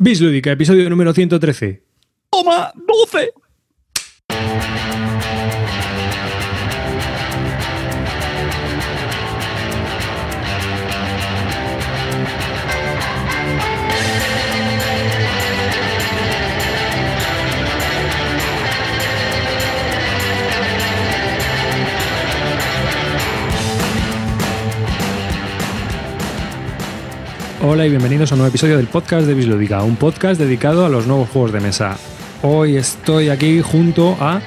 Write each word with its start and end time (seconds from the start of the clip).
Bislúdica, 0.00 0.52
episodio 0.52 0.88
número 0.88 1.12
113. 1.12 1.82
¡Toma! 2.30 2.72
¡12! 2.86 3.32
Hola 27.60 27.84
y 27.86 27.90
bienvenidos 27.90 28.30
a 28.30 28.36
un 28.36 28.38
nuevo 28.38 28.50
episodio 28.50 28.76
del 28.76 28.86
podcast 28.86 29.26
de 29.26 29.34
Bislúdica, 29.34 29.82
un 29.82 29.96
podcast 29.96 30.40
dedicado 30.40 30.86
a 30.86 30.88
los 30.88 31.08
nuevos 31.08 31.28
juegos 31.28 31.52
de 31.52 31.58
mesa. 31.58 31.98
Hoy 32.42 32.76
estoy 32.76 33.30
aquí 33.30 33.60
junto 33.62 34.16
a 34.20 34.40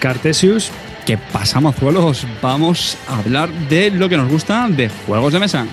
Cartesius. 0.00 0.70
¿Qué 1.04 1.18
pasa, 1.18 1.60
mozuelos? 1.60 2.26
Vamos 2.40 2.96
a 3.06 3.18
hablar 3.18 3.50
de 3.68 3.90
lo 3.90 4.08
que 4.08 4.16
nos 4.16 4.30
gusta 4.30 4.66
de 4.70 4.88
juegos 4.88 5.34
de 5.34 5.40
mesa. 5.40 5.66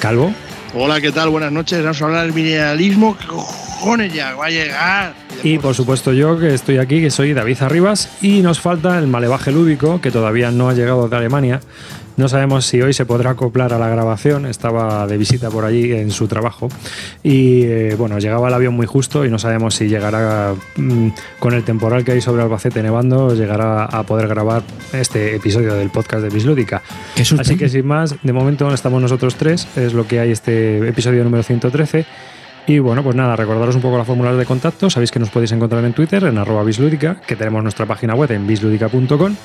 Calvo. 0.00 0.32
Hola, 0.72 1.02
¿qué 1.02 1.12
tal? 1.12 1.28
Buenas 1.28 1.52
noches. 1.52 1.82
Vamos 1.82 2.00
a 2.00 2.04
hablar 2.06 2.24
del 2.24 2.32
mineralismo. 2.32 3.18
¿Qué 3.18 3.26
cojones 3.26 4.10
ya 4.14 4.34
va 4.36 4.46
a 4.46 4.50
llegar? 4.50 5.14
Y 5.42 5.58
por 5.58 5.74
supuesto 5.74 6.14
yo, 6.14 6.38
que 6.38 6.54
estoy 6.54 6.78
aquí, 6.78 7.02
que 7.02 7.10
soy 7.10 7.34
David 7.34 7.58
Arribas, 7.60 8.08
y 8.22 8.40
nos 8.40 8.58
falta 8.58 8.98
el 8.98 9.06
malevaje 9.06 9.52
lúdico, 9.52 10.00
que 10.00 10.10
todavía 10.10 10.50
no 10.50 10.70
ha 10.70 10.74
llegado 10.74 11.08
de 11.08 11.16
Alemania. 11.16 11.60
No 12.18 12.28
sabemos 12.28 12.66
si 12.66 12.82
hoy 12.82 12.92
se 12.92 13.06
podrá 13.06 13.30
acoplar 13.30 13.72
a 13.72 13.78
la 13.78 13.88
grabación, 13.88 14.44
estaba 14.44 15.06
de 15.06 15.16
visita 15.16 15.50
por 15.50 15.64
allí 15.64 15.92
en 15.92 16.10
su 16.10 16.26
trabajo. 16.26 16.68
Y 17.22 17.62
eh, 17.62 17.94
bueno, 17.96 18.18
llegaba 18.18 18.48
el 18.48 18.54
avión 18.54 18.74
muy 18.74 18.86
justo 18.86 19.24
y 19.24 19.30
no 19.30 19.38
sabemos 19.38 19.76
si 19.76 19.86
llegará 19.86 20.52
mm, 20.74 21.10
con 21.38 21.54
el 21.54 21.62
temporal 21.62 22.04
que 22.04 22.10
hay 22.10 22.20
sobre 22.20 22.42
Albacete 22.42 22.82
nevando, 22.82 23.36
llegará 23.36 23.84
a 23.84 24.02
poder 24.02 24.26
grabar 24.26 24.64
este 24.92 25.36
episodio 25.36 25.74
del 25.74 25.90
podcast 25.90 26.24
de 26.24 26.30
Bislúdica. 26.30 26.82
Así 27.38 27.56
que 27.56 27.68
sin 27.68 27.86
más, 27.86 28.16
de 28.20 28.32
momento 28.32 28.68
estamos 28.74 29.00
nosotros 29.00 29.36
tres, 29.36 29.68
es 29.76 29.94
lo 29.94 30.08
que 30.08 30.18
hay 30.18 30.32
este 30.32 30.88
episodio 30.88 31.22
número 31.22 31.44
113. 31.44 32.04
Y 32.66 32.80
bueno, 32.80 33.02
pues 33.02 33.14
nada, 33.14 33.36
recordaros 33.36 33.76
un 33.76 33.80
poco 33.80 33.96
las 33.96 34.06
fórmulas 34.06 34.36
de 34.36 34.44
contacto. 34.44 34.90
Sabéis 34.90 35.10
que 35.10 35.18
nos 35.18 35.30
podéis 35.30 35.52
encontrar 35.52 35.84
en 35.84 35.94
Twitter, 35.94 36.24
en 36.24 36.36
arroba 36.36 36.64
bislúdica, 36.64 37.20
que 37.20 37.34
tenemos 37.34 37.62
nuestra 37.62 37.86
página 37.86 38.14
web 38.14 38.30
en 38.32 38.46
bislúdica.com. 38.46 39.36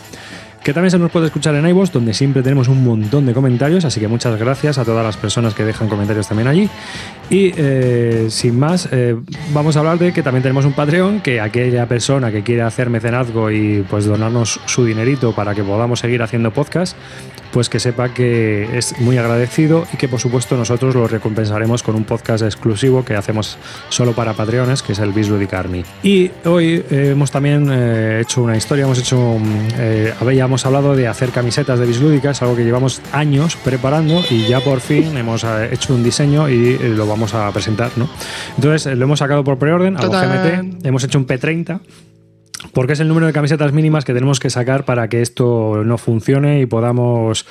Que 0.63 0.73
también 0.73 0.91
se 0.91 0.97
nos 0.97 1.11
puede 1.11 1.25
escuchar 1.25 1.55
en 1.55 1.67
iVoox, 1.67 1.91
donde 1.91 2.13
siempre 2.13 2.41
tenemos 2.41 2.69
un 2.69 2.83
montón 2.85 3.25
de 3.25 3.33
comentarios, 3.33 3.83
así 3.83 3.99
que 3.99 4.07
muchas 4.07 4.39
gracias 4.39 4.77
a 4.77 4.85
todas 4.85 5.03
las 5.05 5.17
personas 5.17 5.53
que 5.53 5.65
dejan 5.65 5.89
comentarios 5.89 6.27
también 6.27 6.47
allí. 6.47 6.69
Y 7.29 7.51
eh, 7.57 8.27
sin 8.29 8.57
más, 8.57 8.87
eh, 8.91 9.17
vamos 9.53 9.75
a 9.75 9.79
hablar 9.79 9.99
de 9.99 10.13
que 10.13 10.23
también 10.23 10.41
tenemos 10.41 10.63
un 10.63 10.71
Patreon, 10.71 11.19
que 11.19 11.41
aquella 11.41 11.85
persona 11.85 12.31
que 12.31 12.43
quiere 12.43 12.61
hacer 12.61 12.89
mecenazgo 12.89 13.51
y 13.51 13.85
pues 13.89 14.05
donarnos 14.05 14.61
su 14.65 14.85
dinerito 14.85 15.35
para 15.35 15.53
que 15.53 15.63
podamos 15.63 15.99
seguir 15.99 16.23
haciendo 16.23 16.51
podcast, 16.51 16.95
pues 17.53 17.69
que 17.69 17.79
sepa 17.79 18.13
que 18.13 18.67
es 18.75 18.99
muy 18.99 19.17
agradecido 19.17 19.85
y 19.93 19.97
que 19.97 20.07
por 20.07 20.19
supuesto 20.19 20.57
nosotros 20.57 20.95
lo 20.95 21.07
recompensaremos 21.07 21.83
con 21.83 21.95
un 21.95 22.03
podcast 22.03 22.43
exclusivo 22.43 23.05
que 23.05 23.15
hacemos 23.15 23.57
solo 23.89 24.13
para 24.13 24.33
Patreones, 24.33 24.81
que 24.81 24.93
es 24.93 24.99
el 24.99 25.13
Bisludic 25.13 25.53
Army. 25.53 25.85
Y 26.01 26.31
hoy 26.45 26.83
eh, 26.89 27.09
hemos 27.11 27.29
también 27.29 27.69
eh, 27.71 28.21
hecho 28.23 28.41
una 28.41 28.57
historia, 28.57 28.85
hemos 28.85 28.97
hecho, 28.97 29.37
mm, 29.39 29.67
eh, 29.77 30.13
habíamos 30.19 30.65
hablado 30.65 30.95
de 30.95 31.07
hacer 31.07 31.29
camisetas 31.29 31.77
de 31.79 31.85
Bislúdica, 31.85 32.31
es 32.31 32.41
algo 32.41 32.55
que 32.55 32.63
llevamos 32.63 33.01
años 33.11 33.55
preparando 33.55 34.23
y 34.31 34.47
ya 34.47 34.59
por 34.59 34.79
fin 34.79 35.15
hemos 35.15 35.43
eh, 35.43 35.69
hecho 35.71 35.93
un 35.93 36.03
diseño 36.03 36.49
y 36.49 36.77
lo 36.79 37.05
vamos 37.05 37.35
a 37.35 37.51
presentar, 37.51 37.91
¿no? 37.97 38.09
Entonces 38.57 38.97
lo 38.97 39.05
hemos 39.05 39.19
sacado 39.19 39.43
por 39.43 39.59
preorden 39.59 39.95
a. 39.97 40.01
GMT, 40.13 40.85
hemos 40.85 41.03
hecho 41.03 41.19
un 41.19 41.27
P30 41.27 41.79
porque 42.71 42.93
es 42.93 42.99
el 42.99 43.07
número 43.07 43.27
de 43.27 43.33
camisetas 43.33 43.73
mínimas 43.73 44.05
que 44.05 44.13
tenemos 44.13 44.39
que 44.39 44.49
sacar 44.49 44.85
para 44.85 45.07
que 45.09 45.21
esto 45.21 45.83
no 45.83 45.97
funcione 45.97 46.61
y 46.61 46.65
podamos 46.65 47.45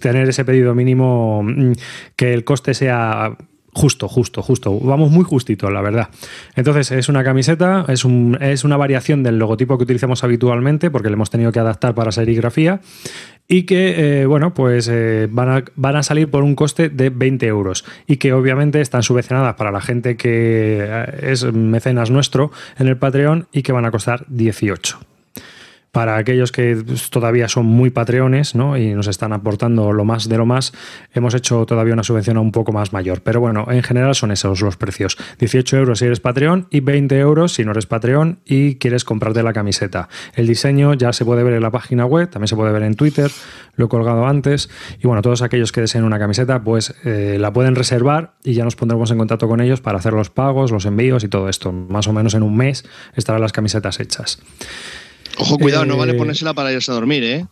tener 0.00 0.28
ese 0.28 0.44
pedido 0.44 0.74
mínimo 0.74 1.42
mm, 1.42 1.72
que 2.16 2.32
el 2.32 2.44
coste 2.44 2.74
sea 2.74 3.36
justo, 3.72 4.08
justo, 4.08 4.42
justo. 4.42 4.78
Vamos 4.80 5.10
muy 5.10 5.24
justito, 5.24 5.70
la 5.70 5.80
verdad. 5.80 6.08
Entonces, 6.56 6.90
es 6.90 7.08
una 7.08 7.24
camiseta, 7.24 7.84
es, 7.88 8.04
es 8.40 8.64
una 8.64 8.76
variación 8.76 9.22
del 9.22 9.38
logotipo 9.38 9.78
que 9.78 9.84
utilizamos 9.84 10.24
habitualmente 10.24 10.90
porque 10.90 11.08
le 11.08 11.14
hemos 11.14 11.30
tenido 11.30 11.52
que 11.52 11.60
adaptar 11.60 11.94
para 11.94 12.12
serigrafía 12.12 12.80
y 13.48 13.64
que, 13.64 14.22
eh, 14.22 14.26
bueno, 14.26 14.54
pues 14.54 14.88
eh, 14.88 15.26
van, 15.28 15.48
a, 15.48 15.64
van 15.74 15.96
a 15.96 16.02
salir 16.04 16.30
por 16.30 16.44
un 16.44 16.54
coste 16.54 16.88
de 16.88 17.10
20 17.10 17.46
euros 17.46 17.84
y 18.06 18.16
que 18.16 18.32
obviamente 18.32 18.80
están 18.80 19.02
subvencionadas 19.02 19.56
para 19.56 19.72
la 19.72 19.80
gente 19.80 20.16
que 20.16 20.78
eh, 20.80 21.32
es 21.32 21.44
mecenas 21.52 22.10
nuestro 22.10 22.52
en 22.78 22.86
el 22.86 22.96
Patreon 22.96 23.48
y 23.52 23.62
que 23.62 23.72
van 23.72 23.84
a 23.84 23.90
costar 23.90 24.24
18 24.28 25.00
para 25.92 26.16
aquellos 26.16 26.52
que 26.52 26.82
todavía 27.10 27.48
son 27.48 27.66
muy 27.66 27.90
patreones 27.90 28.54
¿no? 28.54 28.76
y 28.76 28.94
nos 28.94 29.08
están 29.08 29.32
aportando 29.32 29.92
lo 29.92 30.04
más 30.04 30.28
de 30.28 30.38
lo 30.38 30.46
más, 30.46 30.72
hemos 31.12 31.34
hecho 31.34 31.66
todavía 31.66 31.94
una 31.94 32.04
subvención 32.04 32.38
un 32.38 32.52
poco 32.52 32.72
más 32.72 32.92
mayor. 32.92 33.22
Pero 33.22 33.40
bueno, 33.40 33.66
en 33.70 33.82
general 33.82 34.14
son 34.14 34.30
esos 34.30 34.60
los 34.60 34.76
precios. 34.76 35.16
18 35.38 35.76
euros 35.78 35.98
si 35.98 36.04
eres 36.04 36.20
Patreon 36.20 36.68
y 36.70 36.80
20 36.80 37.18
euros 37.18 37.54
si 37.54 37.64
no 37.64 37.72
eres 37.72 37.86
Patreon 37.86 38.40
y 38.44 38.76
quieres 38.76 39.04
comprarte 39.04 39.42
la 39.42 39.52
camiseta. 39.52 40.08
El 40.34 40.46
diseño 40.46 40.94
ya 40.94 41.12
se 41.12 41.24
puede 41.24 41.42
ver 41.42 41.54
en 41.54 41.62
la 41.62 41.70
página 41.70 42.06
web, 42.06 42.30
también 42.30 42.48
se 42.48 42.56
puede 42.56 42.72
ver 42.72 42.82
en 42.82 42.94
Twitter, 42.94 43.30
lo 43.74 43.86
he 43.86 43.88
colgado 43.88 44.26
antes. 44.26 44.70
Y 45.02 45.06
bueno, 45.06 45.22
todos 45.22 45.42
aquellos 45.42 45.72
que 45.72 45.80
deseen 45.80 46.04
una 46.04 46.18
camiseta, 46.18 46.62
pues 46.62 46.94
eh, 47.04 47.36
la 47.40 47.52
pueden 47.52 47.74
reservar 47.74 48.34
y 48.44 48.54
ya 48.54 48.64
nos 48.64 48.76
pondremos 48.76 49.10
en 49.10 49.18
contacto 49.18 49.48
con 49.48 49.60
ellos 49.60 49.80
para 49.80 49.98
hacer 49.98 50.12
los 50.12 50.30
pagos, 50.30 50.70
los 50.70 50.86
envíos 50.86 51.24
y 51.24 51.28
todo 51.28 51.48
esto. 51.48 51.72
Más 51.72 52.06
o 52.06 52.12
menos 52.12 52.34
en 52.34 52.42
un 52.42 52.56
mes 52.56 52.84
estarán 53.14 53.40
las 53.40 53.52
camisetas 53.52 53.98
hechas. 54.00 54.40
Ojo, 55.40 55.58
cuidado, 55.58 55.84
no 55.84 55.94
Eh, 55.94 55.98
vale 55.98 56.14
ponérsela 56.14 56.54
para 56.54 56.72
irse 56.72 56.90
a 56.90 56.94
dormir, 56.94 57.24
¿eh? 57.24 57.46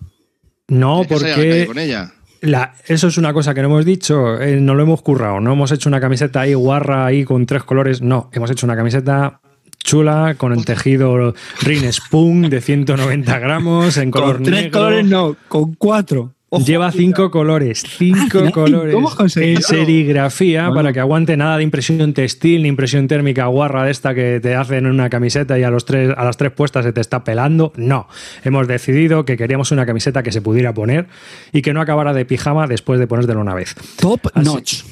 No, 0.69 1.01
Hay 1.01 1.07
que 1.07 1.19
salir 1.19 1.27
a 1.27 1.37
la 1.37 1.43
calle 1.43 1.51
porque 1.51 1.67
con 1.67 1.79
ella. 1.79 2.13
la- 2.43 2.75
eso 2.87 3.09
es 3.09 3.17
una 3.19 3.33
cosa 3.33 3.55
que 3.55 3.63
no 3.63 3.69
hemos 3.69 3.85
dicho, 3.85 4.41
eh, 4.41 4.61
no 4.61 4.75
lo 4.75 4.83
hemos 4.83 5.03
currado, 5.03 5.41
no 5.41 5.53
hemos 5.53 5.73
hecho 5.73 5.89
una 5.89 6.01
camiseta 6.01 6.43
ahí 6.43 6.55
guarra 6.55 7.07
ahí 7.07 7.25
con 7.25 7.47
tres 7.47 7.63
colores, 7.65 8.03
no, 8.03 8.31
hemos 8.33 8.51
hecho 8.51 8.67
una 8.67 8.77
camiseta 8.77 9.41
chula 9.83 10.35
con 10.37 10.53
el 10.53 10.65
tejido 10.65 11.35
Rin 11.63 11.91
Spoon 11.93 12.51
de 12.51 12.61
190 12.61 13.39
gramos 13.39 13.97
en 13.97 14.11
color 14.11 14.35
Con 14.37 14.43
tres 14.45 14.65
negro. 14.65 14.79
colores 14.81 15.07
no, 15.07 15.37
con 15.49 15.75
cuatro. 15.75 16.35
Ojo, 16.51 16.65
Lleva 16.65 16.91
cinco 16.93 17.31
colores, 17.31 17.85
cinco 17.99 18.39
Ah, 18.47 18.51
colores 18.51 18.95
¿cómo 18.95 19.11
en 19.37 19.61
serigrafía 19.61 20.63
Bueno. 20.69 20.75
para 20.77 20.93
que 20.95 21.01
aguante 21.01 21.37
nada 21.37 21.59
de 21.59 21.63
impresión 21.63 22.15
textil 22.15 22.63
ni 22.63 22.69
impresión 22.71 23.07
térmica 23.07 23.45
guarra 23.47 23.85
de 23.85 23.91
esta 23.91 24.15
que 24.15 24.41
te 24.41 24.55
hacen 24.55 24.87
en 24.87 24.93
una 24.93 25.11
camiseta 25.11 25.59
y 25.59 25.63
a, 25.63 25.71
los 25.71 25.85
tres, 25.85 26.15
a 26.17 26.25
las 26.25 26.39
tres 26.39 26.53
puestas 26.53 26.87
se 26.87 26.93
te 26.95 27.03
está 27.03 27.23
pelando. 27.23 27.75
No, 27.77 28.09
hemos 28.45 28.67
decidido 28.67 29.27
que 29.27 29.37
queríamos 29.37 29.73
una 29.73 29.85
camiseta 29.85 30.23
que 30.23 30.33
se 30.33 30.41
pudiera 30.41 30.73
poner 30.73 31.09
y 31.53 31.61
que 31.61 31.75
no 31.75 31.83
acabara 31.83 32.15
de 32.15 32.25
pijama 32.25 32.67
después 32.67 32.99
de 32.99 33.07
ponértela 33.07 33.41
una 33.41 33.55
vez. 33.55 33.75
Top 34.01 34.29
Así- 34.33 34.47
notch. 34.47 34.83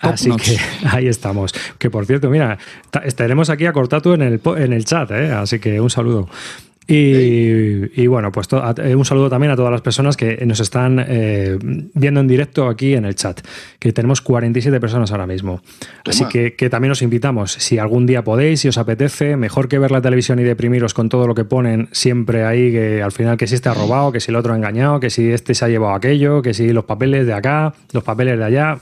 Top 0.00 0.12
Así 0.12 0.28
notch. 0.28 0.42
que 0.44 0.56
ahí 0.88 1.08
estamos. 1.08 1.52
Que 1.78 1.90
por 1.90 2.06
cierto, 2.06 2.30
mira, 2.30 2.58
ta- 2.92 3.00
estaremos 3.04 3.50
aquí 3.50 3.66
a 3.66 3.72
Cortatu 3.72 4.12
en 4.12 4.22
el, 4.22 4.40
en 4.56 4.72
el 4.72 4.84
chat, 4.84 5.10
¿eh? 5.10 5.32
así 5.32 5.58
que 5.58 5.80
un 5.80 5.90
saludo. 5.90 6.28
Y, 6.86 8.02
y 8.02 8.06
bueno, 8.08 8.32
pues 8.32 8.48
eh, 8.78 8.94
un 8.96 9.04
saludo 9.04 9.30
también 9.30 9.52
a 9.52 9.56
todas 9.56 9.70
las 9.70 9.82
personas 9.82 10.16
que 10.16 10.44
nos 10.44 10.58
están 10.58 11.04
eh, 11.06 11.56
viendo 11.94 12.20
en 12.20 12.26
directo 12.26 12.68
aquí 12.68 12.94
en 12.94 13.04
el 13.04 13.14
chat, 13.14 13.40
que 13.78 13.92
tenemos 13.92 14.20
47 14.20 14.80
personas 14.80 15.12
ahora 15.12 15.26
mismo. 15.26 15.62
Así 16.04 16.24
que, 16.24 16.54
que 16.54 16.68
también 16.68 16.90
os 16.90 17.02
invitamos, 17.02 17.52
si 17.52 17.78
algún 17.78 18.06
día 18.06 18.24
podéis, 18.24 18.60
si 18.60 18.68
os 18.68 18.78
apetece, 18.78 19.36
mejor 19.36 19.68
que 19.68 19.78
ver 19.78 19.92
la 19.92 20.00
televisión 20.00 20.40
y 20.40 20.42
deprimiros 20.42 20.92
con 20.92 21.08
todo 21.08 21.26
lo 21.26 21.34
que 21.34 21.44
ponen 21.44 21.88
siempre 21.92 22.44
ahí, 22.44 22.72
que 22.72 23.02
al 23.02 23.12
final 23.12 23.36
que 23.36 23.46
si 23.46 23.54
este 23.54 23.68
ha 23.68 23.74
robado, 23.74 24.10
que 24.10 24.18
si 24.18 24.32
el 24.32 24.36
otro 24.36 24.52
ha 24.52 24.56
engañado, 24.56 24.98
que 24.98 25.10
si 25.10 25.30
este 25.30 25.54
se 25.54 25.64
ha 25.64 25.68
llevado 25.68 25.94
aquello, 25.94 26.42
que 26.42 26.52
si 26.52 26.72
los 26.72 26.84
papeles 26.84 27.26
de 27.26 27.32
acá, 27.32 27.74
los 27.92 28.02
papeles 28.02 28.38
de 28.38 28.44
allá. 28.44 28.78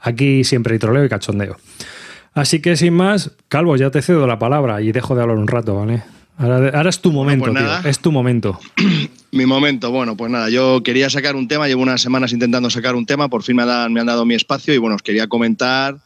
Aquí 0.00 0.44
siempre 0.44 0.74
hay 0.74 0.78
troleo 0.78 1.04
y 1.04 1.08
cachondeo. 1.08 1.56
Así 2.32 2.60
que 2.60 2.76
sin 2.76 2.94
más, 2.94 3.30
Calvo, 3.48 3.76
ya 3.76 3.90
te 3.90 4.02
cedo 4.02 4.26
la 4.26 4.38
palabra 4.38 4.82
y 4.82 4.92
dejo 4.92 5.14
de 5.14 5.22
hablar 5.22 5.38
un 5.38 5.46
rato, 5.46 5.76
¿vale? 5.76 6.02
Ahora, 6.36 6.70
ahora 6.76 6.90
es 6.90 7.00
tu 7.00 7.12
momento, 7.12 7.44
pues 7.46 7.54
tío. 7.56 7.62
nada. 7.66 7.88
Es 7.88 7.98
tu 8.00 8.10
momento. 8.12 8.58
Mi 9.32 9.46
momento, 9.46 9.90
bueno, 9.90 10.16
pues 10.16 10.30
nada, 10.30 10.48
yo 10.48 10.82
quería 10.84 11.10
sacar 11.10 11.34
un 11.36 11.48
tema, 11.48 11.66
llevo 11.66 11.82
unas 11.82 12.00
semanas 12.02 12.32
intentando 12.32 12.70
sacar 12.70 12.94
un 12.94 13.04
tema, 13.06 13.28
por 13.28 13.42
fin 13.42 13.56
me, 13.56 13.64
dan- 13.64 13.92
me 13.92 14.00
han 14.00 14.06
dado 14.06 14.24
mi 14.24 14.34
espacio 14.34 14.72
y 14.74 14.78
bueno, 14.78 14.94
os 14.96 15.02
quería 15.02 15.26
comentar 15.26 15.96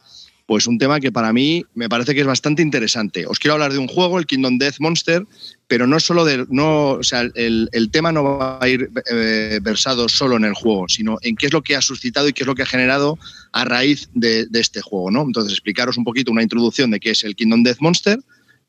pues 0.47 0.65
un 0.65 0.79
tema 0.79 0.99
que 0.99 1.11
para 1.11 1.31
mí 1.31 1.63
me 1.75 1.87
parece 1.89 2.15
que 2.15 2.21
es 2.21 2.25
bastante 2.25 2.63
interesante. 2.63 3.27
Os 3.27 3.37
quiero 3.37 3.53
hablar 3.53 3.71
de 3.71 3.77
un 3.77 3.87
juego, 3.87 4.17
el 4.17 4.25
Kingdom 4.25 4.57
Death 4.57 4.77
Monster, 4.79 5.27
pero 5.67 5.85
no 5.85 5.99
solo 5.99 6.25
de, 6.25 6.47
no, 6.49 6.93
o 6.93 7.03
sea, 7.03 7.21
el, 7.35 7.69
el 7.71 7.91
tema 7.91 8.11
no 8.11 8.23
va 8.23 8.57
a 8.59 8.67
ir 8.67 8.89
eh, 9.11 9.59
versado 9.61 10.09
solo 10.09 10.37
en 10.37 10.45
el 10.45 10.55
juego, 10.55 10.85
sino 10.89 11.19
en 11.21 11.35
qué 11.35 11.45
es 11.45 11.53
lo 11.53 11.61
que 11.61 11.75
ha 11.75 11.81
suscitado 11.81 12.27
y 12.27 12.33
qué 12.33 12.41
es 12.41 12.47
lo 12.47 12.55
que 12.55 12.63
ha 12.63 12.65
generado 12.65 13.19
a 13.51 13.63
raíz 13.63 14.09
de, 14.15 14.47
de 14.47 14.59
este 14.59 14.81
juego, 14.81 15.11
¿no? 15.11 15.21
Entonces, 15.21 15.53
explicaros 15.53 15.97
un 15.97 16.03
poquito 16.03 16.31
una 16.31 16.41
introducción 16.41 16.89
de 16.89 16.99
qué 16.99 17.11
es 17.11 17.23
el 17.23 17.35
Kingdom 17.35 17.61
Death 17.61 17.77
Monster, 17.81 18.19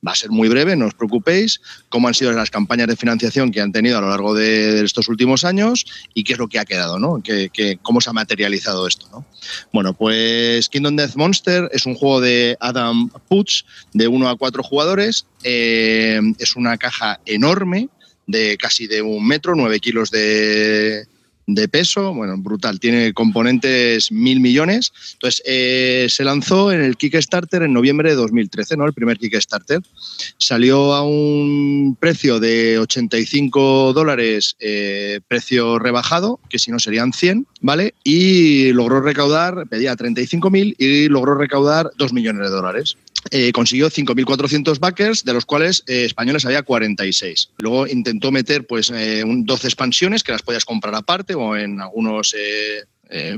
Va 0.06 0.12
a 0.12 0.14
ser 0.14 0.30
muy 0.30 0.48
breve, 0.48 0.76
no 0.76 0.86
os 0.86 0.94
preocupéis, 0.94 1.60
cómo 1.90 2.08
han 2.08 2.14
sido 2.14 2.32
las 2.32 2.50
campañas 2.50 2.88
de 2.88 2.96
financiación 2.96 3.50
que 3.50 3.60
han 3.60 3.70
tenido 3.70 3.98
a 3.98 4.00
lo 4.00 4.08
largo 4.08 4.32
de 4.34 4.82
estos 4.82 5.08
últimos 5.08 5.44
años 5.44 5.84
y 6.14 6.24
qué 6.24 6.32
es 6.32 6.38
lo 6.38 6.48
que 6.48 6.58
ha 6.58 6.64
quedado, 6.64 6.98
¿no? 6.98 7.20
¿Qué, 7.22 7.50
qué- 7.52 7.78
cómo 7.82 8.00
se 8.00 8.08
ha 8.08 8.14
materializado 8.14 8.86
esto, 8.86 9.06
¿no? 9.12 9.26
Bueno, 9.74 9.92
pues 9.92 10.70
Kingdom 10.70 10.96
Death 10.96 11.16
Monster 11.16 11.68
es 11.72 11.84
un 11.84 11.94
juego 11.94 12.22
de 12.22 12.56
Adam 12.60 13.10
Putz 13.28 13.64
de 13.92 14.08
1 14.08 14.28
a 14.30 14.36
4 14.36 14.62
jugadores. 14.62 15.26
Eh, 15.44 16.18
es 16.38 16.56
una 16.56 16.78
caja 16.78 17.20
enorme 17.26 17.90
de 18.26 18.56
casi 18.56 18.86
de 18.86 19.02
un 19.02 19.26
metro, 19.26 19.54
9 19.54 19.80
kilos 19.80 20.10
de, 20.10 21.04
de 21.54 21.68
peso, 21.68 22.14
bueno, 22.14 22.36
brutal, 22.38 22.80
tiene 22.80 23.12
componentes 23.12 24.12
mil 24.12 24.40
millones. 24.40 24.92
Entonces, 25.14 25.42
eh, 25.46 26.06
se 26.08 26.24
lanzó 26.24 26.72
en 26.72 26.80
el 26.82 26.96
Kickstarter 26.96 27.62
en 27.62 27.72
noviembre 27.72 28.10
de 28.10 28.16
2013, 28.16 28.76
¿no? 28.76 28.86
El 28.86 28.92
primer 28.92 29.18
Kickstarter. 29.18 29.80
Salió 30.38 30.94
a 30.94 31.02
un 31.02 31.96
precio 31.98 32.40
de 32.40 32.78
85 32.78 33.92
dólares, 33.92 34.56
eh, 34.60 35.20
precio 35.28 35.78
rebajado, 35.78 36.40
que 36.48 36.58
si 36.58 36.70
no 36.70 36.78
serían 36.78 37.12
100, 37.12 37.46
¿vale? 37.60 37.94
Y 38.04 38.72
logró 38.72 39.00
recaudar, 39.00 39.66
pedía 39.68 39.96
35.000 39.96 40.76
y 40.78 41.08
logró 41.08 41.34
recaudar 41.34 41.90
2 41.96 42.12
millones 42.12 42.48
de 42.48 42.56
dólares. 42.56 42.96
Eh, 43.30 43.52
consiguió 43.52 43.90
5.400 43.90 44.78
backers, 44.78 45.24
de 45.24 45.34
los 45.34 45.44
cuales 45.44 45.82
eh, 45.86 46.04
españoles 46.06 46.46
había 46.46 46.62
46. 46.62 47.50
Luego 47.58 47.86
intentó 47.86 48.32
meter 48.32 48.66
pues, 48.66 48.90
12 48.90 49.66
expansiones 49.66 50.22
que 50.22 50.32
las 50.32 50.42
podías 50.42 50.64
comprar 50.64 50.94
aparte 50.94 51.34
o 51.34 51.56
en 51.56 51.80
algunos 51.80 52.34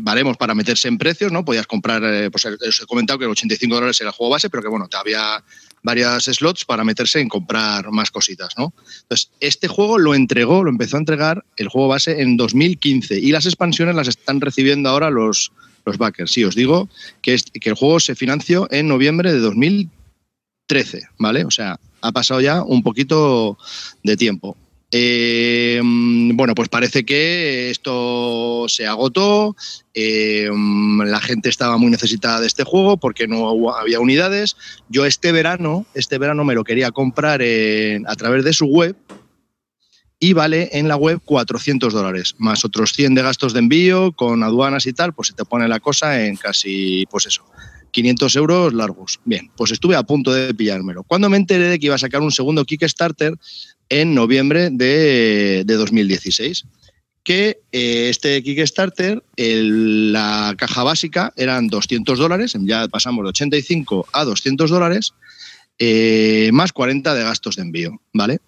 baremos 0.02 0.36
para 0.36 0.54
meterse 0.54 0.86
en 0.86 0.98
precios, 0.98 1.32
¿no? 1.32 1.46
Podías 1.46 1.66
comprar, 1.66 2.30
pues 2.30 2.44
os 2.44 2.80
he 2.82 2.86
comentado 2.86 3.18
que 3.18 3.24
el 3.24 3.30
85 3.30 3.74
dólares 3.74 4.00
era 4.02 4.10
el 4.10 4.14
juego 4.14 4.30
base, 4.32 4.50
pero 4.50 4.62
que 4.62 4.68
bueno, 4.68 4.86
te 4.86 4.98
había 4.98 5.42
varias 5.82 6.24
slots 6.24 6.64
para 6.64 6.84
meterse 6.84 7.20
en 7.20 7.28
comprar 7.28 7.90
más 7.90 8.10
cositas, 8.10 8.54
¿no? 8.56 8.72
Entonces, 9.02 9.30
este 9.40 9.68
juego 9.68 9.98
lo 9.98 10.14
entregó, 10.14 10.62
lo 10.62 10.70
empezó 10.70 10.96
a 10.96 11.00
entregar 11.00 11.44
el 11.56 11.68
juego 11.68 11.88
base 11.88 12.22
en 12.22 12.36
2015 12.36 13.18
y 13.18 13.32
las 13.32 13.46
expansiones 13.46 13.94
las 13.94 14.08
están 14.08 14.40
recibiendo 14.40 14.88
ahora 14.88 15.10
los, 15.10 15.52
los 15.84 15.98
backers. 15.98 16.30
Sí, 16.30 16.44
os 16.44 16.54
digo 16.54 16.88
que, 17.20 17.36
que 17.60 17.70
el 17.70 17.76
juego 17.76 18.00
se 18.00 18.14
financió 18.14 18.68
en 18.70 18.88
noviembre 18.88 19.32
de 19.32 19.40
2013, 19.40 21.08
¿vale? 21.18 21.44
O 21.44 21.50
sea, 21.50 21.78
ha 22.00 22.12
pasado 22.12 22.40
ya 22.40 22.62
un 22.62 22.82
poquito 22.82 23.58
de 24.02 24.16
tiempo. 24.16 24.56
Eh, 24.94 25.80
bueno, 25.82 26.54
pues 26.54 26.68
parece 26.68 27.04
que 27.04 27.70
esto 27.70 28.66
se 28.68 28.86
agotó, 28.86 29.56
eh, 29.94 30.50
la 31.06 31.18
gente 31.20 31.48
estaba 31.48 31.78
muy 31.78 31.90
necesitada 31.90 32.40
de 32.40 32.46
este 32.46 32.64
juego 32.64 32.98
porque 32.98 33.26
no 33.26 33.74
había 33.74 34.00
unidades. 34.00 34.56
Yo 34.90 35.06
este 35.06 35.32
verano, 35.32 35.86
este 35.94 36.18
verano 36.18 36.44
me 36.44 36.54
lo 36.54 36.62
quería 36.62 36.90
comprar 36.90 37.40
a 37.40 38.16
través 38.16 38.44
de 38.44 38.52
su 38.52 38.66
web 38.66 38.94
y 40.22 40.34
vale 40.34 40.68
en 40.70 40.86
la 40.86 40.94
web 40.94 41.20
400 41.24 41.92
dólares, 41.92 42.36
más 42.38 42.64
otros 42.64 42.92
100 42.92 43.16
de 43.16 43.22
gastos 43.22 43.54
de 43.54 43.58
envío 43.58 44.12
con 44.12 44.44
aduanas 44.44 44.86
y 44.86 44.92
tal, 44.92 45.12
pues 45.12 45.26
se 45.26 45.34
te 45.34 45.44
pone 45.44 45.66
la 45.66 45.80
cosa 45.80 46.24
en 46.24 46.36
casi, 46.36 47.06
pues 47.10 47.26
eso, 47.26 47.44
500 47.90 48.36
euros 48.36 48.72
largos. 48.72 49.18
Bien, 49.24 49.50
pues 49.56 49.72
estuve 49.72 49.96
a 49.96 50.04
punto 50.04 50.32
de 50.32 50.54
pillármelo. 50.54 51.02
Cuando 51.02 51.28
me 51.28 51.38
enteré 51.38 51.64
de 51.64 51.80
que 51.80 51.86
iba 51.86 51.96
a 51.96 51.98
sacar 51.98 52.20
un 52.20 52.30
segundo 52.30 52.64
Kickstarter, 52.64 53.34
en 53.88 54.14
noviembre 54.14 54.70
de, 54.70 55.64
2016 55.66 56.66
que 57.24 57.58
eh, 57.72 58.08
este 58.08 58.44
Kickstarter, 58.44 59.24
la 59.36 60.54
caja 60.56 60.84
básica 60.84 61.32
eran 61.36 61.66
200 61.66 62.16
dólares, 62.16 62.54
ya 62.60 62.86
pasamos 62.86 63.24
de 63.24 63.30
85 63.30 64.06
a 64.12 64.24
200 64.24 64.70
dólares, 64.70 65.14
eh, 65.80 66.50
más 66.52 66.72
40 66.72 67.12
de 67.12 67.24
gastos 67.24 67.56
de 67.56 67.62
envío, 67.62 68.00
¿vale? 68.12 68.38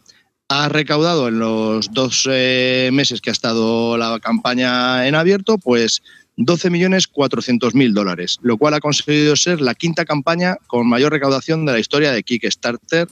Ha 0.49 0.69
recaudado 0.69 1.29
en 1.29 1.39
los 1.39 1.93
dos 1.93 2.29
eh, 2.31 2.91
meses 2.93 3.21
que 3.21 3.31
ha 3.31 3.33
estado 3.33 3.97
la 3.97 4.21
campaña 4.21 5.09
en 5.09 5.15
abierto, 5.15 5.59
pues 5.59 6.03
12.400.000 6.37 7.93
dólares, 7.93 8.39
lo 8.43 8.59
cual 8.59 8.75
ha 8.75 8.81
conseguido 8.81 9.37
ser 9.37 9.61
la 9.61 9.75
quinta 9.75 10.05
campaña 10.05 10.57
con 10.67 10.89
mayor 10.89 11.13
recaudación 11.13 11.65
de 11.65 11.73
la 11.73 11.79
historia 11.79 12.13
de 12.13 12.23
Kickstarter 12.23 13.09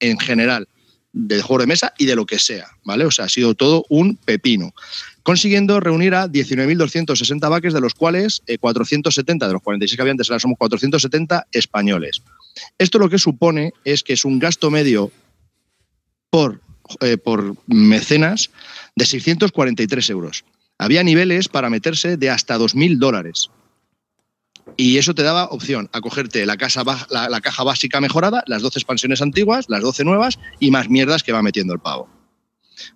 en 0.00 0.18
general 0.18 0.68
de 1.14 1.40
juego 1.40 1.60
de 1.60 1.68
mesa 1.68 1.94
y 1.96 2.06
de 2.06 2.16
lo 2.16 2.26
que 2.26 2.40
sea, 2.40 2.66
¿vale? 2.82 3.04
O 3.04 3.10
sea, 3.10 3.26
ha 3.26 3.28
sido 3.28 3.54
todo 3.54 3.86
un 3.88 4.16
pepino. 4.16 4.74
Consiguiendo 5.22 5.78
reunir 5.78 6.14
a 6.14 6.26
19.260 6.26 7.48
baques, 7.48 7.72
de 7.72 7.80
los 7.80 7.94
cuales 7.94 8.42
470, 8.60 9.44
eh, 9.44 9.48
de 9.48 9.52
los 9.52 9.62
46 9.62 9.96
que 9.96 10.02
había 10.02 10.10
antes, 10.10 10.28
ahora 10.28 10.40
somos 10.40 10.58
470 10.58 11.46
españoles. 11.52 12.20
Esto 12.78 12.98
lo 12.98 13.08
que 13.08 13.18
supone 13.18 13.72
es 13.84 14.02
que 14.02 14.14
es 14.14 14.24
un 14.24 14.40
gasto 14.40 14.70
medio 14.72 15.12
por, 16.34 16.60
eh, 17.00 17.16
por 17.16 17.54
mecenas 17.68 18.50
de 18.96 19.06
643 19.06 20.10
euros. 20.10 20.44
Había 20.78 21.04
niveles 21.04 21.46
para 21.46 21.70
meterse 21.70 22.16
de 22.16 22.28
hasta 22.28 22.58
2.000 22.58 22.98
dólares. 22.98 23.50
Y 24.76 24.98
eso 24.98 25.14
te 25.14 25.22
daba 25.22 25.44
opción 25.44 25.88
a 25.92 26.00
cogerte 26.00 26.44
la, 26.44 26.56
casa, 26.56 26.82
la, 27.08 27.40
caja 27.40 27.62
básica 27.62 28.00
mejorada, 28.00 28.42
las 28.48 28.62
12 28.62 28.80
expansiones 28.80 29.22
antiguas, 29.22 29.66
las 29.68 29.82
12 29.82 30.02
nuevas 30.02 30.40
y 30.58 30.72
más 30.72 30.88
mierdas 30.90 31.22
que 31.22 31.30
va 31.30 31.40
metiendo 31.40 31.72
el 31.72 31.78
pavo. 31.78 32.08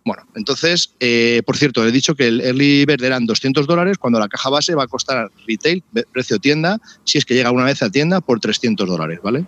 Bueno, 0.05 0.25
entonces, 0.35 0.97
eh, 0.99 1.43
por 1.47 1.57
cierto, 1.57 1.87
he 1.87 1.93
dicho 1.93 2.17
que 2.17 2.27
el 2.27 2.41
Early 2.41 2.87
Bird 2.87 3.05
eran 3.05 3.25
200 3.25 3.69
dólares 3.69 3.99
cuando 3.99 4.19
la 4.19 4.27
caja 4.27 4.51
base 4.51 4.75
va 4.75 4.83
a 4.83 4.89
costar 4.89 5.31
retail, 5.47 5.85
precio 6.13 6.41
tienda, 6.41 6.81
si 7.05 7.19
es 7.19 7.25
que 7.25 7.35
llega 7.35 7.53
una 7.53 7.67
vez 7.67 7.85
a 7.85 7.91
tienda, 7.91 8.21
por 8.21 8.41
300 8.41 8.89
dólares, 8.89 9.21
¿vale? 9.23 9.47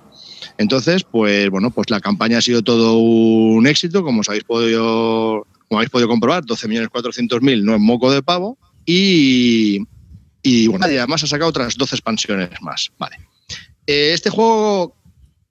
Entonces, 0.58 1.04
pues 1.04 1.50
bueno, 1.50 1.70
pues 1.70 1.90
la 1.90 2.00
campaña 2.00 2.38
ha 2.38 2.42
sido 2.42 2.62
todo 2.62 2.98
un 2.98 3.66
éxito, 3.66 4.02
como 4.02 4.20
os 4.20 4.28
habéis 4.28 4.44
podido, 4.44 5.46
como 5.68 5.78
habéis 5.78 5.90
podido 5.90 6.08
comprobar, 6.08 6.44
12.400.000 6.44 7.62
no 7.62 7.74
es 7.74 7.80
moco 7.80 8.10
de 8.12 8.22
pavo. 8.22 8.58
Y, 8.86 9.80
y 10.42 10.66
bueno, 10.66 10.86
además 10.86 11.22
ha 11.22 11.26
sacado 11.26 11.50
otras 11.50 11.76
12 11.76 11.96
expansiones 11.96 12.50
más. 12.60 12.90
Vale. 12.98 13.16
Eh, 13.86 14.12
este 14.12 14.30
juego, 14.30 14.96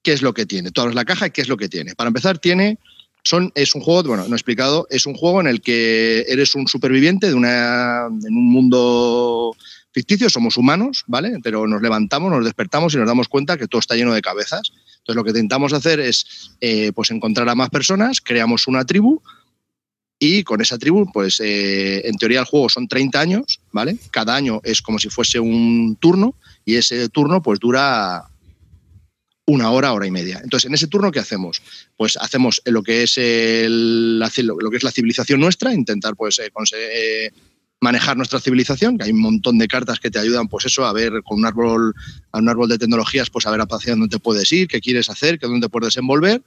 ¿qué 0.01 0.13
es 0.13 0.21
lo 0.21 0.33
que 0.33 0.45
tiene? 0.45 0.71
Tú 0.71 0.81
abres 0.81 0.95
la 0.95 1.05
caja 1.05 1.27
y 1.27 1.31
¿qué 1.31 1.41
es 1.41 1.47
lo 1.47 1.57
que 1.57 1.69
tiene? 1.69 1.95
Para 1.95 2.07
empezar, 2.07 2.39
tiene. 2.39 2.79
Son, 3.23 3.51
es 3.53 3.75
un 3.75 3.81
juego, 3.81 4.03
bueno, 4.03 4.23
no 4.27 4.33
he 4.33 4.37
explicado, 4.37 4.87
es 4.89 5.05
un 5.05 5.13
juego 5.13 5.41
en 5.41 5.47
el 5.47 5.61
que 5.61 6.25
eres 6.29 6.55
un 6.55 6.67
superviviente 6.67 7.27
de 7.27 7.33
una, 7.33 8.05
en 8.07 8.33
un 8.35 8.49
mundo 8.49 9.55
ficticio, 9.91 10.29
somos 10.29 10.57
humanos, 10.57 11.03
¿vale? 11.07 11.37
Pero 11.43 11.67
nos 11.67 11.81
levantamos, 11.81 12.31
nos 12.31 12.45
despertamos 12.45 12.93
y 12.93 12.97
nos 12.97 13.07
damos 13.07 13.27
cuenta 13.27 13.57
que 13.57 13.67
todo 13.67 13.79
está 13.79 13.95
lleno 13.95 14.13
de 14.13 14.21
cabezas. 14.21 14.71
Entonces 15.09 15.15
lo 15.15 15.23
que 15.23 15.31
intentamos 15.31 15.73
hacer 15.73 15.99
es 15.99 16.51
eh, 16.61 16.91
pues 16.93 17.09
encontrar 17.09 17.49
a 17.49 17.55
más 17.55 17.71
personas, 17.71 18.21
creamos 18.21 18.67
una 18.67 18.85
tribu, 18.85 19.19
y 20.19 20.43
con 20.43 20.61
esa 20.61 20.77
tribu, 20.77 21.11
pues 21.11 21.39
eh, 21.39 22.07
en 22.07 22.15
teoría 22.17 22.41
el 22.41 22.45
juego 22.45 22.69
son 22.69 22.87
30 22.87 23.19
años, 23.19 23.59
¿vale? 23.71 23.97
Cada 24.11 24.35
año 24.35 24.61
es 24.63 24.83
como 24.83 24.99
si 24.99 25.09
fuese 25.09 25.39
un 25.39 25.97
turno 25.99 26.35
y 26.63 26.75
ese 26.75 27.09
turno 27.09 27.41
pues 27.41 27.59
dura 27.59 28.29
una 29.47 29.71
hora, 29.71 29.93
hora 29.93 30.05
y 30.05 30.11
media. 30.11 30.41
Entonces, 30.43 30.67
en 30.67 30.75
ese 30.75 30.85
turno, 30.85 31.11
¿qué 31.11 31.19
hacemos? 31.19 31.63
Pues 31.97 32.15
hacemos 32.17 32.61
lo 32.65 32.83
que 32.83 33.01
es, 33.01 33.17
el, 33.17 34.19
lo 34.19 34.69
que 34.69 34.77
es 34.77 34.83
la 34.83 34.91
civilización 34.91 35.39
nuestra, 35.39 35.73
intentar 35.73 36.15
pues 36.15 36.37
eh, 36.37 36.51
eh, 36.73 37.31
manejar 37.81 38.17
nuestra 38.17 38.39
civilización, 38.39 38.97
que 38.97 39.05
hay 39.05 39.11
un 39.11 39.21
montón 39.21 39.57
de 39.57 39.67
cartas 39.67 39.99
que 39.99 40.11
te 40.11 40.19
ayudan, 40.19 40.47
pues 40.47 40.65
eso, 40.65 40.85
a 40.85 40.93
ver 40.93 41.21
con 41.23 41.39
un 41.39 41.45
árbol, 41.45 41.95
un 42.33 42.49
árbol 42.49 42.67
de 42.67 42.77
tecnologías, 42.77 43.29
pues 43.29 43.45
a 43.45 43.51
ver 43.51 43.61
hacia 43.61 43.95
dónde 43.95 44.19
puedes 44.19 44.51
ir, 44.51 44.67
qué 44.67 44.81
quieres 44.81 45.09
hacer, 45.09 45.39
qué 45.39 45.47
dónde 45.47 45.69
puedes 45.69 45.95
envolver. 45.97 46.41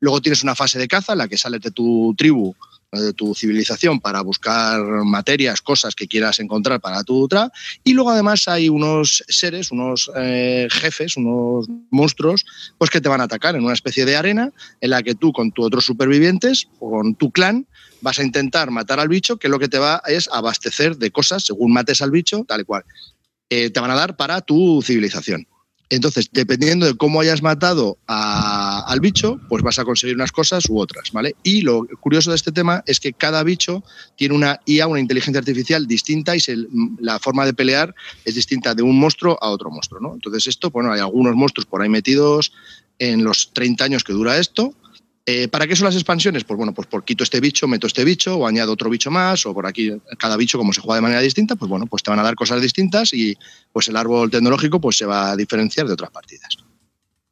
Luego 0.00 0.20
tienes 0.20 0.42
una 0.44 0.54
fase 0.54 0.78
de 0.78 0.86
caza 0.86 1.12
en 1.12 1.18
la 1.18 1.28
que 1.28 1.36
sales 1.36 1.60
de 1.60 1.72
tu 1.72 2.14
tribu 2.16 2.54
de 2.92 3.12
tu 3.12 3.34
civilización 3.34 4.00
para 4.00 4.22
buscar 4.22 4.80
materias, 5.04 5.60
cosas 5.60 5.94
que 5.94 6.08
quieras 6.08 6.38
encontrar 6.40 6.80
para 6.80 7.04
tu 7.04 7.22
otra. 7.22 7.50
Y 7.84 7.92
luego 7.92 8.10
además 8.10 8.48
hay 8.48 8.68
unos 8.68 9.24
seres, 9.28 9.70
unos 9.70 10.10
eh, 10.16 10.68
jefes, 10.70 11.16
unos 11.16 11.66
monstruos, 11.90 12.46
pues 12.78 12.90
que 12.90 13.00
te 13.00 13.08
van 13.08 13.20
a 13.20 13.24
atacar 13.24 13.56
en 13.56 13.64
una 13.64 13.74
especie 13.74 14.04
de 14.04 14.16
arena 14.16 14.52
en 14.80 14.90
la 14.90 15.02
que 15.02 15.14
tú 15.14 15.32
con 15.32 15.52
tus 15.52 15.66
otros 15.66 15.84
supervivientes 15.84 16.68
o 16.78 16.90
con 16.90 17.14
tu 17.14 17.30
clan 17.30 17.66
vas 18.00 18.18
a 18.18 18.22
intentar 18.22 18.70
matar 18.70 19.00
al 19.00 19.08
bicho, 19.08 19.36
que 19.36 19.48
lo 19.48 19.58
que 19.58 19.68
te 19.68 19.78
va 19.78 20.02
es 20.06 20.28
abastecer 20.32 20.96
de 20.96 21.10
cosas 21.10 21.44
según 21.44 21.72
mates 21.72 22.02
al 22.02 22.10
bicho, 22.10 22.44
tal 22.46 22.60
y 22.60 22.64
cual. 22.64 22.84
Eh, 23.50 23.70
te 23.70 23.80
van 23.80 23.90
a 23.90 23.94
dar 23.94 24.16
para 24.16 24.40
tu 24.40 24.82
civilización. 24.82 25.46
Entonces, 25.90 26.28
dependiendo 26.32 26.84
de 26.84 26.94
cómo 26.94 27.20
hayas 27.20 27.42
matado 27.42 27.96
al 28.06 29.00
bicho, 29.00 29.40
pues 29.48 29.62
vas 29.62 29.78
a 29.78 29.84
conseguir 29.84 30.16
unas 30.16 30.32
cosas 30.32 30.68
u 30.68 30.78
otras, 30.78 31.12
¿vale? 31.12 31.34
Y 31.42 31.62
lo 31.62 31.86
curioso 32.00 32.30
de 32.30 32.36
este 32.36 32.52
tema 32.52 32.82
es 32.86 33.00
que 33.00 33.14
cada 33.14 33.42
bicho 33.42 33.82
tiene 34.16 34.34
una 34.34 34.60
IA, 34.66 34.86
una 34.86 35.00
inteligencia 35.00 35.38
artificial 35.38 35.86
distinta 35.86 36.36
y 36.36 36.40
la 37.00 37.18
forma 37.18 37.46
de 37.46 37.54
pelear 37.54 37.94
es 38.26 38.34
distinta 38.34 38.74
de 38.74 38.82
un 38.82 39.00
monstruo 39.00 39.38
a 39.40 39.48
otro 39.48 39.70
monstruo, 39.70 40.00
¿no? 40.00 40.12
Entonces 40.12 40.46
esto, 40.46 40.70
bueno, 40.70 40.92
hay 40.92 41.00
algunos 41.00 41.34
monstruos 41.34 41.64
por 41.64 41.80
ahí 41.80 41.88
metidos 41.88 42.52
en 42.98 43.24
los 43.24 43.52
30 43.54 43.84
años 43.84 44.04
que 44.04 44.12
dura 44.12 44.36
esto, 44.36 44.74
eh, 45.30 45.46
¿Para 45.46 45.66
qué 45.66 45.76
son 45.76 45.84
las 45.84 45.94
expansiones? 45.94 46.44
Pues 46.44 46.56
bueno, 46.56 46.72
pues 46.72 46.88
por 46.88 47.04
quito 47.04 47.22
este 47.22 47.38
bicho, 47.38 47.68
meto 47.68 47.86
este 47.86 48.02
bicho, 48.02 48.38
o 48.38 48.46
añado 48.46 48.72
otro 48.72 48.88
bicho 48.88 49.10
más, 49.10 49.44
o 49.44 49.52
por 49.52 49.66
aquí 49.66 49.92
cada 50.18 50.38
bicho, 50.38 50.56
como 50.56 50.72
se 50.72 50.80
juega 50.80 50.94
de 50.94 51.02
manera 51.02 51.20
distinta, 51.20 51.54
pues 51.54 51.68
bueno, 51.68 51.84
pues 51.84 52.02
te 52.02 52.08
van 52.10 52.18
a 52.18 52.22
dar 52.22 52.34
cosas 52.34 52.62
distintas 52.62 53.12
y 53.12 53.36
pues 53.70 53.88
el 53.88 53.96
árbol 53.96 54.30
tecnológico 54.30 54.80
pues 54.80 54.96
se 54.96 55.04
va 55.04 55.32
a 55.32 55.36
diferenciar 55.36 55.86
de 55.86 55.92
otras 55.92 56.10
partidas. 56.10 56.56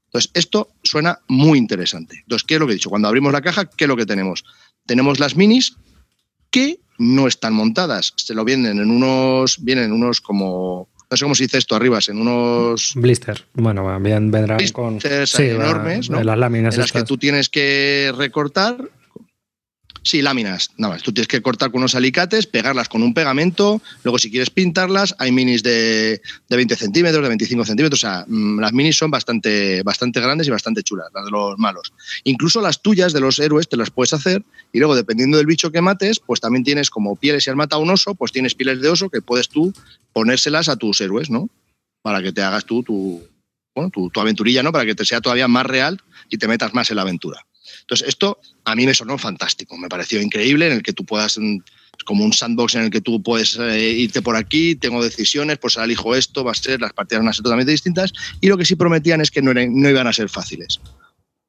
Entonces, 0.08 0.30
esto 0.34 0.68
suena 0.82 1.20
muy 1.28 1.56
interesante. 1.56 2.18
Entonces, 2.20 2.44
¿qué 2.46 2.54
es 2.56 2.60
lo 2.60 2.66
que 2.66 2.72
he 2.72 2.76
dicho? 2.76 2.90
Cuando 2.90 3.08
abrimos 3.08 3.32
la 3.32 3.40
caja, 3.40 3.64
¿qué 3.64 3.84
es 3.84 3.88
lo 3.88 3.96
que 3.96 4.04
tenemos? 4.04 4.44
Tenemos 4.84 5.18
las 5.18 5.34
minis 5.34 5.76
que 6.50 6.80
no 6.98 7.26
están 7.26 7.54
montadas. 7.54 8.12
Se 8.16 8.34
lo 8.34 8.44
vienen 8.44 8.78
en 8.78 8.90
unos, 8.90 9.64
vienen 9.64 9.90
unos 9.90 10.20
como 10.20 10.90
no 11.10 11.16
sé 11.16 11.24
cómo 11.24 11.34
se 11.34 11.44
dice 11.44 11.58
esto 11.58 11.76
arriba, 11.76 11.98
en 12.06 12.18
unos 12.18 12.92
blister. 12.96 13.44
Bueno, 13.54 14.00
bien 14.00 14.30
vendrán 14.30 14.58
con 14.72 15.00
sí, 15.00 15.42
enormes, 15.42 16.10
¿no? 16.10 16.22
las 16.22 16.38
láminas 16.38 16.74
en 16.74 16.80
las 16.80 16.92
que 16.92 17.04
tú 17.04 17.16
tienes 17.16 17.48
que 17.48 18.12
recortar 18.16 18.76
Sí, 20.06 20.22
láminas. 20.22 20.70
Nada 20.76 20.94
más. 20.94 21.02
Tú 21.02 21.12
tienes 21.12 21.26
que 21.26 21.42
cortar 21.42 21.72
con 21.72 21.80
unos 21.80 21.96
alicates, 21.96 22.46
pegarlas 22.46 22.88
con 22.88 23.02
un 23.02 23.12
pegamento. 23.12 23.82
Luego, 24.04 24.20
si 24.20 24.30
quieres 24.30 24.50
pintarlas, 24.50 25.16
hay 25.18 25.32
minis 25.32 25.64
de, 25.64 26.22
20 26.48 26.76
centímetros, 26.76 27.24
de 27.24 27.28
25 27.28 27.64
centímetros. 27.64 28.04
O 28.04 28.06
sea, 28.06 28.24
mm, 28.28 28.60
las 28.60 28.72
minis 28.72 28.96
son 28.96 29.10
bastante, 29.10 29.82
bastante 29.82 30.20
grandes 30.20 30.46
y 30.46 30.52
bastante 30.52 30.84
chulas, 30.84 31.08
las 31.12 31.24
de 31.24 31.32
los 31.32 31.58
malos. 31.58 31.92
Incluso 32.22 32.60
las 32.60 32.82
tuyas 32.82 33.12
de 33.12 33.18
los 33.18 33.40
héroes 33.40 33.68
te 33.68 33.76
las 33.76 33.90
puedes 33.90 34.12
hacer. 34.12 34.44
Y 34.72 34.78
luego, 34.78 34.94
dependiendo 34.94 35.38
del 35.38 35.46
bicho 35.46 35.72
que 35.72 35.80
mates, 35.80 36.20
pues 36.20 36.40
también 36.40 36.62
tienes 36.62 36.88
como 36.88 37.16
pieles. 37.16 37.42
Si 37.42 37.50
has 37.50 37.56
matado 37.56 37.82
un 37.82 37.90
oso, 37.90 38.14
pues 38.14 38.30
tienes 38.30 38.54
pieles 38.54 38.80
de 38.80 38.88
oso 38.88 39.10
que 39.10 39.22
puedes 39.22 39.48
tú 39.48 39.74
ponérselas 40.12 40.68
a 40.68 40.76
tus 40.76 41.00
héroes, 41.00 41.30
¿no? 41.30 41.50
Para 42.02 42.22
que 42.22 42.30
te 42.30 42.42
hagas 42.42 42.64
tú 42.64 42.84
tu, 42.84 43.26
bueno, 43.74 43.90
tu, 43.90 44.08
tu 44.10 44.20
aventurilla, 44.20 44.62
¿no? 44.62 44.70
Para 44.70 44.86
que 44.86 44.94
te 44.94 45.04
sea 45.04 45.20
todavía 45.20 45.48
más 45.48 45.66
real 45.66 46.00
y 46.30 46.38
te 46.38 46.46
metas 46.46 46.74
más 46.74 46.88
en 46.90 46.96
la 46.96 47.02
aventura. 47.02 47.44
Entonces, 47.80 48.08
esto 48.08 48.40
a 48.64 48.74
mí 48.74 48.86
me 48.86 48.94
sonó 48.94 49.18
fantástico, 49.18 49.76
me 49.76 49.88
pareció 49.88 50.20
increíble 50.20 50.66
en 50.66 50.72
el 50.74 50.82
que 50.82 50.92
tú 50.92 51.04
puedas 51.04 51.38
mm, 51.38 51.58
como 52.04 52.24
un 52.24 52.32
sandbox 52.32 52.74
en 52.74 52.82
el 52.82 52.90
que 52.90 53.00
tú 53.00 53.22
puedes 53.22 53.56
eh, 53.58 53.90
irte 53.90 54.22
por 54.22 54.36
aquí, 54.36 54.76
tengo 54.76 55.02
decisiones, 55.02 55.58
pues 55.58 55.76
ahora 55.76 55.86
elijo 55.86 56.14
esto, 56.14 56.44
va 56.44 56.52
a 56.52 56.54
ser, 56.54 56.80
las 56.80 56.92
partidas 56.92 57.20
van 57.22 57.28
a 57.28 57.32
ser 57.32 57.42
totalmente 57.42 57.72
distintas, 57.72 58.12
y 58.40 58.48
lo 58.48 58.56
que 58.56 58.64
sí 58.64 58.76
prometían 58.76 59.20
es 59.20 59.30
que 59.30 59.42
no, 59.42 59.52
no 59.54 59.90
iban 59.90 60.06
a 60.06 60.12
ser 60.12 60.28
fáciles, 60.28 60.80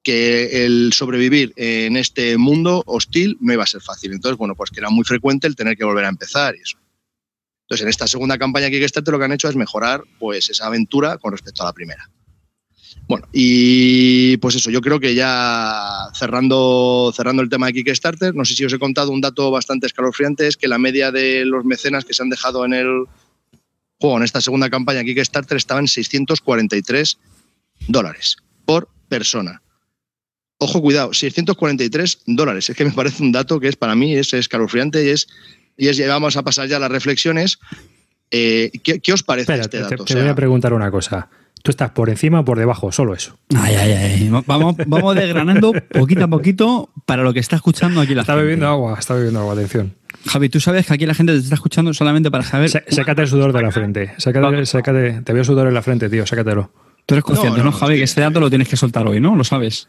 que 0.03 0.65
el 0.65 0.93
sobrevivir 0.93 1.53
en 1.57 1.97
este 1.97 2.37
mundo 2.37 2.83
hostil 2.85 3.37
no 3.39 3.53
iba 3.53 3.63
a 3.63 3.67
ser 3.67 3.81
fácil, 3.81 4.13
entonces, 4.13 4.37
bueno, 4.37 4.55
pues 4.55 4.71
que 4.71 4.79
era 4.79 4.89
muy 4.89 5.03
frecuente 5.03 5.47
el 5.47 5.55
tener 5.55 5.77
que 5.77 5.85
volver 5.85 6.05
a 6.05 6.09
empezar 6.09 6.55
y 6.55 6.61
eso. 6.61 6.77
Entonces, 7.67 7.83
en 7.83 7.89
esta 7.89 8.07
segunda 8.07 8.37
campaña 8.37 8.69
que 8.69 8.79
Kickstarter 8.79 9.11
lo 9.11 9.19
que 9.19 9.25
han 9.25 9.33
hecho 9.33 9.49
es 9.49 9.55
mejorar 9.57 10.01
pues 10.19 10.49
esa 10.49 10.67
aventura 10.67 11.17
con 11.17 11.33
respecto 11.33 11.63
a 11.63 11.65
la 11.65 11.73
primera. 11.73 12.09
Bueno, 13.07 13.25
y 13.31 14.35
pues 14.37 14.55
eso, 14.55 14.69
yo 14.69 14.81
creo 14.81 14.99
que 14.99 15.15
ya 15.15 16.09
cerrando, 16.13 17.13
cerrando 17.15 17.41
el 17.41 17.49
tema 17.49 17.67
de 17.67 17.73
Kickstarter, 17.73 18.35
no 18.35 18.43
sé 18.43 18.53
si 18.53 18.65
os 18.65 18.73
he 18.73 18.79
contado 18.79 19.11
un 19.11 19.21
dato 19.21 19.49
bastante 19.49 19.87
escalofriante, 19.87 20.47
es 20.47 20.57
que 20.57 20.67
la 20.67 20.77
media 20.77 21.11
de 21.11 21.45
los 21.45 21.63
mecenas 21.63 22.03
que 22.03 22.13
se 22.13 22.21
han 22.21 22.29
dejado 22.29 22.65
en 22.65 22.73
el 22.73 23.05
juego, 23.99 24.17
en 24.17 24.23
esta 24.23 24.41
segunda 24.41 24.69
campaña 24.69 25.05
Kickstarter, 25.05 25.55
estaba 25.55 25.79
en 25.79 25.87
643 25.87 27.17
dólares 27.87 28.37
por 28.65 28.89
persona. 29.07 29.61
Ojo, 30.59 30.81
cuidado, 30.81 31.13
643 31.13 32.23
dólares. 32.25 32.69
Es 32.69 32.75
que 32.75 32.83
me 32.83 32.91
parece 32.91 33.23
un 33.23 33.31
dato 33.31 33.59
que 33.59 33.69
es 33.69 33.75
para 33.77 33.95
mí 33.95 34.15
es 34.15 34.33
escalofriante 34.33 35.05
y 35.05 35.09
es, 35.09 35.27
y 35.77 35.87
es 35.87 36.07
vamos 36.07 36.35
a 36.35 36.43
pasar 36.43 36.67
ya 36.67 36.77
a 36.77 36.79
las 36.79 36.91
reflexiones. 36.91 37.59
Eh, 38.31 38.71
¿qué, 38.83 39.13
os 39.13 39.23
parece 39.23 39.53
este 39.53 39.79
dato? 39.79 40.03
Te, 40.03 40.15
voy 40.15 40.27
a 40.27 40.35
preguntar 40.35 40.73
una 40.73 40.91
cosa. 40.91 41.29
Tú 41.63 41.71
estás 41.71 41.91
por 41.91 42.09
encima 42.09 42.41
o 42.41 42.45
por 42.45 42.57
debajo, 42.57 42.91
solo 42.91 43.13
eso. 43.13 43.37
Ay, 43.55 43.75
ay, 43.75 43.91
ay. 43.91 44.29
Vamos, 44.45 44.75
vamos 44.85 45.15
desgranando 45.15 45.73
poquito 45.91 46.23
a 46.23 46.27
poquito 46.27 46.89
para 47.05 47.23
lo 47.23 47.33
que 47.33 47.39
está 47.39 47.55
escuchando 47.55 47.99
aquí 47.99 48.13
la 48.13 48.21
está 48.21 48.33
gente. 48.33 48.41
Está 48.41 48.43
bebiendo 48.43 48.67
agua, 48.67 48.95
está 48.97 49.13
bebiendo 49.15 49.39
agua, 49.39 49.53
atención. 49.53 49.95
Javi, 50.27 50.49
tú 50.49 50.59
sabes 50.59 50.85
que 50.85 50.93
aquí 50.93 51.05
la 51.05 51.13
gente 51.13 51.33
te 51.33 51.39
está 51.39 51.55
escuchando 51.55 51.93
solamente 51.93 52.29
para 52.31 52.43
saber. 52.43 52.69
sácate 52.69 53.21
el 53.21 53.27
sudor 53.27 53.53
de 53.53 53.61
la 53.61 53.71
frente. 53.71 54.13
Sácate, 54.17 55.21
te 55.23 55.33
veo 55.33 55.43
sudor 55.43 55.67
en 55.67 55.73
la 55.73 55.81
frente, 55.81 56.09
tío, 56.09 56.25
sácatelo. 56.25 56.71
Tú 57.05 57.15
eres 57.15 57.23
consciente, 57.23 57.63
¿no, 57.63 57.71
Javi? 57.71 57.97
que 57.97 58.03
este 58.03 58.21
dato 58.21 58.39
lo 58.39 58.49
tienes 58.49 58.67
que 58.67 58.75
soltar 58.75 59.07
hoy, 59.07 59.21
¿no? 59.21 59.35
Lo 59.35 59.43
sabes. 59.43 59.87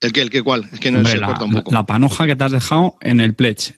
¿El 0.00 0.12
qué? 0.12 0.22
¿El 0.22 0.30
qué 0.30 0.42
cuál? 0.42 0.68
Es 0.72 0.80
que 0.80 0.90
no 0.90 1.04
se 1.04 1.20
corta 1.20 1.44
un 1.44 1.52
poco. 1.52 1.72
La 1.72 1.84
panoja 1.84 2.26
que 2.26 2.34
te 2.34 2.44
has 2.44 2.52
dejado 2.52 2.96
en 3.02 3.20
el 3.20 3.34
pledge. 3.34 3.74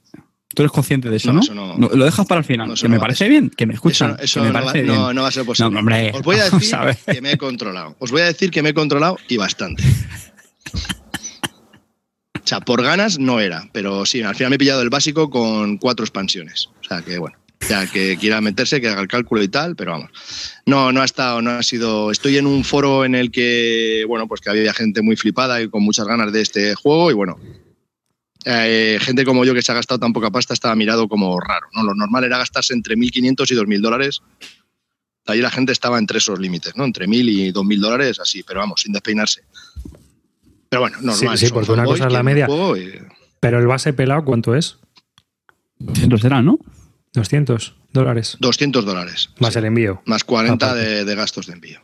Tú 0.55 0.63
eres 0.63 0.73
consciente 0.73 1.11
de 1.11 1.17
eso, 1.17 1.33
¿no? 1.33 1.43
¿no? 1.77 1.89
Lo 1.89 2.05
dejas 2.05 2.27
para 2.27 2.41
el 2.41 2.45
final. 2.45 2.75
que 2.75 2.89
me 2.89 3.01
parece 3.01 3.29
bien, 3.29 3.51
que 3.51 3.67
me 3.67 3.75
escuchan. 3.75 4.17
Eso, 4.21 4.41
me 4.41 4.49
no, 4.49 4.53
parece 4.53 4.83
va, 4.87 5.07
bien. 5.07 5.17
no, 5.17 5.23
va 5.23 5.29
a 5.29 5.33
ser 5.33 5.45
posible. 5.45 5.79
Hombre, 5.79 6.13
Os 6.15 6.23
voy 6.23 6.37
a 6.37 6.45
decir 6.45 6.97
que 7.07 7.21
me 7.21 7.33
he 7.33 7.39
controlado. 7.39 7.97
Os 7.99 8.11
voy 8.11 8.21
a 8.23 8.27
decir 8.27 8.51
que 8.51 8.63
me 8.63 8.69
he 8.71 8.75
controlado 8.75 9.19
y 9.29 9.37
bastante. 9.37 9.83
O 12.45 12.47
sea, 12.47 12.61
por 12.61 12.83
ganas 12.83 13.19
no 13.19 13.41
era, 13.41 13.71
pero 13.73 14.05
sí, 14.05 14.21
al 14.21 14.35
final 14.35 14.51
me 14.51 14.57
he 14.57 14.59
pillado 14.59 14.83
el 14.83 14.91
básico 14.91 15.31
con 15.31 15.79
cuatro 15.79 16.05
expansiones. 16.05 16.69
O 16.79 16.85
sea 16.87 17.01
que 17.01 17.17
bueno, 17.17 17.39
ya 17.67 17.87
que 17.87 18.19
quiera 18.19 18.43
meterse, 18.43 18.83
que 18.83 18.89
haga 18.89 19.01
el 19.01 19.09
cálculo 19.09 19.43
y 19.43 19.49
tal, 19.49 19.75
pero 19.77 19.93
vamos. 19.93 20.11
No, 20.67 20.93
no 20.93 21.01
ha 21.01 21.07
estado, 21.07 21.41
no 21.41 21.53
ha 21.53 21.63
sido. 21.63 22.11
Estoy 22.11 22.37
en 22.37 22.47
un 22.47 22.63
foro 22.63 23.07
en 23.07 23.15
el 23.15 23.31
que, 23.31 24.05
bueno, 24.07 24.29
pues 24.29 24.43
que 24.43 24.51
había 24.51 24.75
gente 24.75 25.01
muy 25.01 25.17
flipada 25.17 25.63
y 25.63 25.69
con 25.69 25.83
muchas 25.83 26.07
ganas 26.07 26.33
de 26.33 26.43
este 26.43 26.75
juego, 26.75 27.11
y 27.11 27.15
bueno, 27.15 27.39
eh, 28.45 28.99
gente 29.01 29.25
como 29.25 29.45
yo 29.45 29.55
que 29.55 29.63
se 29.63 29.73
ha 29.73 29.75
gastado 29.75 29.99
tan 29.99 30.13
poca 30.13 30.31
pasta 30.31 30.55
estaba 30.55 30.75
mirado 30.75 31.09
como 31.09 31.39
raro. 31.41 31.67
¿no? 31.75 31.83
Lo 31.83 31.95
normal 31.95 32.25
era 32.25 32.39
gastarse 32.39 32.75
entre 32.75 32.97
1.500 32.97 33.51
y 33.51 33.55
2.000 33.55 33.81
dólares. 33.81 34.23
Ahí 35.27 35.41
la 35.41 35.51
gente 35.51 35.73
estaba 35.73 35.99
entre 35.99 36.19
esos 36.19 36.39
límites, 36.39 36.77
¿no? 36.77 36.85
entre 36.85 37.07
1.000 37.07 37.29
y 37.29 37.53
2.000 37.53 37.81
dólares, 37.81 38.21
así, 38.21 38.43
pero 38.43 38.61
vamos, 38.61 38.83
sin 38.83 38.93
despeinarse. 38.93 39.43
Pero 40.69 40.83
bueno, 40.83 40.99
normal. 41.01 41.39
Sí, 41.39 41.47
sí 41.47 41.53
porque 41.53 41.73
una 41.73 41.85
cosa 41.85 42.07
es 42.07 42.13
la 42.13 42.23
media. 42.23 42.47
Pero 43.41 43.59
el 43.59 43.67
base 43.67 43.93
pelado, 43.93 44.25
¿cuánto 44.25 44.55
es? 44.55 44.79
200 45.79 46.21
será, 46.21 46.43
¿no? 46.43 46.59
200 47.15 47.77
dólares. 47.93 48.37
200 48.41 48.85
dólares. 48.85 49.31
Más 49.39 49.57
el 49.57 49.65
envío. 49.65 50.03
Más 50.05 50.25
40 50.25 50.75
de 50.75 51.15
gastos 51.15 51.47
de 51.47 51.55
envío. 51.55 51.81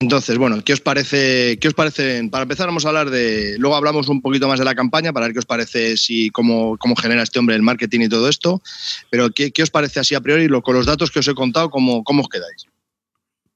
Entonces, 0.00 0.38
bueno, 0.38 0.62
¿qué 0.64 0.72
os 0.72 0.80
parece? 0.80 1.58
¿Qué 1.60 1.66
os 1.66 1.74
parece? 1.74 2.28
Para 2.30 2.42
empezar, 2.42 2.66
vamos 2.66 2.84
a 2.84 2.88
hablar 2.88 3.10
de. 3.10 3.56
Luego 3.58 3.74
hablamos 3.74 4.08
un 4.08 4.22
poquito 4.22 4.46
más 4.46 4.60
de 4.60 4.64
la 4.64 4.76
campaña 4.76 5.12
para 5.12 5.26
ver 5.26 5.32
qué 5.32 5.40
os 5.40 5.46
parece 5.46 5.96
si 5.96 6.30
cómo, 6.30 6.76
cómo 6.76 6.94
genera 6.94 7.24
este 7.24 7.40
hombre 7.40 7.56
el 7.56 7.62
marketing 7.62 8.02
y 8.02 8.08
todo 8.08 8.28
esto. 8.28 8.62
Pero 9.10 9.30
¿qué, 9.30 9.52
os 9.60 9.70
parece 9.70 9.98
así 9.98 10.14
a 10.14 10.20
priori? 10.20 10.46
Lo, 10.46 10.62
con 10.62 10.76
los 10.76 10.86
datos 10.86 11.10
que 11.10 11.18
os 11.18 11.26
he 11.26 11.34
contado, 11.34 11.68
¿cómo, 11.70 12.04
cómo 12.04 12.22
os 12.22 12.28
quedáis? 12.28 12.66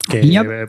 Que, 0.09 0.69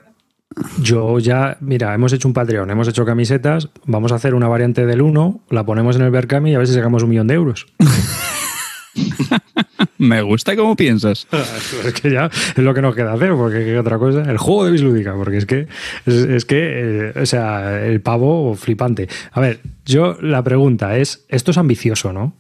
yo 0.80 1.18
ya, 1.18 1.58
mira, 1.62 1.94
hemos 1.96 2.14
hecho 2.14 2.28
un 2.28 2.36
Patreon, 2.36 2.70
hemos 2.70 2.88
hecho 2.88 3.06
camisetas, 3.06 3.70
vamos 3.86 4.12
a 4.12 4.16
hacer 4.16 4.36
una 4.36 4.48
variante 4.48 4.86
del 4.86 5.02
1, 5.02 5.46
la 5.50 5.66
ponemos 5.66 5.96
en 5.96 6.04
el 6.04 6.12
Berkami 6.12 6.52
y 6.52 6.56
a 6.56 6.60
ver 6.60 6.68
si 6.68 6.76
sacamos 6.76 7.02
un 7.02 7.10
millón 7.10 7.26
de 7.26 7.34
euros. 7.34 7.66
Me 10.04 10.22
gusta 10.22 10.58
cómo 10.58 10.76
piensas. 10.76 11.28
es 11.86 11.94
que 11.94 12.12
ya 12.12 12.26
es 12.26 12.58
lo 12.58 12.74
que 12.74 12.82
nos 12.82 12.94
queda 12.94 13.14
hacer, 13.14 13.32
porque 13.32 13.64
¿qué 13.64 13.80
otra 13.80 13.98
cosa? 13.98 14.30
El 14.30 14.38
juego 14.38 14.66
de 14.66 14.72
Bislúdica, 14.72 15.16
porque 15.16 15.38
es 15.38 15.46
que, 15.46 15.68
es, 16.06 16.44
que, 16.44 17.12
eh, 17.16 17.22
o 17.22 17.26
sea, 17.26 17.86
el 17.86 18.02
pavo 18.02 18.54
flipante. 18.56 19.08
A 19.32 19.40
ver, 19.40 19.62
yo 19.86 20.18
la 20.22 20.44
pregunta 20.44 20.98
es, 20.98 21.24
esto 21.30 21.52
es 21.52 21.58
ambicioso, 21.58 22.12
¿no? 22.12 22.34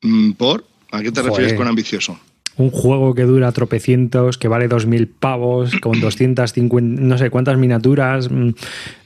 Mm, 0.00 0.32
¿Por? 0.32 0.64
¿A 0.92 1.02
qué 1.02 1.12
te 1.12 1.20
refieres 1.20 1.52
con 1.52 1.68
ambicioso? 1.68 2.18
Un 2.56 2.70
juego 2.70 3.14
que 3.14 3.24
dura 3.24 3.52
tropecientos, 3.52 4.38
que 4.38 4.48
vale 4.48 4.66
2.000 4.66 5.06
pavos, 5.18 5.76
con 5.80 6.00
250, 6.00 7.02
no 7.02 7.18
sé 7.18 7.28
cuántas 7.28 7.58
miniaturas, 7.58 8.30
mm, 8.30 8.48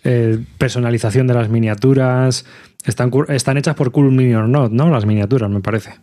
eh, 0.05 0.38
personalización 0.57 1.26
de 1.26 1.35
las 1.35 1.49
miniaturas. 1.49 2.45
Están, 2.85 3.11
están 3.28 3.57
hechas 3.57 3.75
por 3.75 3.90
Cool 3.90 4.12
Minion 4.12 4.52
Not, 4.52 4.71
¿no? 4.71 4.88
Las 4.88 5.05
miniaturas, 5.05 5.50
me 5.50 5.61
parece. 5.61 5.95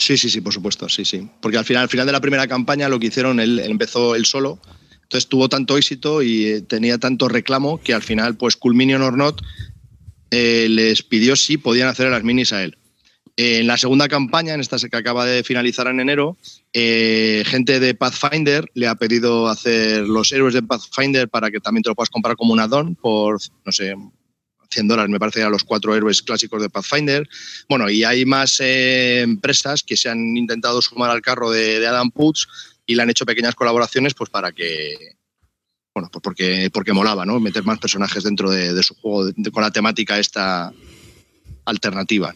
Sí, 0.00 0.16
sí, 0.16 0.30
sí, 0.30 0.40
por 0.40 0.54
supuesto, 0.54 0.88
sí, 0.88 1.04
sí. 1.04 1.28
Porque 1.42 1.58
al 1.58 1.64
final, 1.66 1.82
al 1.82 1.88
final 1.90 2.06
de 2.06 2.12
la 2.12 2.22
primera 2.22 2.46
campaña 2.46 2.88
lo 2.88 2.98
que 2.98 3.08
hicieron, 3.08 3.38
él, 3.38 3.60
empezó 3.60 4.14
él 4.14 4.24
solo, 4.24 4.58
entonces 5.02 5.28
tuvo 5.28 5.50
tanto 5.50 5.76
éxito 5.76 6.22
y 6.22 6.46
eh, 6.46 6.62
tenía 6.62 6.96
tanto 6.96 7.28
reclamo 7.28 7.82
que 7.82 7.92
al 7.92 8.02
final, 8.02 8.34
pues 8.34 8.56
Culminion 8.56 9.02
or 9.02 9.18
Not 9.18 9.42
eh, 10.30 10.68
les 10.70 11.02
pidió 11.02 11.36
si 11.36 11.58
podían 11.58 11.88
hacer 11.88 12.10
las 12.10 12.24
minis 12.24 12.54
a 12.54 12.64
él. 12.64 12.78
en 13.36 13.66
la 13.66 13.76
segunda 13.76 14.08
campaña, 14.08 14.54
en 14.54 14.60
esta 14.60 14.78
que 14.78 14.96
acaba 14.96 15.26
de 15.26 15.44
finalizar 15.44 15.86
en 15.86 16.00
enero, 16.00 16.38
eh, 16.72 17.42
gente 17.44 17.78
de 17.78 17.94
Pathfinder 17.94 18.70
le 18.72 18.86
ha 18.86 18.94
pedido 18.94 19.48
hacer 19.48 20.08
los 20.08 20.32
héroes 20.32 20.54
de 20.54 20.62
Pathfinder 20.62 21.28
para 21.28 21.50
que 21.50 21.60
también 21.60 21.82
te 21.82 21.90
lo 21.90 21.94
puedas 21.94 22.10
comprar 22.10 22.36
como 22.36 22.54
un 22.54 22.60
add-on 22.60 22.94
por, 22.94 23.38
no 23.66 23.72
sé, 23.72 23.94
100 24.70 24.88
dólares, 24.88 25.10
me 25.10 25.18
parece, 25.18 25.42
a 25.42 25.50
los 25.50 25.64
cuatro 25.64 25.94
héroes 25.94 26.22
clásicos 26.22 26.62
de 26.62 26.70
Pathfinder. 26.70 27.28
Bueno, 27.68 27.90
y 27.90 28.04
hay 28.04 28.24
más 28.24 28.60
eh, 28.60 29.20
empresas 29.20 29.82
que 29.82 29.96
se 29.96 30.08
han 30.08 30.36
intentado 30.36 30.80
sumar 30.80 31.10
al 31.10 31.22
carro 31.22 31.50
de, 31.50 31.86
Adam 31.86 32.10
Putz 32.10 32.46
y 32.86 32.94
le 32.94 33.02
han 33.02 33.10
hecho 33.10 33.26
pequeñas 33.26 33.54
colaboraciones 33.54 34.14
pues 34.14 34.30
para 34.30 34.52
que, 34.52 35.16
bueno, 35.94 36.08
pues 36.12 36.22
porque, 36.22 36.70
porque 36.72 36.92
molaba, 36.92 37.26
¿no? 37.26 37.40
Meter 37.40 37.64
más 37.64 37.78
personajes 37.78 38.24
dentro 38.24 38.50
de, 38.50 38.82
su 38.82 38.94
juego 38.94 39.32
con 39.52 39.62
la 39.62 39.70
temática 39.70 40.18
esta 40.18 40.72
alternativa. 41.64 42.34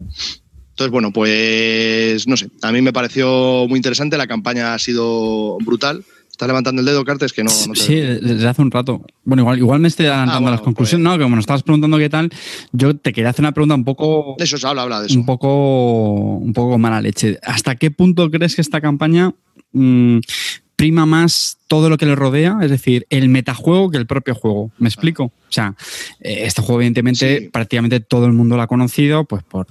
Entonces, 0.00 0.92
bueno, 0.92 1.12
pues 1.12 2.26
no 2.28 2.36
sé, 2.36 2.50
a 2.62 2.70
mí 2.72 2.82
me 2.82 2.92
pareció 2.92 3.66
muy 3.68 3.78
interesante, 3.78 4.16
la 4.16 4.28
campaña 4.28 4.74
ha 4.74 4.78
sido 4.78 5.58
brutal. 5.58 6.04
Estás 6.38 6.46
levantando 6.46 6.78
el 6.78 6.86
dedo, 6.86 7.04
Cartes, 7.04 7.32
que 7.32 7.42
no. 7.42 7.50
sí, 7.50 7.96
desde 7.96 8.46
hace 8.46 8.62
un 8.62 8.70
rato. 8.70 9.04
Bueno, 9.24 9.42
igual, 9.42 9.58
igual 9.58 9.80
me 9.80 9.88
estoy 9.88 10.06
adelantando 10.06 10.46
a 10.46 10.52
las 10.52 10.60
conclusiones. 10.60 11.04
Pues- 11.04 11.18
no, 11.18 11.24
como 11.24 11.34
nos 11.34 11.42
estabas 11.42 11.64
preguntando 11.64 11.98
qué 11.98 12.08
tal, 12.08 12.30
yo 12.70 12.96
te 12.96 13.12
quería 13.12 13.30
hacer 13.30 13.42
una 13.42 13.50
pregunta 13.50 13.74
un 13.74 13.82
poco. 13.82 14.36
De 14.38 14.44
eso 14.44 14.56
se 14.56 14.64
habla, 14.64 14.82
habla 14.82 15.00
de 15.00 15.08
eso. 15.08 15.18
Un 15.18 15.26
poco, 15.26 16.36
un 16.36 16.52
poco 16.52 16.78
mala 16.78 17.00
leche. 17.00 17.40
¿Hasta 17.42 17.74
qué 17.74 17.90
punto 17.90 18.30
crees 18.30 18.54
que 18.54 18.60
esta 18.60 18.80
campaña 18.80 19.34
mm, 19.72 20.18
prima 20.78 21.06
más 21.06 21.58
todo 21.66 21.90
lo 21.90 21.98
que 21.98 22.06
le 22.06 22.14
rodea, 22.14 22.58
es 22.62 22.70
decir, 22.70 23.04
el 23.10 23.28
metajuego 23.28 23.90
que 23.90 23.98
el 23.98 24.06
propio 24.06 24.36
juego. 24.36 24.70
¿Me 24.78 24.88
explico? 24.88 25.24
O 25.24 25.32
sea, 25.52 25.74
eh, 26.20 26.44
este 26.44 26.62
juego, 26.62 26.80
evidentemente, 26.80 27.50
prácticamente 27.52 27.98
todo 27.98 28.26
el 28.26 28.32
mundo 28.32 28.54
lo 28.54 28.62
ha 28.62 28.68
conocido, 28.68 29.24
pues 29.24 29.42
por, 29.42 29.66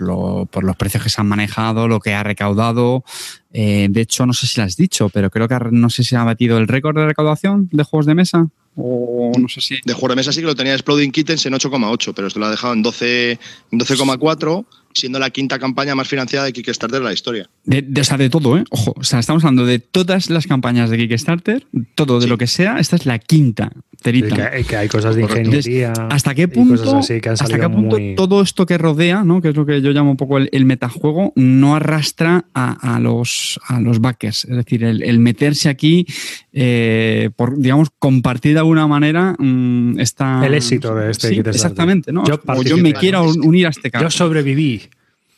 por 0.50 0.64
los 0.66 0.76
precios 0.76 1.02
que 1.02 1.10
se 1.10 1.22
han 1.22 1.28
manejado, 1.28 1.88
lo 1.88 2.02
que 2.02 2.14
ha 2.14 2.24
recaudado. 2.24 3.06
Eh, 3.54 3.88
de 3.90 4.02
hecho, 4.02 4.26
no 4.26 4.34
sé 4.34 4.48
si 4.48 4.60
lo 4.60 4.66
has 4.66 4.76
dicho, 4.76 5.08
pero 5.08 5.30
creo 5.30 5.48
que 5.48 5.58
no 5.72 5.90
sé 5.90 6.04
si 6.04 6.18
ha 6.18 6.26
batido 6.26 6.58
el 6.58 6.68
récord 6.68 6.98
de 6.98 7.06
recaudación 7.06 7.70
de 7.72 7.84
juegos 7.84 8.06
de 8.06 8.14
mesa. 8.14 8.50
O 8.76 9.32
no 9.40 9.48
sé 9.48 9.62
si. 9.62 9.78
De 9.86 9.94
juegos 9.94 10.10
de 10.10 10.16
mesa 10.18 10.34
sí 10.34 10.42
que 10.42 10.48
lo 10.48 10.56
tenía 10.56 10.74
Exploding 10.74 11.14
Kittens 11.14 11.46
en 11.46 11.54
8,8, 11.54 12.12
pero 12.14 12.28
esto 12.28 12.40
lo 12.42 12.48
ha 12.48 12.52
dejado 12.52 12.74
en 12.74 12.84
12,4 12.84 14.66
siendo 15.00 15.20
la 15.20 15.30
quinta 15.30 15.60
campaña 15.60 15.96
más 15.96 16.08
financiada 16.08 16.46
de 16.46 16.54
Kickstarter 16.54 17.00
de 17.00 17.06
la 17.06 17.14
historia. 17.14 17.50
De, 17.64 17.86
o 18.00 18.04
sea, 18.04 18.18
de 18.18 18.30
todo, 18.30 18.58
¿eh? 18.58 18.64
Ojo, 18.70 18.94
o 18.98 19.04
sea, 19.04 19.20
estamos 19.20 19.44
hablando 19.44 19.66
de 19.66 19.80
todas 19.80 20.30
las 20.30 20.48
campañas 20.48 20.90
de 20.90 20.98
Kickstarter, 20.98 21.66
todo 21.96 22.20
de 22.20 22.28
lo 22.28 22.38
que 22.38 22.48
sea, 22.48 22.80
esta 22.80 22.96
es 22.96 23.06
la 23.06 23.20
quinta. 23.20 23.72
Terita. 24.02 24.52
Que, 24.52 24.64
que, 24.64 24.78
hay 24.78 24.88
cosas 24.88 25.16
de 25.16 25.24
ingeniería. 25.24 25.92
¿Hasta 26.10 26.36
qué 26.36 26.48
punto, 26.48 27.00
hasta 27.00 27.60
qué 27.60 27.70
punto 27.70 27.98
todo 28.16 28.42
esto 28.42 28.66
que 28.66 28.78
rodea, 28.78 29.24
¿no? 29.24 29.42
que 29.42 29.50
es 29.50 29.56
lo 29.56 29.66
que 29.66 29.82
yo 29.82 29.92
llamo 29.92 30.12
un 30.12 30.18
poco 30.18 30.38
el, 30.38 30.66
metajuego, 30.66 31.34
no 31.36 31.76
arrastra 31.76 32.46
a, 32.54 33.00
los, 33.00 33.60
a 33.68 33.82
los 33.82 34.00
backers? 34.00 34.46
Es 34.46 34.56
decir, 34.56 34.84
el, 34.84 35.20
meterse 35.20 35.70
aquí, 35.70 36.06
eh, 36.54 37.32
por, 37.36 37.58
digamos, 37.58 37.90
compartir 37.98 38.54
de 38.54 38.60
alguna 38.60 38.88
manera 38.88 39.36
mm, 39.38 40.00
esta... 40.00 40.46
El 40.46 40.54
éxito 40.54 40.94
de 40.94 41.12
este 41.12 41.30
Kickstarter. 41.30 41.56
Exactamente, 41.56 42.12
¿no? 42.12 42.24
Yo, 42.26 42.40
o 42.46 42.64
yo 42.64 42.78
me 42.78 42.94
quiero 42.94 43.24
unir 43.24 43.66
a 43.66 43.70
este 43.70 43.90
caso. 43.90 44.06
Yo 44.06 44.12
sobreviví. 44.12 44.87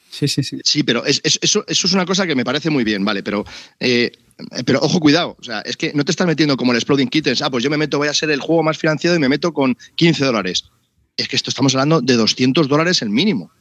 Sí, 0.09 0.27
sí, 0.27 0.43
sí. 0.43 0.59
Sí, 0.63 0.83
pero 0.83 1.03
eso, 1.05 1.63
es 1.67 1.93
una 1.93 2.05
cosa 2.05 2.25
que 2.25 2.35
me 2.35 2.43
parece 2.43 2.69
muy 2.69 2.83
bien, 2.83 3.05
¿vale? 3.05 3.23
Pero, 3.23 3.45
eh, 3.79 4.11
pero 4.65 4.79
ojo, 4.81 4.99
cuidado. 4.99 5.35
O 5.39 5.43
sea, 5.43 5.61
es 5.61 5.77
que 5.77 5.93
no 5.93 6.03
te 6.03 6.11
estás 6.11 6.27
metiendo 6.27 6.57
como 6.57 6.71
el 6.71 6.77
Exploding 6.77 7.09
Kittens. 7.09 7.41
Ah, 7.41 7.49
pues 7.49 7.63
yo 7.63 7.69
me 7.69 7.77
meto, 7.77 7.97
voy 7.97 8.07
a 8.07 8.13
ser 8.13 8.31
el 8.31 8.39
juego 8.39 8.63
más 8.63 8.77
financiado 8.77 9.15
y 9.15 9.19
me 9.19 9.29
meto 9.29 9.53
con 9.53 9.77
15 9.95 10.25
dólares. 10.25 10.69
Es 11.15 11.27
que 11.27 11.35
esto 11.35 11.49
estamos 11.49 11.75
hablando 11.75 12.01
de 12.01 12.15
200 12.15 12.67
dólares 12.67 13.01
el 13.01 13.09
mínimo. 13.09 13.51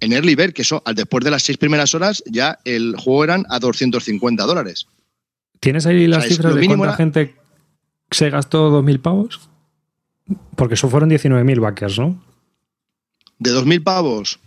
En 0.00 0.12
Early 0.12 0.34
Bird, 0.34 0.52
que 0.52 0.62
eso, 0.62 0.82
después 0.94 1.24
de 1.24 1.30
las 1.30 1.42
seis 1.42 1.58
primeras 1.58 1.94
horas, 1.94 2.22
ya 2.26 2.58
el 2.64 2.96
juego 2.96 3.24
eran 3.24 3.44
a 3.50 3.58
250 3.58 4.44
dólares. 4.44 4.86
¿Tienes 5.60 5.84
ahí 5.84 6.06
las 6.06 6.26
cifras 6.26 6.54
de 6.54 6.66
cuánta 6.66 6.94
gente 6.94 7.34
se 8.10 8.30
gastó 8.30 8.70
2.000 8.82 9.02
pavos? 9.02 9.50
Porque 10.56 10.74
eso 10.74 10.88
fueron 10.88 11.10
19.000 11.10 11.60
backers, 11.60 11.98
¿no? 11.98 12.22
¿De 13.38 13.50
2.000 13.50 13.82
pavos? 13.82 14.40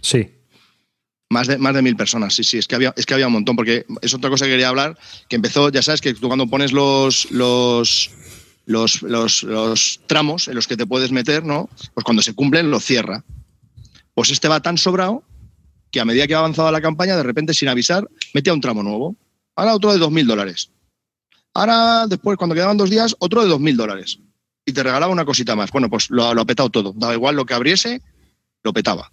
Sí. 0.00 0.30
Más 1.30 1.46
de, 1.46 1.58
más 1.58 1.74
de 1.74 1.82
mil 1.82 1.96
personas, 1.96 2.34
sí, 2.34 2.42
sí, 2.42 2.58
es 2.58 2.66
que, 2.66 2.74
había, 2.74 2.92
es 2.96 3.06
que 3.06 3.14
había 3.14 3.28
un 3.28 3.34
montón, 3.34 3.54
porque 3.54 3.86
es 4.02 4.12
otra 4.14 4.30
cosa 4.30 4.46
que 4.46 4.50
quería 4.50 4.68
hablar, 4.68 4.98
que 5.28 5.36
empezó, 5.36 5.70
ya 5.70 5.80
sabes, 5.80 6.00
que 6.00 6.12
tú 6.12 6.26
cuando 6.26 6.48
pones 6.48 6.72
los, 6.72 7.30
los, 7.30 8.10
los, 8.66 9.02
los, 9.02 10.00
tramos 10.08 10.48
en 10.48 10.56
los 10.56 10.66
que 10.66 10.76
te 10.76 10.86
puedes 10.86 11.12
meter, 11.12 11.44
¿no? 11.44 11.68
Pues 11.94 12.04
cuando 12.04 12.22
se 12.22 12.34
cumplen 12.34 12.70
lo 12.70 12.80
cierra. 12.80 13.24
Pues 14.12 14.30
este 14.30 14.48
va 14.48 14.60
tan 14.60 14.76
sobrado 14.76 15.22
que 15.90 16.00
a 16.00 16.04
medida 16.04 16.26
que 16.26 16.34
va 16.34 16.40
avanzada 16.40 16.72
la 16.72 16.80
campaña, 16.80 17.16
de 17.16 17.22
repente, 17.22 17.54
sin 17.54 17.68
avisar, 17.68 18.08
metía 18.34 18.52
un 18.52 18.60
tramo 18.60 18.82
nuevo. 18.82 19.16
Ahora 19.56 19.74
otro 19.74 19.92
de 19.92 19.98
dos 19.98 20.10
mil 20.10 20.26
dólares. 20.26 20.70
Ahora, 21.54 22.06
después, 22.06 22.38
cuando 22.38 22.54
quedaban 22.54 22.76
dos 22.76 22.90
días, 22.90 23.16
otro 23.18 23.42
de 23.42 23.48
dos 23.48 23.60
mil 23.60 23.76
dólares. 23.76 24.18
Y 24.64 24.72
te 24.72 24.82
regalaba 24.82 25.12
una 25.12 25.24
cosita 25.24 25.56
más. 25.56 25.70
Bueno, 25.70 25.88
pues 25.88 26.10
lo, 26.10 26.32
lo 26.34 26.40
ha 26.42 26.44
petado 26.44 26.70
todo. 26.70 26.92
Daba 26.96 27.14
igual 27.14 27.36
lo 27.36 27.44
que 27.44 27.54
abriese, 27.54 28.02
lo 28.62 28.72
petaba. 28.72 29.10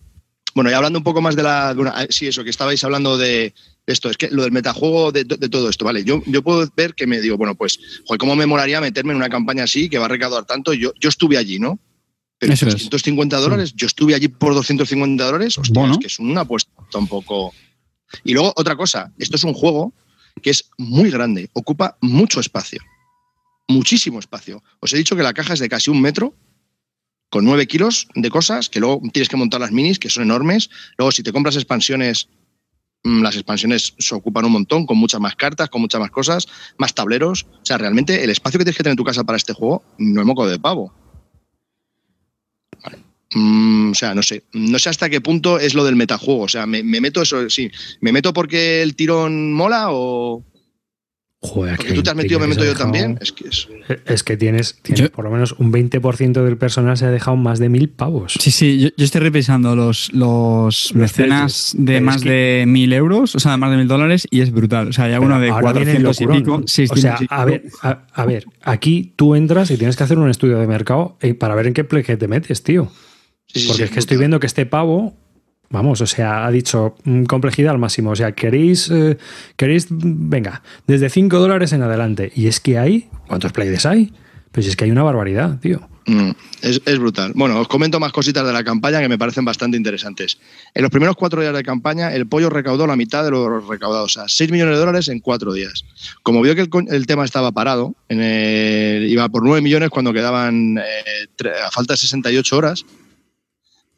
Bueno, 0.57 0.71
y 0.71 0.73
hablando 0.73 0.97
un 0.97 1.03
poco 1.03 1.21
más 1.21 1.35
de 1.35 1.43
la. 1.43 1.69
Ah, 1.69 2.07
sí, 2.09 2.25
eso, 2.25 2.43
que 2.43 2.49
estabais 2.49 2.83
hablando 2.83 3.15
de, 3.15 3.53
esto, 3.85 4.09
es 4.09 4.17
que 4.17 4.31
lo 4.31 4.41
del 4.41 4.51
metajuego 4.51 5.11
de, 5.11 5.23
todo 5.23 5.69
esto, 5.69 5.85
¿vale? 5.85 6.03
Yo, 6.03 6.23
yo 6.25 6.41
puedo 6.41 6.67
ver 6.75 6.95
que 6.95 7.05
me 7.05 7.21
digo, 7.21 7.37
bueno, 7.37 7.53
pues, 7.53 7.77
joder, 8.07 8.17
¿cómo 8.17 8.35
me 8.35 8.47
molaría 8.47 8.81
meterme 8.81 9.11
en 9.11 9.17
una 9.17 9.29
campaña 9.29 9.65
así 9.65 9.87
que 9.87 9.99
va 9.99 10.05
a 10.05 10.07
recaudar 10.07 10.45
tanto? 10.45 10.73
Yo, 10.73 10.93
yo 10.99 11.09
estuve 11.09 11.37
allí, 11.37 11.59
¿no? 11.59 11.77
Pero 12.39 12.55
250 12.55 13.37
dólares, 13.37 13.73
yo 13.75 13.85
estuve 13.85 14.15
allí 14.15 14.29
por 14.29 14.55
250 14.55 15.23
dólares, 15.23 15.59
hostia, 15.59 15.91
es 15.91 15.97
que 15.99 16.07
es 16.07 16.17
una 16.17 16.41
apuesta 16.41 16.71
un 16.95 17.07
poco. 17.07 17.53
Y 18.23 18.33
luego, 18.33 18.51
otra 18.55 18.75
cosa, 18.75 19.13
esto 19.19 19.35
es 19.35 19.43
un 19.43 19.53
juego 19.53 19.93
que 20.41 20.49
es 20.49 20.71
muy 20.79 21.11
grande, 21.11 21.51
ocupa 21.53 21.99
mucho 22.01 22.39
espacio. 22.39 22.81
Muchísimo 23.67 24.17
espacio. 24.17 24.63
Os 24.79 24.91
he 24.91 24.97
dicho 24.97 25.15
que 25.15 25.21
la 25.21 25.35
caja 25.35 25.53
es 25.53 25.59
de 25.59 25.69
casi 25.69 25.91
un 25.91 26.01
metro 26.01 26.33
con 27.29 27.45
9 27.45 27.67
kilos 27.67 28.07
de 28.15 28.29
cosas, 28.29 28.69
que 28.69 28.79
luego 28.79 29.01
tienes 29.11 29.29
que 29.29 29.37
montar 29.37 29.59
las 29.61 29.71
minis, 29.71 29.99
que 29.99 30.09
son 30.09 30.23
enormes. 30.23 30.69
Luego, 30.97 31.11
si 31.11 31.23
te 31.23 31.33
compras 31.33 31.55
expansiones, 31.55 32.29
mm, 33.03 33.21
las 33.21 33.35
expansiones 33.35 33.93
se 33.97 34.15
ocupan 34.15 34.45
un 34.45 34.53
montón, 34.53 34.85
con 34.85 34.97
muchas 34.97 35.19
más 35.19 35.35
cartas, 35.35 35.69
con 35.69 35.81
muchas 35.81 35.99
más 35.99 36.11
cosas, 36.11 36.47
más 36.77 36.93
tableros. 36.93 37.45
O 37.61 37.65
sea, 37.65 37.77
realmente 37.77 38.23
el 38.23 38.29
espacio 38.29 38.57
que 38.57 38.65
tienes 38.65 38.77
que 38.77 38.83
tener 38.83 38.93
en 38.93 38.97
tu 38.97 39.03
casa 39.03 39.23
para 39.23 39.37
este 39.37 39.53
juego 39.53 39.83
no 39.97 40.21
es 40.21 40.27
moco 40.27 40.47
de 40.47 40.59
pavo. 40.59 40.93
Mm, 43.33 43.91
o 43.91 43.95
sea, 43.95 44.15
no 44.15 44.23
sé. 44.23 44.43
No 44.53 44.79
sé 44.79 44.89
hasta 44.89 45.09
qué 45.09 45.21
punto 45.21 45.59
es 45.59 45.73
lo 45.73 45.83
del 45.83 45.95
metajuego. 45.95 46.43
O 46.43 46.47
sea, 46.47 46.65
me, 46.65 46.81
me 46.83 47.01
meto 47.01 47.21
eso, 47.21 47.49
sí. 47.49 47.69
¿Me 47.99 48.11
meto 48.11 48.33
porque 48.33 48.81
el 48.81 48.95
tirón 48.95 49.53
mola 49.53 49.87
o.? 49.91 50.43
Joder, 51.39 51.77
Porque 51.77 51.93
tú 51.93 52.01
te 52.01 52.09
has 52.09 52.15
metido, 52.15 52.39
me 52.39 52.47
meto 52.47 52.65
yo 52.65 52.75
también. 52.75 53.19
Es 53.21 53.31
que, 53.31 53.47
es... 53.47 54.23
que 54.23 54.37
tienes, 54.37 54.75
por 55.13 55.23
lo 55.23 55.29
menos 55.29 55.53
un 55.59 55.71
20% 55.71 56.43
del 56.43 56.57
personal 56.57 56.97
se 56.97 57.05
ha 57.05 57.11
dejado 57.11 57.37
más 57.37 57.59
de 57.59 57.69
mil 57.69 57.89
pavos. 57.89 58.33
Sí, 58.39 58.49
sí, 58.49 58.79
yo, 58.79 58.89
estoy 58.97 59.21
revisando 59.21 59.75
los, 59.75 60.11
los, 60.13 60.95
mecenas 60.95 61.75
de 61.77 62.01
más 62.01 62.21
de 62.21 62.63
mil 62.67 62.91
euros, 62.91 63.35
o 63.35 63.39
sea, 63.39 63.51
de 63.51 63.57
más 63.57 63.69
de 63.69 63.77
mil 63.77 63.87
dólares, 63.87 64.27
y 64.31 64.41
es 64.41 64.51
brutal. 64.51 64.87
O 64.87 64.93
sea, 64.93 65.05
hay 65.05 65.15
uno 65.15 65.39
de 65.39 65.49
400 65.49 66.21
y 66.21 66.27
pico, 66.27 66.63
O 66.63 66.67
sea, 66.67 67.19
a 67.29 67.45
ver, 67.45 67.65
a, 67.81 68.25
ver, 68.25 68.45
aquí 68.63 69.13
tú 69.15 69.35
entras 69.35 69.69
y 69.69 69.77
tienes 69.77 69.95
que 69.95 70.03
hacer 70.03 70.17
un 70.17 70.31
estudio 70.31 70.57
de 70.57 70.65
mercado 70.65 71.17
eh, 71.21 71.35
para 71.35 71.53
ver 71.53 71.67
en 71.67 71.73
qué 71.73 71.83
pleje 71.83 72.17
te 72.17 72.27
metes, 72.27 72.63
tío. 72.63 72.91
Porque 73.67 73.83
es 73.83 73.91
que 73.91 73.99
estoy 73.99 74.17
viendo 74.17 74.39
que 74.39 74.47
este 74.47 74.65
pavo 74.65 75.15
Vamos, 75.69 75.99
o 76.01 76.07
sea, 76.07 76.45
ha 76.45 76.51
dicho 76.51 76.95
mm, 77.03 77.23
complejidad 77.23 77.71
al 77.71 77.79
máximo. 77.79 78.11
O 78.11 78.15
sea, 78.15 78.31
queréis, 78.31 78.89
eh, 78.89 79.17
queréis, 79.55 79.87
venga, 79.89 80.61
desde 80.87 81.09
5 81.09 81.39
dólares 81.39 81.73
en 81.73 81.81
adelante. 81.83 82.31
Y 82.35 82.47
es 82.47 82.59
que 82.59 82.77
hay, 82.77 83.09
¿cuántos 83.27 83.51
players 83.51 83.85
hay? 83.85 84.13
Pues 84.51 84.65
es 84.67 84.75
que 84.75 84.85
hay 84.85 84.91
una 84.91 85.03
barbaridad, 85.03 85.59
tío. 85.59 85.87
Mm, 86.07 86.31
es, 86.61 86.99
brutal. 86.99 87.33
Bueno, 87.35 87.59
os 87.59 87.67
comento 87.67 87.99
más 87.99 88.13
cositas 88.13 88.47
de 88.47 88.53
la 88.53 88.63
campaña 88.63 89.01
que 89.01 89.09
me 89.09 89.17
parecen 89.17 89.43
bastante 89.43 89.75
interesantes. 89.75 90.39
En 90.73 90.81
los 90.81 90.89
primeros 90.89 91.17
cuatro 91.17 91.41
días 91.41 91.53
de 91.53 91.63
campaña, 91.63 92.13
el 92.13 92.27
pollo 92.27 92.49
recaudó 92.49 92.87
la 92.87 92.95
mitad 92.95 93.25
de 93.25 93.31
lo 93.31 93.59
recaudado, 93.59 94.05
o 94.05 94.09
sea, 94.09 94.23
6 94.25 94.49
millones 94.51 94.75
de 94.75 94.79
dólares 94.79 95.09
en 95.09 95.19
cuatro 95.19 95.51
días. 95.51 95.83
Como 96.23 96.41
vio 96.41 96.55
que 96.55 96.69
el, 96.89 97.07
tema 97.07 97.25
estaba 97.25 97.51
parado, 97.51 97.93
iba 98.09 99.27
por 99.27 99.43
9 99.43 99.61
millones 99.61 99.89
cuando 99.89 100.13
quedaban 100.13 100.77
eh, 100.77 101.51
a 101.65 101.71
falta 101.71 101.93
de 101.93 101.97
68 101.97 102.57
horas, 102.57 102.85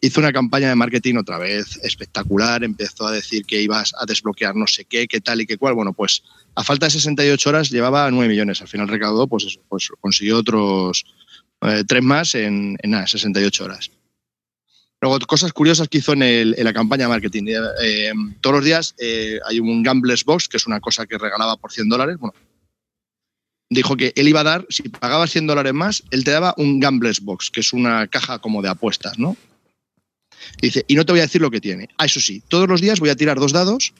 hizo 0.02 0.20
una 0.20 0.34
campaña 0.34 0.70
de 0.70 0.76
marketing 0.76 1.16
otra 1.16 1.38
vez 1.38 1.78
espectacular, 1.84 2.64
empezó 2.64 3.08
a 3.08 3.12
decir 3.12 3.46
que 3.46 3.62
ibas 3.62 3.94
a 4.00 4.06
desbloquear 4.06 4.56
no 4.56 4.68
sé 4.68 4.86
qué, 4.86 5.08
qué 5.08 5.22
tal 5.22 5.42
y 5.42 5.46
qué 5.46 5.58
cual. 5.58 5.74
Bueno, 5.74 5.94
pues 5.94 6.24
a 6.56 6.64
falta 6.64 6.86
de 6.86 6.92
68 6.92 7.50
horas 7.50 7.70
llevaba 7.70 8.10
9 8.10 8.30
millones. 8.30 8.62
Al 8.62 8.68
final 8.68 8.88
recaudó, 8.88 9.28
pues, 9.28 9.60
pues 9.68 9.90
consiguió 10.00 10.38
otros 10.38 11.06
eh, 11.62 11.84
tres 11.88 12.04
más 12.04 12.36
en, 12.36 12.78
en 12.82 13.08
68 13.08 13.64
horas. 13.64 13.92
Luego, 15.02 15.20
cosas 15.22 15.54
curiosas 15.54 15.88
que 15.88 16.00
hizo 16.00 16.14
en, 16.14 16.52
la 16.52 16.74
campaña 16.74 17.04
de 17.04 17.10
marketing. 17.10 17.44
Eh, 17.48 17.58
eh, 17.82 18.12
todos 18.42 18.58
los 18.58 18.66
días 18.66 18.96
hay 19.46 19.60
un 19.60 19.82
Gamblers 19.82 20.26
Box, 20.26 20.50
que 20.50 20.58
es 20.58 20.68
una 20.68 20.80
cosa 20.80 21.06
que 21.06 21.18
regalaba 21.18 21.56
por 21.56 21.72
100 21.72 21.88
dólares. 21.88 22.18
Bueno, 22.20 22.34
dijo 23.70 23.96
que 23.96 24.12
él 24.16 24.28
iba 24.28 24.42
a 24.42 24.44
dar, 24.44 24.66
si 24.70 24.84
pagabas 24.90 25.32
100 25.32 25.48
dólares 25.48 25.74
más, 25.74 26.04
él 26.12 26.24
te 26.24 26.32
daba 26.32 26.54
un 26.58 26.80
Gamblers 26.80 27.22
Box, 27.22 27.50
que 27.50 27.62
es 27.62 27.72
una 27.72 28.08
caja 28.08 28.40
como 28.40 28.62
de 28.62 28.70
apuestas, 28.70 29.18
¿no? 29.18 29.38
Dice, 30.62 30.86
y 30.88 30.95
no 30.95 31.06
te 31.06 31.12
voy 31.12 31.19
a 31.19 31.23
decir 31.23 31.41
lo 31.41 31.52
que 31.52 31.62
tiene. 31.62 31.89
Ah, 31.97 32.06
eso 32.06 32.19
sí, 32.19 32.41
todos 32.47 32.67
los 32.67 32.82
días 32.82 32.99
voy 32.99 33.10
a 33.10 33.15
tirar 33.15 33.39
dos 33.39 33.54
dados 33.54 33.93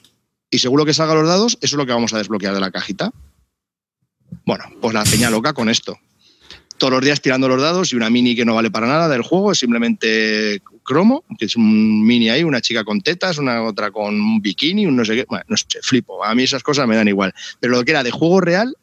y 0.50 0.58
seguro 0.58 0.84
que 0.84 0.94
salgan 0.94 1.18
los 1.18 1.28
dados, 1.28 1.58
eso 1.60 1.76
es 1.76 1.78
lo 1.78 1.86
que 1.86 1.92
vamos 1.92 2.12
a 2.12 2.18
desbloquear 2.18 2.54
de 2.54 2.60
la 2.60 2.70
cajita. 2.70 3.12
Bueno, 4.44 4.64
pues 4.80 4.94
la 4.94 5.04
peña 5.04 5.30
loca 5.30 5.52
con 5.52 5.68
esto. 5.68 5.98
Todos 6.76 6.92
los 6.92 7.04
días 7.04 7.20
tirando 7.20 7.46
los 7.46 7.60
dados 7.60 7.92
y 7.92 7.96
una 7.96 8.08
mini 8.08 8.34
que 8.34 8.44
no 8.44 8.54
vale 8.54 8.70
para 8.70 8.86
nada 8.86 9.08
del 9.08 9.22
juego, 9.22 9.52
es 9.52 9.58
simplemente 9.58 10.62
cromo, 10.82 11.24
que 11.38 11.44
es 11.44 11.54
un 11.54 12.06
mini 12.06 12.30
ahí, 12.30 12.42
una 12.42 12.60
chica 12.60 12.84
con 12.84 13.00
tetas, 13.00 13.38
una 13.38 13.62
otra 13.62 13.90
con 13.90 14.14
un 14.18 14.40
bikini, 14.40 14.86
un 14.86 14.96
no 14.96 15.04
sé 15.04 15.14
qué. 15.14 15.26
Bueno, 15.28 15.44
no 15.48 15.56
sé, 15.56 15.66
flipo. 15.82 16.24
A 16.24 16.34
mí 16.34 16.42
esas 16.42 16.62
cosas 16.62 16.88
me 16.88 16.96
dan 16.96 17.06
igual. 17.06 17.34
Pero 17.60 17.74
lo 17.74 17.84
que 17.84 17.90
era 17.90 18.02
de 18.02 18.10
juego 18.10 18.40
real, 18.40 18.74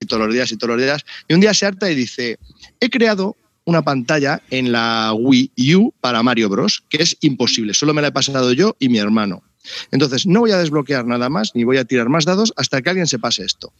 y 0.00 0.06
todos 0.06 0.26
los 0.26 0.34
días 0.34 0.52
y 0.52 0.56
todos 0.58 0.76
los 0.76 0.84
días, 0.84 1.04
y 1.26 1.34
un 1.34 1.40
día 1.40 1.54
se 1.54 1.66
harta 1.66 1.90
y 1.90 1.94
dice, 1.94 2.38
he 2.78 2.90
creado 2.90 3.36
una 3.68 3.82
pantalla 3.82 4.40
en 4.48 4.72
la 4.72 5.12
Wii 5.12 5.52
U 5.76 5.92
para 6.00 6.22
Mario 6.22 6.48
Bros, 6.48 6.82
que 6.88 7.02
es 7.02 7.18
imposible, 7.20 7.74
solo 7.74 7.92
me 7.92 8.00
la 8.00 8.08
he 8.08 8.12
pasado 8.12 8.52
yo 8.54 8.74
y 8.78 8.88
mi 8.88 8.98
hermano. 8.98 9.42
Entonces, 9.90 10.26
no 10.26 10.40
voy 10.40 10.52
a 10.52 10.58
desbloquear 10.58 11.04
nada 11.06 11.28
más, 11.28 11.54
ni 11.54 11.64
voy 11.64 11.76
a 11.76 11.84
tirar 11.84 12.08
más 12.08 12.24
dados 12.24 12.54
hasta 12.56 12.80
que 12.80 12.88
alguien 12.88 13.06
se 13.06 13.18
pase 13.18 13.44
esto. 13.44 13.70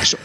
Eso 0.00 0.16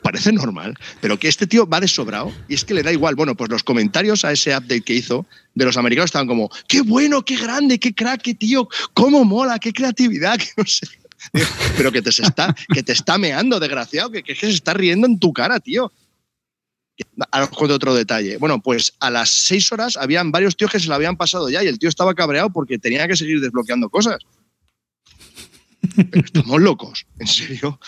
parece 0.00 0.32
normal, 0.32 0.74
pero 1.02 1.18
que 1.18 1.28
este 1.28 1.46
tío 1.46 1.66
va 1.66 1.80
de 1.80 1.88
sobrado 1.88 2.32
y 2.48 2.54
es 2.54 2.64
que 2.64 2.72
le 2.72 2.82
da 2.82 2.90
igual. 2.90 3.14
Bueno, 3.14 3.34
pues 3.34 3.50
los 3.50 3.62
comentarios 3.62 4.24
a 4.24 4.32
ese 4.32 4.56
update 4.56 4.82
que 4.82 4.94
hizo 4.94 5.26
de 5.54 5.66
los 5.66 5.76
americanos 5.76 6.08
estaban 6.08 6.26
como, 6.26 6.50
qué 6.66 6.80
bueno, 6.80 7.22
qué 7.24 7.36
grande, 7.36 7.78
qué 7.78 7.94
crack, 7.94 8.22
tío, 8.38 8.68
cómo 8.94 9.24
mola, 9.24 9.58
qué 9.58 9.72
creatividad, 9.72 10.38
que 10.38 10.48
no 10.56 10.64
sé. 10.64 10.86
Pero 11.76 11.92
que 11.92 12.02
te, 12.02 12.10
está, 12.10 12.54
que 12.72 12.82
te 12.82 12.92
está 12.92 13.18
meando, 13.18 13.60
desgraciado, 13.60 14.10
que, 14.10 14.22
que 14.22 14.34
se 14.34 14.50
está 14.50 14.74
riendo 14.74 15.06
en 15.06 15.18
tu 15.18 15.32
cara, 15.32 15.60
tío. 15.60 15.92
Ahora 17.32 17.46
os 17.46 17.56
cuento 17.56 17.74
otro 17.74 17.94
detalle. 17.94 18.36
Bueno, 18.36 18.60
pues 18.60 18.94
a 19.00 19.10
las 19.10 19.28
seis 19.30 19.70
horas 19.72 19.96
habían 19.96 20.30
varios 20.30 20.56
tíos 20.56 20.70
que 20.70 20.78
se 20.78 20.88
lo 20.88 20.94
habían 20.94 21.16
pasado 21.16 21.48
ya 21.48 21.62
y 21.62 21.66
el 21.66 21.78
tío 21.78 21.88
estaba 21.88 22.14
cabreado 22.14 22.50
porque 22.50 22.78
tenía 22.78 23.08
que 23.08 23.16
seguir 23.16 23.40
desbloqueando 23.40 23.88
cosas. 23.90 24.18
estamos 26.12 26.60
locos, 26.60 27.06
en 27.18 27.26
serio. 27.26 27.80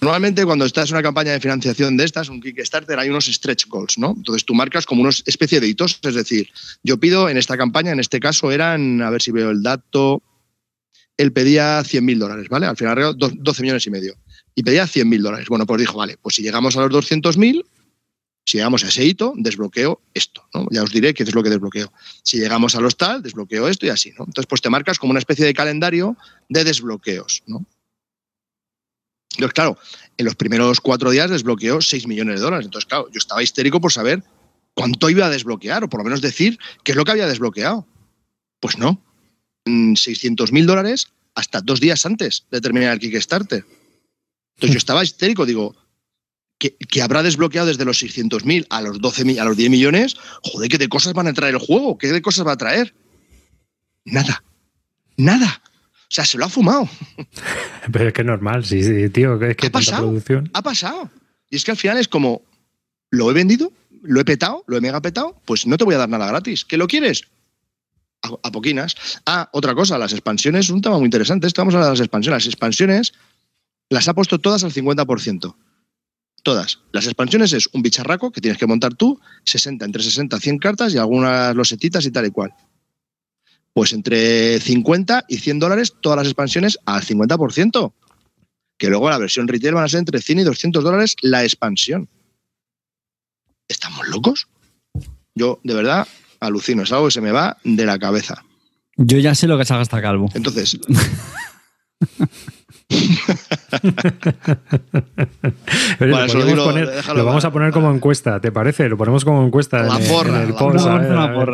Normalmente 0.00 0.44
cuando 0.44 0.64
estás 0.64 0.90
en 0.90 0.96
una 0.96 1.02
campaña 1.02 1.32
de 1.32 1.40
financiación 1.40 1.96
de 1.96 2.04
estas, 2.04 2.28
un 2.28 2.40
Kickstarter, 2.40 2.98
hay 2.98 3.08
unos 3.08 3.26
stretch 3.26 3.66
goals, 3.66 3.98
¿no? 3.98 4.14
Entonces 4.16 4.44
tú 4.44 4.54
marcas 4.54 4.86
como 4.86 5.02
una 5.02 5.10
especie 5.10 5.60
de 5.60 5.68
hitos, 5.68 5.98
es 6.02 6.14
decir, 6.14 6.48
yo 6.82 6.98
pido 6.98 7.28
en 7.28 7.36
esta 7.36 7.56
campaña, 7.56 7.92
en 7.92 8.00
este 8.00 8.20
caso 8.20 8.50
eran, 8.50 9.02
a 9.02 9.10
ver 9.10 9.20
si 9.20 9.32
veo 9.32 9.50
el 9.50 9.62
dato, 9.62 10.22
él 11.18 11.32
pedía 11.32 11.80
100.000 11.80 12.18
dólares, 12.18 12.48
¿vale? 12.48 12.66
Al 12.66 12.76
final 12.76 13.14
12 13.16 13.62
millones 13.62 13.86
y 13.86 13.90
medio. 13.90 14.14
Y 14.54 14.62
pedía 14.62 14.84
100.000 14.84 15.20
dólares. 15.20 15.48
Bueno, 15.48 15.66
pues 15.66 15.80
dijo, 15.80 15.98
vale, 15.98 16.16
pues 16.22 16.36
si 16.36 16.42
llegamos 16.42 16.76
a 16.76 16.86
los 16.86 16.90
200.000, 16.90 17.64
si 18.46 18.56
llegamos 18.56 18.82
a 18.84 18.88
ese 18.88 19.04
hito, 19.04 19.34
desbloqueo 19.36 20.00
esto, 20.14 20.42
¿no? 20.54 20.66
Ya 20.70 20.82
os 20.82 20.90
diré 20.90 21.12
qué 21.12 21.24
es 21.24 21.34
lo 21.34 21.42
que 21.42 21.50
desbloqueo. 21.50 21.92
Si 22.22 22.38
llegamos 22.38 22.74
a 22.76 22.80
los 22.80 22.96
tal, 22.96 23.22
desbloqueo 23.22 23.68
esto 23.68 23.84
y 23.84 23.90
así, 23.90 24.10
¿no? 24.16 24.24
Entonces, 24.24 24.46
pues 24.46 24.62
te 24.62 24.70
marcas 24.70 24.98
como 24.98 25.10
una 25.10 25.18
especie 25.18 25.44
de 25.44 25.52
calendario 25.52 26.16
de 26.48 26.64
desbloqueos, 26.64 27.42
¿no? 27.46 27.66
Entonces, 29.32 29.52
claro, 29.52 29.76
en 30.16 30.24
los 30.24 30.34
primeros 30.34 30.80
cuatro 30.80 31.10
días 31.10 31.30
desbloqueó 31.30 31.80
6 31.80 32.06
millones 32.06 32.36
de 32.36 32.44
dólares. 32.44 32.66
Entonces, 32.66 32.86
claro, 32.86 33.08
yo 33.12 33.18
estaba 33.18 33.42
histérico 33.42 33.80
por 33.80 33.92
saber 33.92 34.22
cuánto 34.74 35.10
iba 35.10 35.26
a 35.26 35.30
desbloquear, 35.30 35.84
o 35.84 35.88
por 35.88 36.00
lo 36.00 36.04
menos 36.04 36.20
decir 36.20 36.58
qué 36.84 36.92
es 36.92 36.96
lo 36.96 37.04
que 37.04 37.10
había 37.10 37.26
desbloqueado. 37.26 37.86
Pues 38.60 38.78
no. 38.78 39.02
600 39.96 40.52
mil 40.52 40.66
dólares 40.66 41.08
hasta 41.34 41.60
dos 41.60 41.80
días 41.80 42.04
antes 42.06 42.44
de 42.50 42.60
terminar 42.60 42.92
el 42.92 42.98
Kickstarter. 42.98 43.64
Entonces 44.56 44.74
yo 44.74 44.78
estaba 44.78 45.04
histérico, 45.04 45.46
digo, 45.46 45.76
que, 46.58 47.02
habrá 47.02 47.22
desbloqueado 47.22 47.68
desde 47.68 47.84
los 47.84 47.98
600 47.98 48.44
mil 48.44 48.66
a 48.70 48.82
los 48.82 49.00
12 49.00 49.40
a 49.40 49.44
los 49.44 49.56
10 49.56 49.70
millones, 49.70 50.16
joder, 50.42 50.68
¿qué 50.68 50.78
de 50.78 50.88
cosas 50.88 51.12
van 51.12 51.28
a 51.28 51.32
traer 51.32 51.54
el 51.54 51.60
juego? 51.60 51.96
¿Qué 51.96 52.08
de 52.08 52.20
cosas 52.20 52.46
va 52.46 52.52
a 52.52 52.56
traer? 52.56 52.94
Nada. 54.04 54.42
Nada. 55.16 55.62
O 55.64 56.10
sea, 56.10 56.24
se 56.24 56.38
lo 56.38 56.46
ha 56.46 56.48
fumado. 56.48 56.88
Pero 57.92 58.08
es 58.08 58.14
que 58.14 58.22
es 58.22 58.26
normal, 58.26 58.64
sí, 58.64 58.82
sí 58.82 59.08
tío. 59.10 59.40
Es 59.44 59.56
que 59.56 59.66
ha 59.66 59.70
pasado, 59.70 60.06
producción. 60.06 60.50
Ha 60.54 60.62
pasado. 60.62 61.10
Y 61.50 61.56
es 61.56 61.64
que 61.64 61.70
al 61.70 61.76
final 61.76 61.98
es 61.98 62.08
como, 62.08 62.42
lo 63.10 63.30
he 63.30 63.34
vendido, 63.34 63.72
lo 64.02 64.20
he 64.20 64.24
petado, 64.24 64.64
lo 64.66 64.76
he 64.76 64.80
mega 64.80 65.00
petado, 65.00 65.40
pues 65.44 65.66
no 65.66 65.76
te 65.76 65.84
voy 65.84 65.94
a 65.94 65.98
dar 65.98 66.08
nada 66.08 66.26
gratis. 66.26 66.64
¿Qué 66.64 66.76
lo 66.76 66.88
quieres? 66.88 67.22
A, 68.22 68.52
poquinas. 68.52 68.96
Ah, 69.26 69.48
otra 69.52 69.74
cosa, 69.74 69.96
las 69.96 70.12
expansiones 70.12 70.66
es 70.66 70.70
un 70.70 70.82
tema 70.82 70.96
muy 70.96 71.04
interesante. 71.04 71.46
Estamos 71.46 71.74
hablando 71.74 71.92
de 71.92 71.98
las 71.98 72.04
expansiones. 72.04 72.44
Las 72.44 72.52
expansiones 72.52 73.12
las 73.88 74.08
ha 74.08 74.14
puesto 74.14 74.38
todas 74.38 74.64
al 74.64 74.72
50%. 74.72 75.54
Todas. 76.42 76.80
Las 76.92 77.06
expansiones 77.06 77.52
es 77.52 77.68
un 77.72 77.82
bicharraco 77.82 78.30
que 78.30 78.40
tienes 78.40 78.58
que 78.58 78.66
montar 78.66 78.94
tú, 78.94 79.20
60, 79.44 79.84
entre 79.84 80.02
60 80.02 80.38
100 80.38 80.58
cartas 80.58 80.94
y 80.94 80.98
algunas 80.98 81.54
losetitas 81.54 82.04
y 82.06 82.10
tal 82.10 82.26
y 82.26 82.30
cual 82.30 82.54
pues 83.78 83.92
entre 83.92 84.58
50 84.58 85.26
y 85.28 85.38
100 85.38 85.60
dólares 85.60 85.94
todas 86.00 86.16
las 86.16 86.26
expansiones 86.26 86.80
al 86.84 87.02
50%. 87.02 87.92
Que 88.76 88.88
luego 88.88 89.08
la 89.08 89.18
versión 89.18 89.46
retail 89.46 89.74
van 89.74 89.84
a 89.84 89.88
ser 89.88 90.00
entre 90.00 90.20
100 90.20 90.40
y 90.40 90.42
200 90.42 90.82
dólares 90.82 91.14
la 91.22 91.44
expansión. 91.44 92.08
¿Estamos 93.68 94.08
locos? 94.08 94.48
Yo, 95.36 95.60
de 95.62 95.74
verdad, 95.74 96.08
alucino. 96.40 96.82
Es 96.82 96.92
algo 96.92 97.06
que 97.06 97.12
se 97.12 97.20
me 97.20 97.32
va 97.32 97.56
de 97.64 97.86
la 97.86 97.98
cabeza. 97.98 98.44
Yo 98.96 99.18
ya 99.18 99.34
sé 99.34 99.46
lo 99.46 99.58
que 99.58 99.64
se 99.64 99.72
haga 99.74 99.82
hasta 99.82 100.02
calvo. 100.02 100.28
Entonces. 100.34 100.78
lo, 106.00 107.24
vamos 107.24 107.44
a 107.44 107.52
poner 107.52 107.70
como 107.72 107.92
encuesta, 107.92 108.40
¿te 108.40 108.50
parece? 108.50 108.88
Lo 108.88 108.96
ponemos 108.96 109.24
como 109.24 109.44
encuesta 109.44 109.82
la 109.82 109.98
porra, 109.98 110.42
el 110.42 110.54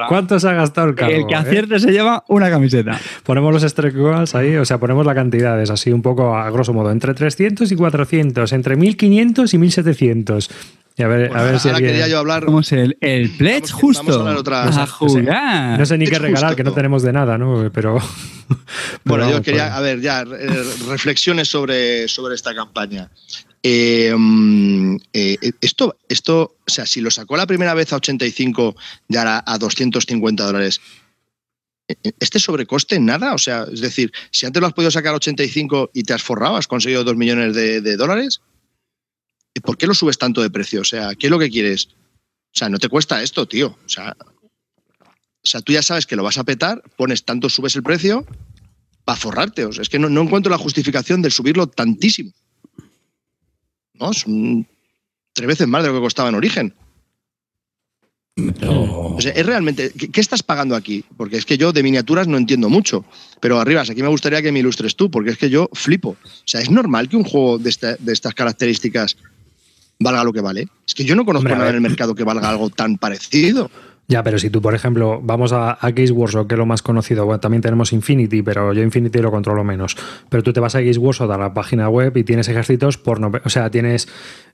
¿Cuánto 0.09 0.39
se 0.39 0.49
ha 0.49 0.53
gastado 0.53 0.89
el 0.89 0.95
cargo? 0.95 1.17
El 1.17 1.27
que 1.27 1.35
acierte 1.35 1.81
se 1.81 1.91
lleva 1.91 2.25
una 2.29 2.51
camiseta. 2.51 3.01
Ponemos 3.25 3.53
los 3.53 3.63
stretch 3.63 4.35
ahí, 4.35 4.57
o 4.57 4.65
sea, 4.65 4.79
ponemos 4.79 5.05
la 5.07 5.15
cantidad, 5.15 5.61
es 5.61 5.71
así 5.71 5.93
un 5.93 6.03
poco 6.03 6.37
a 6.37 6.49
grosso 6.51 6.73
modo, 6.73 6.91
entre 6.91 7.15
300 7.15 7.71
y 7.71 7.77
400, 7.77 8.53
entre 8.53 8.77
1500 8.77 9.55
y 9.55 9.59
1700. 9.59 10.51
Y 10.97 11.03
a 11.03 11.09
ver, 11.09 11.37
a 11.37 11.43
ver 11.43 11.59
si 11.59 11.69
alguien... 11.69 11.91
quería 11.91 12.07
yo 12.07 12.19
hablar. 12.19 12.45
¿Cómo 12.45 12.61
es 12.61 12.71
el, 12.71 12.97
el 13.01 13.31
pledge 13.37 13.73
justo? 13.73 14.29
a, 14.29 14.37
otra... 14.39 14.65
a 14.65 14.87
jugar. 14.87 15.79
No 15.79 15.87
sé, 15.87 15.99
ni 15.99 16.07
qué 16.07 16.21
regalar, 16.21 16.55
que 16.55 16.63
no 16.63 16.73
tenemos 16.73 17.03
de 17.03 17.13
nada, 17.13 17.37
¿no? 17.37 17.69
Pero. 17.73 17.99
bueno, 19.05 19.29
yo 19.29 19.43
quería, 19.43 19.77
a 19.77 19.81
ver, 19.81 20.01
ya, 20.01 20.21
eh, 20.21 20.65
reflexiones 20.87 21.49
sobre, 21.49 22.07
sobre 22.07 22.37
esta 22.37 22.55
campaña. 22.55 23.11
Eh, 23.61 24.15
mm, 24.17 24.97
eh, 25.13 25.37
esto, 25.61 25.97
esto, 26.09 26.59
o 26.65 26.71
sea, 26.71 26.87
si 26.87 27.01
lo 27.01 27.11
sacó 27.11 27.37
la 27.37 27.47
primera 27.47 27.75
vez 27.75 27.93
a 27.93 27.97
85 27.97 28.77
y 29.09 29.17
ahora 29.17 29.43
a 29.45 29.59
250 29.59 30.45
dólares, 30.45 30.81
¿este 32.21 32.39
sobrecoste 32.39 33.01
nada? 33.01 33.35
O 33.35 33.39
sea, 33.39 33.67
es 33.73 33.81
decir, 33.81 34.13
si 34.31 34.47
antes 34.47 34.61
lo 34.61 34.69
has 34.69 34.75
podido 34.75 34.93
sacar 34.93 35.13
a 35.13 35.17
85 35.17 35.91
y 35.93 36.05
te 36.05 36.13
has 36.13 36.23
forrado, 36.23 36.57
has 36.57 36.69
conseguido 36.69 37.03
2 37.03 37.17
millones 37.17 37.55
de, 37.55 37.81
de 37.81 37.97
dólares, 37.97 38.43
¿por 39.61 39.77
qué 39.77 39.87
lo 39.87 39.95
subes 39.95 40.19
tanto 40.19 40.43
de 40.43 40.51
precio? 40.51 40.81
O 40.81 40.85
sea, 40.85 41.15
¿qué 41.15 41.27
es 41.27 41.31
lo 41.31 41.39
que 41.39 41.51
quieres? 41.51 41.89
O 42.55 42.57
sea, 42.57 42.69
no 42.69 42.79
te 42.79 42.89
cuesta 42.89 43.23
esto, 43.23 43.47
tío. 43.47 43.77
O 43.85 43.89
sea, 43.89 44.17
o 44.21 45.47
sea 45.47 45.61
tú 45.61 45.73
ya 45.73 45.83
sabes 45.83 46.07
que 46.07 46.17
lo 46.17 46.23
vas 46.23 46.39
a 46.39 46.45
petar, 46.45 46.83
pones 46.97 47.25
tanto, 47.25 47.49
subes 47.49 47.75
el 47.77 47.83
precio 47.83 48.25
para 49.05 49.19
forrarte. 49.19 49.65
O 49.65 49.73
sea, 49.73 49.83
es 49.83 49.89
que 49.89 49.99
no, 49.99 50.09
encuentro 50.21 50.51
la 50.51 50.59
justificación 50.59 51.23
de 51.23 51.31
subirlo 51.31 51.67
tantísimo. 51.67 52.33
¿No? 53.95 54.11
Es 54.11 54.25
tres 55.33 55.49
veces 55.49 55.69
más 55.69 55.83
de 55.83 55.89
lo 55.89 55.95
que 55.97 56.01
costaba 56.01 56.29
en 56.29 56.35
origen. 56.37 56.75
O 58.37 59.21
sea, 59.21 59.33
es 59.33 59.47
realmente. 59.47 59.93
¿qué, 59.93 60.21
estás 60.21 60.43
pagando 60.43 60.75
aquí? 60.75 61.05
Porque 61.17 61.37
es 61.37 61.45
que 61.45 61.57
yo 61.57 61.73
de 61.73 61.85
miniaturas 61.85 62.27
no 62.27 62.37
entiendo 62.37 62.69
mucho. 62.69 63.05
Pero 63.41 63.61
arriba, 63.61 63.83
aquí 63.83 64.03
me 64.03 64.09
gustaría 64.09 64.43
que 64.43 64.51
me 64.51 64.59
ilustres 64.59 64.97
tú, 64.97 65.11
porque 65.11 65.31
es 65.31 65.39
que 65.39 65.51
yo 65.51 65.69
flipo. 65.73 66.11
O 66.11 66.43
sea, 66.45 66.61
¿es 66.61 66.71
normal 66.71 67.09
que 67.09 67.17
un 67.17 67.25
juego 67.25 67.59
de, 67.59 67.97
de 67.99 68.13
estas 68.13 68.35
características 68.35 69.17
valga 69.99 70.25
lo 70.25 70.33
que 70.33 70.41
vale. 70.41 70.69
Es 70.87 70.95
que 70.95 71.05
yo 71.05 71.15
no 71.15 71.25
conozco 71.25 71.49
nada 71.49 71.71
en 71.71 71.77
el 71.77 71.81
mercado 71.81 72.15
que 72.15 72.25
valga 72.25 72.49
algo 72.49 72.71
tan 72.71 72.99
parecido. 72.99 73.71
Ya, 74.07 74.23
pero 74.23 74.39
si 74.39 74.51
tú, 74.51 74.61
por 74.61 74.75
ejemplo, 74.75 75.21
vamos 75.23 75.53
a, 75.53 75.73
a 75.73 75.89
Workshop, 75.89 76.47
que 76.47 76.55
es 76.55 76.59
lo 76.59 76.67
más 76.67 76.83
conocido, 76.83 77.25
bueno, 77.25 77.41
también 77.41 77.63
tenemos 77.63 77.93
Infinity, 77.93 78.43
pero 78.43 78.75
yo 78.75 78.83
Infinity 78.83 79.21
lo 79.21 79.31
controlo 79.31 79.65
menos. 79.65 79.97
Pero 80.29 80.43
tú 80.43 80.53
te 80.53 80.61
vas 80.61 80.75
a 80.75 80.81
Games 80.81 80.99
Workshop 80.99 81.31
a 81.31 81.39
la 81.39 81.55
página 81.55 81.89
web 81.89 82.15
y 82.17 82.23
tienes 82.23 82.49
ejércitos 82.49 82.99
por 82.99 83.19
no, 83.19 83.33
o 83.45 83.49
sea, 83.49 83.71
tienes 83.71 84.09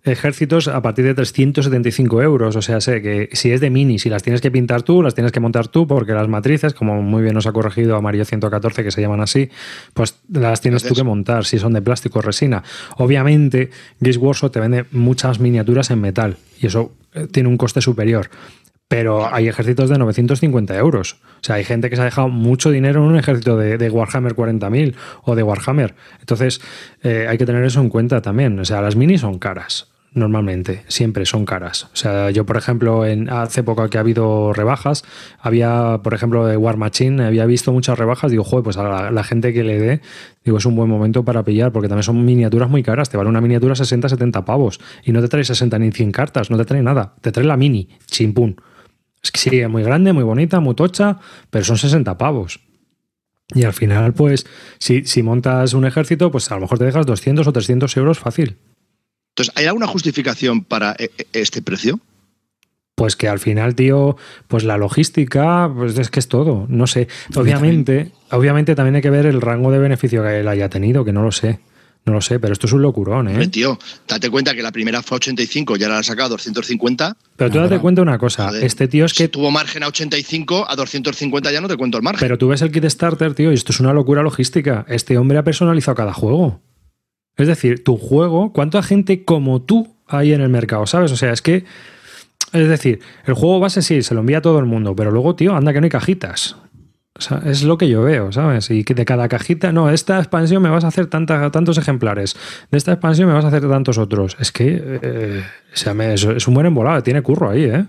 ejércitos 0.04 0.68
a 0.68 0.80
partir 0.82 1.04
de 1.04 1.14
375 1.14 2.22
euros. 2.22 2.54
O 2.54 2.62
sea, 2.62 2.80
sé 2.80 3.02
que 3.02 3.28
si 3.32 3.50
es 3.50 3.60
de 3.60 3.70
mini, 3.70 3.98
si 3.98 4.08
las 4.08 4.22
tienes 4.22 4.40
que 4.40 4.52
pintar 4.52 4.82
tú, 4.82 5.02
las 5.02 5.14
tienes 5.14 5.32
que 5.32 5.40
montar 5.40 5.66
tú, 5.66 5.86
porque 5.88 6.12
las 6.12 6.28
matrices, 6.28 6.72
como 6.72 7.02
muy 7.02 7.22
bien 7.22 7.34
nos 7.34 7.46
ha 7.48 7.52
corregido 7.52 7.96
Amarillo 7.96 8.24
114, 8.24 8.84
que 8.84 8.92
se 8.92 9.00
llaman 9.00 9.20
así, 9.20 9.50
pues 9.94 10.20
las 10.32 10.60
tienes 10.60 10.84
tú 10.84 10.94
que 10.94 11.02
montar, 11.02 11.44
si 11.44 11.58
son 11.58 11.72
de 11.72 11.82
plástico 11.82 12.20
o 12.20 12.22
resina. 12.22 12.62
Obviamente, 12.98 13.70
Games 13.98 14.16
Workshop 14.16 14.52
te 14.52 14.60
vende 14.60 14.84
muchas 14.92 15.40
miniaturas 15.40 15.90
en 15.90 16.00
metal 16.00 16.36
y 16.60 16.66
eso 16.66 16.92
eh, 17.14 17.26
tiene 17.30 17.48
un 17.48 17.56
coste 17.56 17.80
superior 17.80 18.30
pero 18.90 19.32
hay 19.32 19.46
ejércitos 19.46 19.88
de 19.88 19.98
950 19.98 20.76
euros. 20.76 21.12
O 21.12 21.44
sea, 21.44 21.54
hay 21.54 21.64
gente 21.64 21.88
que 21.88 21.94
se 21.94 22.02
ha 22.02 22.06
dejado 22.06 22.28
mucho 22.28 22.72
dinero 22.72 23.04
en 23.04 23.10
un 23.10 23.16
ejército 23.16 23.56
de, 23.56 23.88
Warhammer 23.88 24.34
40.000 24.34 24.96
o 25.22 25.36
de 25.36 25.44
Warhammer. 25.44 25.94
Entonces, 26.18 26.60
eh, 27.04 27.26
hay 27.28 27.38
que 27.38 27.46
tener 27.46 27.62
eso 27.62 27.80
en 27.80 27.88
cuenta 27.88 28.20
también. 28.20 28.58
O 28.58 28.64
sea, 28.64 28.82
las 28.82 28.96
minis 28.96 29.20
son 29.20 29.38
caras. 29.38 29.92
Normalmente, 30.12 30.82
siempre 30.88 31.24
son 31.24 31.46
caras. 31.46 31.84
O 31.84 31.96
sea, 31.96 32.30
yo, 32.32 32.44
por 32.44 32.56
ejemplo, 32.56 33.06
en, 33.06 33.30
hace 33.30 33.62
poco 33.62 33.88
que 33.88 33.96
ha 33.96 34.00
habido 34.00 34.52
rebajas, 34.52 35.04
había, 35.38 36.00
por 36.02 36.12
ejemplo, 36.12 36.44
de 36.44 36.56
War 36.56 36.76
Machine, 36.76 37.22
había 37.22 37.46
visto 37.46 37.72
muchas 37.72 37.96
rebajas. 37.96 38.32
Digo, 38.32 38.42
joder, 38.42 38.64
pues 38.64 38.76
a 38.76 39.12
la, 39.12 39.22
gente 39.22 39.52
que 39.52 39.62
le 39.62 39.78
dé, 39.78 40.00
digo, 40.44 40.58
es 40.58 40.66
un 40.66 40.74
buen 40.74 40.90
momento 40.90 41.24
para 41.24 41.44
pillar, 41.44 41.70
porque 41.70 41.86
también 41.86 42.02
son 42.02 42.24
miniaturas 42.24 42.68
muy 42.68 42.82
caras. 42.82 43.08
Te 43.08 43.16
vale 43.16 43.30
una 43.30 43.40
miniatura 43.40 43.76
60, 43.76 44.08
70 44.08 44.44
pavos. 44.44 44.80
Y 45.04 45.12
no 45.12 45.20
te 45.20 45.28
trae 45.28 45.44
60 45.44 45.78
ni 45.78 45.92
100 45.92 46.10
cartas, 46.10 46.50
no 46.50 46.56
te 46.56 46.64
trae 46.64 46.82
nada. 46.82 47.14
Te 47.20 47.30
trae 47.30 47.46
la 47.46 47.56
mini, 47.56 47.88
chimpún. 48.06 48.56
Es 49.22 49.30
que 49.30 49.38
sí, 49.38 49.60
es 49.60 49.68
muy 49.68 49.82
grande, 49.82 50.12
muy 50.12 50.24
bonita, 50.24 50.60
muy 50.60 50.74
tocha, 50.74 51.18
pero 51.50 51.64
son 51.64 51.78
60 51.78 52.16
pavos. 52.16 52.60
Y 53.54 53.64
al 53.64 53.72
final, 53.72 54.14
pues, 54.14 54.46
si, 54.78 55.04
si 55.04 55.22
montas 55.22 55.74
un 55.74 55.84
ejército, 55.84 56.30
pues 56.30 56.50
a 56.50 56.54
lo 56.54 56.62
mejor 56.62 56.78
te 56.78 56.84
dejas 56.84 57.06
200 57.06 57.46
o 57.46 57.52
300 57.52 57.96
euros 57.96 58.18
fácil. 58.18 58.56
Entonces, 59.34 59.52
¿hay 59.56 59.66
alguna 59.66 59.86
justificación 59.86 60.64
para 60.64 60.94
e, 60.98 61.10
e, 61.18 61.26
este 61.32 61.62
precio? 61.62 61.98
Pues 62.94 63.16
que 63.16 63.28
al 63.28 63.38
final, 63.38 63.74
tío, 63.74 64.16
pues 64.46 64.64
la 64.64 64.76
logística, 64.76 65.70
pues 65.74 65.98
es 65.98 66.10
que 66.10 66.20
es 66.20 66.28
todo. 66.28 66.66
No 66.68 66.86
sé. 66.86 67.08
Obviamente, 67.34 68.12
obviamente 68.30 68.74
también 68.74 68.96
hay 68.96 69.02
que 69.02 69.10
ver 69.10 69.26
el 69.26 69.40
rango 69.40 69.70
de 69.70 69.78
beneficio 69.78 70.22
que 70.22 70.40
él 70.40 70.48
haya 70.48 70.68
tenido, 70.68 71.04
que 71.04 71.12
no 71.12 71.22
lo 71.22 71.32
sé. 71.32 71.60
No 72.06 72.14
lo 72.14 72.20
sé, 72.20 72.40
pero 72.40 72.52
esto 72.52 72.66
es 72.66 72.72
un 72.72 72.82
locurón, 72.82 73.28
¿eh? 73.28 73.46
tío, 73.48 73.78
date 74.08 74.30
cuenta 74.30 74.54
que 74.54 74.62
la 74.62 74.72
primera 74.72 75.02
fue 75.02 75.16
85 75.16 75.76
y 75.76 75.82
ahora 75.82 75.94
la 75.96 76.00
ha 76.00 76.02
sacado 76.02 76.26
a 76.26 76.28
250. 76.30 77.16
Pero 77.36 77.50
tú 77.50 77.58
date 77.58 77.78
cuenta 77.78 78.00
una 78.00 78.18
cosa, 78.18 78.50
este 78.58 78.88
tío 78.88 79.04
es 79.04 79.12
que... 79.12 79.24
Si 79.24 79.28
tuvo 79.28 79.50
margen 79.50 79.82
a 79.82 79.88
85, 79.88 80.66
a 80.68 80.76
250 80.76 81.52
ya 81.52 81.60
no 81.60 81.68
te 81.68 81.76
cuento 81.76 81.98
el 81.98 82.02
margen. 82.02 82.20
Pero 82.20 82.38
tú 82.38 82.48
ves 82.48 82.62
el 82.62 82.72
kit 82.72 82.84
starter, 82.86 83.34
tío, 83.34 83.52
y 83.52 83.54
esto 83.54 83.72
es 83.72 83.80
una 83.80 83.92
locura 83.92 84.22
logística. 84.22 84.86
Este 84.88 85.18
hombre 85.18 85.38
ha 85.38 85.44
personalizado 85.44 85.94
cada 85.94 86.14
juego. 86.14 86.62
Es 87.36 87.46
decir, 87.46 87.84
tu 87.84 87.96
juego, 87.96 88.52
¿cuánta 88.52 88.82
gente 88.82 89.24
como 89.24 89.62
tú 89.62 89.94
hay 90.06 90.32
en 90.32 90.40
el 90.40 90.48
mercado? 90.48 90.86
¿Sabes? 90.86 91.12
O 91.12 91.16
sea, 91.16 91.32
es 91.32 91.42
que... 91.42 91.64
Es 92.52 92.68
decir, 92.68 92.98
el 93.26 93.34
juego 93.34 93.60
base 93.60 93.82
sí, 93.82 94.02
se 94.02 94.14
lo 94.14 94.20
envía 94.20 94.38
a 94.38 94.42
todo 94.42 94.58
el 94.58 94.64
mundo, 94.64 94.96
pero 94.96 95.12
luego, 95.12 95.36
tío, 95.36 95.54
anda 95.54 95.72
que 95.72 95.80
no 95.80 95.84
hay 95.84 95.90
cajitas 95.90 96.56
es 97.44 97.62
lo 97.62 97.78
que 97.78 97.88
yo 97.88 98.02
veo, 98.02 98.32
¿sabes? 98.32 98.70
Y 98.70 98.84
que 98.84 98.94
de 98.94 99.04
cada 99.04 99.28
cajita, 99.28 99.72
no, 99.72 99.90
esta 99.90 100.18
expansión 100.18 100.62
me 100.62 100.70
vas 100.70 100.84
a 100.84 100.88
hacer 100.88 101.06
tantos 101.06 101.78
ejemplares, 101.78 102.36
de 102.70 102.78
esta 102.78 102.92
expansión 102.92 103.28
me 103.28 103.34
vas 103.34 103.44
a 103.44 103.48
hacer 103.48 103.68
tantos 103.68 103.98
otros. 103.98 104.36
Es 104.40 104.52
que 104.52 104.80
eh, 105.02 105.44
es, 105.74 106.48
un 106.48 106.54
buen 106.54 106.66
embolado, 106.66 107.02
tiene 107.02 107.22
curro 107.22 107.50
ahí, 107.50 107.64
¿eh? 107.64 107.84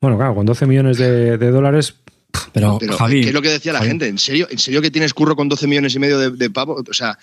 Bueno, 0.00 0.16
claro, 0.16 0.34
con 0.34 0.46
12 0.46 0.66
millones 0.66 0.96
de, 0.96 1.36
dólares. 1.36 1.94
Pero, 2.52 2.78
Javi, 2.96 3.22
¿qué 3.22 3.28
es 3.28 3.34
lo 3.34 3.42
que 3.42 3.50
decía 3.50 3.72
la 3.72 3.82
gente? 3.82 4.08
¿En 4.08 4.18
serio, 4.18 4.46
¿En 4.50 4.58
serio 4.58 4.80
que 4.80 4.90
tienes 4.90 5.12
curro 5.12 5.36
con 5.36 5.48
12 5.48 5.66
millones 5.66 5.94
y 5.94 5.98
medio 5.98 6.18
de, 6.18 6.30
de 6.30 6.50
pavo? 6.50 6.82
O 6.88 6.94
sea, 6.94 7.18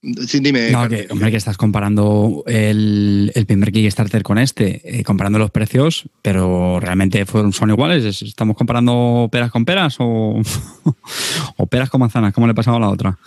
Dime, 0.00 0.70
no, 0.70 0.88
que, 0.88 1.08
hombre, 1.10 1.32
que 1.32 1.36
estás 1.36 1.56
comparando 1.56 2.44
el, 2.46 3.32
el 3.34 3.46
primer 3.46 3.72
Kickstarter 3.72 4.22
con 4.22 4.38
este, 4.38 4.80
eh, 4.84 5.02
comparando 5.02 5.40
los 5.40 5.50
precios, 5.50 6.08
pero 6.22 6.78
realmente 6.78 7.26
fueron, 7.26 7.52
son 7.52 7.70
iguales. 7.70 8.22
¿Estamos 8.22 8.56
comparando 8.56 9.28
peras 9.32 9.50
con 9.50 9.64
peras 9.64 9.96
o, 9.98 10.40
o 11.56 11.66
peras 11.66 11.90
con 11.90 12.00
manzanas? 12.00 12.32
¿Cómo 12.32 12.46
le 12.46 12.54
pasaba 12.54 12.76
a 12.76 12.80
la 12.80 12.90
otra? 12.90 13.18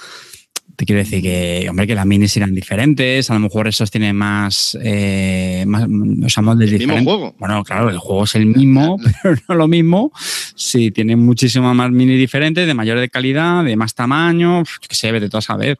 Te 0.77 0.85
quiero 0.85 0.99
decir 0.99 1.21
que, 1.21 1.67
hombre, 1.69 1.85
que 1.85 1.93
las 1.93 2.05
minis 2.05 2.37
eran 2.37 2.55
diferentes, 2.55 3.29
a 3.29 3.33
lo 3.33 3.41
mejor 3.41 3.67
esos 3.67 3.91
tienen 3.91 4.15
más, 4.15 4.77
eh, 4.81 5.65
más 5.67 5.83
o 5.83 6.29
sea, 6.29 6.41
moldes 6.41 6.71
diferentes. 6.71 7.03
juego? 7.03 7.35
Bueno, 7.37 7.65
claro, 7.65 7.89
el 7.89 7.97
juego 7.97 8.23
es 8.23 8.35
el 8.35 8.45
mismo, 8.45 8.97
pero 9.21 9.35
no 9.49 9.55
lo 9.55 9.67
mismo. 9.67 10.13
Sí, 10.55 10.89
tiene 10.91 11.17
muchísimas 11.17 11.75
más 11.75 11.91
mini 11.91 12.15
diferentes, 12.15 12.65
de 12.65 12.73
mayor 12.73 12.97
de 12.97 13.09
calidad, 13.09 13.65
de 13.65 13.75
más 13.75 13.93
tamaño, 13.93 14.63
que 14.87 14.95
se 14.95 15.07
debe 15.07 15.19
de 15.19 15.27
todo 15.27 15.39
a 15.39 15.41
saber 15.41 15.77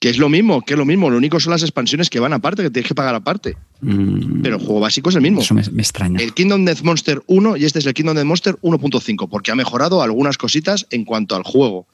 que 0.00 0.08
es 0.08 0.16
lo 0.16 0.30
mismo, 0.30 0.62
que 0.62 0.72
es 0.72 0.78
lo 0.78 0.86
mismo. 0.86 1.10
Lo 1.10 1.18
único 1.18 1.38
son 1.38 1.50
las 1.50 1.62
expansiones 1.62 2.08
que 2.08 2.18
van 2.18 2.32
aparte, 2.32 2.62
que 2.62 2.70
tienes 2.70 2.88
que 2.88 2.94
pagar 2.94 3.14
aparte. 3.14 3.56
Mm. 3.82 4.40
Pero 4.40 4.56
el 4.56 4.62
juego 4.62 4.80
básico 4.80 5.10
es 5.10 5.16
el 5.16 5.20
mismo. 5.20 5.42
Eso 5.42 5.54
me, 5.54 5.60
extraña. 5.60 6.18
El 6.20 6.32
Kingdom 6.32 6.64
Death 6.64 6.80
Monster 6.80 7.22
1 7.26 7.58
y 7.58 7.66
este 7.66 7.80
es 7.80 7.86
el 7.86 7.92
Kingdom 7.92 8.16
Death 8.16 8.24
Monster 8.24 8.56
1.5, 8.62 9.28
porque 9.28 9.52
ha 9.52 9.54
mejorado 9.54 10.02
algunas 10.02 10.38
cositas 10.38 10.86
en 10.90 11.04
cuanto 11.04 11.36
al 11.36 11.42
juego. 11.42 11.86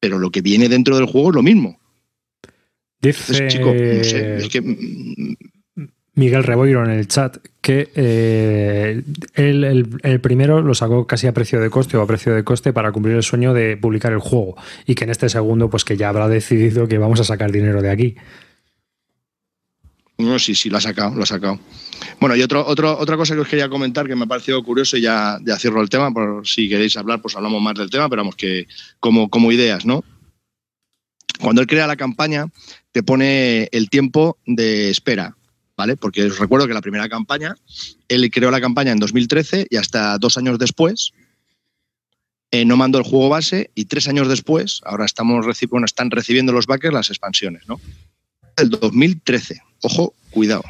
Pero 0.00 0.18
lo 0.18 0.30
que 0.30 0.40
viene 0.40 0.70
dentro 0.70 0.96
del 0.96 1.06
juego 1.06 1.28
es 1.28 1.34
lo 1.34 1.42
mismo. 1.42 1.78
Dice, 3.02 3.48
chico, 3.48 3.66
no 3.74 4.04
sé, 4.04 4.36
es 4.38 4.48
que 4.48 4.62
mm, 4.62 5.36
Miguel 6.14 6.44
Reboiro 6.44 6.84
en 6.84 6.90
el 6.90 7.08
chat 7.08 7.38
que 7.62 7.90
eh, 7.94 9.02
el, 9.34 10.20
primero 10.20 10.60
lo 10.60 10.74
sacó 10.74 11.06
casi 11.06 11.26
a 11.26 11.32
precio 11.32 11.58
de 11.60 11.70
coste 11.70 11.96
o 11.96 12.02
a 12.02 12.06
precio 12.06 12.34
de 12.34 12.44
coste 12.44 12.72
para 12.72 12.92
cumplir 12.92 13.16
el 13.16 13.22
sueño 13.22 13.54
de 13.54 13.78
publicar 13.78 14.12
el 14.12 14.18
juego 14.18 14.56
y 14.86 14.94
que 14.94 15.04
en 15.04 15.10
este 15.10 15.28
segundo 15.30 15.70
pues 15.70 15.84
que 15.84 15.96
ya 15.96 16.10
habrá 16.10 16.28
decidido 16.28 16.86
que 16.86 16.98
vamos 16.98 17.20
a 17.20 17.24
sacar 17.24 17.50
dinero 17.50 17.80
de 17.80 17.90
aquí. 17.90 18.16
No, 20.18 20.38
sí, 20.38 20.54
sí, 20.54 20.68
lo 20.68 20.76
ha 20.76 20.80
sacado, 20.80 21.14
lo 21.14 21.22
ha 21.22 21.26
sacado. 21.26 21.58
Bueno, 22.20 22.36
y 22.36 22.42
otro, 22.42 22.64
otra 22.66 23.16
cosa 23.16 23.34
que 23.34 23.40
os 23.40 23.48
quería 23.48 23.68
comentar 23.68 24.06
que 24.06 24.14
me 24.14 24.24
ha 24.24 24.28
parecido 24.28 24.62
curioso 24.62 24.98
ya, 24.98 25.38
ya 25.44 25.58
cierro 25.58 25.80
el 25.80 25.88
tema, 25.88 26.12
por 26.12 26.46
si 26.46 26.68
queréis 26.68 26.96
hablar, 26.96 27.22
pues 27.22 27.34
hablamos 27.34 27.62
más 27.62 27.74
del 27.74 27.90
tema, 27.90 28.08
pero 28.08 28.20
vamos 28.20 28.36
que 28.36 28.66
como, 29.00 29.30
como 29.30 29.50
ideas, 29.50 29.86
¿no? 29.86 30.04
Cuando 31.40 31.60
él 31.62 31.66
crea 31.66 31.86
la 31.86 31.96
campaña, 31.96 32.46
te 32.92 33.02
pone 33.02 33.68
el 33.72 33.88
tiempo 33.88 34.38
de 34.46 34.90
espera 34.90 35.36
¿vale? 35.82 35.96
Porque 35.96 36.26
os 36.26 36.38
recuerdo 36.38 36.68
que 36.68 36.74
la 36.74 36.80
primera 36.80 37.08
campaña, 37.08 37.56
él 38.06 38.30
creó 38.30 38.52
la 38.52 38.60
campaña 38.60 38.92
en 38.92 39.00
2013 39.00 39.66
y 39.68 39.76
hasta 39.76 40.16
dos 40.18 40.36
años 40.36 40.56
después 40.60 41.12
eh, 42.52 42.64
no 42.64 42.76
mandó 42.76 42.98
el 42.98 43.04
juego 43.04 43.28
base 43.28 43.72
y 43.74 43.86
tres 43.86 44.06
años 44.06 44.28
después, 44.28 44.80
ahora 44.84 45.04
estamos 45.04 45.44
bueno, 45.68 45.84
están 45.84 46.12
recibiendo 46.12 46.52
los 46.52 46.66
backers 46.66 46.94
las 46.94 47.10
expansiones, 47.10 47.66
¿no? 47.66 47.80
El 48.56 48.70
2013. 48.70 49.60
Ojo, 49.82 50.14
cuidado. 50.30 50.62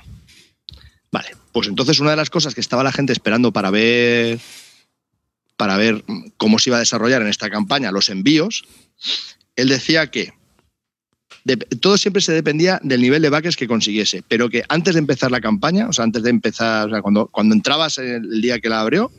Vale, 1.10 1.28
pues 1.52 1.68
entonces 1.68 2.00
una 2.00 2.12
de 2.12 2.16
las 2.16 2.30
cosas 2.30 2.54
que 2.54 2.62
estaba 2.62 2.82
la 2.82 2.92
gente 2.92 3.12
esperando 3.12 3.52
para 3.52 3.70
ver 3.70 4.40
para 5.58 5.76
ver 5.76 6.04
cómo 6.38 6.58
se 6.58 6.70
iba 6.70 6.78
a 6.78 6.80
desarrollar 6.80 7.20
en 7.20 7.28
esta 7.28 7.50
campaña 7.50 7.92
los 7.92 8.08
envíos, 8.08 8.64
él 9.56 9.68
decía 9.68 10.10
que 10.10 10.32
todo 11.80 11.98
siempre 11.98 12.22
se 12.22 12.32
dependía 12.32 12.80
del 12.82 13.00
nivel 13.00 13.22
de 13.22 13.30
backers 13.30 13.56
que 13.56 13.66
consiguiese, 13.66 14.22
pero 14.28 14.48
que 14.48 14.62
antes 14.68 14.94
de 14.94 15.00
empezar 15.00 15.30
la 15.30 15.40
campaña, 15.40 15.88
o 15.88 15.92
sea, 15.92 16.04
antes 16.04 16.22
de 16.22 16.30
empezar, 16.30 16.88
o 16.88 16.90
sea, 16.90 17.02
cuando, 17.02 17.26
cuando 17.28 17.54
entrabas 17.54 17.98
el, 17.98 18.40
día 18.40 18.60
que 18.60 18.68
la 18.68 18.80
abrió, 18.80 19.10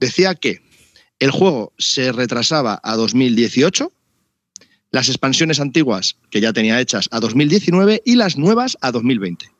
decía 0.00 0.34
que 0.34 0.60
el 1.20 1.30
juego 1.30 1.72
se 1.78 2.12
retrasaba 2.12 2.80
a 2.82 2.96
2018, 2.96 3.92
las 4.90 5.08
expansiones 5.08 5.60
antiguas 5.60 6.16
que 6.30 6.40
ya 6.40 6.52
tenía 6.52 6.80
hechas 6.80 7.08
a 7.12 7.20
2019 7.20 8.02
y 8.04 8.16
las 8.16 8.36
nuevas 8.36 8.76
a 8.80 8.90
2020. 8.90 9.50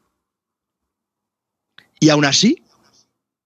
Y 2.00 2.08
aún 2.08 2.24
así, 2.24 2.62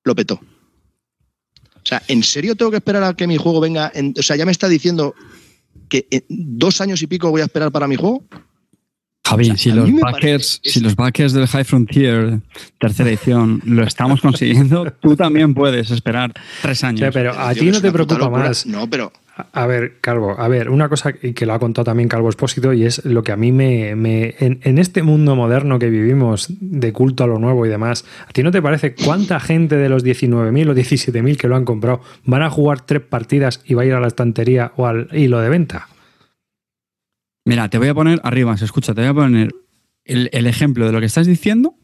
lo 0.04 0.14
petó. 0.14 0.34
O 0.34 1.84
sea, 1.86 2.02
¿en 2.08 2.22
serio 2.22 2.54
tengo 2.54 2.70
que 2.70 2.76
esperar 2.76 3.02
a 3.02 3.14
que 3.14 3.26
mi 3.26 3.36
juego 3.36 3.60
venga? 3.60 3.92
o 4.18 4.22
sea, 4.22 4.36
ya 4.36 4.46
me 4.46 4.52
está 4.52 4.68
diciendo 4.68 5.14
que 5.92 6.24
dos 6.28 6.80
años 6.80 7.02
y 7.02 7.06
pico 7.06 7.30
voy 7.30 7.42
a 7.42 7.44
esperar 7.44 7.70
para 7.70 7.86
mi 7.86 7.96
juego. 7.96 8.24
Javi, 9.24 9.56
si, 9.56 9.70
los 9.70 9.92
backers, 10.00 10.60
si 10.64 10.80
los 10.80 10.96
backers 10.96 11.32
del 11.34 11.46
High 11.46 11.64
Frontier, 11.64 12.40
tercera 12.78 13.10
edición, 13.10 13.62
lo 13.64 13.84
estamos 13.84 14.20
consiguiendo, 14.20 14.90
tú 15.00 15.16
también 15.16 15.54
puedes 15.54 15.90
esperar 15.90 16.32
tres 16.62 16.82
años. 16.82 17.10
pero 17.12 17.38
a 17.38 17.54
ti 17.54 17.70
no 17.70 17.80
te 17.80 17.92
preocupa 17.92 18.30
más. 18.30 18.66
No, 18.66 18.88
pero 18.88 19.12
a 19.34 19.66
ver, 19.66 19.98
Calvo, 20.00 20.38
a 20.38 20.46
ver, 20.48 20.68
una 20.68 20.88
cosa 20.90 21.14
que 21.14 21.46
lo 21.46 21.54
ha 21.54 21.58
contado 21.58 21.86
también 21.86 22.08
Calvo 22.08 22.28
Espósito 22.28 22.72
y 22.74 22.84
es 22.84 23.04
lo 23.04 23.22
que 23.22 23.32
a 23.32 23.36
mí 23.36 23.50
me... 23.50 23.96
me 23.96 24.34
en, 24.38 24.78
este 24.78 25.02
mundo 25.02 25.36
moderno 25.36 25.78
que 25.78 25.88
vivimos 25.88 26.48
de 26.60 26.92
culto 26.92 27.24
a 27.24 27.26
lo 27.26 27.38
nuevo 27.38 27.64
y 27.64 27.68
demás, 27.68 28.04
¿a 28.26 28.32
ti 28.32 28.42
no 28.42 28.50
te 28.50 28.60
parece 28.60 28.94
cuánta 28.94 29.40
gente 29.40 29.76
de 29.76 29.88
los 29.88 30.04
19.000 30.04 30.70
o 30.70 30.74
17.000 30.74 31.36
que 31.36 31.48
lo 31.48 31.56
han 31.56 31.64
comprado 31.64 32.00
van 32.24 32.42
a 32.42 32.50
jugar 32.50 32.82
tres 32.82 33.00
partidas 33.00 33.62
y 33.64 33.74
va 33.74 33.82
a 33.82 33.86
ir 33.86 33.94
a 33.94 34.00
la 34.00 34.08
estantería 34.08 34.72
o 34.76 34.86
al 34.86 35.08
hilo 35.12 35.40
de 35.40 35.48
venta? 35.48 35.88
Mira, 37.44 37.68
te 37.70 37.78
voy 37.78 37.88
a 37.88 37.94
poner 37.94 38.20
arriba, 38.24 38.56
se 38.56 38.66
escucha, 38.66 38.94
te 38.94 39.00
voy 39.00 39.10
a 39.10 39.14
poner 39.14 39.54
el, 40.04 40.46
ejemplo 40.46 40.86
de 40.86 40.92
lo 40.92 41.00
que 41.00 41.06
estás 41.06 41.26
diciendo, 41.26 41.74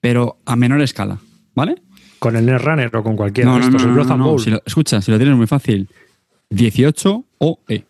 pero 0.00 0.38
a 0.44 0.56
menor 0.56 0.82
escala, 0.82 1.18
¿vale? 1.54 1.76
Con 2.18 2.36
el 2.36 2.44
Netrunner 2.44 2.94
o 2.96 3.02
con 3.02 3.16
cualquiera 3.16 3.50
no, 3.50 3.58
no, 3.58 4.16
no, 4.16 4.36
escucha, 4.64 5.00
si 5.00 5.10
lo 5.10 5.16
tienes 5.16 5.36
muy 5.36 5.46
fácil 5.46 5.88
18 6.50 7.24
OE. 7.38 7.84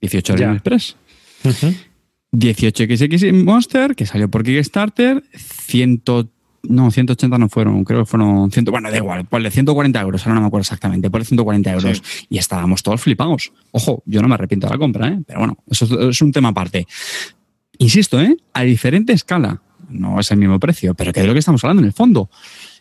18 0.00 0.32
Orion 0.32 0.52
Express. 0.54 0.96
18XX 2.32 3.32
Monster, 3.44 3.94
que 3.96 4.06
salió 4.06 4.30
por 4.30 4.44
Kickstarter, 4.44 5.22
100, 5.32 6.02
no, 6.64 6.90
180 6.90 7.38
no 7.38 7.48
fueron, 7.48 7.84
creo 7.84 8.00
que 8.00 8.06
fueron 8.06 8.50
100, 8.50 8.66
bueno, 8.66 8.90
da 8.90 8.96
igual, 8.96 9.24
ponle 9.26 9.50
140 9.50 10.00
euros, 10.00 10.22
ahora 10.26 10.34
no 10.36 10.40
me 10.42 10.46
acuerdo 10.46 10.62
exactamente, 10.62 11.10
ponle 11.10 11.24
140 11.24 11.72
euros. 11.72 12.02
Y 12.28 12.38
estábamos 12.38 12.82
todos 12.82 13.00
flipados. 13.00 13.52
Ojo, 13.72 14.02
yo 14.06 14.22
no 14.22 14.28
me 14.28 14.34
arrepiento 14.34 14.66
de 14.66 14.72
la 14.72 14.78
compra, 14.78 15.08
¿eh? 15.08 15.18
pero 15.26 15.40
bueno, 15.40 15.58
eso 15.68 16.08
es 16.08 16.20
un 16.22 16.32
tema 16.32 16.50
aparte. 16.50 16.86
Insisto, 17.78 18.20
¿eh? 18.20 18.36
a 18.52 18.62
diferente 18.62 19.12
escala, 19.12 19.60
no 19.88 20.20
es 20.20 20.30
el 20.30 20.36
mismo 20.36 20.60
precio, 20.60 20.94
pero 20.94 21.12
que 21.12 21.20
de 21.20 21.26
lo 21.26 21.32
que 21.32 21.40
estamos 21.40 21.64
hablando 21.64 21.82
en 21.82 21.86
el 21.86 21.92
fondo. 21.92 22.30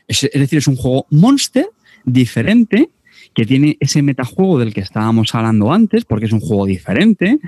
Es, 0.07 0.23
es 0.23 0.33
decir, 0.33 0.59
es 0.59 0.67
un 0.67 0.75
juego 0.75 1.07
Monster 1.09 1.69
diferente 2.05 2.89
que 3.39 3.45
tiene 3.45 3.77
ese 3.79 4.01
metajuego 4.01 4.59
del 4.59 4.73
que 4.73 4.81
estábamos 4.81 5.33
hablando 5.33 5.71
antes, 5.71 6.03
porque 6.03 6.25
es 6.25 6.33
un 6.33 6.41
juego 6.41 6.65
diferente 6.65 7.39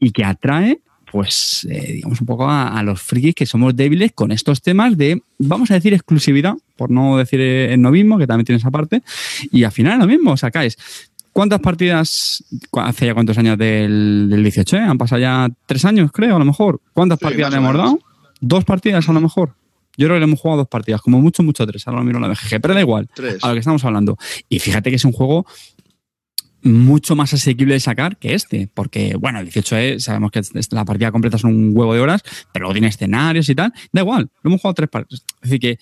y 0.00 0.10
que 0.10 0.24
atrae 0.24 0.80
pues, 1.12 1.68
eh, 1.70 1.92
digamos, 1.96 2.18
un 2.22 2.26
poco 2.26 2.48
a, 2.48 2.82
los 2.82 3.02
frikis 3.02 3.34
que 3.34 3.44
somos 3.44 3.76
débiles 3.76 4.12
con 4.12 4.32
estos 4.32 4.62
temas 4.62 4.96
de, 4.96 5.20
vamos 5.38 5.70
a 5.70 5.74
decir, 5.74 5.92
exclusividad, 5.92 6.54
por 6.76 6.90
no 6.90 7.18
decir 7.18 7.42
el 7.42 7.78
novismo, 7.82 8.16
que 8.16 8.26
también 8.26 8.46
tiene 8.46 8.56
esa 8.56 8.70
parte, 8.70 9.02
y 9.52 9.64
al 9.64 9.72
final 9.72 9.98
lo 9.98 10.06
mismo, 10.06 10.34
sacáis. 10.38 10.78
¿Cuántas 11.30 11.60
partidas, 11.60 12.42
hace 12.72 13.04
ya 13.04 13.12
cuántos 13.12 13.36
años 13.36 13.58
del, 13.58 14.30
18? 14.42 14.76
Eh? 14.78 14.80
Han 14.80 14.96
pasado 14.96 15.20
ya 15.20 15.50
tres 15.66 15.84
años, 15.84 16.10
creo, 16.10 16.36
a 16.36 16.38
lo 16.38 16.46
mejor. 16.46 16.80
¿Cuántas 16.94 17.18
partidas 17.18 17.50
le 17.50 17.58
hemos 17.58 17.76
dado? 17.76 17.98
Dos 18.40 18.64
partidas, 18.64 19.06
a 19.10 19.12
lo 19.12 19.20
mejor. 19.20 19.54
Yo 19.96 20.06
creo 20.06 20.16
que 20.16 20.20
le 20.20 20.24
hemos 20.24 20.40
jugado 20.40 20.58
dos 20.58 20.68
partidas, 20.68 21.00
como 21.00 21.20
mucho, 21.20 21.42
mucho 21.42 21.66
tres. 21.66 21.86
Ahora 21.86 22.00
lo 22.00 22.04
miro 22.04 22.20
la 22.20 22.28
BGG, 22.28 22.60
pero 22.60 22.74
da 22.74 22.80
igual 22.80 23.08
a 23.42 23.48
lo 23.48 23.54
que 23.54 23.60
estamos 23.60 23.84
hablando. 23.84 24.16
Y 24.48 24.58
fíjate 24.58 24.90
que 24.90 24.96
es 24.96 25.04
un 25.04 25.12
juego 25.12 25.46
mucho 26.62 27.14
más 27.14 27.32
asequible 27.34 27.74
de 27.74 27.80
sacar 27.80 28.16
que 28.16 28.34
este, 28.34 28.68
porque, 28.72 29.16
bueno, 29.16 29.38
el 29.38 29.50
18E 29.50 29.98
sabemos 29.98 30.30
que 30.30 30.40
la 30.70 30.84
partida 30.84 31.12
completa 31.12 31.36
son 31.36 31.54
un 31.54 31.76
huevo 31.76 31.94
de 31.94 32.00
horas, 32.00 32.22
pero 32.52 32.64
luego 32.64 32.72
tiene 32.72 32.88
escenarios 32.88 33.48
y 33.48 33.54
tal. 33.54 33.72
Da 33.92 34.00
igual, 34.00 34.30
lo 34.42 34.48
hemos 34.48 34.60
jugado 34.60 34.74
tres 34.74 34.88
partidas. 34.88 35.24
Es 35.42 35.50
decir, 35.50 35.60
que 35.60 35.78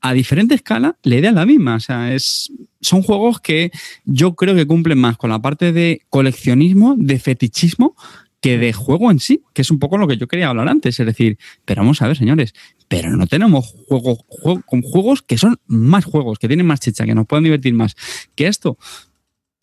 a 0.00 0.12
diferente 0.14 0.54
escala 0.54 0.96
la 1.02 1.16
idea 1.16 1.30
es 1.30 1.36
la 1.36 1.46
misma. 1.46 1.76
O 1.76 1.80
sea, 1.80 2.12
es, 2.14 2.50
son 2.80 3.02
juegos 3.02 3.40
que 3.40 3.70
yo 4.04 4.34
creo 4.34 4.54
que 4.54 4.66
cumplen 4.66 4.98
más 4.98 5.16
con 5.16 5.30
la 5.30 5.40
parte 5.40 5.72
de 5.72 6.02
coleccionismo, 6.08 6.96
de 6.98 7.18
fetichismo, 7.18 7.94
que 8.42 8.58
de 8.58 8.72
juego 8.72 9.10
en 9.10 9.20
sí, 9.20 9.42
que 9.54 9.62
es 9.62 9.70
un 9.70 9.78
poco 9.78 9.96
lo 9.96 10.08
que 10.08 10.16
yo 10.18 10.26
quería 10.26 10.48
hablar 10.48 10.68
antes. 10.68 10.98
Es 10.98 11.06
decir, 11.06 11.38
pero 11.64 11.82
vamos 11.82 12.02
a 12.02 12.08
ver, 12.08 12.16
señores, 12.16 12.52
pero 12.88 13.16
no 13.16 13.26
tenemos 13.28 13.72
juegos 13.88 14.18
con 14.66 14.82
juegos 14.82 15.22
que 15.22 15.38
son 15.38 15.58
más 15.66 16.04
juegos, 16.04 16.38
que 16.40 16.48
tienen 16.48 16.66
más 16.66 16.80
chicha, 16.80 17.06
que 17.06 17.14
nos 17.14 17.26
pueden 17.26 17.44
divertir 17.44 17.72
más 17.72 17.94
que 18.34 18.48
esto. 18.48 18.76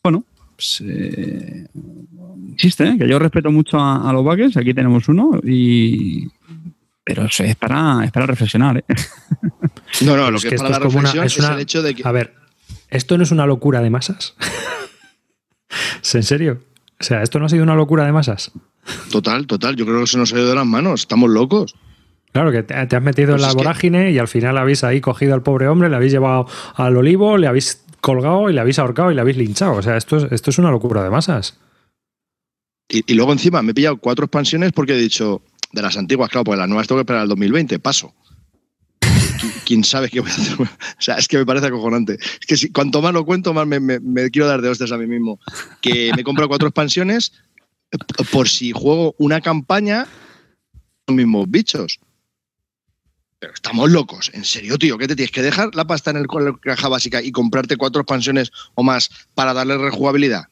Bueno, 0.02 0.24
pues, 0.56 0.82
eh, 0.86 1.68
existe, 2.54 2.88
¿eh? 2.88 2.98
que 2.98 3.08
yo 3.08 3.20
respeto 3.20 3.52
mucho 3.52 3.78
a, 3.80 4.12
los 4.14 4.24
buggers, 4.24 4.56
aquí 4.56 4.74
tenemos 4.74 5.10
uno, 5.10 5.40
y 5.44 6.30
pero 7.04 7.26
es 7.26 7.56
para, 7.58 8.06
es 8.06 8.12
para 8.12 8.26
reflexionar. 8.26 8.78
¿eh? 8.78 8.84
No, 10.02 10.16
no, 10.16 10.30
lo 10.30 10.40
que, 10.40 10.50
es 10.50 10.62
para 10.62 10.70
la 10.70 10.80
reflexión 10.80 11.26
es, 11.26 11.38
el 11.40 11.60
hecho 11.60 11.82
de 11.82 11.96
que... 11.96 12.08
A 12.08 12.12
ver, 12.12 12.36
¿esto 12.90 13.18
no 13.18 13.24
es 13.24 13.32
una 13.32 13.48
locura 13.48 13.82
de 13.82 13.90
masas? 13.90 14.36
¿Es 16.04 16.14
en 16.14 16.24
serio? 16.24 16.62
O 17.00 17.04
sea, 17.04 17.24
¿esto 17.24 17.40
no 17.40 17.46
ha 17.46 17.50
sido 17.50 17.64
una 17.64 17.76
locura 17.76 18.06
de 18.06 18.12
masas? 18.12 18.52
Total, 19.12 19.48
total. 19.48 19.76
Yo 19.76 19.86
creo 19.86 20.02
que 20.02 20.08
se 20.08 20.18
nos 20.18 20.34
ha 20.34 20.38
ido 20.38 20.50
de 20.50 20.56
las 20.56 20.66
manos. 20.66 21.02
Estamos 21.02 21.30
locos. 21.30 21.76
Claro, 22.32 22.52
que 22.52 22.64
te, 22.64 22.76
has 22.76 23.04
metido 23.04 23.32
en 23.32 23.38
pues 23.38 23.48
la 23.48 23.54
vorágine 23.54 24.12
y 24.12 24.20
al 24.20 24.28
final 24.28 24.58
habéis 24.58 24.84
ahí 24.84 25.02
cogido 25.02 25.34
al 25.34 25.42
pobre 25.42 25.68
hombre, 25.68 25.90
le 25.90 25.96
habéis 25.96 26.12
llevado 26.12 26.48
al 26.76 26.96
olivo, 26.96 27.38
le 27.38 27.48
habéis 27.48 27.84
colgado 28.02 28.50
y 28.50 28.54
le 28.54 28.62
habéis 28.62 28.78
ahorcado 28.78 29.12
y 29.12 29.16
le 29.16 29.22
habéis 29.22 29.38
linchado. 29.38 29.74
O 29.74 29.82
sea, 29.82 29.98
esto 29.98 30.18
es, 30.18 30.32
esto 30.32 30.52
es 30.52 30.60
una 30.60 30.70
locura 30.70 31.04
de 31.04 31.10
masas. 31.10 31.58
Y, 32.88 33.14
luego 33.14 33.32
encima 33.32 33.62
me 33.62 33.72
he 33.72 33.74
pillado 33.74 33.98
cuatro 33.98 34.26
expansiones 34.26 34.74
porque 34.74 34.94
he 34.94 34.98
dicho, 34.98 35.42
de 35.72 35.82
las 35.82 35.96
antiguas, 35.98 36.30
claro, 36.30 36.44
pues 36.44 36.60
las 36.60 36.68
nuevas 36.68 36.88
tengo 36.88 36.98
que 37.00 37.04
esperar 37.04 37.22
al 37.22 37.30
2020, 37.30 37.80
paso. 37.80 38.14
¿Quién 39.70 39.84
sabe 39.84 40.10
qué 40.10 40.20
voy 40.20 40.32
a 40.32 40.34
hacer? 40.34 40.58
O 40.62 40.68
sea, 40.98 41.18
es 41.18 41.28
que 41.28 41.38
me 41.38 41.46
parece 41.46 41.68
acojonante. 41.68 42.14
Es 42.14 42.48
que 42.48 42.58
si, 42.58 42.72
cuanto 42.72 43.04
más 43.04 43.14
lo 43.14 43.24
cuento, 43.24 43.54
más 43.54 43.68
me, 43.68 44.32
quiero 44.32 44.48
dar 44.48 44.64
de 44.64 44.70
hostias 44.70 44.92
a 44.92 44.98
mí 44.98 45.06
mismo. 45.06 45.40
Que 45.80 46.12
me 46.16 46.22
he 46.22 46.24
comprado 46.24 46.50
cuatro 46.50 46.68
expansiones 46.68 47.34
por 48.32 48.50
si 48.50 48.72
juego 48.72 49.14
una 49.20 49.42
campaña, 49.42 50.08
los 51.06 51.16
mismos 51.16 51.52
bichos. 51.52 52.00
Pero 53.38 53.54
estamos 53.54 53.92
locos, 53.92 54.32
en 54.34 54.44
serio, 54.44 54.80
tío, 54.80 54.98
¿qué 54.98 55.08
te 55.08 55.16
tienes 55.16 55.32
que 55.32 55.44
dejar 55.44 55.76
la 55.76 55.86
pasta 55.86 56.10
en 56.10 56.18
el 56.18 56.26
caja 56.60 56.88
básica 56.88 57.22
y 57.22 57.32
comprarte 57.32 57.78
cuatro 57.78 58.02
expansiones 58.02 58.52
o 58.74 58.82
más 58.82 59.12
para 59.36 59.54
darle 59.54 59.78
rejugabilidad? 59.78 60.46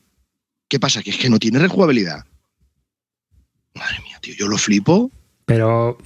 ¿Qué 0.67 0.79
pasa? 0.79 1.01
Que 1.01 1.09
es 1.09 1.17
que 1.17 1.31
no 1.31 1.39
tiene 1.39 1.57
rejugabilidad. 1.57 2.23
Madre 3.73 3.97
mía, 4.03 4.19
tío, 4.21 4.35
yo 4.35 4.47
lo 4.47 4.59
flipo. 4.59 5.09
Pero. 5.45 5.97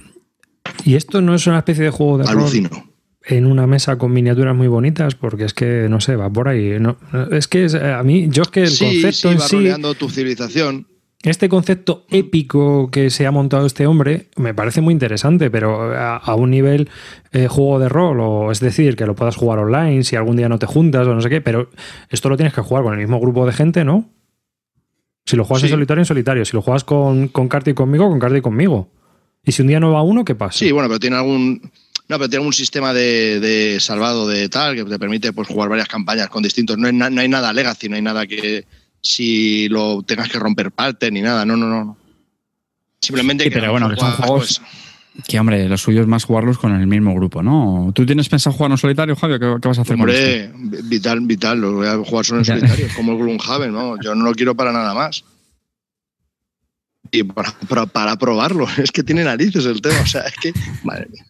¿Y 0.86 0.94
esto 0.94 1.20
no 1.20 1.34
es 1.34 1.46
una 1.46 1.58
especie 1.58 1.84
de 1.84 1.90
juego 1.90 2.16
de 2.16 2.26
Alucino. 2.26 2.91
En 3.24 3.46
una 3.46 3.66
mesa 3.66 3.98
con 3.98 4.12
miniaturas 4.12 4.54
muy 4.54 4.68
bonitas? 4.68 5.14
Porque 5.14 5.44
es 5.44 5.54
que, 5.54 5.86
no 5.88 6.00
sé, 6.00 6.16
va 6.16 6.30
por 6.30 6.48
ahí. 6.48 6.78
No, 6.80 6.96
es 7.30 7.48
que 7.48 7.66
a 7.66 8.02
mí, 8.02 8.28
yo 8.30 8.42
es 8.42 8.48
que 8.48 8.62
el 8.62 8.78
concepto 8.78 9.12
sí, 9.12 9.34
va 9.34 9.48
rodeando 9.48 9.94
tu 9.94 10.08
civilización 10.08 10.86
este 11.22 11.48
concepto 11.48 12.04
épico 12.10 12.90
que 12.90 13.08
se 13.10 13.26
ha 13.26 13.30
montado 13.30 13.66
este 13.66 13.86
hombre 13.86 14.26
me 14.36 14.54
parece 14.54 14.80
muy 14.80 14.92
interesante, 14.92 15.50
pero 15.50 15.96
a, 15.96 16.34
un 16.34 16.50
nivel 16.50 16.90
eh, 17.30 17.46
juego 17.46 17.78
de 17.78 17.88
rol, 17.88 18.18
o 18.20 18.50
es 18.50 18.58
decir, 18.58 18.96
que 18.96 19.06
lo 19.06 19.14
puedas 19.14 19.36
jugar 19.36 19.60
online 19.60 20.02
si 20.02 20.16
algún 20.16 20.36
día 20.36 20.48
no 20.48 20.58
te 20.58 20.66
juntas 20.66 21.06
o 21.06 21.14
no 21.14 21.20
sé 21.20 21.30
qué, 21.30 21.40
pero 21.40 21.70
esto 22.10 22.28
lo 22.28 22.36
tienes 22.36 22.52
que 22.52 22.60
jugar 22.60 22.82
con 22.82 22.94
el 22.94 22.98
mismo 22.98 23.20
grupo 23.20 23.46
de 23.46 23.52
gente, 23.52 23.84
¿no? 23.84 24.10
Si 25.24 25.36
lo 25.36 25.44
juegas 25.44 25.62
en 25.62 25.70
solitario, 25.70 26.00
en 26.00 26.06
solitario. 26.06 26.44
Si 26.44 26.52
lo 26.54 26.62
juegas 26.62 26.82
con, 26.82 27.28
con 27.28 27.48
y 27.64 27.74
conmigo, 27.74 28.08
con 28.08 28.18
Carti 28.18 28.38
y 28.38 28.40
conmigo. 28.40 28.90
Y 29.44 29.52
si 29.52 29.62
un 29.62 29.68
día 29.68 29.78
no 29.78 29.92
va 29.92 30.02
uno, 30.02 30.24
¿qué 30.24 30.34
pasa? 30.34 30.58
Sí, 30.58 30.72
bueno, 30.72 30.88
pero 30.88 30.98
tiene 30.98 31.14
algún. 31.14 31.70
No, 32.12 32.18
pero 32.18 32.28
tiene 32.28 32.42
algún 32.42 32.52
sistema 32.52 32.92
de, 32.92 33.78
salvado 33.80 34.28
de 34.28 34.46
tal 34.50 34.74
que 34.74 34.84
te 34.84 34.98
permite 34.98 35.32
pues, 35.32 35.48
jugar 35.48 35.70
varias 35.70 35.88
campañas 35.88 36.28
con 36.28 36.42
distintos. 36.42 36.76
No 36.76 36.86
hay, 36.86 36.92
no 36.92 37.06
hay 37.22 37.28
nada 37.28 37.54
legacy, 37.54 37.88
no 37.88 37.96
hay 37.96 38.02
nada 38.02 38.26
que 38.26 38.66
si 39.00 39.66
lo 39.70 40.02
tengas 40.02 40.28
que 40.28 40.38
romper 40.38 40.72
parte 40.72 41.10
ni 41.10 41.22
nada. 41.22 41.46
No, 41.46 41.56
no, 41.56 41.68
no. 41.68 41.96
Simplemente 43.00 43.44
que. 43.44 43.50
Pero 43.50 43.72
bueno, 43.72 43.88
que 43.88 43.96
son 43.96 44.12
juegos. 44.12 44.60
Pues, 44.60 45.26
que 45.26 45.40
hombre, 45.40 45.66
lo 45.66 45.78
suyo 45.78 46.02
es 46.02 46.06
más 46.06 46.24
jugarlos 46.24 46.58
con 46.58 46.78
el 46.78 46.86
mismo 46.86 47.14
grupo, 47.14 47.42
¿no? 47.42 47.92
¿Tú 47.94 48.04
tienes 48.04 48.28
pensado 48.28 48.54
jugar 48.54 48.72
en 48.72 48.76
solitario, 48.76 49.16
Javier? 49.16 49.40
¿Qué, 49.40 49.68
vas 49.68 49.78
a 49.78 49.80
hacer 49.80 49.94
hombre, 49.94 50.50
con 50.52 50.70
esto? 50.70 50.88
vital, 50.90 51.20
vital. 51.22 51.60
Lo 51.62 51.72
voy 51.72 51.86
a 51.86 51.96
jugar 51.96 52.26
solo 52.26 52.40
en 52.40 52.44
solitario, 52.44 52.88
como 52.94 53.12
el 53.12 53.18
Gloomhaven, 53.20 53.72
¿no? 53.72 53.98
Yo 54.02 54.14
no 54.14 54.24
lo 54.26 54.34
quiero 54.34 54.54
para 54.54 54.70
nada 54.70 54.92
más. 54.92 55.24
Y 57.10 57.22
para, 57.22 57.86
para, 57.86 58.16
probarlo. 58.16 58.66
Es 58.76 58.92
que 58.92 59.02
tiene 59.02 59.24
narices 59.24 59.64
el 59.64 59.80
tema. 59.80 60.02
O 60.02 60.06
sea, 60.06 60.24
es 60.24 60.34
que. 60.36 60.52
Madre 60.84 61.08
mía. 61.10 61.24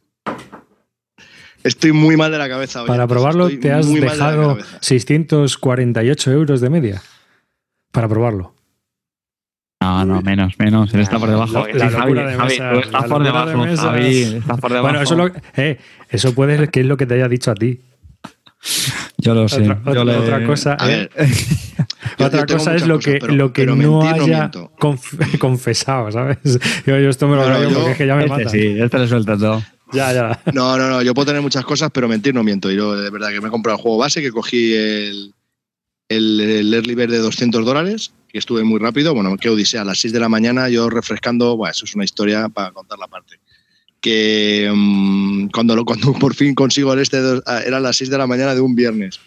Estoy 1.64 1.92
muy 1.92 2.16
mal 2.16 2.32
de 2.32 2.38
la 2.38 2.48
cabeza. 2.48 2.84
para 2.84 3.06
probarlo 3.06 3.48
te 3.48 3.72
has 3.72 3.92
dejado 3.92 4.58
648 4.80 6.32
euros 6.32 6.60
de 6.60 6.70
media 6.70 7.02
para 7.92 8.08
probarlo. 8.08 8.54
No, 9.80 10.04
no, 10.04 10.22
menos, 10.22 10.58
menos. 10.58 10.94
Él 10.94 11.00
está 11.00 11.18
por 11.18 11.28
debajo. 11.28 11.66
La, 11.74 11.90
locura 11.90 12.26
de 12.28 12.36
mesa, 12.36 12.64
Javi, 12.64 12.78
estás 12.78 13.04
por 13.04 13.22
debajo, 13.22 13.76
Javi, 13.76 14.22
estás 14.22 14.60
por 14.60 14.70
debajo. 14.70 14.88
Bueno, 14.88 15.02
eso, 15.02 15.16
lo, 15.16 15.30
eh, 15.56 15.78
eso 16.08 16.34
puede 16.34 16.68
que 16.68 16.80
es 16.80 16.86
lo 16.86 16.96
que 16.96 17.06
te 17.06 17.14
haya 17.14 17.28
dicho 17.28 17.50
a 17.50 17.54
ti. 17.54 17.80
Yo 19.18 19.34
lo 19.34 19.48
sé. 19.48 19.68
Otra, 19.68 19.92
yo 19.92 20.20
otra 20.20 20.46
cosa, 20.46 20.76
eh, 20.86 21.08
otra 22.18 22.46
cosa 22.46 22.76
es 22.76 22.86
lo 22.86 23.00
que, 23.00 23.18
lo 23.18 23.52
que 23.52 23.66
no 23.66 24.02
haya 24.02 24.50
confesado, 25.40 26.12
¿sabes? 26.12 26.38
Yo, 26.86 26.96
esto 26.96 27.26
me 27.26 27.36
lo 27.36 27.44
claro, 27.44 27.68
porque 27.74 27.90
es 27.90 27.96
que 27.96 28.06
ya 28.06 28.14
me 28.14 28.22
este 28.22 28.36
mata. 28.36 28.48
Sí, 28.50 28.76
este 28.78 28.98
le 28.98 29.08
sueltas 29.08 29.38
todo. 29.40 29.62
Ya, 29.92 30.12
ya. 30.12 30.42
No, 30.52 30.76
no, 30.78 30.88
no. 30.88 31.02
Yo 31.02 31.14
puedo 31.14 31.26
tener 31.26 31.42
muchas 31.42 31.64
cosas, 31.64 31.90
pero 31.92 32.08
mentir 32.08 32.34
no 32.34 32.42
miento. 32.42 32.70
Yo, 32.70 32.96
de 32.96 33.10
verdad, 33.10 33.30
que 33.30 33.40
me 33.40 33.48
he 33.48 33.50
comprado 33.50 33.76
el 33.76 33.82
juego 33.82 33.98
base, 33.98 34.22
que 34.22 34.32
cogí 34.32 34.74
el, 34.74 35.34
el, 36.08 36.74
early 36.74 36.94
bird 36.94 37.10
de 37.10 37.18
200 37.18 37.64
dólares, 37.64 38.12
que 38.28 38.38
estuve 38.38 38.64
muy 38.64 38.80
rápido. 38.80 39.14
Bueno, 39.14 39.36
que 39.36 39.48
odisea, 39.48 39.82
a 39.82 39.84
las 39.84 39.98
6 39.98 40.12
de 40.12 40.20
la 40.20 40.28
mañana 40.28 40.68
yo 40.68 40.88
refrescando, 40.90 41.56
bueno, 41.56 41.72
eso 41.72 41.84
es 41.84 41.94
una 41.94 42.04
historia 42.04 42.48
para 42.48 42.72
contar 42.72 42.98
la 42.98 43.08
parte. 43.08 43.38
Que 44.00 44.68
um, 44.72 45.48
cuando, 45.50 45.76
lo, 45.76 45.84
cuando 45.84 46.12
por 46.14 46.34
fin 46.34 46.54
consigo 46.54 46.92
el 46.92 47.00
este, 47.00 47.18
ah, 47.46 47.60
era 47.64 47.80
las 47.80 47.96
6 47.96 48.10
de 48.10 48.18
la 48.18 48.26
mañana 48.26 48.54
de 48.54 48.60
un 48.60 48.74
viernes. 48.74 49.20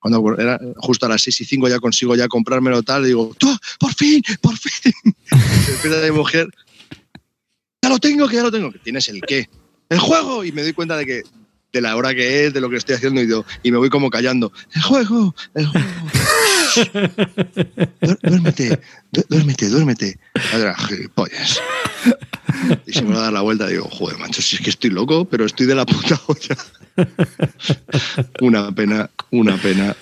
Cuando 0.00 0.38
era 0.38 0.60
justo 0.76 1.06
a 1.06 1.08
las 1.08 1.22
6 1.22 1.40
y 1.40 1.44
5 1.44 1.68
ya 1.68 1.80
consigo 1.80 2.14
ya 2.14 2.28
comprármelo 2.28 2.82
tal, 2.82 3.04
y 3.04 3.08
digo, 3.08 3.34
¡por 3.80 3.94
fin! 3.94 4.22
¡por 4.40 4.56
fin! 4.56 4.92
De 5.82 6.10
mi 6.10 6.16
mujer, 6.16 6.48
ya 7.82 7.88
lo 7.88 7.98
tengo, 7.98 8.28
que 8.28 8.36
ya 8.36 8.42
lo 8.42 8.50
tengo. 8.50 8.70
¿Tienes 8.84 9.08
el 9.08 9.20
qué? 9.22 9.48
¡El 9.88 9.98
juego! 9.98 10.44
Y 10.44 10.52
me 10.52 10.62
doy 10.62 10.72
cuenta 10.72 10.96
de 10.96 11.06
que 11.06 11.22
de 11.72 11.80
la 11.80 11.96
hora 11.96 12.14
que 12.14 12.46
es, 12.46 12.54
de 12.54 12.60
lo 12.60 12.70
que 12.70 12.76
estoy 12.76 12.94
haciendo 12.96 13.22
y, 13.22 13.28
y 13.62 13.72
me 13.72 13.78
voy 13.78 13.90
como 13.90 14.10
callando. 14.10 14.52
El 14.74 14.82
juego, 14.82 15.34
el 15.54 15.66
juego. 15.66 15.86
duérmete, 18.22 18.80
duérmete, 19.28 19.68
duérmete. 19.68 20.18
Gilipollas. 20.88 21.60
Y 22.86 22.92
se 22.92 23.02
me 23.02 23.14
va 23.14 23.20
a 23.20 23.22
dar 23.24 23.32
la 23.32 23.40
vuelta 23.42 23.66
digo, 23.66 23.88
joder, 23.90 24.18
macho, 24.18 24.40
si 24.40 24.56
es 24.56 24.62
que 24.62 24.70
estoy 24.70 24.90
loco, 24.90 25.26
pero 25.26 25.44
estoy 25.44 25.66
de 25.66 25.74
la 25.74 25.84
puta 25.84 26.20
olla. 26.26 26.56
una 28.40 28.74
pena, 28.74 29.10
una 29.30 29.56
pena. 29.56 29.96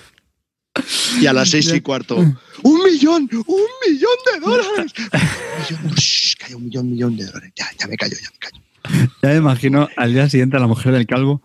Y 1.19 1.25
a 1.25 1.33
las 1.33 1.49
seis 1.49 1.71
y 1.73 1.81
cuarto, 1.81 2.17
¡un 2.17 2.83
millón! 2.83 3.29
¡Un 3.31 3.67
millón 3.87 4.17
de 4.31 4.39
dólares! 4.39 4.93
Un 5.11 5.79
millón, 5.79 5.95
calla, 6.37 6.55
un 6.55 6.63
millón, 6.65 6.91
millón 6.91 7.17
de 7.17 7.25
dólares. 7.25 7.51
Ya, 7.55 7.67
ya 7.79 7.87
me 7.87 7.97
callo, 7.97 8.15
ya 8.15 8.29
me 8.29 8.37
callo. 8.37 8.66
Ya 9.21 9.29
me 9.29 9.35
imagino 9.37 9.87
al 9.95 10.13
día 10.13 10.29
siguiente 10.29 10.57
a 10.57 10.59
la 10.59 10.67
mujer 10.67 10.91
del 10.91 11.05
calvo. 11.05 11.41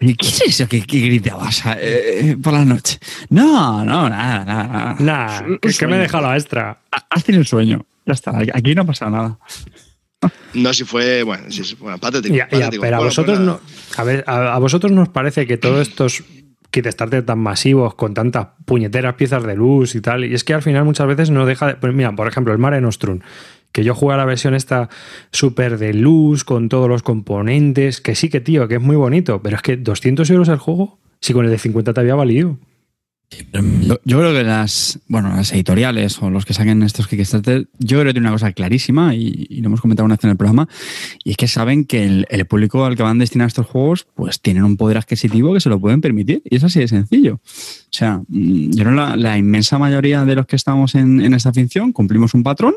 Oye, 0.00 0.14
¿qué 0.16 0.28
es 0.28 0.40
eso 0.42 0.68
que, 0.68 0.80
gritabas 0.80 1.66
eh, 1.66 2.30
eh, 2.30 2.36
por 2.42 2.54
la 2.54 2.64
noche? 2.64 2.98
No, 3.28 3.84
no, 3.84 4.08
nada, 4.08 4.44
nada. 4.44 4.96
Nada, 4.98 5.44
es 5.60 5.78
que 5.78 5.86
me 5.86 5.96
he 5.96 6.00
dejado 6.00 6.26
la 6.26 6.36
extra. 6.36 6.80
Has 6.90 7.24
tenido 7.24 7.42
el 7.42 7.46
sueño. 7.46 7.84
Ya 8.06 8.14
está, 8.14 8.32
aquí 8.54 8.74
no 8.74 8.82
ha 8.82 8.86
pasado 8.86 9.10
nada. 9.10 9.38
No, 10.54 10.74
si 10.74 10.84
fue, 10.84 11.22
bueno, 11.22 11.50
si 11.50 11.74
bueno 11.76 11.98
patético, 11.98 12.36
pero 12.80 12.96
a 12.96 13.00
vosotros 13.00 13.38
pues 13.38 13.46
no, 13.46 13.60
a 13.96 14.04
ver, 14.04 14.24
a, 14.26 14.58
vosotros 14.58 14.92
nos 14.92 15.08
parece 15.08 15.46
que 15.46 15.56
todos 15.56 15.88
estos 15.88 16.22
kit 16.70 16.86
starter 16.86 17.24
tan 17.24 17.38
masivos 17.38 17.94
con 17.94 18.12
tantas 18.12 18.48
puñeteras 18.66 19.14
piezas 19.14 19.42
de 19.44 19.56
luz 19.56 19.94
y 19.94 20.00
tal, 20.00 20.24
y 20.24 20.34
es 20.34 20.44
que 20.44 20.52
al 20.52 20.62
final 20.62 20.84
muchas 20.84 21.06
veces 21.06 21.30
no 21.30 21.46
deja 21.46 21.68
de, 21.68 21.74
pues 21.76 21.94
mira, 21.94 22.14
por 22.14 22.28
ejemplo, 22.28 22.52
el 22.52 22.58
Mare 22.58 22.80
Nostrum, 22.80 23.20
que 23.72 23.84
yo 23.84 23.94
jugué 23.94 24.16
la 24.16 24.24
versión 24.24 24.54
esta 24.54 24.88
súper 25.32 25.78
de 25.78 25.94
luz, 25.94 26.44
con 26.44 26.68
todos 26.68 26.88
los 26.88 27.02
componentes, 27.02 28.00
que 28.00 28.14
sí 28.14 28.28
que 28.28 28.40
tío, 28.40 28.68
que 28.68 28.76
es 28.76 28.80
muy 28.80 28.96
bonito, 28.96 29.42
pero 29.42 29.56
es 29.56 29.62
que 29.62 29.76
200 29.76 30.28
euros 30.30 30.48
el 30.48 30.58
juego, 30.58 30.98
si 31.20 31.32
con 31.32 31.44
el 31.44 31.50
de 31.50 31.58
50 31.58 31.92
te 31.92 32.00
había 32.00 32.14
valido. 32.14 32.58
Yo, 34.04 34.18
creo 34.18 34.32
que 34.32 34.42
las, 34.42 34.98
bueno, 35.06 35.28
las 35.28 35.52
editoriales 35.52 36.20
o 36.20 36.30
los 36.30 36.44
que 36.44 36.52
saquen 36.52 36.82
estos 36.82 37.06
Kickstarter, 37.06 37.68
yo 37.78 37.98
creo 37.98 38.06
que 38.06 38.12
tiene 38.14 38.26
una 38.26 38.34
cosa 38.34 38.52
clarísima 38.52 39.14
y, 39.14 39.60
lo 39.60 39.66
hemos 39.66 39.80
comentado 39.80 40.04
una 40.04 40.16
vez 40.16 40.24
en 40.24 40.30
el 40.30 40.36
programa, 40.36 40.68
y 41.22 41.30
es 41.30 41.36
que 41.36 41.46
saben 41.46 41.84
que 41.84 42.24
el, 42.28 42.46
público 42.46 42.84
al 42.84 42.96
que 42.96 43.04
van 43.04 43.18
destinados 43.18 43.50
estos 43.50 43.66
juegos, 43.66 44.06
pues 44.14 44.40
tienen 44.40 44.64
un 44.64 44.76
poder 44.76 44.98
adquisitivo 44.98 45.54
que 45.54 45.60
se 45.60 45.68
lo 45.68 45.78
pueden 45.78 46.00
permitir. 46.00 46.42
Y 46.44 46.56
es 46.56 46.64
así 46.64 46.80
de 46.80 46.88
sencillo. 46.88 47.34
O 47.34 47.92
sea, 47.92 48.20
mm, 48.28 48.72
yo 48.72 48.84
creo 48.84 48.94
la, 48.94 49.16
la 49.16 49.38
inmensa 49.38 49.78
mayoría 49.78 50.24
de 50.24 50.34
los 50.34 50.46
que 50.46 50.56
estamos 50.56 50.94
en, 50.96 51.32
esta 51.32 51.52
ficción 51.52 51.92
cumplimos 51.92 52.34
un 52.34 52.42
patrón, 52.42 52.74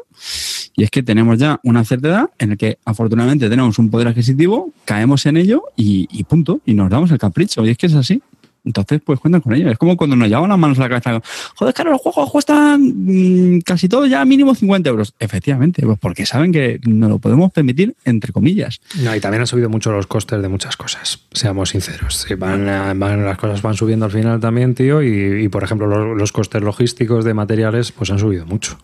y 0.75 0.83
es 0.83 0.91
que 0.91 1.01
tenemos 1.01 1.39
ya 1.39 1.59
una 1.63 1.83
cierta 1.83 2.07
edad 2.09 2.29
en 2.37 2.51
la 2.51 2.55
que 2.57 2.77
afortunadamente 2.85 3.49
tenemos 3.49 3.79
un 3.79 3.89
poder 3.89 4.07
adquisitivo, 4.07 4.71
caemos 4.85 5.25
en 5.25 5.37
ello 5.37 5.63
y, 5.75 6.07
y 6.11 6.23
punto, 6.25 6.61
y 6.65 6.75
nos 6.75 6.91
damos 6.91 7.09
el 7.11 7.17
capricho. 7.17 7.65
Y 7.65 7.69
es 7.69 7.77
que 7.77 7.87
es 7.87 7.95
así. 7.95 8.21
Entonces, 8.65 9.01
pues 9.03 9.19
cuentan 9.19 9.41
con 9.41 9.53
ello. 9.53 9.69
Es 9.69 9.77
como 9.77 9.97
cuando 9.97 10.15
nos 10.15 10.29
llevan 10.29 10.49
las 10.49 10.57
manos 10.57 10.79
a 10.79 10.83
la 10.83 10.89
cabeza. 10.89 11.21
Joder, 11.55 11.73
claro, 11.73 11.91
los 11.91 12.01
juegos 12.01 12.31
cuestan 12.31 12.81
mm, 12.81 13.61
casi 13.61 13.89
todo 13.89 14.05
ya 14.05 14.23
mínimo 14.25 14.55
50 14.55 14.89
euros. 14.89 15.13
Efectivamente, 15.19 15.81
pues 15.85 15.99
porque 15.99 16.25
saben 16.25 16.51
que 16.51 16.79
nos 16.85 17.09
lo 17.09 17.19
podemos 17.19 17.51
permitir, 17.51 17.95
entre 18.05 18.31
comillas. 18.31 18.79
No, 19.01 19.15
y 19.15 19.19
también 19.19 19.41
han 19.41 19.47
subido 19.47 19.69
mucho 19.69 19.91
los 19.91 20.07
costes 20.07 20.41
de 20.41 20.47
muchas 20.47 20.77
cosas, 20.77 21.19
seamos 21.31 21.69
sinceros. 21.69 22.25
van, 22.37 22.65
las 22.65 23.37
cosas 23.37 23.61
van 23.61 23.75
subiendo 23.75 24.05
al 24.05 24.11
final 24.11 24.39
también, 24.39 24.75
tío, 24.75 25.01
y, 25.03 25.47
por 25.49 25.63
ejemplo 25.63 25.87
los, 25.87 26.17
los 26.17 26.31
costes 26.31 26.61
logísticos 26.61 27.25
de 27.25 27.33
materiales 27.33 27.91
pues 27.91 28.11
han 28.11 28.19
subido 28.19 28.45
mucho. 28.45 28.77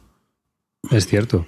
Es 0.91 1.07
cierto 1.07 1.45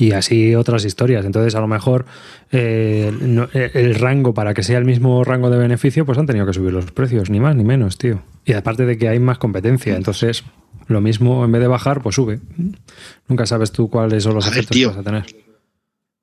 y 0.00 0.12
así 0.12 0.54
otras 0.54 0.86
historias. 0.86 1.26
Entonces, 1.26 1.54
a 1.54 1.60
lo 1.60 1.68
mejor 1.68 2.06
eh, 2.50 3.12
eh, 3.52 3.70
el 3.74 3.94
rango, 3.96 4.32
para 4.32 4.54
que 4.54 4.62
sea 4.62 4.78
el 4.78 4.86
mismo 4.86 5.22
rango 5.24 5.50
de 5.50 5.58
beneficio, 5.58 6.06
pues 6.06 6.16
han 6.16 6.24
tenido 6.24 6.46
que 6.46 6.54
subir 6.54 6.72
los 6.72 6.90
precios, 6.90 7.28
ni 7.28 7.38
más 7.38 7.54
ni 7.54 7.64
menos, 7.64 7.98
tío. 7.98 8.22
Y 8.46 8.54
aparte 8.54 8.86
de 8.86 8.96
que 8.96 9.10
hay 9.10 9.18
más 9.18 9.36
competencia, 9.36 9.94
entonces 9.94 10.42
lo 10.86 11.02
mismo, 11.02 11.44
en 11.44 11.52
vez 11.52 11.60
de 11.60 11.68
bajar, 11.68 12.02
pues 12.02 12.14
sube. 12.14 12.40
Nunca 13.28 13.44
sabes 13.44 13.72
tú 13.72 13.90
cuáles 13.90 14.24
son 14.24 14.34
los 14.34 14.46
efectos 14.46 14.74
que 14.74 14.86
vas 14.86 14.96
a 14.96 15.02
tener. 15.02 15.26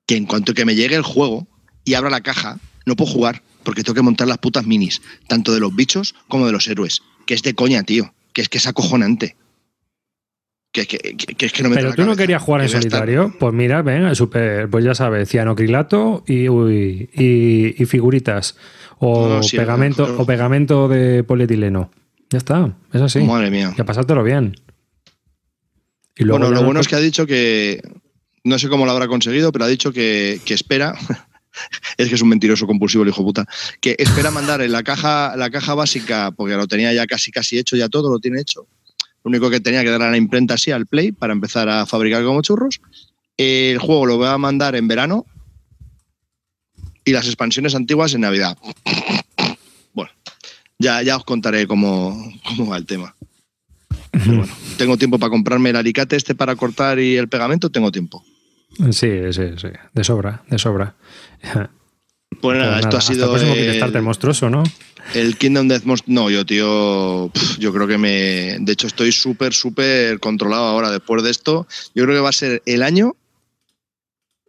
Que 0.06 0.16
en 0.16 0.26
cuanto 0.26 0.54
que 0.54 0.64
me 0.64 0.74
llegue 0.74 0.96
el 0.96 1.04
juego 1.04 1.46
y 1.84 1.94
abra 1.94 2.10
la 2.10 2.20
caja, 2.20 2.58
no 2.84 2.96
puedo 2.96 3.12
jugar 3.12 3.42
porque 3.62 3.84
tengo 3.84 3.94
que 3.94 4.02
montar 4.02 4.26
las 4.26 4.38
putas 4.38 4.66
minis, 4.66 5.02
tanto 5.28 5.54
de 5.54 5.60
los 5.60 5.76
bichos 5.76 6.16
como 6.26 6.46
de 6.46 6.52
los 6.52 6.66
héroes. 6.66 7.02
Que 7.26 7.34
es 7.34 7.42
de 7.42 7.54
coña, 7.54 7.84
tío. 7.84 8.12
Que 8.32 8.42
es 8.42 8.48
que 8.48 8.58
es 8.58 8.66
acojonante. 8.66 9.36
Pero 10.72 11.94
tú 11.94 12.04
no 12.04 12.16
querías 12.16 12.42
jugar 12.42 12.62
en 12.62 12.68
solitario. 12.68 13.34
Pues 13.38 13.54
mira, 13.54 13.82
ven, 13.82 14.14
super, 14.14 14.68
pues 14.68 14.84
ya 14.84 14.94
sabes, 14.94 15.28
cianocrilato 15.28 16.24
y, 16.26 16.46
y, 16.46 17.84
figuritas. 17.86 18.56
O, 18.98 19.40
pegamento, 19.52 20.16
o 20.18 20.26
pegamento 20.26 20.88
de 20.88 21.24
polietileno. 21.24 21.90
Ya 22.30 22.38
está, 22.38 22.76
es 22.92 23.00
así. 23.00 23.20
Madre 23.20 23.50
mía. 23.50 23.72
Ya 23.76 23.84
pasártelo 23.84 24.22
bien. 24.22 24.56
Y 26.16 26.24
bueno, 26.24 26.50
lo 26.50 26.62
bueno 26.64 26.80
es 26.80 26.88
que 26.88 26.96
ha 26.96 27.00
dicho 27.00 27.26
que. 27.26 27.80
No 28.44 28.58
sé 28.58 28.68
cómo 28.68 28.86
lo 28.86 28.92
habrá 28.92 29.08
conseguido, 29.08 29.52
pero 29.52 29.64
ha 29.64 29.68
dicho 29.68 29.92
que, 29.92 30.40
espera. 30.46 30.94
es 31.96 32.08
que 32.08 32.14
es 32.14 32.22
un 32.22 32.28
mentiroso 32.28 32.66
compulsivo 32.66 33.04
el 33.04 33.10
hijo 33.10 33.24
puta. 33.24 33.46
Que 33.80 33.96
espera 33.98 34.30
mandar 34.30 34.60
en 34.62 34.72
la 34.72 34.82
caja, 34.82 35.36
la 35.36 35.50
caja 35.50 35.74
básica, 35.74 36.30
porque 36.32 36.56
lo 36.56 36.66
tenía 36.66 36.92
ya 36.92 37.06
casi 37.06 37.30
casi 37.30 37.58
hecho, 37.58 37.76
ya 37.76 37.88
todo 37.88 38.10
lo 38.10 38.18
tiene 38.18 38.40
hecho 38.40 38.66
lo 39.28 39.36
único 39.36 39.50
que 39.50 39.60
tenía 39.60 39.84
que 39.84 39.90
dar 39.90 40.02
a 40.02 40.10
la 40.10 40.16
imprenta 40.16 40.54
así 40.54 40.70
al 40.70 40.86
Play 40.86 41.12
para 41.12 41.34
empezar 41.34 41.68
a 41.68 41.84
fabricar 41.84 42.24
como 42.24 42.40
churros. 42.40 42.80
El 43.36 43.78
juego 43.78 44.06
lo 44.06 44.16
voy 44.16 44.28
a 44.28 44.38
mandar 44.38 44.74
en 44.74 44.88
verano 44.88 45.26
y 47.04 47.12
las 47.12 47.26
expansiones 47.26 47.74
antiguas 47.74 48.14
en 48.14 48.22
Navidad. 48.22 48.56
Bueno, 49.92 50.10
ya, 50.78 51.02
ya 51.02 51.16
os 51.16 51.24
contaré 51.24 51.66
cómo, 51.66 52.16
va 52.70 52.78
el 52.78 52.86
tema. 52.86 53.14
tengo 54.78 54.96
tiempo 54.96 55.18
para 55.18 55.30
comprarme 55.30 55.70
el 55.70 55.76
alicate 55.76 56.16
este 56.16 56.34
para 56.34 56.56
cortar 56.56 56.98
y 56.98 57.16
el 57.16 57.28
pegamento, 57.28 57.70
tengo 57.70 57.92
tiempo. 57.92 58.24
Sí, 58.90 59.10
sí, 59.32 59.42
sí, 59.56 59.68
de 59.92 60.04
sobra, 60.04 60.42
de 60.48 60.58
sobra. 60.58 60.94
Pues 62.40 62.58
nada, 62.58 62.80
esto 62.80 62.96
ha 62.96 63.00
sido. 63.00 63.36
El 63.36 64.02
monstruoso, 64.02 64.50
¿no? 64.50 64.64
El 65.14 65.36
Kingdom 65.36 65.68
Death 65.68 65.84
Monster. 65.84 66.12
No, 66.12 66.30
yo, 66.30 66.44
tío. 66.44 67.32
Yo 67.58 67.72
creo 67.72 67.86
que 67.86 67.98
me. 67.98 68.56
De 68.60 68.72
hecho, 68.72 68.86
estoy 68.86 69.12
súper, 69.12 69.54
súper 69.54 70.20
controlado 70.20 70.66
ahora 70.66 70.90
después 70.90 71.22
de 71.22 71.30
esto. 71.30 71.66
Yo 71.94 72.04
creo 72.04 72.16
que 72.16 72.20
va 72.20 72.28
a 72.28 72.32
ser 72.32 72.62
el 72.66 72.82
año 72.82 73.16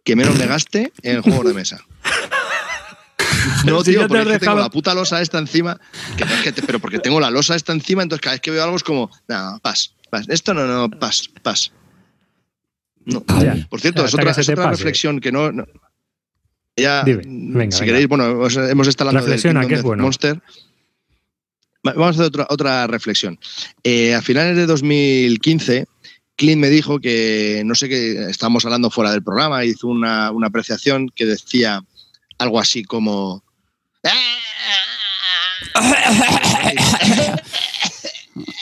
que 0.04 0.16
menos 0.16 0.38
me 0.38 0.46
gaste 0.46 0.92
en 1.02 1.16
el 1.16 1.22
juego 1.22 1.44
de 1.44 1.54
mesa. 1.54 1.84
No, 3.64 3.82
tío, 3.82 4.06
porque 4.06 4.38
tengo 4.38 4.58
la 4.58 4.68
puta 4.68 4.92
losa 4.92 5.22
esta 5.22 5.38
encima. 5.38 5.80
pero 6.66 6.78
porque 6.78 6.98
tengo 6.98 7.20
la 7.20 7.30
losa 7.30 7.56
esta 7.56 7.72
encima, 7.72 8.02
entonces 8.02 8.22
cada 8.22 8.34
vez 8.34 8.40
que 8.42 8.50
veo 8.50 8.62
algo 8.62 8.76
es 8.76 8.82
como, 8.82 9.10
no, 9.28 9.58
pas, 9.62 9.94
pas. 10.10 10.28
Esto 10.28 10.52
no, 10.52 10.66
no, 10.66 10.90
pas, 10.90 11.28
pas. 11.42 11.72
No. 13.06 13.22
Por 13.22 13.80
cierto, 13.80 14.04
es 14.04 14.12
otra, 14.12 14.70
reflexión 14.70 15.20
que 15.20 15.32
no 15.32 15.50
ya, 16.80 17.04
si 17.04 17.84
queréis, 17.84 18.08
bueno, 18.08 18.48
hemos 18.48 18.88
estado 18.88 19.10
hablando 19.10 19.30
de 19.30 19.96
Monster. 19.96 20.40
Vamos 21.82 22.06
a 22.06 22.10
hacer 22.10 22.24
otra, 22.26 22.46
otra 22.50 22.86
reflexión. 22.86 23.38
Eh, 23.82 24.14
a 24.14 24.20
finales 24.20 24.54
de 24.56 24.66
2015, 24.66 25.86
Clint 26.36 26.60
me 26.60 26.68
dijo 26.68 27.00
que, 27.00 27.62
no 27.64 27.74
sé 27.74 27.88
qué, 27.88 28.28
estábamos 28.28 28.64
hablando 28.64 28.90
fuera 28.90 29.12
del 29.12 29.22
programa, 29.22 29.64
hizo 29.64 29.88
una, 29.88 30.30
una 30.30 30.48
apreciación 30.48 31.08
que 31.14 31.24
decía 31.26 31.82
algo 32.38 32.60
así 32.60 32.84
como... 32.84 33.42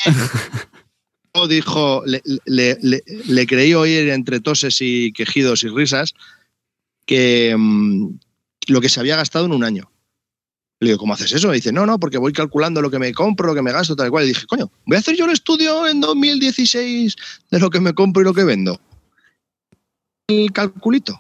dijo, 1.46 2.02
le, 2.06 2.22
le, 2.46 2.78
le, 2.80 3.02
le, 3.06 3.46
creí 3.46 3.74
oír 3.74 4.08
entre 4.08 4.40
toses 4.40 4.78
y 4.80 5.12
quejidos 5.12 5.62
y 5.62 5.68
risas 5.68 6.14
que 7.08 7.56
mm, 7.58 8.18
lo 8.68 8.80
que 8.80 8.90
se 8.90 9.00
había 9.00 9.16
gastado 9.16 9.46
en 9.46 9.52
un 9.52 9.64
año. 9.64 9.90
Le 10.78 10.90
digo, 10.90 10.98
¿cómo 11.00 11.14
haces 11.14 11.32
eso? 11.32 11.50
Y 11.52 11.56
dice, 11.56 11.72
no, 11.72 11.86
no, 11.86 11.98
porque 11.98 12.18
voy 12.18 12.32
calculando 12.32 12.80
lo 12.82 12.90
que 12.90 13.00
me 13.00 13.12
compro, 13.12 13.48
lo 13.48 13.54
que 13.54 13.62
me 13.62 13.72
gasto, 13.72 13.96
tal 13.96 14.10
cual. 14.10 14.24
Y 14.24 14.28
dije, 14.28 14.46
coño, 14.46 14.70
voy 14.86 14.96
a 14.96 15.00
hacer 15.00 15.16
yo 15.16 15.24
el 15.24 15.32
estudio 15.32 15.88
en 15.88 16.00
2016 16.00 17.16
de 17.50 17.58
lo 17.58 17.70
que 17.70 17.80
me 17.80 17.94
compro 17.94 18.22
y 18.22 18.24
lo 18.26 18.34
que 18.34 18.44
vendo. 18.44 18.78
El 20.28 20.52
calculito. 20.52 21.18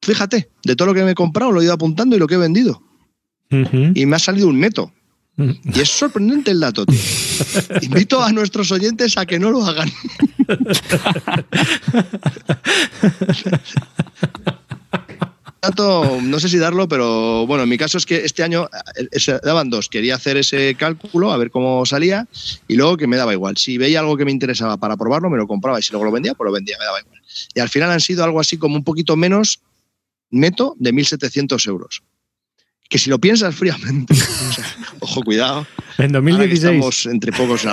Fíjate, 0.00 0.48
de 0.64 0.76
todo 0.76 0.86
lo 0.86 0.94
que 0.94 1.02
me 1.02 1.10
he 1.10 1.14
comprado 1.14 1.52
lo 1.52 1.60
he 1.60 1.64
ido 1.64 1.74
apuntando 1.74 2.16
y 2.16 2.20
lo 2.20 2.28
que 2.28 2.36
he 2.36 2.38
vendido. 2.38 2.82
Y 3.50 4.06
me 4.06 4.16
ha 4.16 4.18
salido 4.18 4.48
un 4.48 4.60
neto. 4.60 4.92
Y 5.36 5.80
es 5.80 5.88
sorprendente 5.88 6.50
el 6.50 6.60
dato, 6.60 6.84
tío. 6.84 7.00
Invito 7.82 8.22
a 8.22 8.32
nuestros 8.32 8.70
oyentes 8.70 9.16
a 9.16 9.24
que 9.24 9.38
no 9.38 9.50
lo 9.50 9.64
hagan. 9.64 9.90
dato, 15.62 16.20
no 16.20 16.38
sé 16.38 16.50
si 16.50 16.58
darlo, 16.58 16.86
pero 16.86 17.46
bueno, 17.46 17.62
en 17.62 17.70
mi 17.70 17.78
caso 17.78 17.96
es 17.96 18.04
que 18.04 18.24
este 18.24 18.42
año 18.42 18.68
eh, 18.96 19.38
daban 19.42 19.70
dos. 19.70 19.88
Quería 19.88 20.16
hacer 20.16 20.36
ese 20.36 20.74
cálculo, 20.74 21.32
a 21.32 21.38
ver 21.38 21.50
cómo 21.50 21.86
salía, 21.86 22.28
y 22.68 22.74
luego 22.74 22.98
que 22.98 23.06
me 23.06 23.16
daba 23.16 23.32
igual. 23.32 23.56
Si 23.56 23.78
veía 23.78 24.00
algo 24.00 24.18
que 24.18 24.26
me 24.26 24.32
interesaba 24.32 24.76
para 24.76 24.98
probarlo, 24.98 25.30
me 25.30 25.38
lo 25.38 25.46
compraba, 25.46 25.78
y 25.78 25.82
si 25.82 25.92
luego 25.92 26.04
lo 26.04 26.12
vendía, 26.12 26.34
pues 26.34 26.46
lo 26.46 26.52
vendía, 26.52 26.76
me 26.78 26.84
daba 26.84 27.00
igual. 27.00 27.18
Y 27.54 27.60
al 27.60 27.70
final 27.70 27.90
han 27.90 28.00
sido 28.00 28.22
algo 28.22 28.38
así 28.38 28.58
como 28.58 28.76
un 28.76 28.84
poquito 28.84 29.16
menos 29.16 29.60
neto 30.30 30.74
de 30.78 30.92
1.700 30.92 31.66
euros 31.68 32.02
que 32.92 32.98
si 32.98 33.08
lo 33.08 33.18
piensas 33.18 33.54
fríamente, 33.54 34.14
ojo, 35.00 35.22
cuidado. 35.22 35.66
En 35.96 36.12
2016. 36.12 36.62
Estamos 36.62 37.06
entre 37.06 37.32
pocos. 37.32 37.66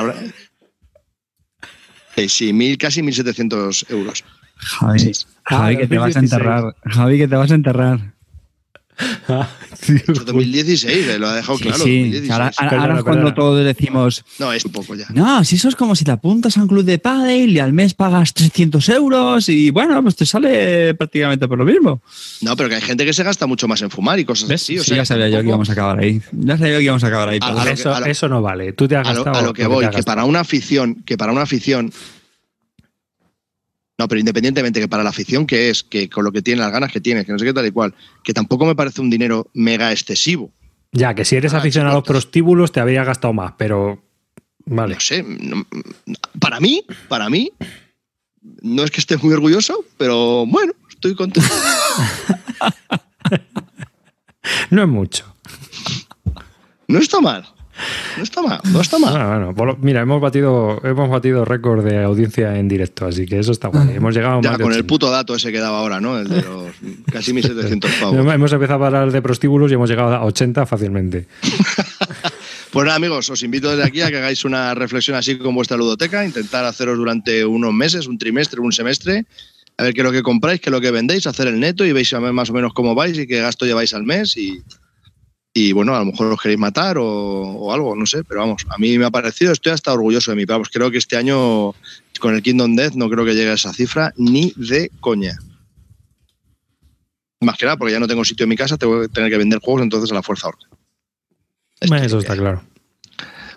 Eh, 2.16 2.30
sí, 2.30 2.54
mil, 2.54 2.78
casi 2.78 3.02
1.700 3.02 3.92
euros. 3.92 4.24
Javi, 4.56 5.12
Javi 5.44 5.78
que 5.78 5.88
te 5.88 5.98
vas 5.98 6.16
a 6.16 6.20
enterrar. 6.20 6.74
Javi, 6.86 7.18
que 7.18 7.28
te 7.28 7.36
vas 7.36 7.52
a 7.52 7.56
enterrar. 7.56 8.14
2016, 10.26 11.08
eh, 11.08 11.20
lo 11.20 11.28
ha 11.28 11.36
dejado 11.36 11.58
claro. 11.58 11.84
Sí, 11.84 12.28
ahora, 12.30 12.50
es 12.50 13.04
cuando 13.04 13.34
todos 13.34 13.64
decimos. 13.64 14.24
No, 14.38 14.52
es 14.52 14.66
un 14.66 14.72
poco 14.72 14.96
ya. 14.96 15.08
No, 15.14 15.44
si 15.44 15.56
eso 15.56 15.70
es 15.70 15.76
como 15.76 15.96
si 15.96 16.04
te 16.04 16.12
apuntas 16.12 16.58
a 16.58 16.62
un 16.62 16.68
club 16.68 16.84
de 16.84 17.00
pádel 17.00 17.52
y 17.52 17.60
al 17.60 17.74
mes 17.74 17.94
pagas 17.94 18.34
300 18.34 18.88
euros 18.90 19.50
y 19.50 19.70
bueno, 19.72 20.02
pues 20.04 20.16
te 20.16 20.26
sale 20.26 20.94
prácticamente 20.96 21.48
por 21.48 21.58
lo 21.58 21.66
mismo. 21.66 22.02
No, 22.42 22.56
pero 22.56 22.70
que 22.70 22.76
hay 22.76 22.82
gente 22.82 23.06
que 23.06 23.14
se 23.14 23.24
gasta 23.24 23.48
mucho 23.48 23.68
más 23.68 23.82
en 23.82 23.90
fumar 23.90 24.20
y 24.20 24.26
cosas 24.26 24.50
así. 24.52 24.78
O 24.78 24.84
sea, 24.84 24.98
ya 24.98 25.06
sabía 25.06 25.30
yo 25.30 25.42
que 25.42 25.48
íbamos 25.48 25.70
a 25.70 25.74
acabar 25.74 26.00
ahí. 26.00 26.22
Ya 26.32 26.58
sabía 26.58 26.74
yo 26.74 26.80
que 26.80 26.86
íbamos 26.86 27.04
a 27.04 27.08
acabar 27.08 27.30
ahí. 27.30 27.40
eso, 28.08 28.28
no 28.28 28.42
vale. 28.42 28.74
Tú 28.74 28.88
te 28.88 28.96
has 28.96 29.08
gastado. 29.08 29.38
A 29.38 29.42
lo, 29.42 29.54
que 29.54 29.66
voy, 29.68 29.88
que 29.90 30.04
para 30.04 30.26
una 30.26 30.42
afición, 30.42 31.04
que 31.06 31.18
para 31.18 31.32
una 31.32 31.44
afición 31.44 31.92
no, 34.00 34.08
pero 34.08 34.20
independientemente 34.20 34.80
que 34.80 34.88
para 34.88 35.04
la 35.04 35.10
afición 35.10 35.46
que 35.46 35.70
es, 35.70 35.84
que 35.84 36.10
con 36.10 36.24
lo 36.24 36.32
que 36.32 36.42
tiene, 36.42 36.62
las 36.62 36.72
ganas 36.72 36.90
que 36.90 37.02
tiene, 37.02 37.26
que 37.26 37.34
no 37.34 37.38
sé 37.38 37.44
qué 37.44 37.54
tal 37.54 37.68
y 37.68 37.72
cual, 37.72 37.94
que 38.24 38.34
tampoco 38.34 38.66
me 38.66 38.74
parece 38.74 39.02
un 39.02 39.10
dinero 39.10 39.50
mega 39.54 39.92
excesivo. 39.92 40.54
Ya, 40.94 41.14
que 41.14 41.26
si 41.26 41.36
eres 41.36 41.54
aficionado 41.54 41.98
a 41.98 42.00
los 42.00 42.08
prostíbulos 42.08 42.72
te 42.72 42.80
habría 42.80 43.04
gastado 43.04 43.34
más, 43.34 43.56
pero 43.58 44.02
vale. 44.66 44.96
No 44.96 45.02
sé, 45.02 45.26
para 46.40 46.62
mí, 46.62 46.86
para 47.10 47.30
mí, 47.30 47.52
no 48.62 48.86
es 48.86 48.92
que 48.92 49.02
esté 49.02 49.18
muy 49.18 49.34
orgulloso, 49.34 49.84
pero 49.98 50.46
bueno, 50.46 50.72
estoy 50.90 51.14
contento. 51.14 51.50
no 54.70 54.82
es 54.82 54.88
mucho. 54.88 55.26
No 56.88 57.00
está 57.00 57.20
mal. 57.20 57.46
No 58.18 58.24
está 58.24 58.42
mal, 58.42 58.60
no 58.72 58.82
está 58.82 59.00
mal. 59.00 59.54
Bueno, 59.54 59.78
mira, 59.82 60.02
hemos 60.02 60.22
batido, 60.22 60.82
hemos 60.84 61.10
batido 61.10 61.46
récord 61.46 61.84
de 61.84 62.04
audiencia 62.04 62.58
en 62.58 62.68
directo, 62.68 63.06
así 63.06 63.26
que 63.26 63.40
eso 63.40 63.52
está 63.52 63.70
bueno. 63.70 63.92
Hemos 63.92 64.14
llegado 64.14 64.42
ya, 64.42 64.58
con 64.58 64.74
el 64.74 64.86
puto 64.86 65.10
dato 65.10 65.36
ese 65.36 65.52
que 65.52 65.60
daba 65.60 65.80
ahora, 65.80 66.00
¿no? 66.00 66.20
El 66.20 66.28
de 66.28 66.42
los 66.42 66.72
casi 67.12 67.34
1700 67.34 67.92
pavos. 68.02 68.34
hemos 68.34 68.52
empezado 68.52 68.84
a 68.84 68.88
hablar 68.88 69.12
de 69.12 69.22
prostíbulos 69.22 69.72
y 69.72 69.76
hemos 69.76 69.90
llegado 69.90 70.14
a 70.14 70.26
80 70.26 70.66
fácilmente. 70.66 71.28
pues 72.72 72.86
nada, 72.86 72.96
amigos, 72.96 73.30
os 73.30 73.44
invito 73.44 73.70
desde 73.70 73.84
aquí 73.84 74.02
a 74.02 74.10
que 74.10 74.18
hagáis 74.18 74.46
una 74.46 74.74
reflexión 74.76 75.16
así 75.16 75.38
con 75.38 75.56
vuestra 75.56 75.78
ludoteca, 75.78 76.26
intentar 76.26 76.66
haceros 76.66 76.98
durante 76.98 77.46
unos 77.46 77.74
meses, 77.74 78.08
un 78.08 78.18
trimestre, 78.18 78.60
un 78.60 78.72
semestre, 78.72 79.26
a 79.78 79.84
ver 79.84 79.94
qué 79.94 80.02
es 80.02 80.06
lo 80.06 80.12
que 80.12 80.24
compráis, 80.24 80.60
qué 80.60 80.70
es 80.70 80.74
lo 80.74 80.82
que 80.82 80.92
vendéis, 80.92 81.26
hacer 81.28 81.48
el 81.48 81.60
neto 81.60 81.86
y 81.86 81.94
veis 81.94 82.14
más 82.14 82.50
o 82.50 82.54
menos 82.54 82.74
cómo 82.74 82.96
vais 82.96 83.18
y 83.18 83.28
qué 83.28 83.40
gasto 83.40 83.66
lleváis 83.66 83.94
al 83.94 84.04
mes 84.04 84.36
y 84.36 84.62
y 85.54 85.72
bueno, 85.72 85.96
a 85.96 86.00
lo 86.00 86.06
mejor 86.06 86.32
os 86.32 86.42
queréis 86.42 86.60
matar 86.60 86.98
o, 87.00 87.74
algo, 87.74 87.96
no 87.96 88.06
sé, 88.06 88.24
pero 88.24 88.42
vamos, 88.42 88.66
a 88.70 88.78
mí 88.78 88.98
me 88.98 89.06
ha 89.06 89.12
parecido, 89.12 89.52
estoy 89.52 89.72
hasta 89.72 89.94
orgulloso 89.94 90.32
de 90.32 90.38
mí, 90.38 90.46
pero 90.46 90.56
vamos, 90.56 90.70
creo 90.70 90.92
que 90.92 90.98
este 90.98 91.18
año 91.18 91.74
con 92.20 92.36
el 92.36 92.44
Kingdom 92.44 92.76
Death 92.76 92.94
no 92.94 93.10
creo 93.10 93.26
que 93.26 93.34
llegue 93.34 93.50
a 93.50 93.54
esa 93.54 93.74
cifra 93.74 94.14
ni 94.18 94.54
de 94.56 94.92
coña. 95.00 95.38
Más 97.42 97.58
que 97.58 97.66
nada, 97.66 97.78
porque 97.78 97.94
ya 97.94 98.00
no 98.00 98.08
tengo 98.08 98.26
sitio 98.26 98.44
en 98.44 98.50
mi 98.50 98.58
casa, 98.58 98.78
tengo 98.78 99.02
que 99.02 99.08
tener 99.08 99.32
que 99.32 99.38
vender 99.38 99.60
juegos 99.60 99.82
entonces 99.82 100.12
a 100.12 100.16
la 100.16 100.24
fuerza 100.24 100.50
orca. 100.50 100.68
Eso 101.80 102.20
está 102.20 102.36
claro. 102.36 102.62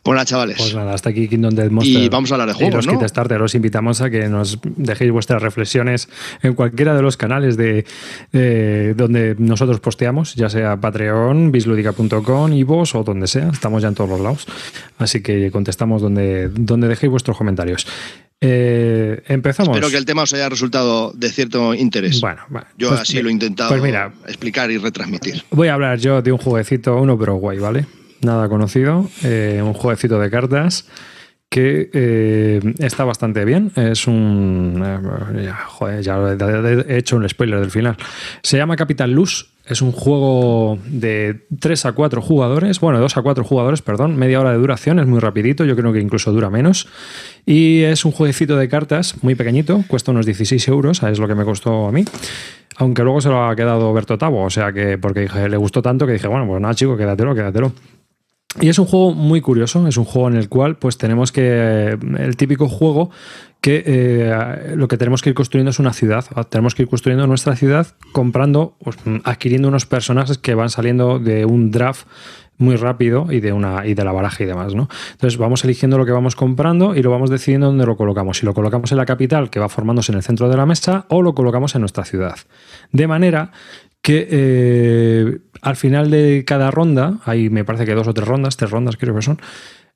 Bueno, 0.05 0.25
chavales. 0.25 0.57
Pues 0.59 0.75
nada, 0.75 0.95
hasta 0.95 1.11
aquí 1.11 1.29
Kingdom 1.29 1.55
Dead 1.55 1.71
Monster. 1.71 2.03
Y 2.03 2.09
vamos 2.09 2.33
a 2.33 2.35
hablar 2.35 2.49
de 2.49 2.55
juegos, 2.55 2.85
y 2.85 2.89
los 2.89 3.17
¿no? 3.17 3.45
Os 3.45 3.55
invitamos 3.55 4.01
a 4.01 4.11
que 4.11 4.29
nos 4.29 4.59
dejéis 4.63 5.13
vuestras 5.13 5.41
reflexiones 5.41 6.09
en 6.43 6.55
cualquiera 6.55 6.95
de 6.97 7.03
los 7.03 7.17
canales 7.17 7.57
de, 7.57 7.85
donde 8.97 9.37
nosotros 9.39 9.79
posteamos, 9.79 10.35
ya 10.35 10.49
sea 10.49 10.77
Patreon, 10.77 11.53
bisludica.com, 11.53 12.65
vos 12.65 12.95
o 12.97 13.05
donde 13.05 13.29
sea. 13.29 13.51
Estamos 13.51 13.83
ya 13.83 13.89
en 13.89 13.95
todos 13.95 14.11
los 14.11 14.21
lados. 14.21 14.47
Así 14.99 15.23
que 15.23 15.51
contestamos 15.53 16.03
donde, 16.03 16.49
donde 16.49 16.89
dejéis 16.89 17.11
vuestros 17.11 17.37
comentarios. 17.37 17.87
Eh, 18.45 19.23
empezamos. 19.29 19.77
Espero 19.77 19.89
que 19.89 19.99
el 19.99 20.05
tema 20.05 20.23
os 20.23 20.35
haya 20.35 20.49
resultado 20.49 21.13
de 21.13 21.31
cierto 21.31 21.75
interés. 21.75 22.21
Bueno, 22.21 22.41
yo 22.77 22.89
pues 22.89 23.03
así 23.03 23.23
lo 23.23 23.29
he 23.29 23.33
intentado 23.33 23.71
pues 23.71 23.95
explicar 24.27 24.69
y 24.73 24.79
retransmitir. 24.79 25.45
Voy 25.51 25.69
a 25.69 25.75
hablar 25.75 26.01
yo 26.01 26.23
de 26.23 26.33
un 26.33 26.39
jueguecito, 26.39 26.97
uno 26.97 27.17
pero 27.17 27.37
guay, 27.37 27.61
¿vale? 27.61 27.87
Nada 28.23 28.49
conocido, 28.49 29.09
eh, 29.23 29.61
un 29.65 29.73
jueguecito 29.73 30.19
de 30.19 30.31
cartas 30.31 30.87
que 31.53 31.91
eh, 31.93 32.61
está 32.79 33.05
bastante 33.05 33.45
bien. 33.45 33.71
Es 33.77 34.07
un. 34.07 34.83
Eh, 35.37 35.51
joder, 35.67 36.03
ya 36.03 36.19
he 36.89 36.97
hecho 36.97 37.17
un 37.17 37.29
spoiler 37.29 37.61
del 37.61 37.71
final. 37.71 37.97
Se 38.43 38.57
llama 38.57 38.75
Capital 38.75 39.13
Luz. 39.13 39.51
Es 39.65 39.81
un 39.81 39.93
juego 39.93 40.79
de 40.87 41.47
3 41.61 41.87
a 41.87 41.93
4 41.93 42.21
jugadores, 42.21 42.81
bueno, 42.81 42.99
2 42.99 43.17
a 43.17 43.23
4 43.23 43.45
jugadores, 43.45 43.81
perdón, 43.81 44.17
media 44.17 44.41
hora 44.41 44.51
de 44.51 44.59
duración, 44.59 44.99
es 44.99 45.07
muy 45.07 45.21
rapidito, 45.21 45.65
yo 45.65 45.77
creo 45.77 45.93
que 45.93 46.01
incluso 46.01 46.33
dura 46.33 46.51
menos. 46.51 46.89
Y 47.47 47.83
es 47.83 48.05
un 48.05 48.11
jueguecito 48.11 48.57
de 48.57 48.69
cartas 48.69 49.23
muy 49.23 49.37
pequeñito, 49.37 49.85
cuesta 49.87 50.11
unos 50.11 50.27
16 50.27 50.67
euros, 50.67 51.05
es 51.05 51.21
lo 51.21 51.29
que 51.29 51.37
me 51.37 51.45
costó 51.45 51.87
a 51.87 51.93
mí. 51.93 52.05
Aunque 52.79 53.05
luego 53.05 53.21
se 53.21 53.29
lo 53.29 53.45
ha 53.45 53.55
quedado 53.55 53.93
Berto 53.93 54.19
Tavo, 54.19 54.43
o 54.43 54.51
sea 54.51 54.73
que, 54.73 54.99
porque 54.99 55.29
le 55.49 55.57
gustó 55.57 55.81
tanto 55.81 56.09
que 56.09 56.15
dije, 56.15 56.27
bueno, 56.27 56.45
pues 56.45 56.61
nada, 56.61 56.75
chico, 56.75 56.97
quédatelo, 56.97 57.33
quédatelo. 57.33 57.73
Y 58.61 58.69
es 58.69 58.79
un 58.79 58.87
juego 58.87 59.15
muy 59.15 59.41
curioso, 59.41 59.87
es 59.89 59.97
un 59.97 60.05
juego 60.05 60.29
en 60.29 60.37
el 60.37 60.49
cual 60.49 60.77
pues 60.77 60.99
tenemos 60.99 61.33
que, 61.33 61.97
el 62.19 62.37
típico 62.37 62.69
juego 62.69 63.11
que 63.63 63.83
eh, 63.87 64.75
lo 64.75 64.89
que 64.89 64.99
tenemos 64.99 65.23
que 65.23 65.31
ir 65.31 65.35
construyendo 65.35 65.71
es 65.71 65.79
una 65.79 65.93
ciudad, 65.93 66.25
tenemos 66.51 66.75
que 66.75 66.83
ir 66.83 66.89
construyendo 66.89 67.27
nuestra 67.27 67.57
ciudad 67.57 67.87
comprando, 68.11 68.77
pues, 68.83 68.99
adquiriendo 69.25 69.69
unos 69.69 69.87
personajes 69.87 70.37
que 70.37 70.55
van 70.55 70.69
saliendo 70.69 71.19
de 71.19 71.47
un 71.47 71.71
draft 71.71 72.07
muy 72.59 72.77
rápido 72.77 73.27
y 73.31 73.41
de 73.41 73.53
una 73.53 73.87
y 73.87 73.95
de 73.95 74.05
la 74.05 74.13
baraja 74.13 74.43
y 74.43 74.47
demás, 74.47 74.75
¿no? 74.75 74.89
Entonces 75.13 75.39
vamos 75.39 75.65
eligiendo 75.65 75.97
lo 75.97 76.05
que 76.05 76.13
vamos 76.13 76.37
comprando 76.37 76.95
y 76.95 77.03
lo 77.03 77.11
vamos 77.11 77.31
decidiendo 77.31 77.69
dónde 77.69 77.87
lo 77.87 77.97
colocamos. 77.97 78.39
Si 78.39 78.47
lo 78.47 78.53
colocamos 78.53 78.93
en 78.93 78.99
la 78.99 79.07
capital, 79.07 79.49
que 79.51 79.61
va 79.61 79.69
formándose 79.69 80.13
en 80.13 80.17
el 80.17 80.23
centro 80.23 80.49
de 80.49 80.57
la 80.57 80.67
mesa, 80.67 81.07
o 81.09 81.23
lo 81.23 81.35
colocamos 81.35 81.75
en 81.75 81.81
nuestra 81.81 82.05
ciudad. 82.05 82.37
De 82.91 83.07
manera 83.07 83.53
que 84.03 84.29
eh, 84.31 85.39
al 85.63 85.77
final 85.77 86.11
de 86.11 86.45
cada 86.47 86.71
ronda, 86.71 87.21
hay 87.25 87.49
me 87.49 87.65
parece 87.65 87.87
que 87.87 87.95
dos 87.95 88.09
o 88.09 88.15
tres 88.15 88.29
rondas, 88.29 88.57
tres 88.57 88.71
rondas 88.71 88.97
creo 88.99 89.15
que 89.15 89.23
son, 89.23 89.41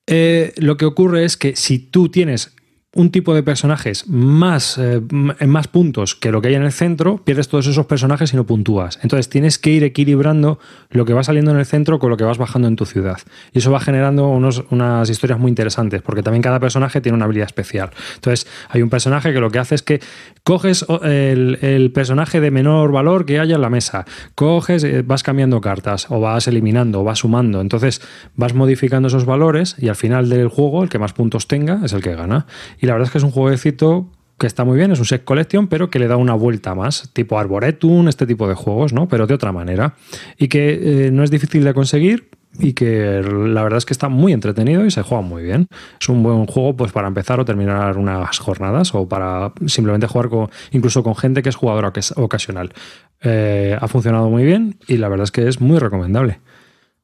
eh, 0.06 0.54
lo 0.56 0.76
que 0.76 0.86
ocurre 0.86 1.24
es 1.24 1.36
que 1.36 1.56
si 1.56 1.78
tú 1.78 2.08
tienes 2.08 2.55
un 2.96 3.10
tipo 3.10 3.34
de 3.34 3.42
personajes 3.42 4.08
más, 4.08 4.78
eh, 4.78 5.00
en 5.38 5.50
más 5.50 5.68
puntos 5.68 6.14
que 6.14 6.32
lo 6.32 6.40
que 6.40 6.48
hay 6.48 6.54
en 6.54 6.62
el 6.62 6.72
centro, 6.72 7.18
pierdes 7.18 7.48
todos 7.48 7.66
esos 7.66 7.86
personajes 7.86 8.32
y 8.32 8.36
no 8.36 8.44
puntúas. 8.44 8.98
Entonces 9.02 9.28
tienes 9.28 9.58
que 9.58 9.70
ir 9.70 9.84
equilibrando 9.84 10.58
lo 10.90 11.04
que 11.04 11.12
va 11.12 11.22
saliendo 11.22 11.50
en 11.50 11.58
el 11.58 11.66
centro 11.66 11.98
con 11.98 12.10
lo 12.10 12.16
que 12.16 12.24
vas 12.24 12.38
bajando 12.38 12.68
en 12.68 12.76
tu 12.76 12.86
ciudad. 12.86 13.18
Y 13.52 13.58
eso 13.58 13.70
va 13.70 13.80
generando 13.80 14.28
unos, 14.28 14.64
unas 14.70 15.08
historias 15.10 15.38
muy 15.38 15.50
interesantes, 15.50 16.02
porque 16.02 16.22
también 16.22 16.42
cada 16.42 16.58
personaje 16.58 17.00
tiene 17.00 17.16
una 17.16 17.26
habilidad 17.26 17.46
especial. 17.46 17.90
Entonces 18.14 18.46
hay 18.70 18.82
un 18.82 18.90
personaje 18.90 19.32
que 19.32 19.40
lo 19.40 19.50
que 19.50 19.58
hace 19.58 19.74
es 19.74 19.82
que 19.82 20.00
coges 20.42 20.86
el, 21.02 21.58
el 21.60 21.92
personaje 21.92 22.40
de 22.40 22.50
menor 22.50 22.92
valor 22.92 23.26
que 23.26 23.38
haya 23.38 23.56
en 23.56 23.60
la 23.60 23.70
mesa, 23.70 24.06
coges, 24.34 24.84
eh, 24.84 25.02
vas 25.02 25.22
cambiando 25.22 25.60
cartas, 25.60 26.06
o 26.10 26.20
vas 26.20 26.48
eliminando, 26.48 27.00
o 27.00 27.04
vas 27.04 27.18
sumando. 27.18 27.60
Entonces 27.60 28.00
vas 28.36 28.54
modificando 28.54 29.08
esos 29.08 29.26
valores 29.26 29.76
y 29.78 29.88
al 29.88 29.96
final 29.96 30.28
del 30.28 30.48
juego 30.48 30.82
el 30.82 30.88
que 30.88 30.98
más 30.98 31.12
puntos 31.12 31.46
tenga 31.46 31.80
es 31.84 31.92
el 31.92 32.02
que 32.02 32.14
gana. 32.14 32.46
La 32.86 32.94
verdad 32.94 33.06
es 33.06 33.12
que 33.12 33.18
es 33.18 33.24
un 33.24 33.30
jueguecito 33.30 34.10
que 34.38 34.46
está 34.46 34.64
muy 34.64 34.76
bien, 34.76 34.92
es 34.92 34.98
un 34.98 35.06
set 35.06 35.24
collection, 35.24 35.66
pero 35.66 35.88
que 35.88 35.98
le 35.98 36.08
da 36.08 36.16
una 36.16 36.34
vuelta 36.34 36.74
más, 36.74 37.10
tipo 37.12 37.38
Arboretum, 37.38 38.08
este 38.08 38.26
tipo 38.26 38.46
de 38.48 38.54
juegos, 38.54 38.92
¿no? 38.92 39.08
Pero 39.08 39.26
de 39.26 39.34
otra 39.34 39.52
manera. 39.52 39.94
Y 40.36 40.48
que 40.48 41.06
eh, 41.06 41.10
no 41.10 41.22
es 41.22 41.30
difícil 41.30 41.64
de 41.64 41.72
conseguir 41.72 42.28
y 42.58 42.72
que 42.72 43.22
la 43.22 43.62
verdad 43.62 43.78
es 43.78 43.86
que 43.86 43.92
está 43.92 44.08
muy 44.08 44.32
entretenido 44.32 44.84
y 44.84 44.90
se 44.90 45.02
juega 45.02 45.22
muy 45.22 45.42
bien. 45.42 45.68
Es 46.00 46.08
un 46.08 46.22
buen 46.22 46.46
juego 46.46 46.76
pues 46.76 46.92
para 46.92 47.08
empezar 47.08 47.40
o 47.40 47.44
terminar 47.44 47.96
unas 47.96 48.38
jornadas 48.38 48.94
o 48.94 49.08
para 49.08 49.52
simplemente 49.66 50.06
jugar 50.06 50.28
con, 50.28 50.50
incluso 50.70 51.02
con 51.02 51.16
gente 51.16 51.42
que 51.42 51.48
es 51.48 51.56
jugadora 51.56 51.92
ocasional. 52.16 52.72
Eh, 53.22 53.76
ha 53.80 53.88
funcionado 53.88 54.28
muy 54.28 54.44
bien 54.44 54.78
y 54.86 54.98
la 54.98 55.08
verdad 55.08 55.24
es 55.24 55.30
que 55.30 55.48
es 55.48 55.60
muy 55.60 55.78
recomendable. 55.78 56.40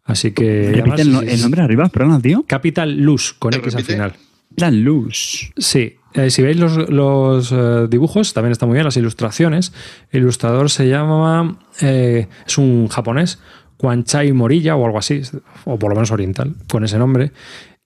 Así 0.05 0.33
que... 0.33 0.71
el, 0.71 1.41
nombre 1.41 1.63
arriba, 1.63 1.89
perdón, 1.89 2.21
tío. 2.21 2.45
Capital 2.47 2.99
Luz, 2.99 3.35
con 3.39 3.55
X 3.55 3.77
al 3.77 3.85
final. 3.85 4.15
La 4.57 4.71
luz. 4.71 5.53
Sí. 5.57 5.97
Eh, 6.15 6.31
si 6.31 6.43
veis 6.43 6.59
los, 6.59 7.53
eh, 7.53 7.87
dibujos, 7.89 8.35
también 8.35 8.53
está 8.53 8.67
muy 8.67 8.75
bien, 8.75 8.85
las 8.85 8.97
ilustraciones. 8.97 9.73
El 10.11 10.23
ilustrador 10.23 10.71
se 10.71 10.89
llama. 10.89 11.59
Eh, 11.81 12.29
es 12.47 12.59
un 12.59 12.89
japonés, 12.89 13.39
Kwanchai 13.79 14.33
Morilla 14.33 14.77
o 14.77 14.85
algo 14.85 14.99
así, 14.99 15.23
o 15.65 15.79
por 15.79 15.91
lo 15.91 15.97
menos 15.97 16.11
oriental, 16.11 16.55
con 16.71 16.85
ese 16.85 16.99
nombre. 16.99 17.33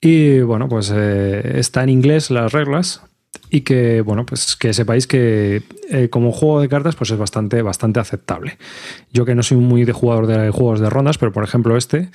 Y 0.01 0.41
bueno, 0.41 0.67
pues 0.67 0.89
está 0.91 1.83
en 1.83 1.89
inglés 1.89 2.29
las 2.29 2.51
reglas. 2.51 3.01
Y 3.49 3.61
que, 3.61 4.01
bueno, 4.01 4.25
pues 4.25 4.55
que 4.55 4.73
sepáis 4.73 5.07
que 5.07 5.61
como 6.09 6.31
juego 6.31 6.59
de 6.59 6.67
cartas, 6.67 6.95
pues 6.95 7.11
es 7.11 7.17
bastante, 7.17 7.61
bastante 7.61 7.99
aceptable. 7.99 8.57
Yo 9.13 9.25
que 9.25 9.35
no 9.35 9.43
soy 9.43 9.57
muy 9.57 9.85
de 9.85 9.93
jugador 9.93 10.27
de 10.27 10.49
juegos 10.49 10.79
de 10.79 10.89
rondas, 10.89 11.17
pero 11.17 11.31
por 11.31 11.43
ejemplo, 11.43 11.77
este 11.77 12.09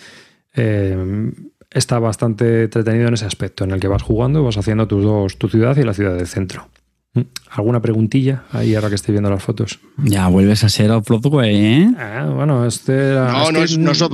está 1.72 1.98
bastante 1.98 2.64
entretenido 2.64 3.08
en 3.08 3.14
ese 3.14 3.26
aspecto, 3.26 3.64
en 3.64 3.72
el 3.72 3.80
que 3.80 3.88
vas 3.88 4.02
jugando, 4.02 4.42
vas 4.42 4.56
haciendo 4.56 4.86
tus 4.86 5.04
dos, 5.04 5.38
tu 5.38 5.48
ciudad 5.48 5.76
y 5.76 5.82
la 5.82 5.94
ciudad 5.94 6.16
del 6.16 6.26
centro. 6.26 6.68
¿Mm? 7.14 7.20
¿Alguna 7.50 7.82
preguntilla 7.82 8.44
ahí 8.52 8.74
ahora 8.74 8.88
que 8.88 8.94
estoy 8.94 9.12
viendo 9.12 9.28
las 9.28 9.42
fotos? 9.42 9.80
Ya 9.98 10.28
vuelves 10.28 10.64
a 10.64 10.70
ser 10.70 10.90
Broadway, 11.00 11.56
¿eh? 11.56 11.90
Ah, 11.98 12.30
bueno, 12.34 12.64
este 12.66 12.92
No, 12.92 13.52
no 13.52 13.62
es, 13.62 13.76
no 13.76 13.90
es 13.90 13.98
se 13.98 14.06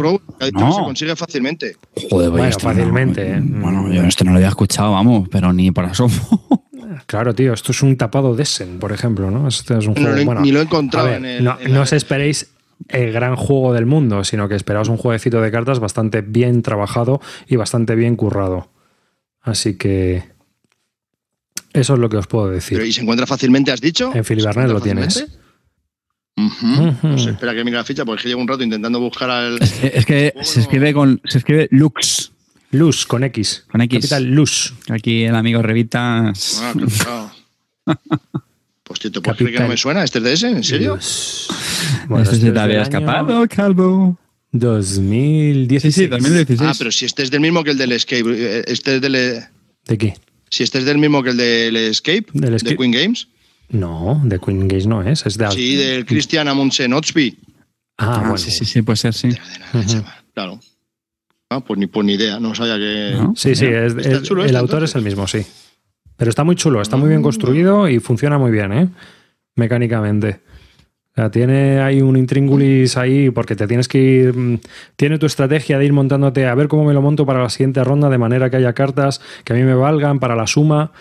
consigue 0.54 1.14
fácilmente. 1.14 1.76
Joder, 2.11 2.30
bueno, 2.30 2.59
fácilmente. 2.59 3.34
¿eh? 3.34 3.40
Bueno, 3.40 3.92
yo 3.92 4.02
esto 4.02 4.24
no 4.24 4.32
lo 4.32 4.38
había 4.38 4.48
escuchado, 4.48 4.92
vamos, 4.92 5.28
pero 5.30 5.52
ni 5.52 5.70
para 5.70 5.88
asomo. 5.88 6.14
Claro, 7.06 7.34
tío, 7.34 7.52
esto 7.52 7.72
es 7.72 7.82
un 7.82 7.96
tapado 7.96 8.34
de 8.34 8.42
Essen, 8.42 8.78
por 8.78 8.92
ejemplo, 8.92 9.30
¿no? 9.30 9.46
Este 9.46 9.78
es 9.78 9.86
un 9.86 9.94
juego, 9.94 10.24
bueno, 10.24 10.40
ni 10.40 10.52
lo 10.52 10.61
he 10.61 10.64
encontrado 10.64 11.12
en 11.12 11.24
el. 11.24 11.44
No, 11.44 11.56
no 11.68 11.82
os 11.82 11.92
esperéis 11.92 12.50
el 12.89 13.12
gran 13.12 13.37
juego 13.37 13.72
del 13.72 13.87
mundo, 13.87 14.24
sino 14.24 14.49
que 14.49 14.55
esperaos 14.55 14.89
un 14.89 14.97
jueguecito 14.97 15.41
de 15.41 15.51
cartas 15.51 15.81
bastante 15.81 16.20
bien 16.22 16.62
trabajado 16.62 17.20
y 17.47 17.57
bastante 17.57 17.95
bien 17.95 18.16
currado. 18.16 18.70
Así 19.41 19.76
que 19.76 20.24
eso 21.72 21.95
es 21.95 21.99
lo 21.99 22.09
que 22.09 22.16
os 22.16 22.26
puedo 22.26 22.49
decir. 22.49 22.81
¿Y 22.81 22.93
se 22.93 23.03
encuentra 23.03 23.26
fácilmente, 23.26 23.72
has 23.72 23.81
dicho? 23.81 24.12
En 24.14 24.24
Filibernet 24.24 24.70
lo 24.70 24.81
tienes. 24.81 25.26
Pues 27.01 27.26
espera 27.26 27.53
que 27.55 27.64
mire 27.64 27.76
la 27.76 27.85
ficha 27.85 28.05
porque 28.05 28.29
llevo 28.29 28.41
un 28.41 28.49
rato 28.49 28.62
intentando 28.62 29.01
buscar 29.01 29.29
al. 29.29 29.59
Es 29.61 30.07
que, 30.07 30.35
se 30.43 30.61
escribe 30.61 30.95
con. 30.95 31.20
Se 31.24 31.39
escribe 31.39 31.68
Lux. 31.72 32.33
Luz 32.70 33.07
con 33.07 33.24
X. 33.24 33.64
Con 33.70 33.81
X. 33.81 33.99
Capital 33.99 34.24
Luz. 34.24 34.74
Aquí 34.91 35.24
el 35.24 35.35
amigo 35.35 35.62
Revitas. 35.62 36.62
Ah, 36.62 36.72
claro. 36.74 37.31
Pues 38.89 39.01
te 39.01 39.11
puedo 39.20 39.37
creer 39.37 39.53
que 39.53 39.61
no 39.61 39.68
me 39.68 39.76
suena. 39.76 40.03
¿Este 40.03 40.16
es 40.16 40.24
de 40.24 40.33
ese? 40.33 40.49
¿En 40.49 40.64
serio? 40.64 40.99
Bueno, 42.09 42.24
este 42.24 42.36
se 42.36 42.50
te 42.50 42.59
había 42.59 42.82
escapado, 42.82 43.46
Calvo. 43.48 44.18
2016. 44.52 45.94
Sí, 45.94 46.02
sí, 46.02 46.06
2016. 46.06 46.61
Ah, 46.62 46.74
pero 46.78 46.90
si 46.90 47.04
este 47.04 47.22
es 47.22 47.30
del 47.30 47.40
mismo 47.40 47.62
que 47.62 47.72
el 47.72 47.78
del 47.78 47.92
Escape. 47.92 48.24
Eh, 48.26 48.64
este 48.66 48.96
es 48.96 49.00
del. 49.02 49.12
¿De 49.12 49.98
qué? 49.98 50.14
Si 50.48 50.62
este 50.62 50.78
es 50.78 50.86
del 50.86 50.96
mismo 50.96 51.22
que 51.22 51.30
el 51.30 51.36
del 51.36 51.76
Escape, 51.76 52.26
¿Del 52.32 52.54
Escape? 52.54 52.70
de 52.70 52.76
Queen 52.78 52.92
Games. 52.92 53.28
No, 53.68 54.22
de 54.24 54.38
Queen 54.38 54.66
Games 54.66 54.86
no 54.86 55.02
es. 55.02 55.26
es 55.26 55.36
de 55.36 55.50
sí, 55.50 55.76
del 55.76 56.06
Christian 56.06 56.48
Amundsen 56.48 56.94
Otsby. 56.94 57.36
Ah, 57.98 58.14
ah, 58.14 58.20
bueno. 58.20 58.38
Sí, 58.38 58.50
sí, 58.50 58.64
sí, 58.64 58.80
puede 58.80 58.96
ser, 58.96 59.12
sí. 59.12 59.28
Claro. 60.32 60.59
Ah, 61.50 61.61
pues 61.61 61.78
ni, 61.78 61.86
pues 61.86 62.06
ni 62.06 62.14
idea, 62.14 62.40
no 62.40 62.54
sabía 62.54 62.76
que. 62.76 63.18
Sí, 63.34 63.54
sí, 63.54 63.66
es, 63.66 63.92
el 63.92 63.98
este, 63.98 64.56
autor 64.56 64.84
es 64.84 64.94
el 64.94 65.02
mismo, 65.02 65.26
sí. 65.26 65.44
Pero 66.16 66.30
está 66.30 66.44
muy 66.44 66.56
chulo, 66.56 66.80
está 66.80 66.96
muy 66.96 67.09
bien 67.11 67.22
construido 67.22 67.88
y 67.88 68.00
funciona 68.00 68.38
muy 68.38 68.50
bien, 68.50 68.72
¿eh? 68.72 68.88
Mecánicamente. 69.56 70.40
O 71.18 71.20
sea, 71.20 71.32
tiene 71.32 71.80
ahí 71.80 72.00
un 72.00 72.16
intríngulis 72.16 72.96
ahí 72.96 73.30
porque 73.30 73.56
te 73.56 73.66
tienes 73.66 73.88
que 73.88 73.98
ir. 73.98 74.36
Mm, 74.36 74.60
tiene 74.94 75.18
tu 75.18 75.26
estrategia 75.26 75.76
de 75.76 75.84
ir 75.84 75.92
montándote 75.92 76.46
a 76.46 76.54
ver 76.54 76.68
cómo 76.68 76.84
me 76.84 76.94
lo 76.94 77.02
monto 77.02 77.26
para 77.26 77.42
la 77.42 77.50
siguiente 77.50 77.82
ronda 77.82 78.08
de 78.08 78.18
manera 78.18 78.50
que 78.50 78.58
haya 78.58 78.72
cartas 78.72 79.20
que 79.42 79.52
a 79.52 79.56
mí 79.56 79.64
me 79.64 79.74
valgan 79.74 80.20
para 80.20 80.36
la 80.36 80.46
suma. 80.46 80.92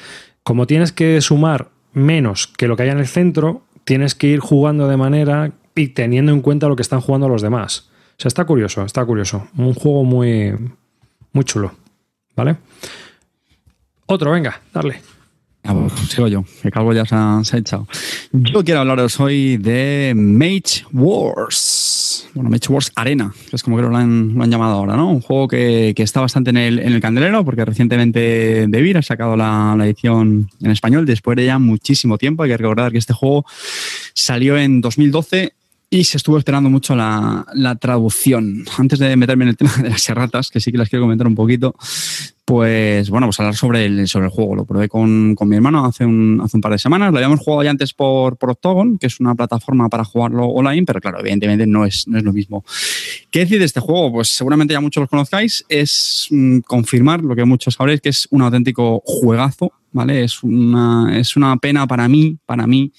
Como 0.41 0.65
tienes 0.65 0.91
que 0.91 1.21
sumar 1.21 1.67
menos 1.93 2.47
que 2.47 2.67
lo 2.67 2.75
que 2.75 2.81
haya 2.81 2.93
en 2.93 2.97
el 2.97 3.05
centro, 3.05 3.61
tienes 3.83 4.15
que 4.15 4.25
ir 4.25 4.39
jugando 4.39 4.87
de 4.87 4.97
manera 4.97 5.51
y 5.75 5.89
teniendo 5.89 6.31
en 6.31 6.41
cuenta 6.41 6.67
lo 6.67 6.75
que 6.75 6.81
están 6.81 7.01
jugando 7.01 7.29
los 7.29 7.43
demás. 7.43 7.91
sea, 8.17 8.27
está 8.27 8.43
curioso, 8.45 8.83
está 8.83 9.05
curioso. 9.05 9.49
Un 9.55 9.75
juego 9.75 10.03
muy, 10.03 10.55
muy 11.31 11.43
chulo. 11.43 11.73
¿Vale? 12.35 12.55
Otro, 14.07 14.31
venga, 14.31 14.61
darle. 14.73 14.99
Sigo 16.09 16.27
yo, 16.27 16.45
que 16.61 16.71
Calvo 16.71 16.93
ya 16.93 17.05
se 17.05 17.15
ha, 17.15 17.41
se 17.43 17.57
ha, 17.57 17.59
echado. 17.59 17.87
Yo 18.31 18.63
quiero 18.63 18.79
hablaros 18.79 19.19
hoy 19.19 19.57
de 19.57 20.13
Mage 20.15 20.85
Wars. 20.93 22.29
Bueno, 22.33 22.49
Mage 22.49 22.71
Wars 22.71 22.91
Arena, 22.95 23.33
que 23.49 23.55
es 23.55 23.63
como 23.63 23.77
han, 23.77 24.33
lo 24.33 24.43
han 24.43 24.51
llamado 24.51 24.75
ahora, 24.75 24.95
¿no? 24.95 25.09
Un 25.09 25.21
juego 25.21 25.47
que, 25.47 25.93
que, 25.95 26.03
está 26.03 26.21
bastante 26.21 26.51
en 26.51 26.57
el, 26.57 26.79
en 26.79 26.93
el 26.93 27.01
candelero, 27.01 27.43
porque 27.43 27.65
recientemente 27.65 28.65
Devir 28.67 28.97
ha 28.97 29.01
sacado 29.01 29.35
la, 29.35 29.75
la, 29.77 29.85
edición 29.85 30.49
en 30.61 30.71
español 30.71 31.05
después 31.05 31.35
de 31.35 31.45
ya 31.45 31.59
muchísimo 31.59 32.17
tiempo. 32.17 32.43
Hay 32.43 32.49
que 32.49 32.57
recordar 32.57 32.91
que 32.91 32.97
este 32.97 33.13
juego 33.13 33.45
salió 34.13 34.57
en 34.57 34.79
2012 34.79 35.53
y 35.89 36.03
se 36.03 36.17
estuvo 36.17 36.37
esperando 36.37 36.69
mucho 36.69 36.95
la, 36.95 37.45
la, 37.53 37.75
traducción. 37.75 38.65
Antes 38.77 38.99
de 38.99 39.15
meterme 39.15 39.45
en 39.45 39.49
el 39.49 39.57
tema 39.57 39.73
de 39.81 39.89
las 39.89 40.07
erratas, 40.09 40.49
que 40.49 40.59
sí 40.59 40.71
que 40.71 40.77
las 40.77 40.89
quiero 40.89 41.03
comentar 41.03 41.27
un 41.27 41.35
poquito, 41.35 41.75
pues 42.43 43.09
bueno, 43.09 43.27
pues 43.27 43.39
hablar 43.39 43.55
sobre 43.55 43.85
el, 43.85 44.07
sobre 44.07 44.25
el 44.25 44.31
juego. 44.31 44.55
Lo 44.55 44.65
probé 44.65 44.89
con, 44.89 45.35
con 45.35 45.47
mi 45.47 45.55
hermano 45.55 45.85
hace 45.85 46.05
un, 46.05 46.41
hace 46.43 46.57
un 46.57 46.61
par 46.61 46.73
de 46.73 46.77
semanas. 46.77 47.11
Lo 47.11 47.17
habíamos 47.17 47.39
jugado 47.39 47.63
ya 47.63 47.71
antes 47.71 47.93
por, 47.93 48.37
por 48.37 48.51
Octogon, 48.51 48.97
que 48.97 49.07
es 49.07 49.19
una 49.21 49.33
plataforma 49.35 49.87
para 49.87 50.03
jugarlo 50.03 50.45
online, 50.45 50.85
pero 50.85 50.99
claro, 50.99 51.19
evidentemente 51.21 51.65
no 51.65 51.85
es, 51.85 52.05
no 52.07 52.17
es 52.17 52.23
lo 52.23 52.33
mismo. 52.33 52.65
¿Qué 53.31 53.39
decir 53.39 53.59
de 53.59 53.65
este 53.65 53.79
juego? 53.79 54.11
Pues 54.11 54.29
seguramente 54.29 54.73
ya 54.73 54.81
muchos 54.81 55.01
lo 55.01 55.07
conozcáis. 55.07 55.65
Es 55.69 56.27
mmm, 56.31 56.59
confirmar 56.59 57.21
lo 57.21 57.33
que 57.33 57.45
muchos 57.45 57.75
sabréis, 57.75 58.01
que 58.01 58.09
es 58.09 58.27
un 58.31 58.41
auténtico 58.41 59.01
juegazo. 59.05 59.71
¿Vale? 59.93 60.25
Es 60.25 60.43
una, 60.43 61.17
es 61.17 61.37
una 61.37 61.55
pena 61.57 61.87
para 61.87 62.07
mí, 62.07 62.37
para 62.45 62.67
mí, 62.67 62.91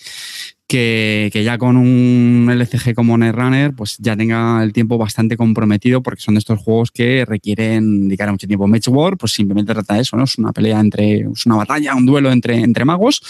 que, 0.68 1.30
ya 1.44 1.56
con 1.56 1.76
un 1.76 2.48
LCG 2.50 2.94
como 2.94 3.16
Netrunner, 3.16 3.72
pues 3.72 3.96
ya 3.98 4.16
tenga 4.16 4.62
el 4.62 4.72
tiempo 4.72 4.98
bastante 4.98 5.36
comprometido, 5.36 6.02
porque 6.02 6.20
son 6.20 6.34
de 6.34 6.40
estos 6.40 6.60
juegos 6.60 6.90
que 6.90 7.24
requieren 7.24 8.08
dedicar 8.08 8.30
mucho 8.30 8.46
tiempo. 8.46 8.68
Match 8.68 8.88
War, 8.88 9.16
pues 9.16 9.32
simplemente 9.32 9.72
trata 9.72 9.94
de 9.94 10.02
eso, 10.02 10.16
¿no? 10.16 10.24
Es 10.24 10.36
una 10.36 10.52
pelea 10.52 10.78
entre, 10.78 11.20
es 11.20 11.46
una 11.46 11.56
batalla, 11.56 11.94
un 11.94 12.04
duelo 12.04 12.30
entre, 12.30 12.56
entre 12.56 12.84
magos, 12.84 13.22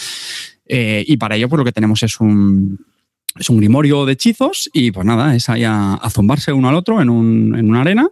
eh, 0.66 1.05
y 1.07 1.16
para 1.16 1.36
ello, 1.36 1.49
pues 1.49 1.59
lo 1.59 1.64
que 1.64 1.72
tenemos 1.72 2.03
es 2.03 2.20
un, 2.20 2.84
es 3.39 3.51
un 3.51 3.59
grimorio 3.59 4.05
de 4.05 4.12
hechizos 4.12 4.68
y 4.72 4.91
pues 4.91 5.07
nada, 5.07 5.34
es 5.34 5.49
ahí 5.49 5.64
a, 5.64 5.95
a 5.95 6.11
zumbarse 6.11 6.53
uno 6.53 6.68
al 6.68 6.74
otro 6.74 7.01
en, 7.01 7.11
un, 7.11 7.55
en, 7.57 7.68
una 7.68 7.82
arena 7.82 8.09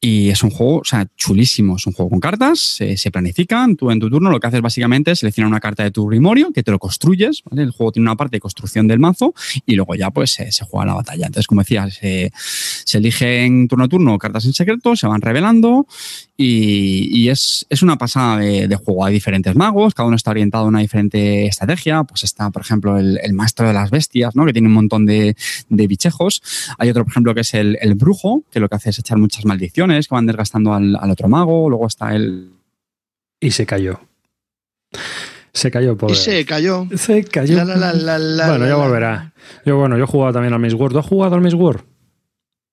y 0.00 0.28
es 0.28 0.42
un 0.42 0.50
juego, 0.50 0.78
o 0.78 0.84
sea, 0.84 1.06
chulísimo. 1.16 1.76
Es 1.76 1.86
un 1.86 1.92
juego 1.92 2.10
con 2.10 2.20
cartas, 2.20 2.60
se, 2.60 3.10
planifican, 3.10 3.76
tú 3.76 3.90
en 3.90 3.98
tu 3.98 4.08
turno 4.08 4.30
lo 4.30 4.38
que 4.38 4.46
haces 4.46 4.60
básicamente 4.60 5.12
es 5.12 5.20
seleccionar 5.20 5.48
una 5.48 5.60
carta 5.60 5.82
de 5.82 5.90
tu 5.90 6.06
grimorio 6.06 6.52
que 6.52 6.62
te 6.62 6.70
lo 6.70 6.78
construyes, 6.78 7.42
¿vale? 7.44 7.62
El 7.62 7.70
juego 7.70 7.92
tiene 7.92 8.04
una 8.04 8.16
parte 8.16 8.36
de 8.36 8.40
construcción 8.40 8.86
del 8.86 8.98
mazo 8.98 9.34
y 9.66 9.74
luego 9.74 9.94
ya 9.94 10.10
pues 10.10 10.30
se 10.32 10.64
juega 10.64 10.86
la 10.86 10.94
batalla. 10.94 11.26
Entonces, 11.26 11.46
como 11.46 11.62
decía, 11.62 11.90
se, 11.90 12.32
se 12.34 12.98
eligen 12.98 13.68
turno 13.68 13.84
a 13.84 13.88
turno 13.88 14.18
cartas 14.18 14.44
en 14.44 14.52
secreto, 14.52 14.94
se 14.94 15.06
van 15.06 15.20
revelando 15.20 15.86
y, 16.40 17.08
y 17.10 17.30
es, 17.30 17.66
es, 17.68 17.82
una 17.82 17.98
pasada 17.98 18.38
de, 18.38 18.68
de, 18.68 18.76
juego. 18.76 19.04
Hay 19.04 19.12
diferentes 19.12 19.56
magos, 19.56 19.92
cada 19.92 20.06
uno 20.06 20.14
está 20.14 20.30
orientado 20.30 20.64
a 20.64 20.68
una 20.68 20.78
diferente 20.78 21.46
estrategia. 21.46 22.04
Pues 22.04 22.22
está, 22.22 22.50
por 22.50 22.62
ejemplo, 22.62 22.96
el, 22.96 23.18
el 23.24 23.32
maestro 23.32 23.66
de 23.66 23.74
las 23.74 23.90
bestias, 23.90 24.36
¿no? 24.36 24.46
Que 24.46 24.52
tiene 24.52 24.68
un 24.68 24.74
montón 24.74 25.04
de, 25.04 25.36
de 25.68 25.86
bichejos. 25.88 26.40
Hay 26.78 26.90
otro, 26.90 27.02
por 27.02 27.12
ejemplo, 27.12 27.34
que 27.34 27.40
es 27.40 27.54
el, 27.54 27.76
el 27.80 27.96
brujo, 27.96 28.44
que 28.52 28.60
lo 28.60 28.68
que 28.68 28.76
hace 28.76 28.90
es 28.90 29.00
echar 29.00 29.18
muchas 29.18 29.44
maldiciones 29.46 30.06
que 30.06 30.14
van 30.14 30.26
desgastando 30.26 30.72
al, 30.74 30.94
al, 30.94 31.10
otro 31.10 31.28
mago, 31.28 31.68
luego 31.68 31.88
está 31.88 32.14
el... 32.14 32.52
Y 33.40 33.50
se 33.50 33.66
cayó. 33.66 34.00
Se 35.52 35.72
cayó, 35.72 35.96
pobre. 35.96 36.14
Y 36.14 36.16
se 36.16 36.44
cayó. 36.44 36.86
Se 36.96 37.24
cayó. 37.24 37.64
La, 37.64 37.92
la, 37.92 38.18
la, 38.18 38.48
bueno, 38.48 38.64
ya 38.64 38.76
volverá. 38.76 39.32
Yo, 39.66 39.76
bueno, 39.76 39.98
yo 39.98 40.04
he 40.04 40.06
jugado 40.06 40.34
también 40.34 40.54
al 40.54 40.60
Miss 40.60 40.74
World. 40.74 40.92
¿Tú 40.92 40.98
has 41.00 41.06
jugado 41.06 41.34
al 41.34 41.40
Miss 41.40 41.54
World? 41.54 41.82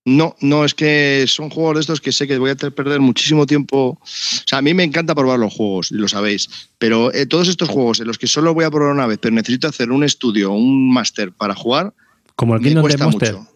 No, 0.06 0.36
no, 0.40 0.64
es 0.64 0.76
que 0.76 1.26
son 1.28 1.50
juegos 1.50 1.76
de 1.76 1.82
estos 1.82 2.00
que 2.00 2.12
sé 2.12 2.28
que 2.28 2.38
voy 2.38 2.52
a 2.52 2.56
perder 2.56 3.00
muchísimo 3.00 3.48
tiempo. 3.48 3.98
O 4.00 4.00
sea, 4.46 4.60
a 4.60 4.62
mí 4.62 4.74
me 4.76 4.84
encanta 4.84 5.16
probar 5.16 5.40
los 5.40 5.52
juegos, 5.52 5.92
y 5.92 5.96
lo 5.96 6.08
sabéis, 6.08 6.70
pero 6.78 7.12
eh, 7.12 7.26
todos 7.26 7.48
estos 7.48 7.70
juegos 7.70 8.00
en 8.00 8.08
los 8.08 8.20
que 8.20 8.28
solo 8.28 8.54
voy 8.54 8.66
a 8.66 8.72
probar 8.72 8.94
una 8.94 9.08
vez, 9.08 9.18
pero 9.20 9.34
necesito 9.34 9.68
hacer 9.68 9.92
un 9.92 10.04
estudio, 10.04 10.52
un 10.52 10.94
máster 10.94 11.32
para 11.32 11.56
jugar, 11.56 11.94
como 12.36 12.54
el 12.54 12.62
me 12.62 12.68
Kingdom 12.68 12.84
cuesta 12.84 13.08
mucho. 13.08 13.48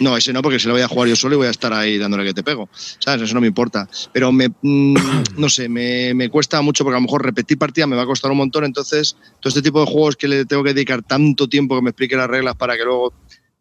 No, 0.00 0.16
ese 0.16 0.32
no, 0.32 0.40
porque 0.40 0.58
se 0.58 0.66
lo 0.66 0.72
voy 0.72 0.82
a 0.82 0.88
jugar 0.88 1.08
yo 1.10 1.14
solo 1.14 1.34
y 1.34 1.38
voy 1.38 1.46
a 1.46 1.50
estar 1.50 1.72
ahí 1.74 1.98
dándole 1.98 2.24
que 2.24 2.32
te 2.32 2.42
pego. 2.42 2.70
¿Sabes? 2.72 3.20
Eso 3.20 3.34
no 3.34 3.42
me 3.42 3.46
importa. 3.46 3.86
Pero 4.12 4.32
me, 4.32 4.48
mmm, 4.62 4.96
no 5.36 5.48
sé, 5.50 5.68
me, 5.68 6.14
me, 6.14 6.30
cuesta 6.30 6.62
mucho 6.62 6.84
porque 6.84 6.96
a 6.96 7.00
lo 7.00 7.02
mejor 7.02 7.22
repetir 7.22 7.58
partida 7.58 7.86
me 7.86 7.96
va 7.96 8.02
a 8.02 8.06
costar 8.06 8.30
un 8.30 8.38
montón. 8.38 8.64
Entonces, 8.64 9.14
todo 9.40 9.50
este 9.50 9.60
tipo 9.60 9.78
de 9.78 9.86
juegos 9.86 10.16
que 10.16 10.26
le 10.26 10.46
tengo 10.46 10.64
que 10.64 10.72
dedicar 10.72 11.02
tanto 11.02 11.48
tiempo 11.48 11.76
que 11.76 11.82
me 11.82 11.90
explique 11.90 12.16
las 12.16 12.28
reglas 12.28 12.56
para 12.56 12.78
que 12.78 12.84
luego, 12.84 13.12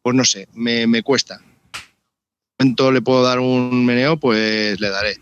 pues 0.02 0.16
no 0.16 0.24
sé, 0.26 0.47
me, 0.54 0.88
me 0.88 1.04
cuesta. 1.04 1.41
Cuanto 2.58 2.91
le 2.91 3.02
puedo 3.02 3.24
dar 3.24 3.39
un 3.39 3.86
meneo, 3.86 4.18
pues 4.18 4.80
le 4.80 4.89
daré. 4.89 5.18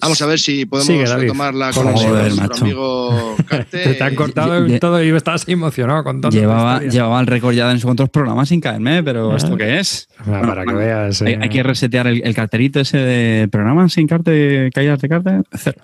Vamos 0.00 0.20
a 0.22 0.26
ver 0.26 0.38
si 0.38 0.66
podemos 0.66 0.86
Sigue, 0.86 1.06
retomar 1.06 1.54
la 1.54 1.72
conexión 1.72 2.12
con 2.12 2.36
nuestro 2.36 2.64
amigo 2.64 3.36
Carte. 3.46 3.78
Te, 3.78 3.94
te 3.94 4.04
han 4.04 4.14
cortado 4.14 4.66
y 4.66 4.78
todo 4.78 5.02
y 5.02 5.10
estabas 5.10 5.48
emocionado 5.48 6.04
con 6.04 6.20
todo. 6.20 6.32
Llevaba, 6.32 6.80
llevaba 6.80 7.20
el 7.20 7.26
récord 7.26 7.54
ya 7.54 7.70
en 7.70 7.78
sus 7.78 7.90
otros 7.90 8.10
programas 8.10 8.48
sin 8.48 8.60
caerme, 8.60 9.02
pero 9.02 9.36
¿esto 9.36 9.56
qué 9.56 9.78
es? 9.78 10.08
Bueno, 10.24 10.48
para 10.48 10.64
que 10.64 10.72
veas. 10.72 11.22
Hay, 11.22 11.34
eh. 11.34 11.38
hay, 11.42 11.48
que 11.48 11.62
resetear 11.62 12.06
el, 12.06 12.22
el, 12.22 12.34
carterito 12.34 12.80
ese 12.80 12.98
de 12.98 13.48
programa 13.48 13.88
sin 13.88 14.06
carte, 14.06 14.70
caídas 14.74 15.00
de 15.00 15.08
carte, 15.08 15.42
cero. 15.52 15.82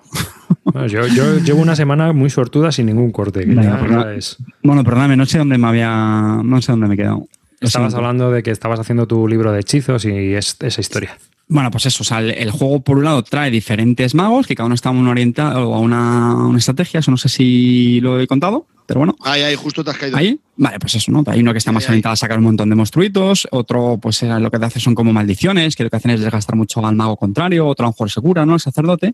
Bueno, 0.63 0.87
yo, 0.87 1.07
yo, 1.07 1.37
llevo 1.39 1.61
una 1.61 1.75
semana 1.75 2.11
muy 2.13 2.29
sortuda 2.29 2.71
sin 2.71 2.87
ningún 2.87 3.11
corte. 3.11 3.45
Venga, 3.45 3.79
pero, 3.81 4.09
es... 4.11 4.37
Bueno, 4.63 4.83
perdóname, 4.83 5.15
no 5.15 5.25
sé 5.25 5.37
dónde 5.37 5.57
me 5.57 5.67
había. 5.67 6.41
No 6.43 6.61
sé 6.61 6.71
dónde 6.71 6.87
me 6.87 6.95
he 6.95 6.97
quedado. 6.97 7.27
Estabas 7.61 7.93
hablando 7.95 8.31
de 8.31 8.43
que 8.43 8.51
estabas 8.51 8.79
haciendo 8.79 9.07
tu 9.07 9.27
libro 9.27 9.51
de 9.51 9.61
hechizos 9.61 10.05
y 10.05 10.33
es 10.33 10.57
esa 10.59 10.81
historia. 10.81 11.17
Bueno, 11.47 11.69
pues 11.69 11.85
eso, 11.85 12.01
o 12.01 12.05
sea, 12.05 12.19
el, 12.19 12.31
el, 12.31 12.49
juego 12.49 12.81
por 12.81 12.97
un 12.97 13.03
lado 13.03 13.23
trae 13.23 13.51
diferentes 13.51 14.15
magos, 14.15 14.47
que 14.47 14.55
cada 14.55 14.65
uno 14.65 14.75
está 14.75 14.89
orientado 14.89 15.75
a 15.75 15.79
una, 15.79 16.35
una, 16.35 16.57
estrategia, 16.57 17.01
eso 17.01 17.11
no 17.11 17.17
sé 17.17 17.29
si 17.29 17.99
lo 18.01 18.19
he 18.19 18.25
contado, 18.25 18.65
pero 18.85 18.99
bueno. 18.99 19.15
Ahí, 19.21 19.41
ahí, 19.41 19.55
justo 19.55 19.83
te 19.83 19.91
has 19.91 19.97
caído. 19.97 20.17
Ahí, 20.17 20.39
vale, 20.57 20.79
pues 20.79 20.95
eso, 20.95 21.11
¿no? 21.11 21.23
Hay 21.27 21.39
uno 21.39 21.51
que 21.51 21.57
está 21.57 21.71
más 21.71 21.87
orientado 21.87 22.13
a 22.13 22.15
sacar 22.15 22.37
un 22.37 22.43
montón 22.43 22.69
de 22.69 22.75
monstruitos, 22.75 23.47
otro, 23.51 23.97
pues 24.01 24.21
lo 24.21 24.51
que 24.51 24.59
te 24.59 24.65
hace 24.65 24.79
son 24.79 24.93
como 24.93 25.11
maldiciones, 25.11 25.75
que 25.75 25.83
lo 25.83 25.89
que 25.89 25.95
hacen 25.95 26.11
es 26.11 26.19
desgastar 26.19 26.55
mucho 26.55 26.85
al 26.85 26.95
mago 26.95 27.17
contrario, 27.17 27.67
otro 27.67 27.85
a 27.85 27.87
lo 27.87 27.91
mejor 27.93 28.11
se 28.11 28.21
cura, 28.21 28.45
¿no? 28.45 28.53
El 28.53 28.59
sacerdote. 28.59 29.13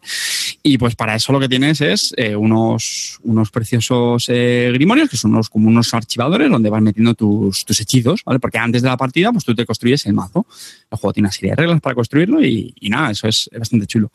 Y 0.63 0.77
pues 0.77 0.95
para 0.95 1.15
eso 1.15 1.31
lo 1.31 1.39
que 1.39 1.47
tienes 1.47 1.81
es 1.81 2.13
eh, 2.17 2.35
unos, 2.35 3.19
unos 3.23 3.49
preciosos 3.49 4.25
eh, 4.27 4.71
grimorios, 4.73 5.09
que 5.09 5.17
son 5.17 5.31
unos, 5.31 5.49
como 5.49 5.69
unos 5.69 5.93
archivadores 5.93 6.49
donde 6.49 6.69
vas 6.69 6.81
metiendo 6.81 7.13
tus, 7.13 7.65
tus 7.65 7.79
hechizos, 7.79 8.23
¿vale? 8.25 8.39
Porque 8.39 8.57
antes 8.57 8.81
de 8.81 8.89
la 8.89 8.97
partida, 8.97 9.31
pues 9.31 9.45
tú 9.45 9.55
te 9.55 9.65
construyes 9.65 10.05
el 10.05 10.13
mazo. 10.13 10.45
El 10.91 10.97
juego 10.97 11.13
tiene 11.13 11.27
una 11.27 11.33
serie 11.33 11.51
de 11.51 11.55
reglas 11.55 11.81
para 11.81 11.95
construirlo 11.95 12.43
y, 12.43 12.73
y 12.79 12.89
nada, 12.89 13.11
eso 13.11 13.27
es, 13.27 13.49
es 13.51 13.59
bastante 13.59 13.87
chulo. 13.87 14.11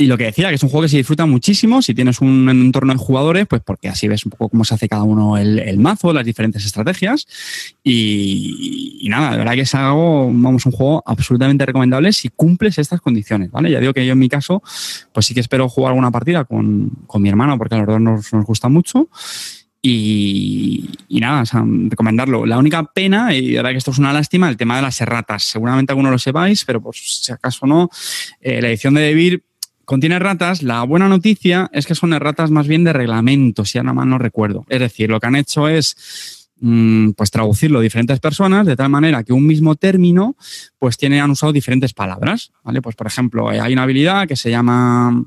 Y 0.00 0.06
lo 0.06 0.16
que 0.16 0.24
decía, 0.24 0.48
que 0.48 0.54
es 0.54 0.62
un 0.62 0.68
juego 0.68 0.82
que 0.82 0.90
se 0.90 0.96
disfruta 0.96 1.26
muchísimo 1.26 1.82
si 1.82 1.92
tienes 1.92 2.20
un 2.20 2.48
entorno 2.48 2.92
de 2.92 2.98
jugadores, 3.00 3.48
pues 3.48 3.62
porque 3.64 3.88
así 3.88 4.06
ves 4.06 4.24
un 4.24 4.30
poco 4.30 4.48
cómo 4.48 4.64
se 4.64 4.72
hace 4.74 4.88
cada 4.88 5.02
uno 5.02 5.36
el, 5.36 5.76
mazo, 5.78 6.12
las 6.12 6.24
diferentes 6.24 6.64
estrategias. 6.64 7.26
Y, 7.82 9.08
nada, 9.10 9.32
de 9.32 9.38
verdad 9.38 9.54
que 9.54 9.62
es 9.62 9.74
algo, 9.74 10.26
vamos, 10.32 10.64
un 10.66 10.72
juego 10.72 11.02
absolutamente 11.04 11.66
recomendable 11.66 12.12
si 12.12 12.28
cumples 12.28 12.78
estas 12.78 13.00
condiciones, 13.00 13.50
¿vale? 13.50 13.72
Ya 13.72 13.80
digo 13.80 13.92
que 13.92 14.06
yo 14.06 14.12
en 14.12 14.20
mi 14.20 14.28
caso, 14.28 14.62
pues 15.12 15.26
sí 15.26 15.34
que 15.34 15.40
espero 15.40 15.68
jugar 15.68 15.90
alguna 15.90 16.12
partida 16.12 16.44
con, 16.44 16.90
con 17.08 17.20
mi 17.20 17.28
hermano, 17.28 17.58
porque 17.58 17.74
a 17.74 17.78
los 17.78 17.88
dos 17.88 18.00
nos, 18.00 18.32
nos 18.32 18.46
gusta 18.46 18.68
mucho. 18.68 19.08
Y, 19.80 20.90
nada, 21.08 21.42
o 21.42 21.46
sea, 21.46 21.64
recomendarlo. 21.88 22.46
La 22.46 22.58
única 22.58 22.84
pena, 22.84 23.34
y 23.34 23.56
ahora 23.56 23.70
que 23.70 23.78
esto 23.78 23.90
es 23.90 23.98
una 23.98 24.12
lástima, 24.12 24.48
el 24.48 24.56
tema 24.56 24.76
de 24.76 24.82
las 24.82 25.00
erratas. 25.00 25.44
Seguramente 25.44 25.92
algunos 25.92 26.12
lo 26.12 26.18
sepáis, 26.18 26.64
pero 26.64 26.80
pues 26.80 27.20
si 27.22 27.32
acaso 27.32 27.66
no, 27.66 27.88
eh, 28.40 28.60
la 28.60 28.68
edición 28.68 28.94
de 28.94 29.02
Devir 29.02 29.44
contiene 29.88 30.16
erratas. 30.16 30.62
La 30.62 30.82
buena 30.82 31.08
noticia 31.08 31.70
es 31.72 31.86
que 31.86 31.94
son 31.94 32.12
erratas 32.12 32.50
más 32.50 32.68
bien 32.68 32.84
de 32.84 32.92
reglamento, 32.92 33.64
si 33.64 33.78
ahora 33.78 33.94
mal 33.94 34.06
no 34.06 34.18
recuerdo. 34.18 34.66
Es 34.68 34.80
decir, 34.80 35.08
lo 35.08 35.18
que 35.18 35.26
han 35.26 35.34
hecho 35.34 35.66
es 35.66 36.50
mmm, 36.60 37.12
pues 37.12 37.30
traducirlo 37.30 37.78
a 37.78 37.82
diferentes 37.82 38.20
personas 38.20 38.66
de 38.66 38.76
tal 38.76 38.90
manera 38.90 39.24
que 39.24 39.32
un 39.32 39.46
mismo 39.46 39.76
término 39.76 40.36
pues 40.78 40.98
tiene, 40.98 41.22
han 41.22 41.30
usado 41.30 41.54
diferentes 41.54 41.94
palabras. 41.94 42.52
¿vale? 42.62 42.82
Pues 42.82 42.96
por 42.96 43.06
ejemplo, 43.06 43.48
hay 43.48 43.72
una 43.72 43.84
habilidad 43.84 44.28
que 44.28 44.36
se 44.36 44.50
llama, 44.50 45.24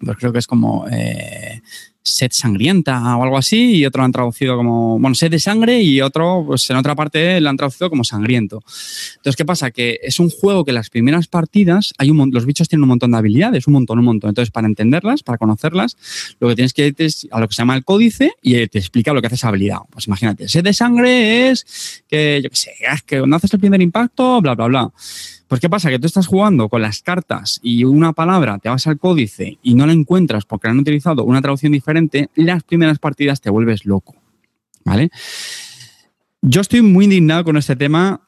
pues 0.00 0.16
creo 0.16 0.32
que 0.32 0.38
es 0.38 0.46
como... 0.46 0.86
Eh, 0.88 1.60
sed 2.02 2.30
sangrienta 2.32 3.16
o 3.16 3.22
algo 3.22 3.36
así, 3.36 3.76
y 3.76 3.86
otro 3.86 4.00
lo 4.00 4.06
han 4.06 4.12
traducido 4.12 4.56
como, 4.56 4.98
bueno, 4.98 5.14
sed 5.14 5.30
de 5.30 5.38
sangre 5.38 5.82
y 5.82 6.00
otro, 6.00 6.44
pues 6.46 6.68
en 6.70 6.76
otra 6.76 6.94
parte 6.94 7.40
lo 7.40 7.50
han 7.50 7.56
traducido 7.56 7.90
como 7.90 8.04
sangriento. 8.04 8.62
Entonces, 9.16 9.36
¿qué 9.36 9.44
pasa? 9.44 9.70
Que 9.70 9.98
es 10.02 10.18
un 10.20 10.30
juego 10.30 10.64
que 10.64 10.72
las 10.72 10.90
primeras 10.90 11.26
partidas 11.26 11.92
hay 11.98 12.10
un 12.10 12.30
los 12.32 12.46
bichos 12.46 12.68
tienen 12.68 12.82
un 12.82 12.88
montón 12.88 13.12
de 13.12 13.18
habilidades, 13.18 13.66
un 13.66 13.74
montón, 13.74 13.98
un 13.98 14.04
montón. 14.04 14.30
Entonces, 14.30 14.50
para 14.50 14.66
entenderlas, 14.66 15.22
para 15.22 15.38
conocerlas, 15.38 15.96
lo 16.40 16.48
que 16.48 16.54
tienes 16.56 16.72
que 16.72 16.88
ir 16.88 16.94
es 16.98 17.26
a 17.30 17.40
lo 17.40 17.48
que 17.48 17.54
se 17.54 17.62
llama 17.62 17.76
el 17.76 17.84
códice 17.84 18.32
y 18.42 18.66
te 18.66 18.78
explica 18.78 19.12
lo 19.12 19.20
que 19.20 19.28
hace 19.28 19.36
esa 19.36 19.48
habilidad. 19.48 19.78
Pues 19.90 20.06
imagínate, 20.06 20.48
sed 20.48 20.64
de 20.64 20.72
sangre 20.72 21.50
es 21.50 22.02
que, 22.08 22.40
yo 22.42 22.50
qué 22.50 22.56
sé, 22.56 22.72
es 22.80 23.02
que 23.02 23.18
cuando 23.18 23.36
haces 23.36 23.52
el 23.52 23.60
primer 23.60 23.80
impacto, 23.82 24.40
bla, 24.40 24.54
bla, 24.54 24.66
bla. 24.66 24.92
Pues 25.48 25.62
¿qué 25.62 25.70
pasa? 25.70 25.88
Que 25.88 25.98
tú 25.98 26.06
estás 26.06 26.26
jugando 26.26 26.68
con 26.68 26.82
las 26.82 27.00
cartas 27.02 27.58
y 27.62 27.84
una 27.84 28.12
palabra, 28.12 28.58
te 28.58 28.68
vas 28.68 28.86
al 28.86 28.98
códice 28.98 29.58
y 29.62 29.74
no 29.74 29.86
la 29.86 29.94
encuentras 29.94 30.44
porque 30.44 30.68
han 30.68 30.78
utilizado 30.78 31.24
una 31.24 31.40
traducción 31.40 31.72
diferente, 31.72 32.28
las 32.34 32.62
primeras 32.62 32.98
partidas 32.98 33.40
te 33.40 33.48
vuelves 33.48 33.86
loco. 33.86 34.14
¿Vale? 34.84 35.10
Yo 36.42 36.60
estoy 36.60 36.82
muy 36.82 37.06
indignado 37.06 37.44
con 37.44 37.56
este 37.56 37.76
tema 37.76 38.20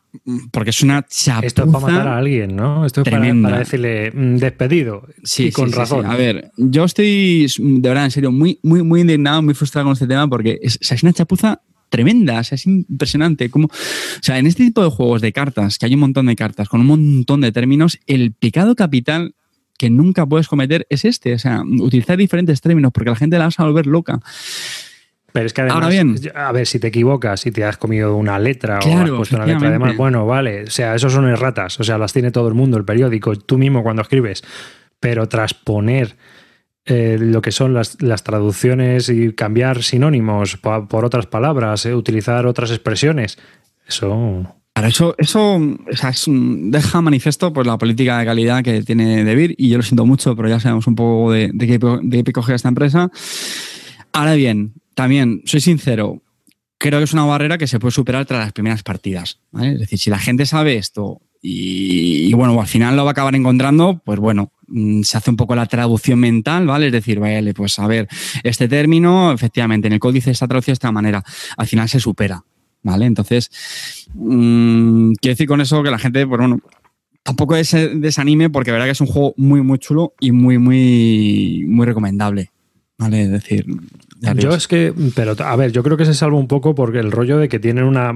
porque 0.51 0.71
es 0.71 0.83
una 0.83 1.03
chapuza. 1.07 1.47
Esto 1.47 1.64
es 1.64 1.71
para 1.71 1.87
matar 1.87 2.09
a 2.09 2.18
alguien, 2.18 2.57
¿no? 2.57 2.85
Esto 2.85 3.03
es 3.03 3.09
para, 3.09 3.59
decirle 3.59 4.11
mm, 4.12 4.37
despedido. 4.37 5.07
Sí, 5.23 5.47
y 5.47 5.53
con 5.53 5.71
razón. 5.73 6.07
A 6.07 6.16
ver, 6.16 6.51
yo 6.57 6.85
estoy 6.85 7.47
de 7.59 7.89
verdad, 7.89 8.07
en 8.07 8.11
serio, 8.11 8.33
muy, 8.33 8.59
muy, 8.62 8.83
muy 8.83 9.03
indignado, 9.03 9.43
muy 9.43 9.55
frustrado 9.55 9.87
con 9.87 9.93
este 9.93 10.07
tema 10.07 10.27
porque 10.29 10.59
es, 10.62 10.79
es 10.81 11.03
una 11.03 11.12
chapuza 11.12 11.61
tremenda, 11.91 12.41
o 12.41 12.45
sea, 12.45 12.57
es 12.57 12.66
impresionante. 12.66 13.51
Como, 13.51 13.66
o 13.66 14.22
sea, 14.22 14.38
en 14.38 14.47
este 14.47 14.64
tipo 14.64 14.82
de 14.82 14.91
juegos 14.91 15.20
de 15.20 15.32
cartas, 15.32 15.78
que 15.78 15.86
hay 15.86 15.95
un 15.95 16.01
montón 16.01 16.26
de 16.26 16.36
cartas 16.36 16.68
con 16.68 16.80
un 16.80 16.86
montón 16.86 17.43
de 17.43 17.53
términos, 17.53 17.99
el 18.07 18.32
pecado 18.32 18.74
capital 18.74 19.34
que 19.76 19.91
nunca 19.91 20.26
puedes 20.26 20.49
cometer 20.49 20.86
es 20.91 21.05
este, 21.05 21.34
o 21.34 21.38
sea, 21.38 21.62
utilizar 21.62 22.16
diferentes 22.16 22.61
términos 22.61 22.93
porque 22.93 23.11
la 23.11 23.16
gente 23.16 23.38
la 23.38 23.45
vas 23.45 23.59
a 23.61 23.64
volver 23.64 23.86
loca. 23.86 24.20
Pero 25.32 25.47
es 25.47 25.53
que 25.53 25.62
además, 25.62 25.76
Ahora 25.76 25.88
bien, 25.88 26.16
a 26.34 26.53
ver, 26.53 26.66
si 26.66 26.78
te 26.78 26.88
equivocas 26.88 27.47
y 27.47 27.51
te 27.51 27.64
has 27.64 27.76
comido 27.76 28.16
una 28.16 28.38
letra 28.38 28.80
o 28.80 28.99
has 28.99 29.11
puesto 29.11 29.36
una 29.36 29.47
letra 29.47 29.70
de 29.70 29.78
más, 29.78 29.97
bueno, 29.97 30.26
vale, 30.26 30.64
o 30.64 30.70
sea, 30.70 30.95
eso 30.95 31.09
son 31.09 31.28
erratas, 31.28 31.78
o 31.80 31.84
sea, 31.84 31.99
las 31.99 32.12
tiene 32.12 32.30
todo 32.30 32.49
el 32.49 32.55
mundo, 32.55 32.76
el 32.76 32.84
periódico, 32.84 33.36
tú 33.36 33.59
mismo 33.59 33.82
cuando 33.82 34.03
escribes, 34.03 34.43
pero 34.99 35.28
transponer 35.28 36.16
eh, 36.87 37.18
lo 37.20 37.43
que 37.43 37.53
son 37.53 37.74
las, 37.74 37.97
traducciones 38.24 39.09
y 39.09 39.33
cambiar 39.33 39.83
sinónimos 39.83 40.57
por, 40.57 41.05
otras 41.05 41.26
palabras, 41.26 41.87
eh, 41.87 41.95
utilizar 41.95 42.47
otras 42.47 42.70
expresiones, 42.70 43.39
eso... 43.87 44.57
eso, 44.74 45.14
eso 45.18 45.59
deja 45.87 47.01
manifiesto 47.01 47.53
pues, 47.53 47.66
la 47.66 47.78
política 47.78 48.18
de 48.18 48.24
calidad 48.24 48.62
que 48.62 48.83
tiene 48.83 49.24
DeVir 49.24 49.55
y 49.59 49.68
yo 49.68 49.76
lo 49.76 49.83
siento 49.83 50.07
mucho, 50.07 50.35
pero 50.37 50.49
ya 50.49 50.61
sabemos 50.61 50.87
un 50.87 50.95
poco 50.95 51.33
de, 51.33 51.51
de 51.53 51.66
qué, 51.66 51.78
de 52.03 52.24
qué 52.24 52.55
esta 52.55 52.68
empresa. 52.68 53.11
Ahora 54.12 54.35
bien, 54.35 54.74
también, 54.95 55.43
soy 55.45 55.61
sincero, 55.61 56.22
creo 56.81 56.99
que 56.99 57.05
es 57.05 57.12
una 57.12 57.24
barrera 57.24 57.59
que 57.59 57.66
se 57.66 57.78
puede 57.78 57.93
superar 57.93 58.24
tras 58.24 58.41
las 58.41 58.53
primeras 58.53 58.83
partidas. 58.83 59.39
Es 59.61 59.78
decir, 59.78 59.99
si 59.99 60.11
la 60.11 60.18
gente 60.18 60.47
sabe 60.47 60.76
esto 60.76 61.20
y, 61.43 62.33
bueno, 62.33 62.59
al 62.61 62.66
final 62.66 62.97
lo 62.97 63.05
va 63.05 63.11
a 63.11 63.12
acabar 63.12 63.35
encontrando, 63.35 64.01
pues 64.05 64.18
bueno, 64.18 64.53
se 65.03 65.16
hace 65.16 65.31
un 65.31 65.37
poco 65.37 65.55
la 65.55 65.66
traducción 65.66 66.18
mental, 66.18 66.66
¿vale? 66.66 66.87
Es 66.87 66.93
decir, 66.93 67.18
vale, 67.18 67.55
pues 67.55 67.79
a 67.79 67.87
ver, 67.87 68.09
este 68.43 68.68
término, 68.68 69.33
efectivamente, 69.33 69.89
en 69.89 69.95
el 69.95 70.01
códice 70.01 70.31
está 70.31 70.47
traducido 70.47 70.73
de 70.73 70.75
esta 70.75 70.93
manera. 70.93 71.23
Al 71.57 71.66
final 71.66 71.89
se 71.89 72.01
supera, 72.01 72.45
¿vale? 72.83 73.07
Entonces, 73.07 73.51
mmm, 74.14 75.12
quiero 75.21 75.33
decir 75.33 75.47
con 75.47 75.61
eso 75.61 75.83
que 75.83 75.91
la 75.91 75.99
gente, 75.99 76.27
pues 76.27 76.39
bueno, 76.39 76.61
tampoco 77.23 77.62
se 77.64 77.89
desanime 77.89 78.51
porque 78.51 78.73
verá 78.73 78.85
que 78.85 78.93
es 78.93 79.01
un 79.01 79.07
juego 79.07 79.35
muy, 79.37 79.62
muy 79.62 79.79
chulo 79.79 80.14
y 80.21 80.33
muy, 80.33 80.59
muy, 80.59 81.64
muy 81.66 81.87
recomendable. 81.87 82.51
¿Vale? 82.99 83.23
Es 83.23 83.31
decir, 83.31 83.64
yo 84.37 84.51
es 84.51 84.68
que, 84.68 84.93
pero 85.14 85.35
a 85.39 85.57
ver, 85.57 85.73
yo 85.73 85.83
creo 85.83 85.97
que 85.97 86.05
se 86.05 86.12
salva 86.12 86.37
un 86.37 86.49
poco 86.49 86.75
porque 86.75 86.99
el 86.99 87.11
rollo 87.11 87.39
de 87.39 87.49
que 87.49 87.59
tienen 87.59 87.85
una. 87.85 88.12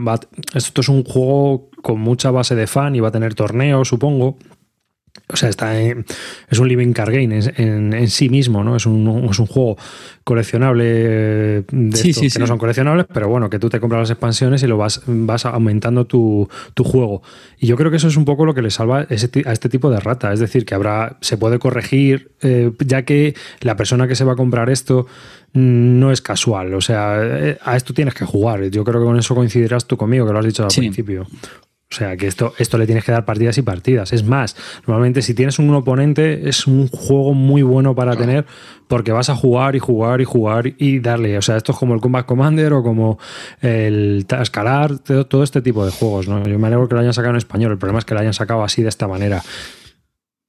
Esto 0.53 0.83
es 0.83 0.89
un 0.91 1.05
juego 1.05 1.71
con 1.83 2.01
mucha 2.01 2.31
base 2.31 2.55
de 2.55 2.67
fan 2.67 2.95
y 2.95 3.01
va 3.01 3.09
a 3.09 3.13
tener 3.13 3.35
torneos, 3.35 3.89
supongo. 3.89 4.37
O 5.29 5.37
sea, 5.37 5.49
está 5.49 5.81
es 5.81 6.59
un 6.59 6.69
living 6.69 6.93
card 6.93 7.12
game 7.15 7.39
en, 7.57 8.11
sí 8.11 8.29
mismo, 8.29 8.62
¿no? 8.62 8.77
Es 8.77 8.85
un, 8.85 9.29
es 9.31 9.39
un 9.39 9.47
juego 9.47 9.79
coleccionable 10.23 10.85
de 10.85 11.65
sí, 11.95 12.12
que 12.31 12.39
no 12.39 12.47
son 12.47 12.59
coleccionables, 12.59 13.07
pero 13.12 13.29
bueno, 13.29 13.49
que 13.49 13.59
tú 13.59 13.71
te 13.71 13.81
compras 13.81 14.01
las 14.01 14.11
expansiones 14.11 14.62
y 14.65 14.67
lo 14.67 14.77
vas, 14.77 15.03
vas 15.07 15.47
aumentando 15.47 16.05
tu, 16.07 16.49
juego. 16.77 17.23
Y 17.59 17.67
yo 17.69 17.77
creo 17.77 17.91
que 17.91 17.97
eso 17.97 18.09
es 18.09 18.17
un 18.17 18.25
poco 18.25 18.45
lo 18.45 18.55
que 18.55 18.61
le 18.61 18.71
salva 18.71 19.01
a 19.01 19.07
este 19.09 19.69
tipo 19.69 19.89
de 19.91 20.01
rata. 20.01 20.33
Es 20.33 20.41
decir, 20.41 20.67
que 20.67 20.75
habrá, 20.75 21.17
se 21.21 21.39
puede 21.39 21.59
corregir, 21.59 22.33
eh, 22.43 22.73
ya 22.85 23.03
que 23.03 23.35
la 23.61 23.77
persona 23.77 24.09
que 24.09 24.17
se 24.17 24.25
va 24.25 24.33
a 24.33 24.37
comprar 24.37 24.69
esto 24.69 25.07
no 25.55 26.11
es 26.11 26.21
casual. 26.21 26.75
O 26.75 26.81
sea, 26.81 27.19
eh, 27.23 27.59
a 27.62 27.77
esto 27.77 27.95
tienes 27.95 28.15
que 28.15 28.25
jugar. 28.25 28.65
Yo 28.65 28.85
creo 28.85 29.01
que 29.01 29.07
con 29.07 29.19
eso 29.19 29.35
coincidirás 29.35 29.87
tú 29.87 29.97
conmigo, 29.97 30.27
que 30.27 30.33
lo 30.33 30.41
has 30.41 30.45
dicho 30.45 30.65
al 30.65 30.71
principio. 30.71 31.27
O 31.95 31.97
sea, 31.97 32.16
que 32.16 32.26
esto, 32.26 32.53
esto 32.59 32.76
le 32.76 32.86
tienes 32.86 33.05
que 33.05 33.12
dar 33.12 33.24
partidas 33.24 33.57
y 33.57 33.62
partidas. 33.62 34.12
Es 34.12 34.24
más, 34.24 34.57
normalmente 34.84 35.22
si 35.22 35.32
tienes 35.32 35.61
un 35.61 35.72
oponente 35.72 36.49
es 36.49 36.66
un 36.66 36.88
juego 36.88 37.34
muy 37.34 37.62
bueno 37.62 37.95
para 37.95 38.16
tener 38.16 38.47
porque 38.88 39.12
vas 39.12 39.30
a 39.30 39.36
jugar 39.36 39.76
y 39.76 39.78
jugar 39.78 40.20
y 40.20 40.24
jugar 40.24 40.74
y 40.76 40.99
darle. 40.99 41.38
O 41.38 41.42
sea, 41.42 41.57
esto 41.57 41.70
es 41.70 41.78
como 41.78 41.95
el 41.95 42.01
Combat 42.01 42.26
Commander 42.26 42.72
o 42.72 42.82
como 42.82 43.20
el 43.61 44.26
Escalar, 44.28 44.99
todo, 44.99 45.45
este 45.45 45.62
tipo 45.62 45.86
de 45.86 45.92
juegos. 45.92 46.26
¿no? 46.26 46.42
Yo 46.42 46.59
me 46.59 46.66
alegro 46.66 46.88
que 46.88 46.97
lo 46.97 47.01
hayan 47.01 47.14
sacado 47.14 47.30
en 47.30 47.36
español. 47.36 47.70
El 47.70 47.78
problema 47.78 48.01
es 48.01 48.05
que 48.05 48.14
lo 48.14 48.20
hayan 48.20 48.34
sacado 48.34 48.64
así 48.64 48.82
de 48.82 48.88
esta 48.88 49.07
manera. 49.07 49.40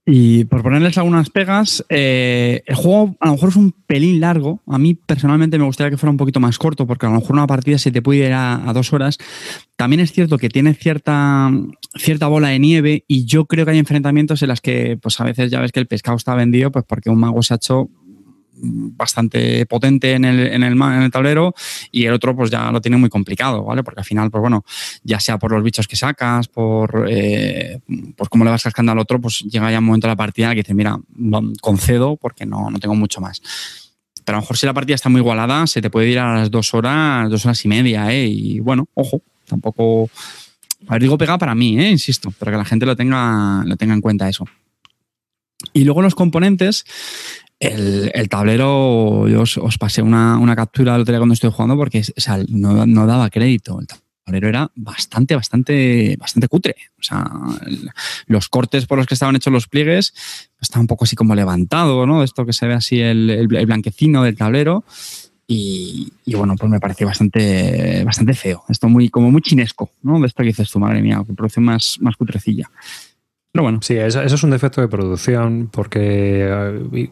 Y 0.07 0.45
por 0.45 0.61
ponerles 0.61 0.99
algunas 0.99 1.31
pegas, 1.31 1.83
eh, 1.89 2.61
el 2.67 2.75
juego 2.75 3.15
a 3.19 3.25
lo 3.25 3.33
mejor 3.33 3.49
es 3.49 3.55
un 3.55 3.71
pelín 3.71 4.19
largo. 4.19 4.61
A 4.67 4.77
mí 4.77 4.93
personalmente 4.93 5.57
me 5.57 5.65
gustaría 5.65 5.89
que 5.89 5.97
fuera 5.97 6.11
un 6.11 6.17
poquito 6.17 6.39
más 6.39 6.59
corto, 6.59 6.85
porque 6.85 7.07
a 7.07 7.09
lo 7.09 7.15
mejor 7.15 7.31
una 7.31 7.47
partida 7.47 7.79
se 7.79 7.91
te 7.91 8.03
puede 8.03 8.27
ir 8.27 8.33
a, 8.33 8.71
dos 8.71 8.93
horas. 8.93 9.17
También 9.75 9.99
es 10.01 10.11
cierto 10.11 10.37
que 10.37 10.49
tiene 10.49 10.75
cierta, 10.75 11.51
cierta 11.95 12.27
bola 12.27 12.49
de 12.49 12.59
nieve 12.59 13.03
y 13.07 13.25
yo 13.25 13.45
creo 13.45 13.65
que 13.65 13.71
hay 13.71 13.79
enfrentamientos 13.79 14.43
en 14.43 14.49
las 14.49 14.61
que 14.61 14.97
pues 15.01 15.19
a 15.19 15.23
veces 15.23 15.49
ya 15.49 15.59
ves 15.59 15.71
que 15.71 15.79
el 15.79 15.87
pescado 15.87 16.17
está 16.17 16.35
vendido 16.35 16.71
pues 16.71 16.85
porque 16.87 17.09
un 17.09 17.19
mago 17.19 17.41
se 17.41 17.55
ha 17.55 17.57
hecho 17.57 17.89
bastante 18.65 19.65
potente 19.65 20.13
en 20.13 20.25
el, 20.25 20.39
en, 20.47 20.63
el, 20.63 20.73
en 20.73 21.01
el 21.01 21.11
tablero 21.11 21.53
y 21.91 22.05
el 22.05 22.13
otro 22.13 22.35
pues 22.35 22.49
ya 22.51 22.71
lo 22.71 22.81
tiene 22.81 22.97
muy 22.97 23.09
complicado, 23.09 23.63
¿vale? 23.63 23.83
Porque 23.83 24.01
al 24.01 24.05
final, 24.05 24.31
pues 24.31 24.41
bueno, 24.41 24.63
ya 25.03 25.19
sea 25.19 25.37
por 25.37 25.51
los 25.51 25.63
bichos 25.63 25.87
que 25.87 25.95
sacas, 25.95 26.47
por, 26.47 27.07
eh, 27.09 27.79
por 28.15 28.29
cómo 28.29 28.43
le 28.43 28.51
vas 28.51 28.63
cascando 28.63 28.91
al 28.91 28.99
otro, 28.99 29.19
pues 29.21 29.39
llega 29.39 29.71
ya 29.71 29.79
un 29.79 29.85
momento 29.85 30.07
de 30.07 30.11
la 30.11 30.17
partida 30.17 30.49
que 30.49 30.57
dice, 30.57 30.73
mira, 30.73 30.99
concedo 31.61 32.17
porque 32.17 32.45
no, 32.45 32.69
no 32.69 32.79
tengo 32.79 32.95
mucho 32.95 33.21
más. 33.21 33.41
Pero 34.23 34.37
a 34.37 34.39
lo 34.39 34.41
mejor 34.41 34.57
si 34.57 34.65
la 34.65 34.73
partida 34.73 34.95
está 34.95 35.07
muy 35.09 35.21
igualada, 35.21 35.67
se 35.67 35.81
te 35.81 35.89
puede 35.89 36.09
ir 36.09 36.19
a 36.19 36.33
las 36.33 36.49
dos 36.49 36.73
horas, 36.73 37.29
dos 37.29 37.45
horas 37.45 37.63
y 37.63 37.67
media, 37.67 38.11
¿eh? 38.11 38.25
Y 38.27 38.59
bueno, 38.59 38.87
ojo, 38.95 39.21
tampoco... 39.47 40.09
A 40.87 40.93
ver, 40.93 41.03
digo 41.03 41.17
pega 41.17 41.37
para 41.37 41.53
mí, 41.55 41.79
¿eh? 41.79 41.89
Insisto, 41.91 42.31
para 42.31 42.51
que 42.51 42.57
la 42.57 42.65
gente 42.65 42.85
lo 42.85 42.95
tenga, 42.95 43.63
lo 43.65 43.75
tenga 43.77 43.93
en 43.93 44.01
cuenta 44.01 44.27
eso. 44.27 44.45
Y 45.73 45.83
luego 45.83 46.01
los 46.01 46.15
componentes, 46.15 46.85
el, 47.59 48.29
tablero, 48.29 49.27
yo 49.27 49.41
os, 49.41 49.77
pasé 49.77 50.01
una, 50.01 50.55
captura 50.55 50.95
el 50.95 51.01
otro 51.01 51.17
cuando 51.17 51.33
estoy 51.33 51.51
jugando 51.51 51.77
porque 51.77 52.03
no, 52.49 53.07
daba 53.07 53.29
crédito. 53.29 53.79
El 53.79 53.87
tablero 54.23 54.49
era 54.49 54.71
bastante, 54.75 55.35
bastante, 55.35 56.17
bastante 56.19 56.47
cutre. 56.47 56.75
O 56.99 57.03
sea, 57.03 57.25
los 58.27 58.49
cortes 58.49 58.85
por 58.85 58.97
los 58.97 59.07
que 59.07 59.13
estaban 59.13 59.35
hechos 59.35 59.53
los 59.53 59.67
pliegues 59.67 60.13
estaban 60.59 60.83
un 60.83 60.87
poco 60.87 61.05
así 61.05 61.15
como 61.15 61.35
levantado, 61.35 62.05
¿no? 62.05 62.23
Esto 62.23 62.45
que 62.45 62.53
se 62.53 62.67
ve 62.67 62.73
así 62.73 62.99
el, 62.99 63.47
blanquecino 63.47 64.23
del 64.23 64.35
tablero. 64.35 64.83
Y, 65.47 66.11
bueno, 66.25 66.55
pues 66.57 66.71
me 66.71 66.79
pareció 66.79 67.05
bastante, 67.05 68.03
bastante 68.03 68.33
feo. 68.33 68.63
Esto 68.67 68.89
muy, 68.89 69.09
como 69.09 69.31
muy 69.31 69.41
chinesco, 69.43 69.91
¿no? 70.01 70.19
De 70.19 70.25
esto 70.25 70.41
que 70.41 70.47
dices 70.47 70.71
tú, 70.71 70.79
madre 70.79 71.03
mía, 71.03 71.23
que 71.25 71.33
produce 71.33 71.61
más, 71.61 71.97
más 72.01 72.15
cutrecilla. 72.17 72.69
Pero 73.55 73.63
bueno. 73.63 73.79
Sí, 73.81 73.95
eso, 73.95 74.21
es 74.21 74.43
un 74.43 74.49
defecto 74.49 74.81
de 74.81 74.89
producción 74.89 75.69
porque... 75.71 76.45
Eh, 76.91 77.09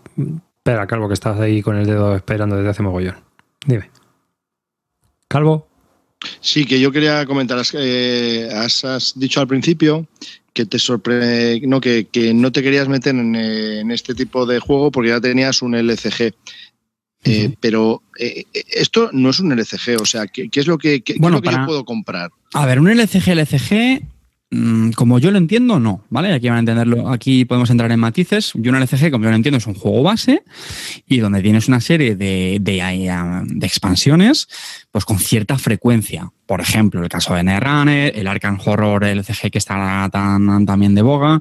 espera, 0.57 0.85
Calvo, 0.87 1.07
que 1.07 1.13
estás 1.13 1.39
ahí 1.39 1.61
con 1.61 1.77
el 1.77 1.85
dedo 1.85 2.13
esperando 2.17 2.57
desde 2.57 2.69
hace 2.69 2.83
mogollón. 2.83 3.15
Dime. 3.65 3.89
Calvo. 5.29 5.69
Sí, 6.41 6.65
que 6.65 6.81
yo 6.81 6.91
quería 6.91 7.25
comentar, 7.25 7.63
eh, 7.75 8.49
has, 8.53 9.13
dicho 9.15 9.39
al 9.39 9.47
principio 9.47 10.05
que 10.51 10.65
te 10.65 10.79
sorprende, 10.79 11.61
no, 11.65 11.79
que, 11.79 12.09
no 12.35 12.51
te 12.51 12.61
querías 12.61 12.89
meter 12.89 13.15
en, 13.15 13.89
este 13.89 14.13
tipo 14.13 14.45
de 14.45 14.59
juego 14.59 14.91
porque 14.91 15.11
ya 15.11 15.21
tenías 15.21 15.61
un 15.61 15.75
LCG. 15.75 16.33
Eh, 17.23 17.55
pero 17.61 18.03
esto 18.69 19.11
no 19.13 19.29
es 19.29 19.39
un 19.39 19.53
LCG, 19.53 20.01
o 20.01 20.05
sea, 20.05 20.27
¿qué, 20.27 20.49
es 20.53 20.67
lo 20.67 20.77
que, 20.77 21.01
bueno, 21.19 21.41
yo 21.41 21.65
puedo 21.65 21.85
comprar? 21.85 22.31
A 22.53 22.65
ver, 22.65 22.81
un 22.81 22.89
LCG, 22.89 23.29
LCG 23.29 24.12
como 24.95 25.19
yo 25.19 25.31
lo 25.31 25.37
entiendo, 25.37 25.79
no, 25.79 26.03
¿vale? 26.09 26.33
Aquí 26.33 26.47
van 26.47 26.57
a 26.57 26.59
entenderlo, 26.59 27.09
aquí 27.09 27.45
podemos 27.45 27.69
entrar 27.69 27.91
en 27.91 27.99
matices. 27.99 28.51
Yo 28.55 28.71
un 28.71 28.77
LCG, 28.77 29.11
como 29.11 29.23
yo 29.25 29.29
lo 29.29 29.35
entiendo, 29.35 29.57
es 29.57 29.67
un 29.67 29.73
juego 29.73 30.03
base 30.03 30.43
y 31.07 31.19
donde 31.19 31.41
tienes 31.41 31.67
una 31.67 31.81
serie 31.81 32.15
de, 32.15 32.59
de, 32.61 33.65
expansiones, 33.65 34.47
pues 34.91 35.05
con 35.05 35.19
cierta 35.19 35.57
frecuencia. 35.57 36.31
Por 36.45 36.61
ejemplo, 36.61 37.01
el 37.01 37.09
caso 37.09 37.33
de 37.33 37.43
Netrunner, 37.43 38.13
el 38.15 38.27
Arkham 38.27 38.59
Horror 38.63 39.05
LCG 39.05 39.49
que 39.49 39.57
está 39.57 40.09
tan, 40.11 40.65
también 40.65 40.93
de 40.93 41.01
boga, 41.01 41.39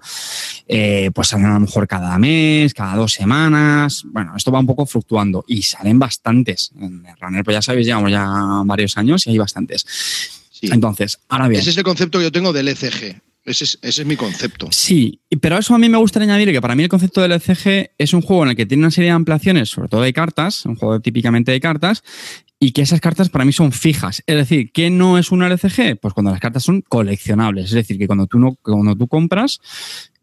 eh, 0.69 1.11
pues 1.15 1.29
salen 1.29 1.47
a 1.47 1.55
lo 1.55 1.61
mejor 1.61 1.89
cada 1.89 2.17
mes, 2.19 2.73
cada 2.73 2.97
dos 2.97 3.13
semanas. 3.13 4.05
Bueno, 4.07 4.35
esto 4.37 4.53
va 4.53 4.61
un 4.61 4.67
poco 4.67 4.87
fluctuando 4.87 5.45
y 5.47 5.63
salen 5.63 5.99
bastantes. 5.99 6.73
En 6.81 7.03
Netrunner, 7.03 7.45
pues 7.45 7.57
ya 7.57 7.63
sabéis, 7.63 7.87
llevamos 7.87 8.11
ya 8.11 8.27
varios 8.65 8.97
años 8.97 9.27
y 9.27 9.31
hay 9.31 9.39
bastantes. 9.39 10.42
Entonces, 10.63 11.19
ahora 11.29 11.49
bien. 11.49 11.61
Ese 11.61 11.71
es 11.71 11.77
el 11.77 11.85
concepto 11.85 12.19
que 12.19 12.25
yo 12.25 12.33
tengo 12.33 12.53
del 12.53 12.69
ECG. 12.69 13.21
Ese 13.45 13.77
es, 13.83 14.07
mi 14.07 14.15
concepto. 14.15 14.69
Sí, 14.71 15.21
pero 15.41 15.59
eso 15.59 15.75
a 15.75 15.79
mí 15.79 15.89
me 15.89 15.99
gustaría 15.99 16.33
añadir 16.33 16.53
que 16.53 16.61
para 16.61 16.77
mí 16.77 16.85
el 16.85 16.89
concepto 16.89 17.21
del 17.21 17.33
ECG 17.33 17.91
es 17.99 18.15
un 18.15 18.23
juego 18.23 18.45
en 18.45 18.51
el 18.51 18.57
que 18.57 18.67
tiene 18.67 18.85
una 18.85 18.93
serie 18.93 19.11
de 19.11 19.17
ampliaciones, 19.17 19.69
sobre 19.69 19.89
todo 19.89 20.03
de 20.03 20.13
cartas, 20.13 20.65
un 20.65 20.77
juego 20.77 21.01
típicamente 21.01 21.51
de 21.51 21.61
cartas, 21.61 22.05
y 22.61 22.71
que 22.71 22.83
esas 22.83 23.01
cartas 23.01 23.31
para 23.31 23.45
mí 23.45 23.53
son 23.53 23.73
fijas. 23.73 24.23
Es 24.29 24.37
decir, 24.37 24.71
¿qué 24.71 24.91
no 24.91 25.19
es 25.19 25.33
un 25.33 25.43
LCG? 25.43 25.99
Pues 26.01 26.15
cuando 26.15 26.31
las 26.31 26.39
cartas 26.39 26.63
son 26.63 26.83
coleccionables. 26.83 27.65
Es 27.67 27.73
decir, 27.73 27.99
que 27.99 28.07
cuando 28.07 28.29
tú, 28.29 28.39
no, 28.39 28.57
cuando 28.63 28.95
tú 28.95 29.09
compras, 29.09 29.61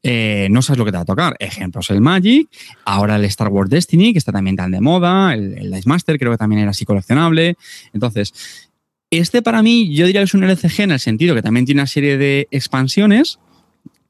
eh, 0.02 0.48
no 0.50 0.62
sabes 0.62 0.78
lo 0.80 0.86
que 0.86 0.92
te 0.92 0.98
va 0.98 1.04
a 1.04 1.06
tocar. 1.06 1.36
Ejemplos, 1.40 1.90
el 1.90 2.00
Magic, 2.00 2.48
ahora 2.86 3.18
el 3.18 3.26
Star 3.26 3.50
Wars 3.50 3.70
Destiny, 3.70 4.14
que 4.14 4.20
está 4.20 4.32
también 4.32 4.56
tan 4.56 4.72
de 4.72 4.80
moda, 4.80 5.34
el, 5.34 5.58
el 5.58 5.72
Dice 5.72 5.90
Master 5.90 6.18
creo 6.18 6.32
que 6.32 6.38
también 6.38 6.62
era 6.62 6.72
así 6.72 6.86
coleccionable. 6.86 7.58
Entonces, 7.92 8.69
Este 9.12 9.42
para 9.42 9.64
mí, 9.64 9.94
yo 9.94 10.06
diría 10.06 10.22
que 10.22 10.26
es 10.26 10.34
un 10.34 10.44
LCG 10.44 10.82
en 10.82 10.92
el 10.92 11.00
sentido 11.00 11.34
que 11.36 11.42
también 11.42 11.66
tiene 11.66 11.82
una 11.82 11.88
serie 11.88 12.18
de 12.18 12.48
expansiones 12.52 13.40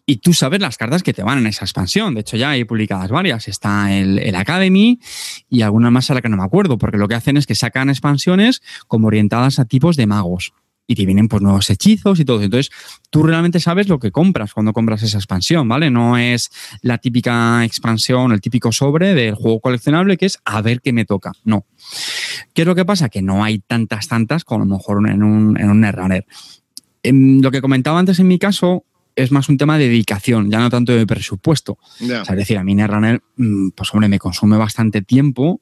y 0.06 0.18
tú 0.18 0.34
sabes 0.34 0.60
las 0.60 0.76
cartas 0.76 1.04
que 1.04 1.14
te 1.14 1.24
van 1.24 1.38
en 1.38 1.48
esa 1.48 1.66
expansión. 1.66 2.16
De 2.16 2.22
hecho, 2.22 2.36
ya 2.36 2.50
hay 2.50 2.64
publicadas 2.66 3.10
varias. 3.10 3.48
Está 3.48 3.96
el, 3.96 4.18
el 4.20 4.36
Academy 4.36 5.00
y 5.50 5.62
alguna 5.62 5.92
más 5.92 6.10
a 6.10 6.16
la 6.16 6.22
que 6.22 6.30
no 6.30 6.36
me 6.36 6.44
acuerdo, 6.44 6.78
porque 6.78 6.98
lo 6.98 7.08
que 7.08 7.16
hacen 7.16 7.38
es 7.38 7.46
que 7.46 7.56
sacan 7.56 7.90
expansiones 7.90 8.62
como 8.88 9.08
orientadas 9.08 9.60
a 9.60 9.66
tipos 9.66 9.96
de 9.96 10.08
magos 10.08 10.52
y 10.90 10.96
te 10.96 11.06
vienen 11.06 11.28
pues 11.28 11.44
nuevos 11.44 11.70
hechizos 11.70 12.20
y 12.20 12.26
todo. 12.26 12.42
Entonces, 12.42 12.72
tú 13.12 13.22
realmente 13.22 13.60
sabes 13.60 13.88
lo 13.88 14.00
que 14.00 14.12
compras 14.12 14.54
cuando 14.54 14.74
compras 14.74 15.04
esa 15.04 15.20
expansión, 15.20 15.68
¿vale? 15.68 15.92
No 15.92 16.18
es 16.18 16.50
la 16.82 16.98
típica 16.98 17.64
expansión, 17.64 18.32
el 18.32 18.42
típico 18.42 18.72
sobre 18.72 19.14
del 19.14 19.36
juego 19.36 19.60
coleccionable 19.60 20.18
que 20.18 20.26
es 20.26 20.40
a 20.44 20.64
ver 20.64 20.82
qué 20.82 20.92
me 20.92 21.06
toca. 21.06 21.32
No. 21.44 21.68
¿Qué 22.54 22.62
es 22.62 22.68
lo 22.68 22.76
que 22.76 22.86
pasa? 22.86 23.10
Que 23.10 23.22
no 23.22 23.44
hay 23.44 23.60
tantas, 23.60 24.08
tantas 24.08 24.44
como 24.44 24.64
a 24.64 24.66
lo 24.66 24.76
mejor 24.78 25.10
en 25.10 25.24
un, 25.24 25.60
en 25.60 25.70
un 25.70 25.82
Netrunner. 25.82 26.26
En 27.04 27.42
lo 27.42 27.52
que 27.52 27.62
comentaba 27.62 28.00
antes 28.00 28.20
en 28.20 28.28
mi 28.28 28.40
caso, 28.40 28.86
es 29.16 29.32
más 29.32 29.50
un 29.50 29.58
tema 29.58 29.78
de 29.78 29.88
dedicación, 29.88 30.50
ya 30.50 30.60
no 30.60 30.70
tanto 30.70 30.94
de 30.94 31.06
presupuesto. 31.06 31.78
Ya. 32.00 32.22
O 32.22 32.26
sea, 32.26 32.34
es 32.36 32.40
decir, 32.40 32.58
a 32.58 32.64
mí 32.64 32.76
Netrunner, 32.76 33.22
mm, 33.36 33.70
pues 33.70 33.94
hombre, 33.94 34.10
me 34.10 34.20
consume 34.20 34.58
bastante 34.58 35.02
tiempo, 35.02 35.62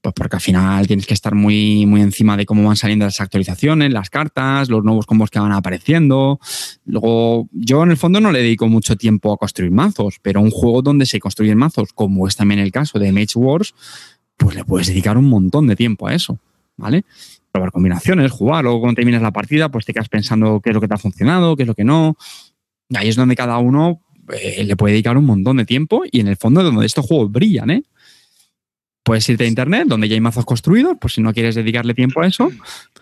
pues 0.00 0.14
porque 0.14 0.36
al 0.36 0.40
final 0.42 0.86
tienes 0.86 1.04
que 1.04 1.14
estar 1.14 1.34
muy, 1.34 1.84
muy 1.84 2.00
encima 2.00 2.36
de 2.36 2.46
cómo 2.46 2.62
van 2.62 2.76
saliendo 2.76 3.06
las 3.06 3.20
actualizaciones, 3.20 3.92
las 3.92 4.08
cartas, 4.08 4.68
los 4.68 4.84
nuevos 4.84 5.04
combos 5.04 5.30
que 5.30 5.40
van 5.40 5.50
apareciendo. 5.50 6.38
Luego, 6.84 7.48
yo 7.50 7.82
en 7.82 7.90
el 7.90 7.96
fondo 7.96 8.20
no 8.20 8.30
le 8.30 8.38
dedico 8.38 8.68
mucho 8.68 8.94
tiempo 8.94 9.32
a 9.32 9.36
construir 9.36 9.72
mazos, 9.72 10.18
pero 10.22 10.40
un 10.40 10.52
juego 10.52 10.82
donde 10.82 11.06
se 11.06 11.18
construyen 11.18 11.58
mazos, 11.58 11.92
como 11.92 12.28
es 12.28 12.36
también 12.36 12.60
el 12.60 12.70
caso 12.70 13.00
de 13.00 13.10
Mage 13.10 13.36
Wars, 13.36 13.74
pues 14.36 14.54
le 14.56 14.64
puedes 14.64 14.86
dedicar 14.88 15.16
un 15.18 15.28
montón 15.28 15.66
de 15.66 15.76
tiempo 15.76 16.06
a 16.08 16.14
eso, 16.14 16.38
¿vale? 16.76 17.04
Probar 17.52 17.72
combinaciones, 17.72 18.30
jugar, 18.32 18.64
luego 18.64 18.80
cuando 18.80 18.96
terminas 18.96 19.22
la 19.22 19.30
partida, 19.32 19.70
pues 19.70 19.84
te 19.86 19.92
quedas 19.92 20.08
pensando 20.08 20.60
qué 20.62 20.70
es 20.70 20.74
lo 20.74 20.80
que 20.80 20.88
te 20.88 20.94
ha 20.94 20.98
funcionado, 20.98 21.56
qué 21.56 21.62
es 21.62 21.66
lo 21.66 21.74
que 21.74 21.84
no. 21.84 22.16
Ahí 22.94 23.08
es 23.08 23.16
donde 23.16 23.34
cada 23.34 23.58
uno 23.58 24.00
eh, 24.32 24.62
le 24.64 24.76
puede 24.76 24.92
dedicar 24.92 25.16
un 25.16 25.24
montón 25.24 25.56
de 25.56 25.64
tiempo 25.64 26.02
y 26.10 26.20
en 26.20 26.28
el 26.28 26.36
fondo 26.36 26.60
es 26.60 26.66
donde 26.66 26.84
estos 26.86 27.06
juegos 27.06 27.32
brillan, 27.32 27.70
¿eh? 27.70 27.82
Puedes 29.02 29.28
irte 29.28 29.44
a 29.44 29.46
internet, 29.46 29.84
donde 29.86 30.08
ya 30.08 30.14
hay 30.14 30.20
mazos 30.20 30.44
construidos, 30.44 30.96
pues 31.00 31.14
si 31.14 31.22
no 31.22 31.32
quieres 31.32 31.54
dedicarle 31.54 31.94
tiempo 31.94 32.22
a 32.22 32.26
eso, 32.26 32.50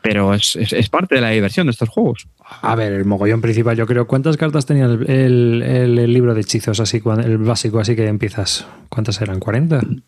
pero 0.03 0.35
es, 0.35 0.55
es- 0.55 0.91
parte 0.91 1.15
de 1.15 1.23
la 1.23 1.31
diversión 1.31 1.67
de 1.67 1.71
estos 1.71 1.89
juegos. 1.89 2.29
A 2.61 2.75
ver, 2.75 2.93
el 2.93 3.07
mogollón 3.07 3.41
principal, 3.41 3.75
yo 3.75 3.87
creo. 3.87 4.07
¿Cuántas 4.07 4.37
cartas 4.37 4.67
tenía 4.67 4.85
el, 4.85 5.09
el- 5.11 5.63
el- 5.99 6.13
libro 6.13 6.35
de 6.35 6.43
hechizos, 6.43 6.79
así, 6.79 7.01
el 7.25 7.39
básico, 7.39 7.81
así 7.81 7.97
que 7.97 8.07
empiezas? 8.07 8.67
¿Cuántas 8.91 9.19
eran? 9.23 9.41
¿40? 9.41 10.03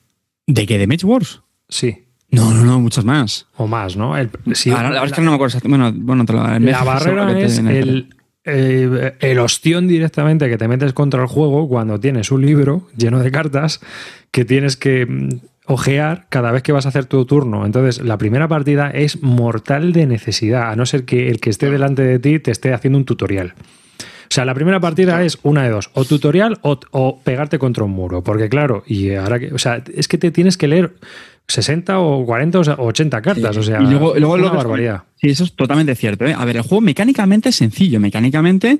¿De 0.46 0.66
qué? 0.66 0.78
¿De 0.78 0.86
Mage 0.86 1.06
Wars? 1.06 1.42
Sí. 1.68 2.04
No, 2.30 2.52
no, 2.52 2.64
no, 2.64 2.80
muchas 2.80 3.04
más. 3.04 3.46
O 3.56 3.66
más, 3.66 3.96
¿no? 3.96 4.16
El- 4.16 4.30
sí, 4.54 4.70
ahora, 4.70 4.88
ahora 4.88 5.04
es 5.06 5.12
que 5.12 5.20
no 5.20 5.30
me 5.30 5.36
acuerdo. 5.36 5.58
Bueno, 5.64 5.92
bueno, 5.94 6.24
te 6.24 6.32
lo- 6.32 6.42
La 6.58 6.84
barrera 6.84 7.38
es 7.38 7.62
viene- 7.62 7.78
el, 7.78 8.14
eh, 8.44 9.14
el 9.20 9.38
ostión 9.38 9.86
directamente 9.88 10.48
que 10.48 10.58
te 10.58 10.68
metes 10.68 10.92
contra 10.92 11.20
el 11.22 11.28
juego 11.28 11.68
cuando 11.68 11.98
tienes 12.00 12.30
un 12.30 12.44
libro 12.44 12.88
lleno 12.96 13.20
de 13.20 13.30
cartas 13.30 13.80
que 14.30 14.44
tienes 14.44 14.76
que 14.76 15.06
mm, 15.06 15.28
ojear 15.66 16.26
cada 16.28 16.52
vez 16.52 16.62
que 16.62 16.72
vas 16.72 16.86
a 16.86 16.90
hacer 16.90 17.06
tu 17.06 17.24
turno. 17.26 17.64
Entonces, 17.66 18.04
la 18.04 18.18
primera 18.18 18.46
partida 18.48 18.90
es 18.90 19.22
mortal 19.22 19.92
de 19.92 20.06
necesidad, 20.06 20.70
a 20.70 20.76
no 20.76 20.86
ser 20.86 21.04
que 21.04 21.28
el 21.28 21.40
que 21.40 21.50
esté 21.50 21.70
delante 21.70 22.02
de 22.02 22.18
ti 22.18 22.38
te 22.38 22.50
esté 22.52 22.72
haciendo 22.72 22.98
un 22.98 23.04
tutorial. 23.04 23.54
O 24.36 24.38
sea, 24.38 24.44
la 24.44 24.52
primera 24.52 24.80
partida 24.80 25.24
es 25.24 25.38
una 25.44 25.62
de 25.62 25.70
dos, 25.70 25.88
o 25.94 26.04
tutorial 26.04 26.58
o, 26.60 26.78
o 26.90 27.20
pegarte 27.20 27.58
contra 27.58 27.84
un 27.84 27.92
muro. 27.92 28.22
Porque 28.22 28.50
claro, 28.50 28.84
y 28.86 29.14
ahora 29.14 29.40
que, 29.40 29.54
o 29.54 29.56
sea, 29.56 29.82
es 29.94 30.08
que 30.08 30.18
te 30.18 30.30
tienes 30.30 30.58
que 30.58 30.68
leer 30.68 30.94
60 31.48 31.98
o 31.98 32.26
40 32.26 32.58
o 32.58 32.64
sea, 32.64 32.74
80 32.74 33.22
cartas. 33.22 33.56
O 33.56 33.62
sea, 33.62 33.80
y 33.80 33.86
luego, 33.86 34.14
luego 34.14 34.34
una 34.34 34.48
lo 34.48 34.54
barbaridad. 34.54 35.04
Sí, 35.14 35.28
eso 35.30 35.44
es 35.44 35.56
totalmente 35.56 35.94
cierto. 35.94 36.26
¿eh? 36.26 36.34
A 36.36 36.44
ver, 36.44 36.56
el 36.56 36.62
juego 36.64 36.82
mecánicamente 36.82 37.48
es 37.48 37.56
sencillo. 37.56 37.98
Mecánicamente 37.98 38.78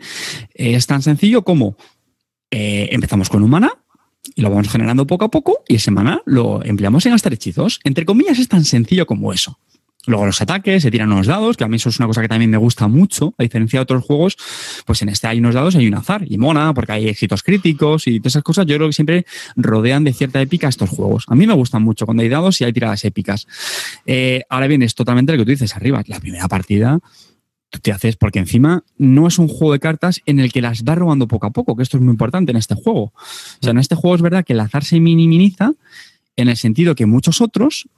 eh, 0.52 0.74
es 0.74 0.86
tan 0.86 1.00
sencillo 1.00 1.40
como 1.40 1.78
eh, 2.50 2.90
empezamos 2.92 3.30
con 3.30 3.42
un 3.42 3.48
mana 3.48 3.72
y 4.34 4.42
lo 4.42 4.50
vamos 4.50 4.68
generando 4.68 5.06
poco 5.06 5.24
a 5.24 5.30
poco 5.30 5.62
y 5.66 5.76
ese 5.76 5.90
mana 5.90 6.20
lo 6.26 6.62
empleamos 6.66 7.06
en 7.06 7.12
gastar 7.12 7.32
hechizos. 7.32 7.80
Entre 7.82 8.04
comillas, 8.04 8.38
es 8.38 8.48
tan 8.48 8.66
sencillo 8.66 9.06
como 9.06 9.32
eso. 9.32 9.58
Luego 10.06 10.26
los 10.26 10.40
ataques, 10.40 10.82
se 10.82 10.90
tiran 10.90 11.12
unos 11.12 11.26
dados, 11.26 11.56
que 11.56 11.64
a 11.64 11.68
mí 11.68 11.76
eso 11.76 11.88
es 11.88 11.98
una 11.98 12.06
cosa 12.06 12.22
que 12.22 12.28
también 12.28 12.50
me 12.50 12.56
gusta 12.56 12.88
mucho, 12.88 13.34
a 13.38 13.42
diferencia 13.42 13.80
de 13.80 13.82
otros 13.82 14.04
juegos, 14.04 14.36
pues 14.84 15.02
en 15.02 15.08
este 15.08 15.26
hay 15.26 15.38
unos 15.38 15.54
dados, 15.54 15.74
hay 15.74 15.86
un 15.86 15.94
azar 15.94 16.24
y 16.26 16.38
mona, 16.38 16.72
porque 16.74 16.92
hay 16.92 17.08
éxitos 17.08 17.42
críticos 17.42 18.06
y 18.06 18.20
todas 18.20 18.32
esas 18.32 18.42
cosas, 18.42 18.66
yo 18.66 18.76
creo 18.76 18.88
que 18.88 18.92
siempre 18.92 19.26
rodean 19.56 20.04
de 20.04 20.12
cierta 20.12 20.40
épica 20.40 20.68
estos 20.68 20.90
juegos. 20.90 21.24
A 21.28 21.34
mí 21.34 21.46
me 21.46 21.54
gustan 21.54 21.82
mucho 21.82 22.06
cuando 22.06 22.22
hay 22.22 22.28
dados 22.28 22.60
y 22.60 22.64
hay 22.64 22.72
tiradas 22.72 23.04
épicas. 23.04 23.46
Eh, 24.06 24.42
ahora 24.48 24.66
bien, 24.66 24.82
es 24.82 24.94
totalmente 24.94 25.32
lo 25.32 25.38
que 25.38 25.44
tú 25.44 25.50
dices 25.50 25.74
arriba, 25.76 26.02
la 26.06 26.20
primera 26.20 26.48
partida 26.48 27.00
tú 27.70 27.80
te 27.80 27.92
haces, 27.92 28.16
porque 28.16 28.38
encima 28.38 28.84
no 28.96 29.26
es 29.26 29.38
un 29.38 29.48
juego 29.48 29.72
de 29.72 29.80
cartas 29.80 30.20
en 30.26 30.38
el 30.38 30.52
que 30.52 30.62
las 30.62 30.84
vas 30.84 30.96
robando 30.96 31.26
poco 31.26 31.46
a 31.46 31.50
poco, 31.50 31.76
que 31.76 31.82
esto 31.82 31.96
es 31.96 32.02
muy 32.02 32.12
importante 32.12 32.52
en 32.52 32.56
este 32.56 32.74
juego. 32.74 33.12
O 33.12 33.12
sea, 33.60 33.72
en 33.72 33.78
este 33.78 33.94
juego 33.94 34.14
es 34.14 34.22
verdad 34.22 34.44
que 34.44 34.52
el 34.52 34.60
azar 34.60 34.84
se 34.84 35.00
minimiza 35.00 35.72
en 36.36 36.48
el 36.48 36.56
sentido 36.56 36.94
que 36.94 37.06
muchos 37.06 37.40
otros 37.40 37.88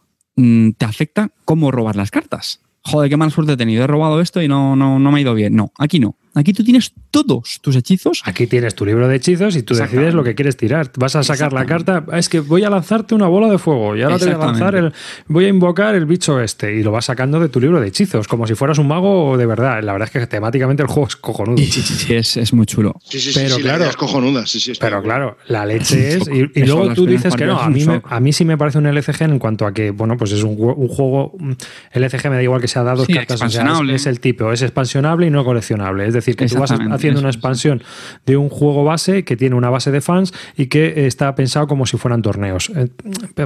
te 0.77 0.85
afecta 0.85 1.31
cómo 1.45 1.71
robar 1.71 1.97
las 1.97 2.11
cartas. 2.11 2.61
Joder, 2.83 3.11
qué 3.11 3.17
mala 3.17 3.31
suerte 3.31 3.53
he 3.53 3.57
tenido. 3.57 3.85
He 3.85 3.87
robado 3.87 4.21
esto 4.21 4.41
y 4.41 4.49
no, 4.49 4.77
no, 4.77 4.99
no 4.99 5.13
me 5.13 5.19
ha 5.19 5.23
ido 5.23 5.35
bien. 5.35 5.55
No, 5.55 5.73
aquí 5.79 5.99
no. 5.99 6.17
Aquí 6.35 6.53
tú 6.53 6.63
tienes 6.65 6.93
todos 7.11 7.59
tus 7.63 7.75
hechizos. 7.77 8.23
Aquí 8.25 8.47
tienes 8.47 8.75
tu 8.75 8.85
libro 8.85 9.09
de 9.09 9.17
hechizos 9.17 9.57
y 9.57 9.63
tú 9.63 9.75
decides 9.75 10.15
lo 10.15 10.23
que 10.25 10.35
quieres 10.35 10.57
tirar. 10.57 10.91
Vas 10.97 11.17
a 11.17 11.23
sacar 11.23 11.53
la 11.53 11.65
carta. 11.67 12.05
"Ah, 12.11 12.19
Es 12.19 12.29
que 12.29 12.41
voy 12.41 12.65
a 12.65 12.71
lanzarte 12.71 13.15
una 13.15 13.27
bola 13.29 13.49
de 13.49 13.59
fuego 13.59 13.97
y 13.97 14.03
ahora 14.03 14.19
te 14.19 14.27
voy 14.27 14.35
a 14.35 14.39
lanzar 14.39 14.75
el. 14.75 14.93
Voy 15.27 15.45
a 15.47 15.49
invocar 15.49 15.95
el 15.95 16.07
bicho 16.07 16.41
este. 16.41 16.75
Y 16.77 16.83
lo 16.83 16.93
vas 16.93 17.07
sacando 17.07 17.41
de 17.41 17.49
tu 17.49 17.61
libro 17.61 17.81
de 17.81 17.89
hechizos, 17.89 18.29
como 18.29 18.47
si 18.47 18.55
fueras 18.55 18.79
un 18.79 18.89
mago 18.89 19.37
de 19.37 19.47
verdad. 19.47 19.83
La 19.83 19.93
verdad 19.93 20.09
es 20.15 20.21
que 20.21 20.27
temáticamente 20.27 20.83
el 20.83 20.89
juego 20.89 21.09
es 21.09 21.17
cojonudo. 21.17 21.59
Sí, 21.59 21.67
sí, 21.67 21.83
sí, 21.83 22.15
es, 22.15 22.37
es 22.37 22.53
muy 22.53 22.67
chulo. 22.67 22.95
Sí, 23.05 23.19
sí, 23.21 23.31
Pero 23.35 23.49
sí, 23.49 23.55
sí, 23.57 23.63
claro- 23.63 23.79
la 23.79 23.83
idea 23.85 23.91
es 23.91 23.97
cojonuda. 23.97 24.47
Sí, 24.47 24.61
sí, 24.61 24.73
Pero 24.79 25.03
claro, 25.03 25.37
la 25.49 25.65
leche 25.67 26.09
es. 26.17 26.29
Y, 26.29 26.65
luego 26.65 26.93
tú 26.95 27.07
dices 27.07 27.35
que 27.35 27.47
no. 27.47 27.59
A 27.59 27.69
mí, 27.71 27.85
me, 27.85 28.01
a 28.05 28.21
mí 28.21 28.33
sí 28.33 28.45
me 28.45 28.57
parece 28.59 28.79
un 28.79 28.87
LCG 28.87 29.23
en 29.23 29.39
cuanto 29.39 29.67
a 29.67 29.73
que, 29.73 29.91
bueno, 29.91 30.17
pues 30.17 30.33
es 30.33 30.43
un, 30.43 30.57
un 30.59 30.89
juego. 30.89 31.33
mm, 31.39 31.53
LCG 31.95 32.29
me 32.31 32.37
da 32.37 32.43
igual 32.43 32.61
que 32.61 32.69
sea 32.69 32.83
dados 32.83 33.07
Sí, 33.07 33.15
cartas. 33.15 33.37
o 33.37 33.39
sea, 33.39 33.47
es, 33.49 33.55
expansionable. 33.55 33.95
es 33.95 34.07
el 34.07 34.21
tipo, 34.21 34.53
es 34.53 34.63
expansionable 34.63 35.27
y 35.27 35.31
no 35.31 35.45
coleccionable. 35.45 36.07
Es 36.07 36.15
decir, 36.19 36.37
que 36.37 36.47
tú 36.47 36.57
vas 36.59 36.71
haciendo 36.71 37.21
una 37.21 37.31
es. 37.31 37.37
expansión 37.37 37.83
de 38.27 38.37
un 38.37 38.49
juego 38.49 38.85
base 38.85 39.25
que 39.25 39.37
tiene 39.37 39.55
una 39.57 39.71
base 39.71 39.91
de 39.91 40.01
fans 40.01 40.33
y 40.57 40.67
que 40.67 41.07
está 41.07 41.35
pensado 41.35 41.67
como 41.67 41.87
si 41.87 41.97
fueran 41.97 42.23
torneos. 42.23 42.71
Eh, 42.75 42.89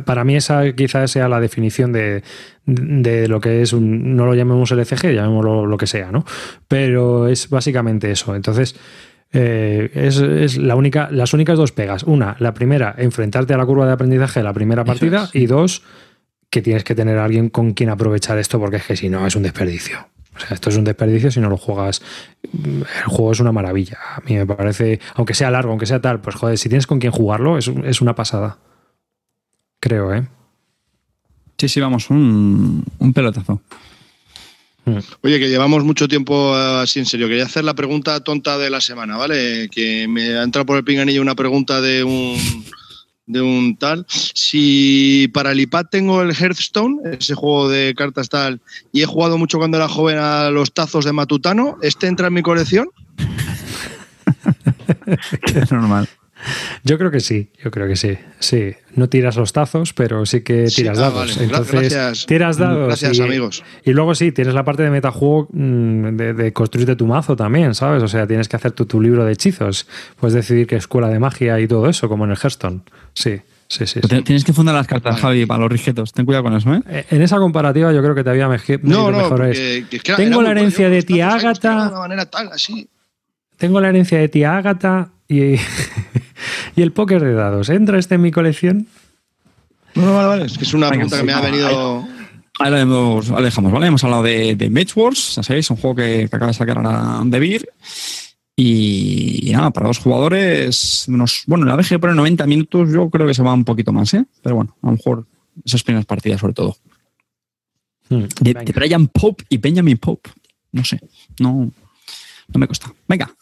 Para 0.00 0.24
mí, 0.24 0.36
esa 0.36 0.72
quizás 0.72 1.10
sea 1.10 1.28
la 1.28 1.40
definición 1.40 1.92
de, 1.92 2.22
de 2.66 3.28
lo 3.28 3.40
que 3.40 3.62
es 3.62 3.72
un. 3.72 4.16
No 4.16 4.26
lo 4.26 4.34
llamemos 4.34 4.70
LCG, 4.70 5.12
llamémoslo 5.14 5.66
lo 5.66 5.76
que 5.76 5.86
sea, 5.86 6.10
¿no? 6.10 6.24
Pero 6.68 7.28
es 7.28 7.48
básicamente 7.48 8.10
eso. 8.10 8.34
Entonces. 8.34 8.76
Eh, 9.34 9.90
es, 9.94 10.18
es 10.18 10.58
la 10.58 10.76
única, 10.76 11.08
las 11.10 11.32
únicas 11.32 11.56
dos 11.56 11.72
pegas. 11.72 12.02
Una, 12.02 12.36
la 12.38 12.52
primera, 12.52 12.94
enfrentarte 12.98 13.54
a 13.54 13.56
la 13.56 13.64
curva 13.64 13.86
de 13.86 13.92
aprendizaje 13.92 14.40
de 14.40 14.44
la 14.44 14.52
primera 14.52 14.84
partida. 14.84 15.30
es. 15.32 15.34
Y 15.34 15.46
dos, 15.46 15.82
que 16.50 16.60
tienes 16.60 16.84
que 16.84 16.94
tener 16.94 17.16
a 17.16 17.24
alguien 17.24 17.48
con 17.48 17.72
quien 17.72 17.88
aprovechar 17.88 18.36
esto, 18.36 18.60
porque 18.60 18.76
es 18.76 18.84
que 18.84 18.94
si 18.94 19.08
no 19.08 19.26
es 19.26 19.34
un 19.34 19.42
desperdicio. 19.42 20.06
O 20.34 20.40
sea, 20.40 20.54
esto 20.54 20.70
es 20.70 20.76
un 20.76 20.84
desperdicio 20.84 21.30
si 21.30 21.40
no 21.40 21.50
lo 21.50 21.56
juegas. 21.56 22.02
El 22.52 22.84
juego 23.06 23.32
es 23.32 23.40
una 23.40 23.52
maravilla. 23.52 23.98
A 24.16 24.20
mí 24.20 24.34
me 24.34 24.46
parece, 24.46 25.00
aunque 25.14 25.34
sea 25.34 25.50
largo, 25.50 25.70
aunque 25.70 25.86
sea 25.86 26.00
tal, 26.00 26.20
pues 26.20 26.36
joder, 26.36 26.56
si 26.58 26.68
tienes 26.68 26.86
con 26.86 26.98
quien 26.98 27.12
jugarlo, 27.12 27.58
es, 27.58 27.68
es 27.84 28.00
una 28.00 28.14
pasada. 28.14 28.58
Creo, 29.80 30.14
¿eh? 30.14 30.26
Sí, 31.58 31.68
sí, 31.68 31.80
vamos, 31.80 32.10
un, 32.10 32.84
un 32.98 33.12
pelotazo. 33.12 33.60
Oye, 35.20 35.38
que 35.38 35.48
llevamos 35.48 35.84
mucho 35.84 36.08
tiempo 36.08 36.54
así 36.54 36.98
en 36.98 37.06
serio. 37.06 37.28
Quería 37.28 37.44
hacer 37.44 37.62
la 37.62 37.74
pregunta 37.74 38.18
tonta 38.20 38.58
de 38.58 38.68
la 38.68 38.80
semana, 38.80 39.16
¿vale? 39.16 39.68
Que 39.70 40.08
me 40.08 40.36
ha 40.36 40.42
entrado 40.42 40.66
por 40.66 40.76
el 40.76 40.84
pinganillo 40.84 41.22
una 41.22 41.36
pregunta 41.36 41.80
de 41.80 42.02
un 42.02 42.36
de 43.32 43.40
un 43.40 43.76
tal. 43.76 44.06
Si 44.08 45.28
para 45.32 45.52
el 45.52 45.60
iPad 45.60 45.86
tengo 45.90 46.22
el 46.22 46.34
Hearthstone, 46.34 47.16
ese 47.18 47.34
juego 47.34 47.68
de 47.68 47.94
cartas 47.96 48.28
tal, 48.28 48.60
y 48.92 49.02
he 49.02 49.06
jugado 49.06 49.38
mucho 49.38 49.58
cuando 49.58 49.76
era 49.76 49.88
joven 49.88 50.18
a 50.18 50.50
los 50.50 50.72
tazos 50.72 51.04
de 51.04 51.12
Matutano, 51.12 51.78
¿este 51.82 52.06
entra 52.06 52.28
en 52.28 52.34
mi 52.34 52.42
colección? 52.42 52.88
es 55.54 55.72
normal. 55.72 56.08
Yo 56.84 56.98
creo 56.98 57.10
que 57.10 57.20
sí, 57.20 57.50
yo 57.62 57.70
creo 57.70 57.86
que 57.86 57.96
sí. 57.96 58.18
Sí, 58.40 58.74
no 58.96 59.08
tiras 59.08 59.36
los 59.36 59.52
tazos, 59.52 59.92
pero 59.92 60.26
sí 60.26 60.40
que 60.42 60.68
Sí, 60.68 60.82
tiras 60.82 60.98
ah, 60.98 61.02
dados. 61.02 61.36
vale. 61.36 61.44
Entonces, 61.44 61.92
gracias. 61.92 62.26
tiras 62.26 62.56
dados. 62.58 62.86
Gracias, 62.88 63.18
y, 63.18 63.22
amigos. 63.22 63.62
Y 63.84 63.92
luego 63.92 64.14
sí, 64.14 64.32
tienes 64.32 64.54
la 64.54 64.64
parte 64.64 64.82
de 64.82 64.90
metajuego 64.90 65.48
mm, 65.52 66.16
de, 66.16 66.34
de 66.34 66.52
construirte 66.52 66.96
tu 66.96 67.06
mazo 67.06 67.36
también, 67.36 67.74
¿sabes? 67.74 68.02
O 68.02 68.08
sea, 68.08 68.26
tienes 68.26 68.48
que 68.48 68.56
hacer 68.56 68.72
tu, 68.72 68.86
tu 68.86 69.00
libro 69.00 69.24
de 69.24 69.32
hechizos. 69.32 69.86
Puedes 70.18 70.34
decidir 70.34 70.66
qué 70.66 70.76
escuela 70.76 71.08
de 71.08 71.18
magia 71.20 71.60
y 71.60 71.68
todo 71.68 71.88
eso, 71.88 72.08
como 72.08 72.24
en 72.24 72.32
el 72.32 72.36
Hearthstone. 72.36 72.82
Sí, 73.14 73.40
sí, 73.68 73.86
sí. 73.86 74.00
Tienes 74.00 74.44
que 74.44 74.52
fundar 74.52 74.74
las 74.74 74.86
cartas, 74.88 75.12
Vale. 75.14 75.22
Javi, 75.22 75.46
para 75.46 75.60
los 75.60 75.70
rijetos. 75.72 76.12
Ten 76.12 76.26
cuidado 76.26 76.44
con 76.44 76.54
eso, 76.56 76.74
¿eh? 76.74 76.82
Eh, 76.88 77.04
En 77.10 77.22
esa 77.22 77.36
comparativa 77.38 77.92
yo 77.92 78.02
creo 78.02 78.14
que 78.14 78.24
te 78.24 78.30
había 78.30 78.48
meje- 78.48 78.80
No, 78.82 79.10
no, 79.10 79.18
mejores. 79.18 79.58
porque 79.58 79.84
que 79.90 79.96
es 79.98 80.02
que 80.02 80.10
era- 80.12 80.16
Tengo 80.16 80.42
la 80.42 80.50
herencia 80.50 80.88
de 80.90 81.02
tía 81.02 81.32
Ágata. 81.34 81.70
De 81.84 81.88
una 81.90 81.98
manera 82.00 82.26
tal, 82.26 82.48
así. 82.52 82.88
Tengo 83.58 83.80
la 83.80 83.90
herencia 83.90 84.18
de 84.18 84.28
tía 84.28 84.56
Ágata 84.56 85.10
y, 85.32 85.60
y 86.76 86.82
el 86.82 86.92
póker 86.92 87.22
de 87.22 87.32
dados. 87.34 87.68
¿Entra 87.68 87.98
este 87.98 88.16
en 88.16 88.22
mi 88.22 88.30
colección? 88.30 88.86
No, 89.94 90.06
no, 90.06 90.14
vale, 90.14 90.28
vale. 90.28 90.44
Es 90.46 90.58
que 90.58 90.64
es 90.64 90.74
una 90.74 90.90
Venga, 90.90 91.06
pregunta 91.06 91.18
que 91.18 91.24
me 91.24 91.32
ha 91.32 91.40
venido. 91.40 92.06
Ahí 92.58 92.70
lo, 92.70 93.42
dejamos, 93.42 93.72
¿vale? 93.72 93.86
Hemos 93.86 94.04
hablado 94.04 94.22
de, 94.22 94.54
de 94.54 94.70
Mage 94.70 94.92
Wars, 94.94 95.36
ya 95.36 95.42
sabéis, 95.42 95.70
un 95.70 95.78
juego 95.78 95.96
que, 95.96 96.24
acaba 96.24 96.48
de 96.48 96.54
sacar 96.54 96.76
ahora 96.76 97.22
de 97.24 97.40
Beer. 97.40 97.68
Y, 98.54 99.50
nada, 99.52 99.70
para 99.70 99.88
dos 99.88 99.98
jugadores, 99.98 101.06
unos, 101.08 101.44
bueno, 101.46 101.64
la 101.64 101.74
VG 101.74 101.98
pone 101.98 102.14
90 102.14 102.46
minutos, 102.46 102.90
yo 102.92 103.08
creo 103.08 103.26
que 103.26 103.34
se 103.34 103.42
va 103.42 103.54
un 103.54 103.64
poquito 103.64 103.92
más, 103.92 104.12
¿eh? 104.14 104.24
Pero 104.42 104.56
bueno, 104.56 104.76
a 104.82 104.86
lo 104.86 104.92
mejor 104.92 105.26
esas 105.64 105.82
primeras 105.82 106.06
partidas 106.06 106.40
sobre 106.40 106.52
todo. 106.52 106.76
Hmm, 108.10 108.24
de, 108.40 108.72
Brian 108.74 109.08
Pope 109.08 109.44
y 109.48 109.56
Benjamin 109.56 109.96
Pope. 109.96 110.30
No 110.72 110.84
sé, 110.84 111.00
no, 111.40 111.70
no 112.48 112.58
me 112.58 112.66
cuesta. 112.66 112.92
Venga. 113.08 113.34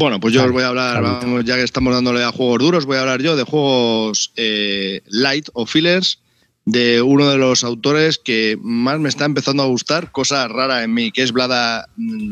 Bueno, 0.00 0.18
pues 0.18 0.32
yo 0.32 0.42
os 0.42 0.50
voy 0.50 0.62
a 0.62 0.68
hablar, 0.68 1.04
ya 1.44 1.56
que 1.56 1.62
estamos 1.62 1.92
dándole 1.92 2.24
a 2.24 2.32
juegos 2.32 2.58
duros, 2.58 2.86
voy 2.86 2.96
a 2.96 3.00
hablar 3.02 3.20
yo 3.20 3.36
de 3.36 3.42
juegos 3.42 4.32
eh, 4.36 5.02
light 5.08 5.50
o 5.52 5.66
fillers 5.66 6.20
de 6.64 7.02
uno 7.02 7.28
de 7.28 7.36
los 7.36 7.64
autores 7.64 8.16
que 8.16 8.56
más 8.62 8.98
me 8.98 9.10
está 9.10 9.26
empezando 9.26 9.62
a 9.62 9.66
gustar, 9.66 10.10
cosa 10.10 10.48
rara 10.48 10.84
en 10.84 10.94
mí, 10.94 11.12
que 11.12 11.22
es 11.22 11.32
Blada 11.32 11.86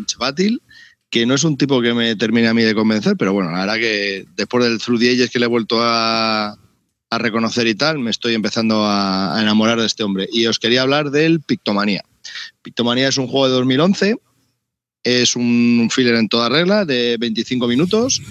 Chavatil, 0.06 0.62
que 1.10 1.26
no 1.26 1.34
es 1.34 1.44
un 1.44 1.58
tipo 1.58 1.82
que 1.82 1.92
me 1.92 2.16
termine 2.16 2.48
a 2.48 2.54
mí 2.54 2.62
de 2.62 2.74
convencer, 2.74 3.18
pero 3.18 3.34
bueno, 3.34 3.50
la 3.50 3.60
verdad 3.60 3.76
que 3.76 4.24
después 4.34 4.64
del 4.64 4.78
Through 4.78 5.00
the 5.00 5.10
Ages 5.10 5.28
que 5.28 5.38
le 5.38 5.44
he 5.44 5.48
vuelto 5.48 5.76
a, 5.82 6.56
a 7.10 7.18
reconocer 7.18 7.66
y 7.66 7.74
tal, 7.74 7.98
me 7.98 8.10
estoy 8.10 8.32
empezando 8.32 8.86
a, 8.86 9.36
enamorar 9.42 9.78
de 9.78 9.84
este 9.84 10.04
hombre. 10.04 10.26
Y 10.32 10.46
os 10.46 10.58
quería 10.58 10.80
hablar 10.80 11.10
del 11.10 11.42
Pictomanía. 11.42 12.02
Pictomanía 12.62 13.08
es 13.08 13.18
un 13.18 13.26
juego 13.26 13.48
de 13.48 13.52
2011, 13.52 14.16
es 15.02 15.36
un 15.36 15.88
filler 15.92 16.14
en 16.16 16.28
toda 16.28 16.48
regla 16.48 16.84
de 16.84 17.16
25 17.18 17.66
minutos, 17.66 18.22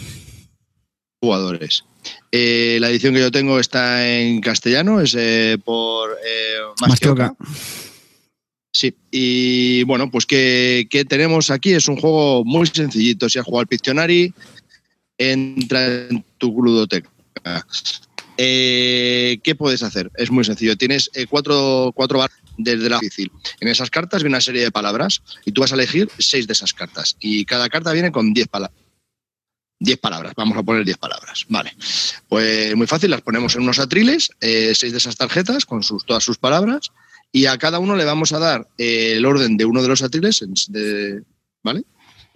jugadores. 1.21 1.83
Eh, 2.31 2.77
la 2.79 2.89
edición 2.89 3.13
que 3.13 3.21
yo 3.21 3.31
tengo 3.31 3.59
está 3.59 4.07
en 4.07 4.41
castellano, 4.41 5.01
es 5.01 5.15
eh, 5.17 5.57
por 5.63 6.11
eh, 6.25 6.57
Sí, 8.71 8.95
y 9.09 9.83
bueno, 9.83 10.11
pues 10.11 10.27
que, 10.27 10.87
tenemos 11.09 11.49
aquí 11.49 11.73
es 11.73 11.87
un 11.87 11.97
juego 11.97 12.45
muy 12.45 12.67
sencillito. 12.67 13.27
Si 13.27 13.39
has 13.39 13.45
jugado 13.45 13.61
al 13.61 13.67
Pictionary, 13.67 14.31
entra 15.17 16.07
en 16.09 16.23
tu 16.37 16.61
ludoteca. 16.61 17.09
Eh, 18.37 19.39
¿Qué 19.41 19.55
puedes 19.55 19.81
hacer? 19.81 20.11
Es 20.15 20.29
muy 20.29 20.43
sencillo. 20.43 20.77
Tienes 20.77 21.09
eh, 21.15 21.25
cuatro, 21.27 21.91
cuatro 21.95 22.19
barras 22.19 22.37
desde 22.57 22.89
la 22.89 22.99
difícil. 22.99 23.31
En 23.59 23.67
esas 23.67 23.89
cartas 23.89 24.23
viene 24.23 24.35
una 24.35 24.41
serie 24.41 24.63
de 24.63 24.71
palabras 24.71 25.21
y 25.45 25.51
tú 25.51 25.61
vas 25.61 25.71
a 25.71 25.75
elegir 25.75 26.09
seis 26.17 26.47
de 26.47 26.53
esas 26.53 26.73
cartas. 26.73 27.15
Y 27.19 27.45
cada 27.45 27.69
carta 27.69 27.91
viene 27.93 28.11
con 28.11 28.33
diez 28.33 28.47
palabras. 28.47 28.77
Diez 29.79 29.99
palabras, 29.99 30.33
vamos 30.35 30.57
a 30.57 30.63
poner 30.63 30.83
diez 30.83 30.97
palabras. 30.97 31.45
Vale. 31.49 31.75
Pues 32.27 32.75
muy 32.75 32.87
fácil, 32.87 33.11
las 33.11 33.21
ponemos 33.21 33.55
en 33.55 33.61
unos 33.61 33.77
atriles, 33.77 34.31
eh, 34.41 34.73
seis 34.73 34.91
de 34.91 34.97
esas 34.97 35.15
tarjetas 35.15 35.65
con 35.65 35.83
sus, 35.83 36.03
todas 36.03 36.23
sus 36.23 36.37
palabras, 36.37 36.91
y 37.31 37.45
a 37.45 37.57
cada 37.57 37.77
uno 37.77 37.95
le 37.95 38.05
vamos 38.05 38.31
a 38.33 38.39
dar 38.39 38.67
el 38.77 39.23
orden 39.25 39.55
de 39.55 39.65
uno 39.65 39.83
de 39.83 39.87
los 39.87 40.01
atriles, 40.01 40.43
¿vale? 41.63 41.83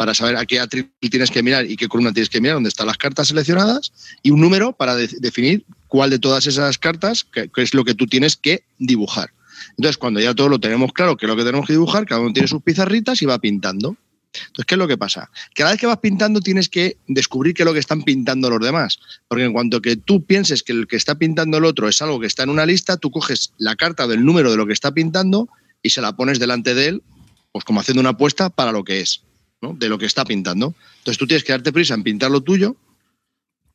para 0.02 0.16
saber 0.16 0.36
a 0.36 0.48
qué 0.48 0.60
atril 0.60 0.92
tienes 1.00 1.30
que 1.30 1.44
mirar 1.44 1.70
y 1.70 1.78
qué 1.78 1.88
columna 1.88 2.12
tienes 2.12 2.32
que 2.32 2.42
mirar, 2.42 2.56
dónde 2.56 2.70
están 2.70 2.88
las 2.88 2.98
cartas 2.98 3.28
seleccionadas, 3.28 3.94
y 4.24 4.32
un 4.32 4.42
número 4.42 4.74
para 4.74 4.96
definir 4.96 5.64
cuál 5.88 6.10
de 6.10 6.18
todas 6.18 6.48
esas 6.48 6.80
cartas 6.80 7.24
qué, 7.24 7.52
es 7.58 7.76
lo 7.76 7.86
que 7.86 7.94
tú 7.94 8.08
tienes 8.08 8.36
que 8.36 8.64
dibujar. 8.80 9.32
Entonces, 9.72 9.97
cuando 9.97 10.20
ya 10.20 10.34
todo 10.34 10.49
lo 10.49 10.59
tenemos 10.59 10.91
claro, 10.93 11.18
qué 11.18 11.26
es 11.26 11.30
lo 11.30 11.36
que 11.36 11.43
tenemos 11.43 11.68
que 11.68 11.74
dibujar, 11.74 12.05
cada 12.05 12.22
uno 12.22 12.34
tiene 12.34 12.47
sus 12.47 12.62
pizarritas 12.62 13.22
y 13.22 13.26
va 13.26 13.39
pintando. 13.39 13.95
Entonces, 14.34 14.66
¿qué 14.66 14.76
es 14.76 14.80
lo 14.80 14.88
que 14.88 14.97
pasa? 14.97 15.30
Cada 15.53 15.72
vez 15.72 15.80
que 15.80 15.88
vas 15.88 15.97
pintando 15.97 16.39
tienes 16.39 16.70
que 16.70 16.97
descubrir 17.07 17.53
qué 17.53 17.64
es 17.64 17.66
lo 17.66 17.74
que 17.74 17.80
están 17.80 18.03
pintando 18.03 18.49
los 18.49 18.62
demás. 18.62 18.99
Porque 19.28 19.43
en 19.43 19.53
cuanto 19.53 19.82
que 19.82 19.97
tú 19.97 20.24
pienses 20.24 20.64
que 20.64 20.72
el 20.72 20.88
que 20.88 20.95
está 20.95 21.16
pintando 21.16 21.57
el 21.57 21.66
otro 21.66 21.89
es 21.89 22.01
algo 22.01 22.20
que 22.20 22.28
está 22.28 22.43
en 22.43 22.49
una 22.49 22.66
lista, 22.66 22.97
tú 22.97 23.12
coges 23.12 23.53
la 23.57 23.76
carta 23.76 24.07
del 24.07 24.24
número 24.24 24.51
de 24.51 24.57
lo 24.57 24.66
que 24.66 24.74
está 24.74 24.93
pintando 24.93 25.49
y 25.84 25.89
se 25.89 26.01
la 26.01 26.16
pones 26.16 26.39
delante 26.39 26.74
de 26.74 26.88
él, 26.88 27.03
pues 27.51 27.66
como 27.66 27.82
haciendo 27.82 27.99
una 27.99 28.12
apuesta 28.12 28.49
para 28.49 28.72
lo 28.72 28.84
que 28.84 29.01
es 29.01 29.24
de 29.62 29.89
lo 29.89 29.97
que 29.97 30.05
está 30.05 30.26
pintando. 30.26 30.74
Entonces 30.99 31.18
tú 31.18 31.28
tienes 31.28 31.43
que 31.43 31.51
darte 31.51 31.72
prisa 31.72 31.93
en 31.93 32.03
pintar 32.03 32.32
lo 32.32 32.41
tuyo, 32.41 32.76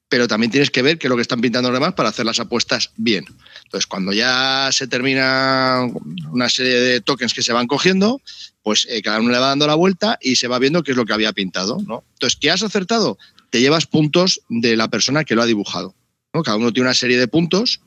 pero 0.09 0.29
también 0.29 0.51
tienes 0.53 0.71
que 0.71 0.83
ver 0.83 0.99
qué 0.99 1.07
es 1.07 1.11
lo 1.11 1.17
que 1.17 1.23
están 1.23 1.41
pintando 1.41 1.71
los 1.71 1.81
demás 1.81 1.95
para 1.95 2.11
hacer 2.11 2.25
las 2.25 2.39
apuestas 2.39 2.93
bien. 2.97 3.25
Entonces, 3.65 3.87
cuando 3.87 4.13
ya 4.13 4.69
se 4.71 4.87
termina 4.87 5.85
una 6.31 6.49
serie 6.49 6.75
de 6.75 7.01
tokens 7.01 7.35
que 7.35 7.43
se 7.43 7.53
van 7.53 7.67
cogiendo, 7.67 8.21
pues 8.63 8.87
eh, 8.89 9.03
cada 9.03 9.21
uno 9.21 9.31
le 9.31 9.39
va 9.39 9.49
dando 9.49 9.67
la 9.67 9.75
vuelta 9.75 10.19
y 10.21 10.37
se 10.37 10.49
va 10.49 10.59
viendo 10.59 10.83
qué 10.83 10.93
es 10.93 10.97
lo 10.97 11.05
que 11.05 11.13
había 11.13 11.33
pintado. 11.33 11.79
¿no? 11.87 12.05
Entonces, 12.15 12.39
¿qué 12.41 12.51
has 12.51 12.63
acertado? 12.63 13.19
Te 13.51 13.61
llevas 13.61 13.87
puntos 13.87 14.43
de 14.49 14.77
la 14.77 14.89
persona 14.89 15.25
que 15.25 15.35
lo 15.35 15.43
ha 15.43 15.47
dibujado. 15.47 15.95
¿no? 16.33 16.43
Cada 16.43 16.57
uno 16.57 16.73
tiene 16.73 16.89
una 16.89 16.95
serie 16.95 17.19
de 17.19 17.27
puntos 17.27 17.81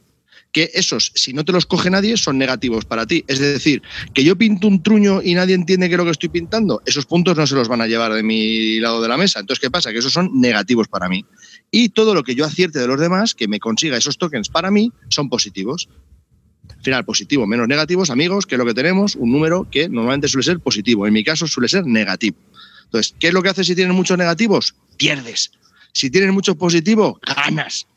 que 0.51 0.71
esos, 0.73 1.11
si 1.15 1.33
no 1.33 1.45
te 1.45 1.51
los 1.51 1.65
coge 1.65 1.89
nadie, 1.89 2.17
son 2.17 2.37
negativos 2.37 2.83
para 2.85 3.05
ti. 3.05 3.23
Es 3.27 3.39
decir, 3.39 3.81
que 4.13 4.23
yo 4.23 4.35
pinto 4.35 4.67
un 4.67 4.81
truño 4.81 5.21
y 5.23 5.35
nadie 5.35 5.55
entiende 5.55 5.87
qué 5.87 5.93
es 5.93 5.97
lo 5.97 6.05
que 6.05 6.11
estoy 6.11 6.29
pintando, 6.29 6.81
esos 6.85 7.05
puntos 7.05 7.37
no 7.37 7.45
se 7.45 7.55
los 7.55 7.67
van 7.67 7.81
a 7.81 7.87
llevar 7.87 8.13
de 8.13 8.23
mi 8.23 8.79
lado 8.79 9.01
de 9.01 9.07
la 9.07 9.17
mesa. 9.17 9.39
Entonces, 9.39 9.61
¿qué 9.61 9.69
pasa? 9.69 9.91
Que 9.91 9.99
esos 9.99 10.11
son 10.11 10.31
negativos 10.33 10.87
para 10.87 11.07
mí. 11.07 11.23
Y 11.71 11.89
todo 11.89 12.13
lo 12.13 12.23
que 12.23 12.35
yo 12.35 12.45
acierte 12.45 12.79
de 12.79 12.87
los 12.87 12.99
demás, 12.99 13.35
que 13.35 13.47
me 13.47 13.59
consiga 13.59 13.97
esos 13.97 14.17
tokens 14.17 14.49
para 14.49 14.71
mí, 14.71 14.91
son 15.09 15.29
positivos. 15.29 15.89
Al 16.69 16.83
final, 16.83 17.05
positivo 17.05 17.45
menos 17.45 17.67
negativos, 17.67 18.09
amigos, 18.09 18.45
que 18.45 18.55
es 18.55 18.59
lo 18.59 18.65
que 18.65 18.73
tenemos, 18.73 19.15
un 19.15 19.31
número 19.31 19.67
que 19.69 19.89
normalmente 19.89 20.27
suele 20.27 20.43
ser 20.43 20.59
positivo. 20.59 21.05
En 21.05 21.13
mi 21.13 21.23
caso 21.23 21.47
suele 21.47 21.67
ser 21.67 21.85
negativo. 21.85 22.37
Entonces, 22.85 23.15
¿qué 23.19 23.27
es 23.27 23.33
lo 23.33 23.43
que 23.43 23.49
hace 23.49 23.63
si 23.63 23.75
tienes 23.75 23.93
muchos 23.93 24.17
negativos? 24.17 24.75
Pierdes. 24.97 25.51
Si 25.93 26.09
tienes 26.09 26.33
muchos 26.33 26.55
positivos, 26.55 27.19
ganas. 27.21 27.87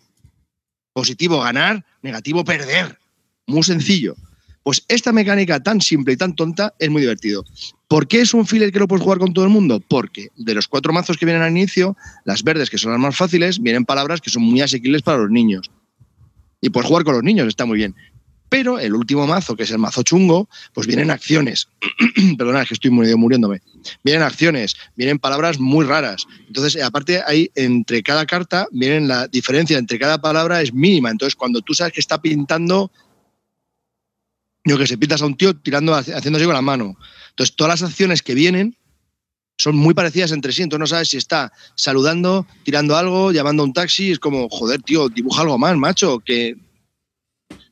Positivo 0.92 1.40
ganar, 1.40 1.84
negativo 2.02 2.44
perder. 2.44 2.98
Muy 3.46 3.62
sencillo. 3.62 4.14
Pues 4.62 4.84
esta 4.88 5.12
mecánica 5.12 5.60
tan 5.60 5.80
simple 5.80 6.14
y 6.14 6.16
tan 6.16 6.34
tonta 6.34 6.74
es 6.78 6.88
muy 6.88 7.02
divertido. 7.02 7.44
¿Por 7.88 8.06
qué 8.06 8.20
es 8.20 8.32
un 8.32 8.46
filler 8.46 8.72
que 8.72 8.78
lo 8.78 8.88
puedes 8.88 9.02
jugar 9.02 9.18
con 9.18 9.34
todo 9.34 9.44
el 9.44 9.50
mundo? 9.50 9.80
Porque 9.80 10.28
de 10.36 10.54
los 10.54 10.68
cuatro 10.68 10.92
mazos 10.92 11.18
que 11.18 11.26
vienen 11.26 11.42
al 11.42 11.50
inicio, 11.50 11.96
las 12.24 12.42
verdes, 12.42 12.70
que 12.70 12.78
son 12.78 12.92
las 12.92 13.00
más 13.00 13.16
fáciles, 13.16 13.60
vienen 13.60 13.84
palabras 13.84 14.20
que 14.20 14.30
son 14.30 14.42
muy 14.42 14.60
asequibles 14.60 15.02
para 15.02 15.18
los 15.18 15.30
niños. 15.30 15.70
Y 16.60 16.70
puedes 16.70 16.88
jugar 16.88 17.04
con 17.04 17.14
los 17.14 17.24
niños, 17.24 17.48
está 17.48 17.66
muy 17.66 17.76
bien. 17.76 17.94
Pero 18.48 18.78
el 18.78 18.94
último 18.94 19.26
mazo, 19.26 19.56
que 19.56 19.62
es 19.62 19.70
el 19.70 19.78
mazo 19.78 20.02
chungo, 20.02 20.48
pues 20.74 20.86
vienen 20.86 21.10
acciones. 21.10 21.68
Perdona, 22.38 22.62
es 22.62 22.68
que 22.68 22.74
estoy 22.74 22.90
muriéndome. 22.90 23.62
Vienen 24.04 24.22
acciones, 24.22 24.76
vienen 24.94 25.18
palabras 25.18 25.58
muy 25.58 25.86
raras. 25.86 26.26
Entonces, 26.46 26.82
aparte, 26.82 27.22
ahí 27.26 27.50
entre 27.54 28.02
cada 28.02 28.26
carta, 28.26 28.68
vienen 28.70 29.08
la 29.08 29.26
diferencia 29.26 29.78
entre 29.78 29.98
cada 29.98 30.20
palabra 30.20 30.60
es 30.60 30.72
mínima. 30.72 31.10
Entonces, 31.10 31.34
cuando 31.34 31.62
tú 31.62 31.72
sabes 31.72 31.94
que 31.94 32.00
está 32.00 32.20
pintando, 32.20 32.92
yo 34.64 34.78
que 34.78 34.86
sé, 34.86 34.96
pintas 34.98 35.22
a 35.22 35.26
un 35.26 35.36
tío 35.36 35.56
tirando, 35.56 35.94
haciéndose 35.94 36.44
con 36.44 36.54
la 36.54 36.62
mano. 36.62 36.96
Entonces, 37.30 37.56
todas 37.56 37.80
las 37.80 37.90
acciones 37.90 38.22
que 38.22 38.34
vienen 38.34 38.76
son 39.58 39.76
muy 39.76 39.94
parecidas 39.94 40.32
entre 40.32 40.52
sí. 40.52 40.62
Entonces, 40.62 40.80
no 40.80 40.86
sabes 40.86 41.08
si 41.08 41.16
está 41.16 41.52
saludando, 41.74 42.46
tirando 42.64 42.96
algo, 42.96 43.32
llamando 43.32 43.62
a 43.62 43.66
un 43.66 43.72
taxi. 43.72 44.12
Es 44.12 44.18
como, 44.18 44.48
joder, 44.48 44.82
tío, 44.82 45.08
dibuja 45.08 45.42
algo 45.42 45.58
más, 45.58 45.76
macho, 45.76 46.20
que 46.20 46.56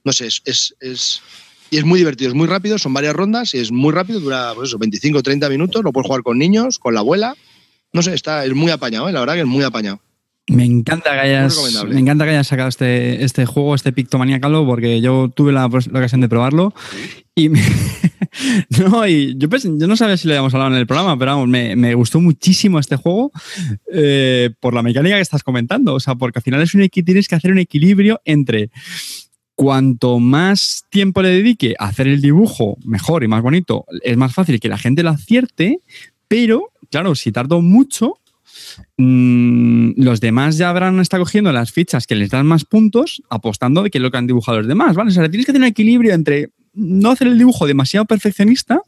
no 0.05 0.13
sé, 0.13 0.27
es, 0.27 0.75
es, 0.81 1.23
y 1.71 1.79
es 1.79 1.85
muy 1.85 1.99
divertido, 1.99 2.31
es 2.31 2.35
muy 2.35 2.47
rápido, 2.47 2.79
son 2.79 2.93
varias 2.93 3.15
rondas 3.15 3.55
y 3.55 3.59
es 3.59 3.71
muy 3.71 3.93
rápido, 3.93 4.21
dura 4.21 4.53
pues 4.55 4.71
eso, 4.71 4.79
25 4.79 5.19
o 5.19 5.23
30 5.23 5.49
minutos, 5.49 5.85
lo 5.85 5.93
puedes 5.93 6.07
jugar 6.07 6.23
con 6.23 6.39
niños, 6.39 6.79
con 6.79 6.95
la 6.95 7.01
abuela. 7.01 7.37
No 7.93 8.03
sé, 8.03 8.15
está, 8.15 8.45
es 8.45 8.55
muy 8.55 8.71
apañado, 8.71 9.09
¿eh? 9.09 9.13
la 9.13 9.21
verdad 9.21 9.35
que 9.35 9.41
es 9.41 9.47
muy 9.47 9.65
apañado. 9.65 10.01
Me 10.51 10.65
encanta 10.65 11.13
que 11.13 11.21
hayas, 11.21 11.85
me 11.87 12.01
encanta 12.01 12.25
que 12.25 12.31
hayas 12.31 12.49
sacado 12.49 12.69
este, 12.69 13.25
este 13.25 13.47
juego, 13.47 13.75
este 13.75 13.93
Pictomania 13.93 14.41
Calo, 14.41 14.67
porque 14.67 15.01
yo 15.01 15.31
tuve 15.33 15.53
la, 15.53 15.67
ocasión 15.67 16.21
de 16.21 16.29
probarlo. 16.29 16.75
Y, 17.37 17.49
no, 18.81 19.07
y 19.07 19.37
yo, 19.39 19.49
yo 19.49 19.87
no 19.87 19.97
sabía 19.97 20.17
si 20.17 20.27
lo 20.27 20.35
habíamos 20.35 20.53
hablado 20.53 20.73
en 20.73 20.79
el 20.79 20.89
programa, 20.89 21.17
pero 21.17 21.37
vamos, 21.37 21.49
me, 21.49 21.95
gustó 21.95 22.21
muchísimo 22.21 22.81
este 22.81 22.97
juego 22.97 23.31
eh, 23.93 24.51
por 24.59 24.75
la 24.75 24.83
mecánica 24.83 25.15
que 25.17 25.23
estás 25.23 25.45
comentando. 25.45 25.95
O 25.95 26.01
sea, 26.01 26.17
porque 26.17 26.41
al 26.41 26.43
final 26.43 26.63
es 26.63 26.75
un 26.75 26.89
tienes 26.89 27.29
que 27.29 27.37
hacer 27.37 27.53
un 27.53 27.59
equilibrio 27.59 28.21
entre 28.25 28.71
cuanto 29.55 30.19
más 30.19 30.87
tiempo 30.91 31.23
le 31.23 31.29
dedique 31.29 31.77
a 31.79 31.87
hacer 31.87 32.09
el 32.09 32.21
dibujo 32.21 32.77
mejor 32.85 33.23
y 33.23 33.29
más 33.29 33.43
bonito, 33.43 33.85
es 34.03 34.17
más 34.17 34.33
fácil 34.33 34.59
que 34.59 34.71
la 34.71 34.79
gente 34.79 35.03
lo 35.03 35.11
acierte, 35.11 35.81
pero 36.29 36.73
claro, 36.91 37.15
si 37.15 37.31
tardo 37.31 37.61
mucho, 37.61 38.19
mm, 38.97 39.93
los 39.97 40.21
demás 40.21 40.57
ya 40.57 40.71
habrán 40.71 41.01
estado 41.01 41.25
cogiendo 41.25 41.53
las 41.53 41.73
fichas 41.73 42.07
que 42.07 42.15
les 42.15 42.31
dan 42.31 42.47
más 42.47 42.65
puntos, 42.65 43.23
apostando 43.31 43.83
de 43.83 43.91
que 43.91 43.99
es 43.99 44.03
lo 44.03 44.11
que 44.11 44.19
han 44.19 44.27
dibujado 44.27 44.59
los 44.59 44.69
demás, 44.69 44.95
¿vale? 44.97 45.11
O 45.11 45.13
sea, 45.13 45.29
tienes 45.29 45.47
que 45.47 45.53
tener 45.53 45.67
un 45.67 45.71
equilibrio 45.71 46.15
entre 46.15 46.51
no 46.73 47.11
hacer 47.11 47.27
el 47.27 47.39
dibujo 47.39 47.67
demasiado 47.67 48.07
perfeccionista, 48.07 48.81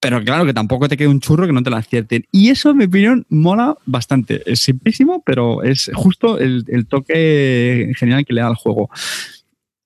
pero 0.00 0.22
claro, 0.24 0.44
que 0.44 0.52
tampoco 0.52 0.88
te 0.88 0.96
quede 0.96 1.06
un 1.06 1.20
churro 1.20 1.46
que 1.46 1.52
no 1.52 1.62
te 1.62 1.70
lo 1.70 1.76
acierten. 1.76 2.24
Y 2.32 2.50
eso, 2.50 2.70
en 2.70 2.78
mi 2.78 2.84
opinión, 2.86 3.24
mola 3.28 3.76
bastante. 3.86 4.42
Es 4.50 4.58
simplísimo, 4.58 5.22
pero 5.24 5.62
es 5.62 5.92
justo 5.94 6.38
el, 6.38 6.64
el 6.66 6.86
toque 6.86 7.92
genial 7.96 8.24
que 8.24 8.32
le 8.32 8.40
da 8.40 8.48
al 8.48 8.56
juego. 8.56 8.90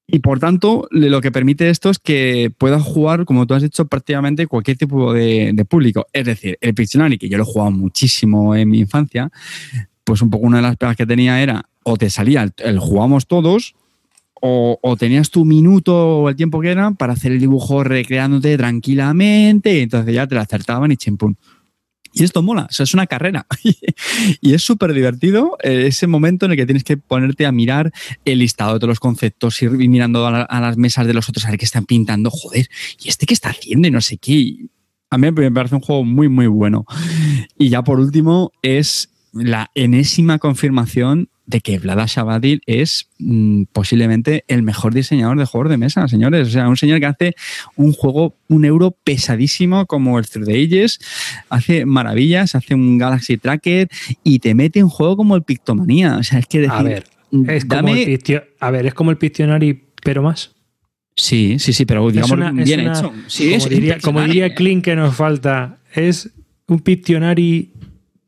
Y 0.09 0.20
por 0.20 0.38
tanto, 0.38 0.86
lo 0.92 1.20
que 1.20 1.32
permite 1.32 1.68
esto 1.68 1.90
es 1.90 1.98
que 1.98 2.52
puedas 2.57 2.82
jugar, 2.82 3.24
como 3.24 3.46
tú 3.46 3.54
has 3.54 3.62
dicho, 3.62 3.86
prácticamente 3.86 4.46
cualquier 4.46 4.76
tipo 4.76 5.12
de, 5.12 5.66
público. 5.68 6.07
Es 6.12 6.24
decir, 6.24 6.59
el 6.61 6.74
Pictionary, 6.74 7.18
que 7.18 7.28
yo 7.28 7.36
lo 7.38 7.42
he 7.42 7.46
jugado 7.46 7.72
muchísimo 7.72 8.54
en 8.54 8.70
mi 8.70 8.78
infancia, 8.78 9.30
pues 10.04 10.22
un 10.22 10.30
poco 10.30 10.46
una 10.46 10.59
de 10.59 10.62
las 10.62 10.76
pegas 10.76 10.96
que 10.96 11.07
tenía 11.07 11.42
era 11.42 11.68
o 11.82 11.96
te 11.96 12.09
salía 12.11 12.48
el, 12.59 12.78
jugamos 12.78 13.26
todos, 13.26 13.74
o, 14.40 14.96
tenías 14.98 15.30
tu 15.30 15.44
minuto 15.44 16.20
o 16.20 16.28
el 16.28 16.36
tiempo 16.36 16.61
que 16.61 16.70
era 16.70 16.92
para 16.92 17.14
hacer 17.14 17.32
el 17.32 17.40
dibujo 17.40 17.82
recreándote 17.82 18.57
tranquilamente 18.57 19.78
y 19.78 19.80
entonces 19.80 20.14
ya 20.14 20.26
te 20.26 20.36
lo 20.36 20.40
acertaban 20.40 20.92
y 20.92 20.96
chimpún. 20.96 21.36
Y 22.18 22.24
esto 22.24 22.42
mola, 22.42 22.66
o 22.70 22.72
sea, 22.72 22.84
es 22.84 22.94
una 22.94 23.06
carrera. 23.06 23.46
y 24.40 24.54
es 24.54 24.62
súper 24.62 24.94
divertido 24.94 25.58
eh, 25.62 25.84
ese 25.86 26.06
momento 26.06 26.46
en 26.46 26.52
el 26.52 26.56
que 26.56 26.64
tienes 26.64 26.82
que 26.82 26.96
ponerte 26.96 27.44
a 27.44 27.52
mirar 27.52 27.92
el 28.24 28.38
listado 28.38 28.72
de 28.72 28.78
todos 28.78 28.88
los 28.88 29.00
conceptos, 29.00 29.60
ir 29.60 29.70
mirando 29.70 30.26
a, 30.26 30.60
las 30.60 30.78
mesas 30.78 31.06
de 31.06 31.12
los 31.12 31.28
otros 31.28 31.44
a 31.44 31.50
ver 31.50 31.58
qué 31.58 31.66
están 31.66 31.84
pintando. 31.84 32.30
Joder, 32.30 32.70
¿y 33.04 33.10
este 33.10 33.26
qué 33.26 33.34
está 33.34 33.50
haciendo? 33.50 33.86
Y 33.86 33.90
no 33.90 34.00
sé 34.00 34.16
qué. 34.16 34.66
A 35.10 35.18
mí 35.18 35.30
me 35.30 35.52
parece 35.52 35.74
un 35.74 35.82
juego 35.82 36.04
muy, 36.04 36.30
muy 36.30 36.46
bueno. 36.46 36.86
Y 37.58 37.68
ya 37.68 37.84
por 37.84 38.00
último, 38.00 38.50
es 38.62 39.10
la 39.45 39.70
enésima 39.74 40.39
confirmación 40.39 41.28
de 41.47 41.61
que 41.61 41.78
Vlada 41.78 42.07
Shabadil 42.07 42.61
es 42.66 43.09
mm, 43.18 43.64
posiblemente 43.72 44.45
el 44.49 44.62
mejor 44.62 44.93
diseñador 44.93 45.39
de 45.39 45.45
juegos 45.45 45.70
de 45.70 45.76
mesa, 45.76 46.09
señores. 46.09 46.49
O 46.49 46.51
sea, 46.51 46.68
un 46.68 46.76
señor 46.76 46.99
que 46.99 47.07
hace 47.07 47.37
un 47.76 47.93
juego, 47.93 48.34
un 48.49 48.64
euro 48.64 48.97
pesadísimo 49.05 49.87
como 49.87 50.18
el 50.18 50.26
Through 50.26 50.47
the 50.47 50.64
Ages, 50.64 50.99
hace 51.49 51.87
maravillas, 51.87 52.55
hace 52.55 52.74
un 52.74 52.99
Galaxy 52.99 53.37
Tracker 53.37 53.89
y 54.24 54.41
te 54.41 54.55
mete 54.55 54.82
un 54.82 54.91
juego 54.91 55.16
como 55.16 55.37
el 55.37 55.43
Pictomanía. 55.43 56.16
O 56.16 56.22
sea, 56.24 56.41
es 56.41 56.47
que 56.47 56.61
decir, 56.61 56.72
a 56.72 56.82
ver, 56.82 57.05
es 57.49 57.64
como 57.64 57.89
el 57.89 58.45
a 58.61 58.70
ver, 58.70 58.87
es 58.87 58.95
como 58.95 59.11
el 59.12 59.18
Pictionary, 59.18 59.84
pero 60.03 60.22
más. 60.22 60.53
Sí, 61.14 61.59
sí, 61.59 61.72
sí, 61.72 61.87
pero 61.87 62.11
digamos 62.11 62.39
bien 62.53 62.80
hecho. 62.80 63.12
como, 63.12 63.68
diría, 63.68 63.99
como 64.01 64.20
diría 64.22 64.55
Clint 64.55 64.84
que 64.84 64.97
nos 64.97 65.16
falta, 65.16 65.78
es 65.95 66.30
un 66.66 66.80
Pictionary, 66.80 67.72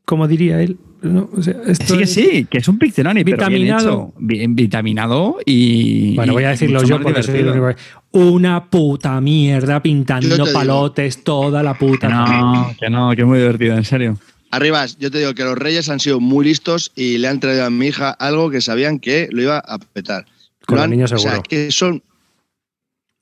como 0.05 0.27
diría 0.27 0.59
él, 0.61 0.79
sí 1.01 1.97
que 1.97 2.07
sí, 2.07 2.47
que 2.49 2.57
es 2.57 2.67
un 2.67 2.77
Pictionary, 2.77 3.23
vitaminado. 3.23 4.13
bien, 4.17 4.55
vitaminado 4.55 5.37
y. 5.45 6.15
Bueno, 6.15 6.33
voy 6.33 6.43
a 6.43 6.49
decirlo 6.49 6.83
yo 6.83 7.01
porque 7.01 7.23
soy 7.23 7.39
el 7.39 7.75
Una 8.11 8.65
puta 8.65 9.19
mierda 9.21 9.81
pintando 9.81 10.45
palotes 10.51 11.23
toda 11.23 11.63
la 11.63 11.73
puta. 11.73 12.09
No, 12.09 12.75
que 12.79 12.89
no, 12.89 13.11
que 13.15 13.21
es 13.21 13.27
muy 13.27 13.39
divertido, 13.39 13.75
en 13.75 13.85
serio. 13.85 14.17
Arribas, 14.51 14.97
yo 14.97 15.11
te 15.11 15.19
digo 15.19 15.33
que 15.35 15.43
los 15.43 15.57
reyes 15.57 15.89
han 15.89 15.99
sido 15.99 16.19
muy 16.19 16.45
listos 16.45 16.91
y 16.95 17.19
le 17.19 17.27
han 17.27 17.39
traído 17.39 17.65
a 17.65 17.69
mi 17.69 17.87
hija 17.87 18.09
algo 18.09 18.49
que 18.49 18.61
sabían 18.61 18.99
que 18.99 19.29
lo 19.31 19.43
iba 19.43 19.59
a 19.59 19.77
petar. 19.77 20.25
Con 20.65 20.79
los 20.79 20.89
niños 20.89 21.11
seguro. 21.11 21.29
O 21.29 21.33
sea, 21.33 21.43
que 21.43 21.71
son 21.71 22.01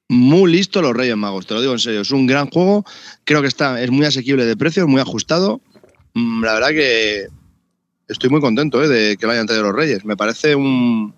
muy 0.09 0.51
listos 0.51 0.81
los 0.81 0.95
Reyes 0.95 1.17
Magos, 1.17 1.47
te 1.47 1.53
lo 1.53 1.61
digo 1.61 1.73
en 1.73 1.79
serio. 1.79 2.01
Es 2.01 2.11
un 2.11 2.27
gran 2.27 2.49
juego, 2.49 2.85
creo 3.25 3.41
que 3.41 3.47
está, 3.47 3.81
es 3.81 3.91
muy 3.91 4.05
asequible 4.05 4.45
de 4.45 4.55
precio, 4.55 4.87
muy 4.87 5.01
ajustado. 5.01 5.61
Mm, 6.13 6.43
la 6.43 6.53
verdad 6.53 6.69
que 6.69 7.27
estoy 8.07 8.29
muy 8.29 8.41
contento 8.41 8.83
eh, 8.83 8.87
de 8.87 9.17
que 9.17 9.25
lo 9.25 9.31
hayan 9.31 9.45
traído 9.45 9.65
los 9.65 9.75
Reyes. 9.75 10.05
Me 10.05 10.17
parece 10.17 10.55
un, 10.55 11.13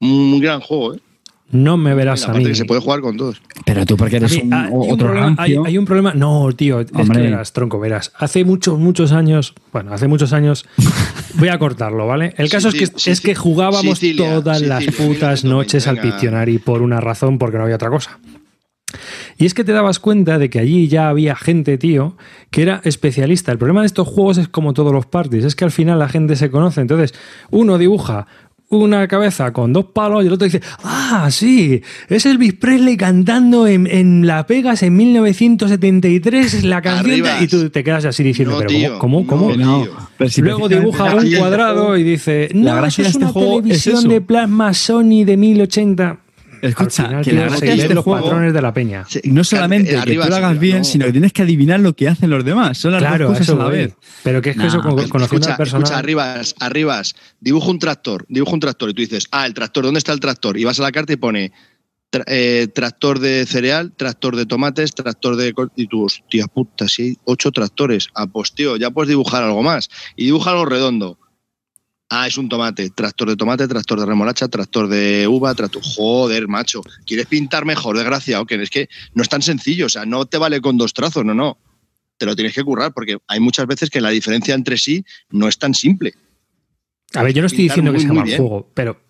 un 0.00 0.40
gran 0.40 0.60
juego. 0.60 0.94
Eh. 0.94 1.00
No 1.52 1.76
me 1.76 1.94
verás 1.94 2.28
a 2.28 2.32
mí. 2.32 2.44
que 2.44 2.54
se 2.54 2.64
puede 2.64 2.80
jugar 2.80 3.00
con 3.00 3.16
todos. 3.16 3.42
Pero 3.64 3.84
tú 3.84 3.96
porque 3.96 4.16
eres 4.16 4.36
un, 4.40 4.52
otro 4.52 5.08
problema, 5.08 5.34
hay, 5.36 5.78
un 5.78 5.84
problema. 5.84 6.14
No, 6.14 6.48
tío, 6.52 6.80
es 6.80 6.92
que 6.92 7.02
verás, 7.02 7.52
tronco, 7.52 7.80
verás. 7.80 8.12
Hace 8.16 8.44
muchos, 8.44 8.78
muchos 8.78 9.10
años, 9.10 9.54
bueno, 9.72 9.92
hace 9.92 10.06
muchos 10.06 10.32
años, 10.32 10.64
voy 11.34 11.48
a 11.48 11.58
cortarlo, 11.58 12.06
¿vale? 12.06 12.34
El 12.36 12.48
caso 12.48 12.68
es 12.68 12.74
que, 12.74 13.10
es 13.10 13.20
que 13.20 13.34
jugábamos 13.34 14.00
todas 14.16 14.62
las 14.62 14.86
putas 14.86 15.42
noches 15.42 15.88
al 15.88 16.00
Pictionary 16.00 16.58
por 16.58 16.82
una 16.82 17.00
razón, 17.00 17.36
porque 17.38 17.56
no 17.56 17.64
había 17.64 17.76
otra 17.76 17.90
cosa. 17.90 18.20
Y 19.40 19.46
es 19.46 19.54
que 19.54 19.64
te 19.64 19.72
dabas 19.72 19.98
cuenta 19.98 20.38
de 20.38 20.50
que 20.50 20.58
allí 20.58 20.86
ya 20.86 21.08
había 21.08 21.34
gente, 21.34 21.78
tío, 21.78 22.14
que 22.50 22.60
era 22.60 22.82
especialista. 22.84 23.50
El 23.50 23.56
problema 23.56 23.80
de 23.80 23.86
estos 23.86 24.06
juegos 24.06 24.36
es 24.36 24.48
como 24.48 24.74
todos 24.74 24.92
los 24.92 25.06
parties, 25.06 25.46
es 25.46 25.56
que 25.56 25.64
al 25.64 25.70
final 25.70 25.98
la 25.98 26.10
gente 26.10 26.36
se 26.36 26.50
conoce. 26.50 26.82
Entonces, 26.82 27.14
uno 27.50 27.78
dibuja 27.78 28.26
una 28.68 29.08
cabeza 29.08 29.50
con 29.54 29.72
dos 29.72 29.86
palos 29.86 30.24
y 30.24 30.26
el 30.26 30.34
otro 30.34 30.44
dice, 30.44 30.60
ah, 30.84 31.26
sí, 31.30 31.80
es 32.10 32.26
Elvis 32.26 32.52
Presley 32.52 32.98
cantando 32.98 33.66
en, 33.66 33.86
en 33.86 34.26
La 34.26 34.42
Vegas 34.42 34.82
en 34.82 34.94
1973 34.94 36.64
la 36.64 36.82
canción 36.82 37.26
y 37.40 37.46
tú 37.48 37.70
te 37.70 37.82
quedas 37.82 38.04
así 38.04 38.22
diciendo, 38.22 38.58
pero 38.58 38.98
¿cómo? 38.98 39.26
¿Cómo? 39.26 39.56
No, 39.56 39.86
Luego 40.36 40.68
dibuja 40.68 41.14
un 41.14 41.34
cuadrado 41.34 41.96
y 41.96 42.02
dice, 42.02 42.50
no, 42.52 42.78
la 42.78 42.88
eso 42.88 43.00
es 43.00 43.14
una 43.14 43.28
este 43.28 43.40
televisión 43.40 44.06
de 44.06 44.20
plasma 44.20 44.74
Sony 44.74 45.24
de 45.24 45.38
1080. 45.38 46.18
Escucha, 46.62 47.20
que 47.22 47.32
la 47.32 47.44
gracia 47.44 47.88
de 47.88 47.94
los 47.94 48.04
patrones 48.04 48.52
de 48.52 48.62
la 48.62 48.72
peña. 48.72 49.04
no 49.24 49.44
solamente 49.44 49.98
que 50.04 50.14
tú 50.14 50.28
lo 50.28 50.36
hagas 50.36 50.58
bien, 50.58 50.84
sino 50.84 51.06
que 51.06 51.12
tienes 51.12 51.32
que 51.32 51.42
adivinar 51.42 51.80
lo 51.80 51.94
que 51.94 52.08
hacen 52.08 52.30
los 52.30 52.44
demás. 52.44 52.78
Son 52.78 52.92
las 52.92 53.18
dos 53.18 53.38
cosas 53.38 53.48
a 53.50 53.54
la 53.54 53.68
vez. 53.68 53.94
Pero 54.22 54.42
que 54.42 54.50
es 54.50 54.56
que 54.56 54.66
eso, 54.66 54.80
conociendo 54.80 55.24
escucha, 55.24 55.52
al 55.52 55.56
personal... 55.56 55.84
Escucha, 55.84 55.98
arribas, 55.98 56.54
arribas, 56.58 57.14
dibujo 57.40 57.70
un 57.70 57.78
tractor, 57.78 58.26
dibujo 58.28 58.52
un 58.52 58.60
tractor 58.60 58.90
y 58.90 58.94
tú 58.94 59.02
dices, 59.02 59.26
ah, 59.30 59.46
el 59.46 59.54
tractor, 59.54 59.84
¿dónde 59.84 59.98
está 59.98 60.12
el 60.12 60.20
tractor? 60.20 60.58
Y 60.58 60.64
vas 60.64 60.78
a 60.80 60.82
la 60.82 60.92
carta 60.92 61.12
y 61.12 61.16
pone 61.16 61.52
eh, 62.26 62.68
tractor 62.74 63.20
de 63.20 63.46
cereal, 63.46 63.92
tractor 63.96 64.36
de 64.36 64.46
tomates, 64.46 64.94
tractor 64.94 65.36
de... 65.36 65.54
Y 65.76 65.86
tú, 65.86 66.04
hostia 66.04 66.46
puta, 66.46 66.88
si 66.88 67.02
hay 67.02 67.18
ocho 67.24 67.50
tractores. 67.52 68.08
Ah, 68.14 68.26
pues 68.26 68.52
tío, 68.52 68.76
ya 68.76 68.90
puedes 68.90 69.08
dibujar 69.08 69.42
algo 69.42 69.62
más. 69.62 69.88
Y 70.16 70.26
dibuja 70.26 70.50
algo 70.50 70.66
redondo 70.66 71.18
Ah, 72.12 72.26
es 72.26 72.36
un 72.36 72.48
tomate. 72.48 72.90
Tractor 72.90 73.28
de 73.28 73.36
tomate, 73.36 73.68
tractor 73.68 74.00
de 74.00 74.06
remolacha, 74.06 74.48
tractor 74.48 74.88
de 74.88 75.28
uva, 75.28 75.54
tractor. 75.54 75.80
Joder, 75.84 76.48
macho. 76.48 76.82
¿Quieres 77.06 77.26
pintar 77.26 77.64
mejor, 77.64 77.96
desgraciado? 77.96 78.44
Que 78.46 78.60
es 78.60 78.68
que 78.68 78.88
no 79.14 79.22
es 79.22 79.28
tan 79.28 79.42
sencillo. 79.42 79.86
O 79.86 79.88
sea, 79.88 80.04
no 80.04 80.26
te 80.26 80.36
vale 80.36 80.60
con 80.60 80.76
dos 80.76 80.92
trazos, 80.92 81.24
no, 81.24 81.34
no. 81.34 81.56
Te 82.18 82.26
lo 82.26 82.34
tienes 82.34 82.52
que 82.52 82.64
currar 82.64 82.92
porque 82.92 83.18
hay 83.28 83.38
muchas 83.38 83.66
veces 83.66 83.90
que 83.90 84.00
la 84.00 84.10
diferencia 84.10 84.54
entre 84.54 84.76
sí 84.76 85.04
no 85.30 85.46
es 85.46 85.56
tan 85.56 85.72
simple. 85.72 86.14
A 87.14 87.22
ver, 87.22 87.32
yo 87.32 87.42
no 87.42 87.46
estoy 87.46 87.64
diciendo 87.64 87.92
que 87.92 88.00
sea 88.00 88.12
mal 88.12 88.28
juego, 88.28 88.68
pero, 88.74 89.00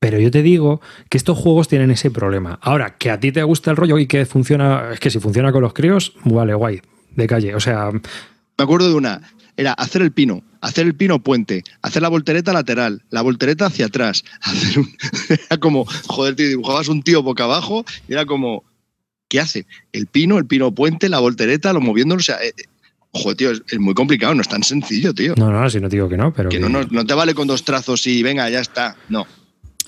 pero 0.00 0.18
yo 0.18 0.30
te 0.30 0.42
digo 0.42 0.80
que 1.08 1.16
estos 1.16 1.38
juegos 1.38 1.68
tienen 1.68 1.90
ese 1.92 2.10
problema. 2.10 2.58
Ahora, 2.60 2.98
que 2.98 3.10
a 3.10 3.20
ti 3.20 3.32
te 3.32 3.42
gusta 3.42 3.70
el 3.70 3.76
rollo 3.76 3.98
y 3.98 4.06
que 4.06 4.26
funciona, 4.26 4.90
es 4.92 5.00
que 5.00 5.10
si 5.10 5.20
funciona 5.20 5.52
con 5.52 5.62
los 5.62 5.72
críos, 5.72 6.14
vale, 6.24 6.54
guay, 6.54 6.82
de 7.14 7.26
calle. 7.26 7.54
O 7.54 7.60
sea. 7.60 7.90
Me 7.92 8.64
acuerdo 8.64 8.88
de 8.88 8.94
una 8.94 9.22
era 9.58 9.72
hacer 9.72 10.02
el 10.02 10.12
pino, 10.12 10.42
hacer 10.60 10.86
el 10.86 10.94
pino 10.94 11.22
puente, 11.22 11.64
hacer 11.82 12.02
la 12.02 12.08
voltereta 12.08 12.52
lateral, 12.52 13.02
la 13.10 13.22
voltereta 13.22 13.66
hacia 13.66 13.86
atrás. 13.86 14.24
Hacer 14.40 14.84
era 15.30 15.58
como, 15.58 15.84
joder, 16.06 16.36
tío, 16.36 16.48
dibujabas 16.48 16.88
un 16.88 17.02
tío 17.02 17.22
boca 17.22 17.44
abajo 17.44 17.84
y 18.08 18.12
era 18.12 18.26
como, 18.26 18.64
¿qué 19.28 19.40
hace? 19.40 19.66
El 19.92 20.06
pino, 20.06 20.38
el 20.38 20.46
pino 20.46 20.74
puente, 20.74 21.08
la 21.08 21.20
voltereta, 21.20 21.72
lo 21.72 21.80
moviéndolo. 21.80 22.20
O 22.20 22.22
sea, 22.22 22.36
eh, 22.42 22.52
joder, 23.12 23.36
tío, 23.36 23.50
es, 23.50 23.78
muy 23.78 23.94
complicado, 23.94 24.34
no 24.34 24.42
es 24.42 24.48
tan 24.48 24.62
sencillo, 24.62 25.14
tío. 25.14 25.34
No, 25.36 25.50
no, 25.50 25.68
si 25.70 25.80
no 25.80 25.88
digo 25.88 26.08
que 26.08 26.16
no, 26.16 26.32
pero. 26.32 26.48
Que, 26.48 26.58
No, 26.58 26.68
no, 26.68 26.82
no 26.90 27.06
te 27.06 27.14
vale 27.14 27.34
con 27.34 27.46
dos 27.46 27.64
trazos 27.64 28.06
y 28.06 28.22
venga, 28.22 28.48
ya 28.50 28.60
está. 28.60 28.96
No. 29.08 29.26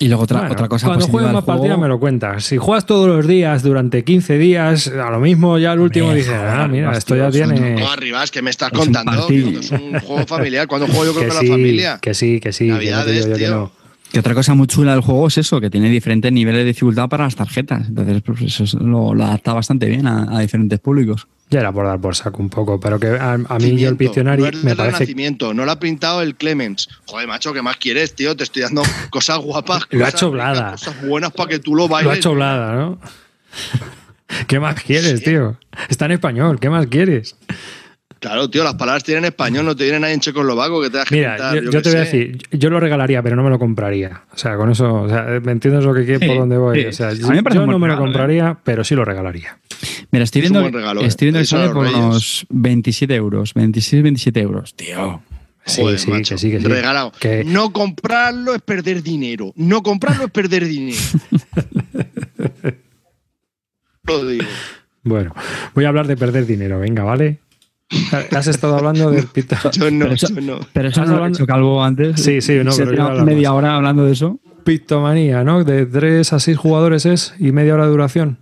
Y 0.01 0.07
luego 0.07 0.23
otra, 0.23 0.49
otra 0.51 0.67
cosa. 0.67 0.87
Cuando 0.87 1.07
juegas 1.07 1.31
más 1.31 1.43
partidas 1.43 1.77
me 1.77 1.87
lo 1.87 1.99
cuentas. 1.99 2.43
Si 2.43 2.57
juegas 2.57 2.87
todos 2.87 3.07
los 3.07 3.27
días 3.27 3.61
durante 3.61 4.03
15 4.03 4.39
días, 4.39 4.87
a 4.87 5.11
lo 5.11 5.19
mismo 5.19 5.59
ya 5.59 5.73
el 5.73 5.79
último 5.79 6.11
dice, 6.11 6.33
ah, 6.33 6.67
mira, 6.67 6.91
esto 6.97 7.15
ya 7.15 7.29
tiene. 7.29 7.75
No, 7.75 7.91
arribas, 7.91 8.31
que 8.31 8.41
me 8.41 8.49
estás 8.49 8.71
contando. 8.71 9.29
es 9.29 9.69
un 9.71 9.99
juego 9.99 10.25
familiar. 10.25 10.67
cuando 10.67 10.87
juego 10.91 11.05
yo 11.05 11.13
creo 11.13 11.29
que, 11.29 11.45
la 11.45 11.51
familia? 11.51 11.99
Que 12.01 12.15
sí, 12.15 12.39
que 12.39 12.51
sí. 12.51 12.67
Navidades, 12.67 13.31
tío. 13.33 13.71
Que 13.75 13.80
otra 14.19 14.33
cosa 14.33 14.53
muy 14.53 14.67
chula 14.67 14.91
del 14.91 15.01
juego 15.01 15.27
es 15.27 15.37
eso, 15.37 15.61
que 15.61 15.69
tiene 15.69 15.89
diferentes 15.89 16.31
niveles 16.31 16.61
de 16.61 16.65
dificultad 16.65 17.07
para 17.07 17.25
las 17.25 17.35
tarjetas. 17.35 17.87
Entonces, 17.87 18.21
pues 18.21 18.59
eso 18.59 18.79
lo, 18.79 19.11
adapta 19.11 19.53
bastante 19.53 19.87
bien 19.87 20.07
a, 20.07 20.39
diferentes 20.39 20.79
públicos. 20.79 21.27
Ya 21.49 21.59
era 21.59 21.71
por 21.71 21.85
dar 21.85 21.99
por 21.99 22.15
saco 22.15 22.41
un 22.41 22.49
poco, 22.49 22.79
pero 22.79 22.99
que 22.99 23.07
a, 23.07 23.37
mí 23.37 23.77
yo 23.77 23.89
el 23.89 23.97
Pictionary 23.97 24.41
no 24.41 24.51
me 24.63 24.75
parece. 24.75 24.99
Renacimiento, 24.99 25.53
no 25.53 25.65
lo 25.65 25.71
ha 25.71 25.79
pintado 25.79 26.21
el 26.21 26.35
Clemens. 26.35 26.87
Joder, 27.05 27.27
macho, 27.27 27.53
¿qué 27.53 27.61
más 27.61 27.77
quieres, 27.77 28.15
tío? 28.15 28.35
Te 28.35 28.43
estoy 28.43 28.61
dando 28.61 28.83
cosas 29.09 29.39
guapas. 29.39 29.83
lo 29.89 30.05
ha 30.05 30.09
hecho 30.09 30.31
Blada. 30.31 30.71
Cosas 30.71 31.01
buenas 31.05 31.31
para 31.31 31.49
que 31.49 31.59
tú 31.59 31.75
lo 31.75 31.87
bailes. 31.87 32.05
Lo 32.05 32.11
ha 32.11 32.15
hecho 32.15 32.33
Blada, 32.33 32.75
¿no? 32.75 32.99
¿Qué 34.47 34.59
más 34.59 34.81
quieres, 34.81 35.23
tío? 35.23 35.57
Está 35.89 36.05
en 36.05 36.11
español, 36.11 36.59
¿qué 36.59 36.69
más 36.69 36.87
quieres? 36.87 37.35
Claro, 38.21 38.47
tío, 38.51 38.63
las 38.63 38.75
palabras 38.75 39.03
tienen 39.03 39.25
español, 39.25 39.65
no 39.65 39.75
te 39.75 39.83
vienen 39.83 40.03
ahí 40.03 40.13
en 40.13 40.19
checoslovaco 40.19 40.79
que 40.79 40.91
te 40.91 40.97
das 40.97 41.11
Mira, 41.11 41.55
yo, 41.55 41.81
te 41.81 41.89
voy 41.89 41.97
a 41.97 42.01
decir, 42.01 42.37
yo 42.51 42.69
lo 42.69 42.79
regalaría, 42.79 43.23
pero 43.23 43.35
no 43.35 43.41
me 43.41 43.49
lo 43.49 43.57
compraría. 43.57 44.21
O 44.31 44.37
sea, 44.37 44.57
con 44.57 44.69
eso, 44.69 44.93
o 44.93 45.09
sea, 45.09 45.25
¿me 45.43 45.51
entiendes 45.51 45.83
lo 45.83 45.91
que 45.91 46.05
quiero, 46.05 46.27
por 46.27 46.37
dónde 46.37 46.55
voy? 46.55 46.85
O 46.85 46.93
sea, 46.93 47.13
yo, 47.13 47.27
no 47.27 47.79
me 47.79 47.87
lo 47.87 47.95
¿eh? 47.95 47.97
compraría, 47.97 48.59
pero 48.63 48.83
sí 48.83 48.93
lo 48.93 49.03
regalaría. 49.05 49.57
Mira, 50.11 50.23
estoy 50.23 50.41
viendo, 50.41 50.69
regalo, 50.69 51.01
estoy 51.01 51.25
viendo 51.25 51.39
¿eh? 51.39 51.41
que 51.41 51.47
sale 51.47 51.69
por 51.73 51.87
unos 51.87 52.45
27 52.49 53.15
euros, 53.15 53.55
26, 53.55 54.03
27 54.03 54.39
euros, 54.39 54.75
tío. 54.75 55.23
Sí, 55.65 55.81
sí, 55.97 56.11
que 56.11 56.37
sí, 56.37 56.51
que 56.51 56.59
sí. 56.59 56.67
Regalado. 56.67 57.13
No 57.45 57.73
comprarlo 57.73 58.53
es 58.53 58.61
perder 58.61 59.01
dinero. 59.01 59.51
No 59.55 59.81
comprarlo 59.81 60.25
es 60.25 60.31
perder 60.31 60.67
dinero. 60.67 60.99
lo 64.03 64.27
digo. 64.27 64.45
Bueno, 65.01 65.33
voy 65.73 65.85
a 65.85 65.87
hablar 65.87 66.05
de 66.05 66.17
perder 66.17 66.45
dinero, 66.45 66.79
venga, 66.79 67.03
¿vale? 67.03 67.39
Has 68.31 68.47
estado 68.47 68.77
hablando 68.77 69.11
del 69.11 69.27
pito. 69.27 69.55
Yo 69.71 69.91
no, 69.91 70.05
pero 70.05 70.13
eso, 70.13 70.27
yo 70.33 70.41
no. 70.41 70.59
Pero 70.73 70.87
eso 70.89 71.05
no 71.05 71.15
hablando... 71.15 71.45
Calvo 71.45 71.83
antes. 71.83 72.21
Sí, 72.21 72.41
sí, 72.41 72.59
no, 72.63 72.71
pero 72.75 73.25
media 73.25 73.53
hora 73.53 73.75
hablando 73.75 74.05
de 74.05 74.13
eso. 74.13 74.39
Pictomanía, 74.63 75.43
¿no? 75.43 75.63
De 75.63 75.85
3 75.85 76.33
a 76.33 76.39
6 76.39 76.57
jugadores 76.57 77.05
es 77.05 77.33
y 77.39 77.51
media 77.51 77.73
hora 77.73 77.85
de 77.85 77.91
duración. 77.91 78.37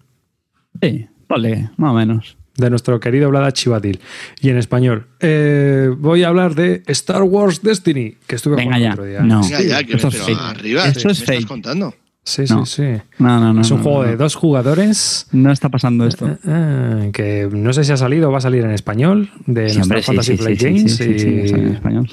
Sí, 0.81 1.07
vale, 1.27 1.69
más 1.77 1.91
o 1.91 1.93
menos. 1.93 2.38
De 2.57 2.69
nuestro 2.69 2.99
querido 2.99 3.30
Vlada 3.30 3.53
Chivatil. 3.53 3.99
Y 4.41 4.49
en 4.49 4.57
español, 4.57 5.07
eh, 5.21 5.89
voy 5.97 6.23
a 6.23 6.27
hablar 6.27 6.55
de 6.55 6.84
Star 6.88 7.23
Wars 7.23 7.61
Destiny, 7.61 8.17
que 8.27 8.35
estuve 8.35 8.57
Venga 8.57 8.77
ya. 8.77 8.91
otro 8.91 9.05
día. 9.05 9.21
No, 9.21 9.41
Venga 9.41 9.61
ya, 9.61 9.84
que 9.84 9.93
es 9.93 10.01
fake. 10.01 10.38
Arriba, 10.38 10.85
eso 10.85 11.07
es 11.09 11.19
¿me 11.21 11.26
fake. 11.26 11.30
estás 11.38 11.45
contando? 11.45 11.95
Sí, 12.23 12.45
sí, 12.45 12.53
sí. 12.65 12.83
No, 13.17 13.39
no, 13.39 13.53
no. 13.53 13.61
Es 13.61 13.71
un 13.71 13.77
no, 13.77 13.83
juego 13.83 14.03
no. 14.03 14.09
de 14.09 14.15
dos 14.17 14.35
jugadores. 14.35 15.27
No 15.31 15.51
está 15.51 15.69
pasando 15.69 16.05
esto. 16.05 16.27
eh, 16.27 16.37
eh, 16.45 17.09
que 17.13 17.49
no 17.51 17.73
sé 17.73 17.83
si 17.83 17.91
ha 17.91 17.97
salido 17.97 18.29
o 18.29 18.31
va 18.31 18.37
a 18.37 18.41
salir 18.41 18.63
en 18.63 18.71
español 18.71 19.31
de 19.47 19.69
Sí, 19.69 19.77
nuestra 19.77 19.97
hombre, 19.97 20.03
Fantasy 20.03 20.31
sí, 20.33 20.37
Flight 20.37 20.59
sí, 20.59 20.89
sí, 20.89 21.05
Games. 21.05 21.51
y- 21.51 21.53
en 21.55 21.67
español. 21.75 22.09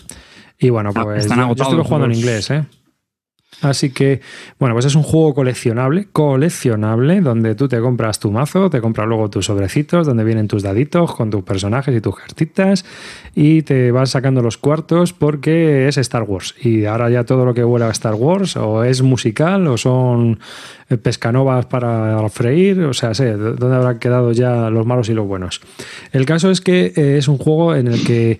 Y 0.58 0.70
bueno, 0.70 0.90
Ah, 0.94 1.02
pues 1.04 1.24
están 1.24 1.38
yo- 1.38 1.52
estuve 1.52 1.76
los 1.76 1.86
jugando 1.86 2.06
en 2.06 2.14
inglés, 2.14 2.50
¿eh? 2.50 2.64
Así 3.62 3.90
que, 3.90 4.20
bueno, 4.58 4.74
pues 4.74 4.84
es 4.84 4.94
un 4.94 5.02
juego 5.02 5.34
coleccionable, 5.34 6.08
coleccionable, 6.12 7.22
donde 7.22 7.54
tú 7.54 7.68
te 7.68 7.80
compras 7.80 8.20
tu 8.20 8.30
mazo, 8.30 8.68
te 8.68 8.82
compras 8.82 9.08
luego 9.08 9.30
tus 9.30 9.46
sobrecitos, 9.46 10.06
donde 10.06 10.24
vienen 10.24 10.46
tus 10.46 10.62
daditos 10.62 11.14
con 11.14 11.30
tus 11.30 11.42
personajes 11.42 11.96
y 11.96 12.00
tus 12.02 12.16
cartitas, 12.16 12.84
y 13.34 13.62
te 13.62 13.92
vas 13.92 14.10
sacando 14.10 14.42
los 14.42 14.58
cuartos 14.58 15.14
porque 15.14 15.88
es 15.88 15.96
Star 15.96 16.24
Wars. 16.24 16.54
Y 16.62 16.84
ahora 16.84 17.08
ya 17.08 17.24
todo 17.24 17.46
lo 17.46 17.54
que 17.54 17.64
huele 17.64 17.86
a 17.86 17.90
Star 17.90 18.14
Wars, 18.14 18.56
o 18.56 18.84
es 18.84 19.00
musical, 19.00 19.66
o 19.68 19.78
son 19.78 20.38
eh, 20.90 20.98
pescanovas 20.98 21.64
para 21.64 22.28
freír, 22.28 22.80
o 22.80 22.92
sea, 22.92 23.14
sé 23.14 23.32
dónde 23.32 23.74
habrán 23.74 23.98
quedado 23.98 24.32
ya 24.32 24.68
los 24.68 24.84
malos 24.84 25.08
y 25.08 25.14
los 25.14 25.26
buenos. 25.26 25.62
El 26.12 26.26
caso 26.26 26.50
es 26.50 26.60
que 26.60 26.92
eh, 26.94 27.16
es 27.16 27.26
un 27.26 27.38
juego 27.38 27.74
en 27.74 27.88
el 27.88 28.04
que 28.04 28.38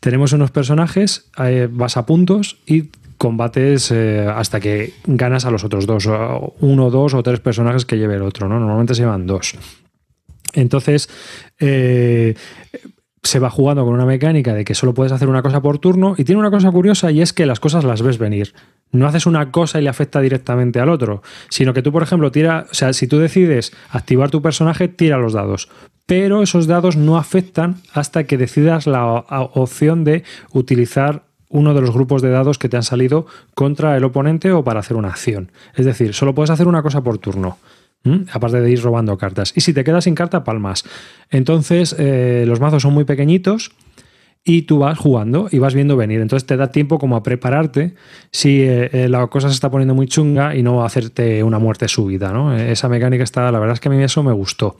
tenemos 0.00 0.32
unos 0.32 0.50
personajes, 0.50 1.30
eh, 1.38 1.68
vas 1.70 1.96
a 1.96 2.04
puntos 2.04 2.58
y 2.66 2.90
combates 3.18 3.90
eh, 3.90 4.26
hasta 4.26 4.60
que 4.60 4.92
ganas 5.06 5.44
a 5.44 5.50
los 5.50 5.64
otros 5.64 5.86
dos, 5.86 6.06
o 6.06 6.54
uno, 6.60 6.90
dos 6.90 7.14
o 7.14 7.22
tres 7.22 7.40
personajes 7.40 7.84
que 7.84 7.98
lleve 7.98 8.16
el 8.16 8.22
otro, 8.22 8.48
¿no? 8.48 8.58
Normalmente 8.58 8.94
se 8.94 9.02
llevan 9.02 9.26
dos. 9.26 9.54
Entonces, 10.52 11.08
eh, 11.58 12.34
se 13.22 13.38
va 13.38 13.50
jugando 13.50 13.84
con 13.84 13.94
una 13.94 14.06
mecánica 14.06 14.54
de 14.54 14.64
que 14.64 14.74
solo 14.74 14.94
puedes 14.94 15.12
hacer 15.12 15.28
una 15.28 15.42
cosa 15.42 15.60
por 15.60 15.78
turno 15.78 16.14
y 16.16 16.24
tiene 16.24 16.38
una 16.38 16.50
cosa 16.50 16.70
curiosa 16.70 17.10
y 17.10 17.20
es 17.20 17.32
que 17.32 17.46
las 17.46 17.60
cosas 17.60 17.84
las 17.84 18.02
ves 18.02 18.18
venir. 18.18 18.54
No 18.92 19.06
haces 19.06 19.26
una 19.26 19.50
cosa 19.50 19.80
y 19.80 19.82
le 19.82 19.88
afecta 19.88 20.20
directamente 20.20 20.80
al 20.80 20.88
otro, 20.88 21.22
sino 21.50 21.74
que 21.74 21.82
tú, 21.82 21.92
por 21.92 22.02
ejemplo, 22.02 22.30
tira, 22.30 22.66
o 22.70 22.74
sea, 22.74 22.92
si 22.92 23.06
tú 23.06 23.18
decides 23.18 23.72
activar 23.90 24.30
tu 24.30 24.40
personaje, 24.42 24.88
tira 24.88 25.18
los 25.18 25.32
dados, 25.32 25.68
pero 26.06 26.42
esos 26.42 26.68
dados 26.68 26.96
no 26.96 27.18
afectan 27.18 27.76
hasta 27.92 28.24
que 28.24 28.38
decidas 28.38 28.86
la 28.86 29.04
opción 29.04 30.04
de 30.04 30.22
utilizar 30.52 31.24
uno 31.56 31.74
de 31.74 31.80
los 31.80 31.90
grupos 31.90 32.22
de 32.22 32.30
dados 32.30 32.58
que 32.58 32.68
te 32.68 32.76
han 32.76 32.82
salido 32.82 33.26
contra 33.54 33.96
el 33.96 34.04
oponente 34.04 34.52
o 34.52 34.62
para 34.62 34.80
hacer 34.80 34.96
una 34.96 35.08
acción. 35.08 35.50
Es 35.74 35.86
decir, 35.86 36.12
solo 36.12 36.34
puedes 36.34 36.50
hacer 36.50 36.68
una 36.68 36.82
cosa 36.82 37.02
por 37.02 37.18
turno. 37.18 37.58
Aparte 38.30 38.60
de 38.60 38.70
ir 38.70 38.80
robando 38.80 39.18
cartas. 39.18 39.52
Y 39.56 39.62
si 39.62 39.72
te 39.72 39.82
quedas 39.82 40.04
sin 40.04 40.14
carta, 40.14 40.44
palmas. 40.44 40.84
Entonces, 41.28 41.96
eh, 41.98 42.44
los 42.46 42.60
mazos 42.60 42.82
son 42.82 42.94
muy 42.94 43.02
pequeñitos 43.02 43.72
y 44.44 44.62
tú 44.62 44.78
vas 44.78 44.96
jugando 44.96 45.48
y 45.50 45.58
vas 45.58 45.74
viendo 45.74 45.96
venir. 45.96 46.20
Entonces 46.20 46.46
te 46.46 46.56
da 46.56 46.70
tiempo 46.70 47.00
como 47.00 47.16
a 47.16 47.24
prepararte 47.24 47.94
si 48.30 48.60
eh, 48.62 48.90
eh, 48.92 49.08
la 49.08 49.26
cosa 49.26 49.48
se 49.48 49.54
está 49.54 49.72
poniendo 49.72 49.94
muy 49.94 50.06
chunga 50.06 50.54
y 50.54 50.62
no 50.62 50.84
hacerte 50.84 51.42
una 51.42 51.58
muerte 51.58 51.88
súbita. 51.88 52.32
¿no? 52.32 52.56
Esa 52.56 52.88
mecánica 52.88 53.24
está, 53.24 53.50
la 53.50 53.58
verdad 53.58 53.74
es 53.74 53.80
que 53.80 53.88
a 53.88 53.90
mí 53.90 54.00
eso 54.00 54.22
me 54.22 54.32
gustó. 54.32 54.76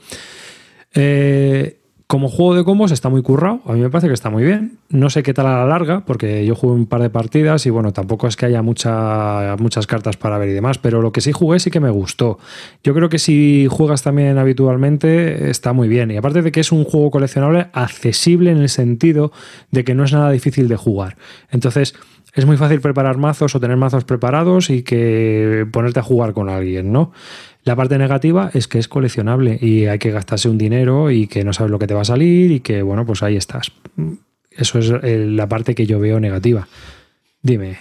Eh, 0.93 1.81
como 2.07 2.29
juego 2.29 2.55
de 2.55 2.63
combos 2.63 2.91
está 2.93 3.09
muy 3.09 3.21
currado, 3.21 3.59
a 3.65 3.73
mí 3.73 3.81
me 3.81 3.89
parece 3.89 4.07
que 4.07 4.13
está 4.13 4.29
muy 4.29 4.45
bien. 4.45 4.77
No 4.89 5.09
sé 5.09 5.23
qué 5.23 5.33
tal 5.33 5.45
a 5.47 5.57
la 5.57 5.65
larga, 5.65 6.05
porque 6.05 6.45
yo 6.45 6.55
jugué 6.55 6.73
un 6.73 6.85
par 6.85 7.01
de 7.01 7.09
partidas 7.09 7.65
y 7.65 7.69
bueno, 7.69 7.91
tampoco 7.91 8.27
es 8.27 8.37
que 8.37 8.45
haya 8.45 8.61
mucha- 8.61 9.57
muchas 9.59 9.87
cartas 9.87 10.15
para 10.15 10.37
ver 10.37 10.47
y 10.47 10.53
demás, 10.53 10.77
pero 10.77 11.01
lo 11.01 11.11
que 11.11 11.19
sí 11.19 11.33
jugué 11.33 11.59
sí 11.59 11.69
que 11.69 11.81
me 11.81 11.89
gustó. 11.89 12.39
Yo 12.81 12.93
creo 12.93 13.09
que 13.09 13.19
si 13.19 13.67
juegas 13.69 14.03
también 14.03 14.37
habitualmente 14.37 15.49
está 15.49 15.73
muy 15.73 15.89
bien. 15.89 16.09
Y 16.11 16.15
aparte 16.15 16.41
de 16.41 16.51
que 16.53 16.61
es 16.61 16.71
un 16.71 16.85
juego 16.85 17.11
coleccionable 17.11 17.67
accesible 17.73 18.51
en 18.51 18.59
el 18.59 18.69
sentido 18.69 19.33
de 19.71 19.83
que 19.83 19.93
no 19.93 20.05
es 20.05 20.13
nada 20.13 20.31
difícil 20.31 20.69
de 20.69 20.77
jugar. 20.77 21.17
Entonces, 21.51 21.93
es 22.33 22.45
muy 22.45 22.55
fácil 22.55 22.79
preparar 22.79 23.17
mazos 23.17 23.53
o 23.55 23.59
tener 23.59 23.75
mazos 23.75 24.05
preparados 24.05 24.69
y 24.69 24.83
que 24.83 25.67
ponerte 25.73 25.99
a 25.99 26.03
jugar 26.03 26.31
con 26.33 26.47
alguien, 26.49 26.91
¿no? 26.93 27.11
La 27.67 27.75
parte 27.75 27.97
negativa 27.97 28.49
es 28.53 28.69
que 28.69 28.79
es 28.79 28.87
coleccionable 28.87 29.59
y 29.61 29.87
hay 29.87 29.99
que 29.99 30.09
gastarse 30.09 30.47
un 30.47 30.57
dinero 30.57 31.11
y 31.11 31.27
que 31.27 31.43
no 31.43 31.51
sabes 31.51 31.69
lo 31.69 31.79
que 31.79 31.85
te 31.85 31.93
va 31.93 31.99
a 31.99 32.05
salir 32.05 32.49
y 32.49 32.61
que, 32.61 32.81
bueno, 32.81 33.05
pues 33.05 33.23
ahí 33.23 33.35
estás. 33.35 33.73
Eso 34.49 34.79
es 34.79 34.89
la 35.01 35.49
parte 35.49 35.75
que 35.75 35.85
yo 35.85 35.99
veo 35.99 36.17
negativa. 36.21 36.65
Dime, 37.41 37.77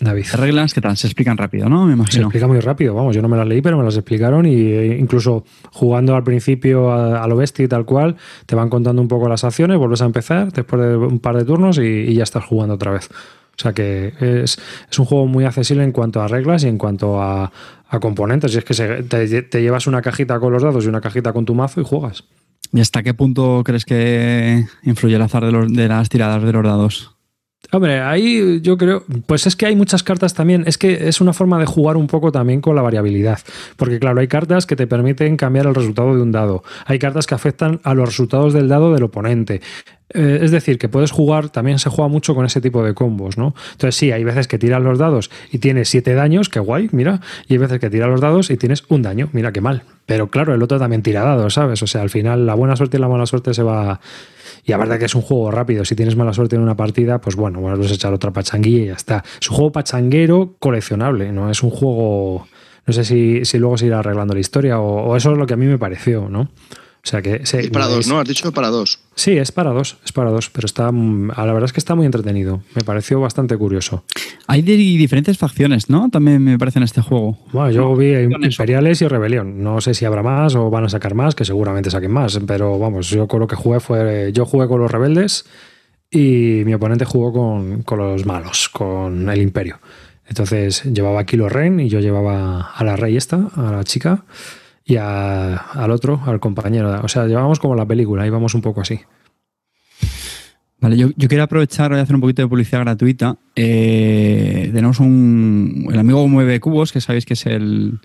David. 0.00 0.22
Las 0.26 0.38
reglas, 0.38 0.72
¿qué 0.72 0.80
tal? 0.80 0.96
Se 0.96 1.08
explican 1.08 1.36
rápido, 1.36 1.68
¿no? 1.68 1.84
Me 1.84 1.90
Se 1.90 1.96
imagino. 1.96 2.22
explica 2.26 2.46
muy 2.46 2.60
rápido, 2.60 2.94
vamos, 2.94 3.16
yo 3.16 3.20
no 3.20 3.28
me 3.28 3.36
las 3.36 3.48
leí, 3.48 3.60
pero 3.60 3.76
me 3.76 3.82
las 3.82 3.96
explicaron 3.96 4.46
y 4.46 4.54
eh, 4.54 4.96
incluso 5.00 5.44
jugando 5.72 6.14
al 6.14 6.22
principio 6.22 6.92
a, 6.92 7.20
a 7.20 7.26
lo 7.26 7.34
bestia 7.34 7.64
y 7.64 7.68
tal 7.68 7.84
cual, 7.86 8.14
te 8.46 8.54
van 8.54 8.68
contando 8.70 9.02
un 9.02 9.08
poco 9.08 9.28
las 9.28 9.42
acciones, 9.42 9.78
vuelves 9.78 10.00
a 10.00 10.04
empezar 10.04 10.52
después 10.52 10.80
de 10.80 10.96
un 10.96 11.18
par 11.18 11.36
de 11.36 11.44
turnos 11.44 11.78
y, 11.78 11.82
y 11.82 12.14
ya 12.14 12.22
estás 12.22 12.44
jugando 12.44 12.76
otra 12.76 12.92
vez. 12.92 13.10
O 13.58 13.62
sea 13.62 13.72
que 13.72 14.14
es, 14.20 14.58
es 14.90 14.98
un 14.98 15.04
juego 15.04 15.26
muy 15.26 15.44
accesible 15.44 15.82
en 15.82 15.90
cuanto 15.92 16.22
a 16.22 16.28
reglas 16.28 16.62
y 16.62 16.68
en 16.68 16.78
cuanto 16.78 17.20
a, 17.20 17.50
a 17.88 18.00
componentes. 18.00 18.54
Y 18.54 18.58
es 18.58 18.64
que 18.64 18.74
se- 18.74 19.02
te, 19.02 19.42
te 19.42 19.62
llevas 19.62 19.86
una 19.88 20.00
cajita 20.00 20.38
con 20.38 20.52
los 20.52 20.62
dados 20.62 20.84
y 20.84 20.88
una 20.88 21.00
cajita 21.00 21.32
con 21.32 21.44
tu 21.44 21.54
mazo 21.54 21.80
y 21.80 21.84
juegas. 21.84 22.24
¿Y 22.72 22.80
hasta 22.80 23.02
qué 23.02 23.14
punto 23.14 23.62
crees 23.64 23.84
que 23.84 24.64
influye 24.84 25.16
el 25.16 25.22
azar 25.22 25.44
de, 25.44 25.52
los- 25.52 25.72
de 25.72 25.88
las 25.88 26.08
tiradas 26.08 26.42
de 26.42 26.52
los 26.52 26.62
dados? 26.64 27.14
Hombre, 27.72 28.00
ahí 28.00 28.60
yo 28.62 28.78
creo, 28.78 29.04
pues 29.26 29.46
es 29.46 29.56
que 29.56 29.66
hay 29.66 29.74
muchas 29.74 30.02
cartas 30.04 30.32
también, 30.32 30.62
es 30.66 30.78
que 30.78 31.08
es 31.08 31.20
una 31.20 31.32
forma 31.32 31.58
de 31.58 31.66
jugar 31.66 31.96
un 31.96 32.06
poco 32.06 32.30
también 32.30 32.60
con 32.60 32.76
la 32.76 32.82
variabilidad, 32.82 33.40
porque 33.76 33.98
claro, 33.98 34.20
hay 34.20 34.28
cartas 34.28 34.64
que 34.64 34.76
te 34.76 34.86
permiten 34.86 35.36
cambiar 35.36 35.66
el 35.66 35.74
resultado 35.74 36.14
de 36.14 36.22
un 36.22 36.30
dado, 36.32 36.62
hay 36.86 36.98
cartas 37.00 37.26
que 37.26 37.34
afectan 37.34 37.80
a 37.82 37.92
los 37.94 38.08
resultados 38.08 38.54
del 38.54 38.68
dado 38.68 38.94
del 38.94 39.02
oponente. 39.02 39.60
Eh, 40.14 40.38
es 40.42 40.50
decir, 40.50 40.78
que 40.78 40.88
puedes 40.88 41.10
jugar, 41.10 41.50
también 41.50 41.78
se 41.78 41.90
juega 41.90 42.08
mucho 42.08 42.34
con 42.34 42.46
ese 42.46 42.60
tipo 42.60 42.82
de 42.82 42.94
combos, 42.94 43.36
¿no? 43.36 43.54
Entonces 43.72 43.94
sí, 43.94 44.10
hay 44.10 44.24
veces 44.24 44.48
que 44.48 44.58
tiras 44.58 44.82
los 44.82 44.98
dados 44.98 45.30
y 45.52 45.58
tienes 45.58 45.90
siete 45.90 46.14
daños, 46.14 46.48
qué 46.48 46.60
guay, 46.60 46.88
mira, 46.92 47.20
y 47.46 47.54
hay 47.54 47.58
veces 47.58 47.78
que 47.78 47.90
tiras 47.90 48.08
los 48.08 48.20
dados 48.20 48.50
y 48.50 48.56
tienes 48.56 48.84
un 48.88 49.02
daño, 49.02 49.28
mira 49.32 49.52
qué 49.52 49.60
mal. 49.60 49.82
Pero 50.06 50.28
claro, 50.30 50.54
el 50.54 50.62
otro 50.62 50.78
también 50.78 51.02
tira 51.02 51.22
dados, 51.22 51.54
¿sabes? 51.54 51.82
O 51.82 51.86
sea, 51.86 52.00
al 52.00 52.08
final 52.08 52.46
la 52.46 52.54
buena 52.54 52.74
suerte 52.74 52.96
y 52.96 53.00
la 53.00 53.08
mala 53.08 53.26
suerte 53.26 53.52
se 53.52 53.62
va... 53.62 54.00
Y 54.64 54.72
aparte 54.72 54.98
que 54.98 55.04
es 55.04 55.14
un 55.14 55.22
juego 55.22 55.50
rápido, 55.50 55.84
si 55.84 55.94
tienes 55.94 56.16
mala 56.16 56.32
suerte 56.32 56.56
en 56.56 56.62
una 56.62 56.76
partida, 56.76 57.20
pues 57.20 57.36
bueno, 57.36 57.60
vuelves 57.60 57.90
a 57.90 57.94
echar 57.94 58.12
otra 58.14 58.32
pachanguilla 58.32 58.78
y 58.78 58.86
ya 58.86 58.94
está. 58.94 59.24
Es 59.40 59.50
un 59.50 59.56
juego 59.56 59.72
pachanguero 59.72 60.56
coleccionable, 60.58 61.32
no 61.32 61.50
es 61.50 61.62
un 61.62 61.70
juego... 61.70 62.46
No 62.86 62.94
sé 62.94 63.04
si, 63.04 63.44
si 63.44 63.58
luego 63.58 63.76
se 63.76 63.84
irá 63.84 63.98
arreglando 63.98 64.32
la 64.32 64.40
historia 64.40 64.80
o 64.80 65.14
eso 65.14 65.32
es 65.32 65.36
lo 65.36 65.46
que 65.46 65.52
a 65.52 65.58
mí 65.58 65.66
me 65.66 65.76
pareció, 65.76 66.30
¿no? 66.30 66.48
O 67.08 67.10
sea 67.10 67.22
que... 67.22 67.46
se- 67.46 67.60
Es 67.60 67.70
para 67.70 67.86
dos, 67.86 68.06
¿no? 68.06 68.20
Has 68.20 68.28
dicho 68.28 68.52
para 68.52 68.68
dos. 68.68 68.98
Sí, 69.14 69.32
es 69.38 69.50
para 69.50 69.70
dos, 69.70 69.96
es 70.04 70.12
para 70.12 70.30
dos, 70.30 70.50
pero 70.50 70.66
está, 70.66 70.92
mm, 70.92 71.28
la 71.36 71.44
verdad 71.54 71.64
es 71.64 71.72
que 71.72 71.80
está 71.80 71.94
muy 71.94 72.04
entretenido. 72.04 72.60
Me 72.74 72.82
pareció 72.82 73.18
bastante 73.18 73.56
curioso. 73.56 74.04
Hay 74.46 74.60
de 74.60 74.76
diferentes 74.76 75.38
facciones, 75.38 75.88
¿no? 75.88 76.10
También 76.10 76.44
me 76.44 76.58
parece 76.58 76.78
en 76.80 76.82
este 76.82 77.00
juego. 77.00 77.38
Bueno, 77.52 77.70
yo 77.70 77.96
vi. 77.96 78.12
Imperiales 78.14 79.00
y 79.00 79.08
Rebelión. 79.08 79.62
No 79.62 79.80
sé 79.80 79.94
si 79.94 80.04
habrá 80.04 80.22
más 80.22 80.54
o 80.54 80.68
van 80.68 80.84
a 80.84 80.88
sacar 80.90 81.14
más, 81.14 81.34
que 81.34 81.46
seguramente 81.46 81.90
saquen 81.90 82.10
más, 82.12 82.38
pero 82.46 82.78
vamos, 82.78 83.08
yo 83.08 83.26
con 83.26 83.40
lo 83.40 83.46
que 83.46 83.56
jugué 83.56 83.80
fue. 83.80 84.30
Yo 84.34 84.44
jugué 84.44 84.68
con 84.68 84.78
los 84.80 84.90
rebeldes 84.90 85.46
y 86.10 86.62
mi 86.66 86.74
oponente 86.74 87.06
jugó 87.06 87.32
con, 87.32 87.82
con 87.84 87.98
los 87.98 88.26
malos, 88.26 88.68
con 88.68 89.30
el 89.30 89.40
Imperio. 89.40 89.78
Entonces 90.26 90.84
llevaba 90.84 91.20
aquí 91.20 91.38
los 91.38 91.50
Ren 91.50 91.80
y 91.80 91.88
yo 91.88 92.00
llevaba 92.00 92.72
a 92.74 92.84
la 92.84 92.96
rey 92.96 93.16
esta, 93.16 93.48
a 93.56 93.72
la 93.72 93.84
chica, 93.84 94.24
y 94.88 94.96
a- 94.96 95.54
al 95.56 95.90
otro, 95.92 96.20
al 96.26 96.40
compañero. 96.40 97.00
O 97.02 97.08
sea, 97.08 97.26
llevábamos 97.26 97.60
como 97.60 97.76
la 97.76 97.86
película, 97.86 98.26
íbamos 98.26 98.54
un 98.54 98.62
poco 98.62 98.80
así. 98.80 98.98
Vale, 100.80 100.96
yo, 100.96 101.08
yo 101.16 101.28
quería 101.28 101.44
aprovechar 101.44 101.92
y 101.92 101.96
hacer 101.96 102.14
un 102.14 102.20
poquito 102.20 102.40
de 102.42 102.48
publicidad 102.48 102.80
gratuita. 102.80 103.36
Eh, 103.56 104.70
tenemos 104.72 104.98
un. 105.00 105.88
El 105.90 105.98
amigo 105.98 106.26
Mueve 106.28 106.58
Cubos, 106.60 106.92
que 106.92 107.00
sabéis 107.00 107.26
que 107.26 107.34
es 107.34 107.44
el, 107.46 107.98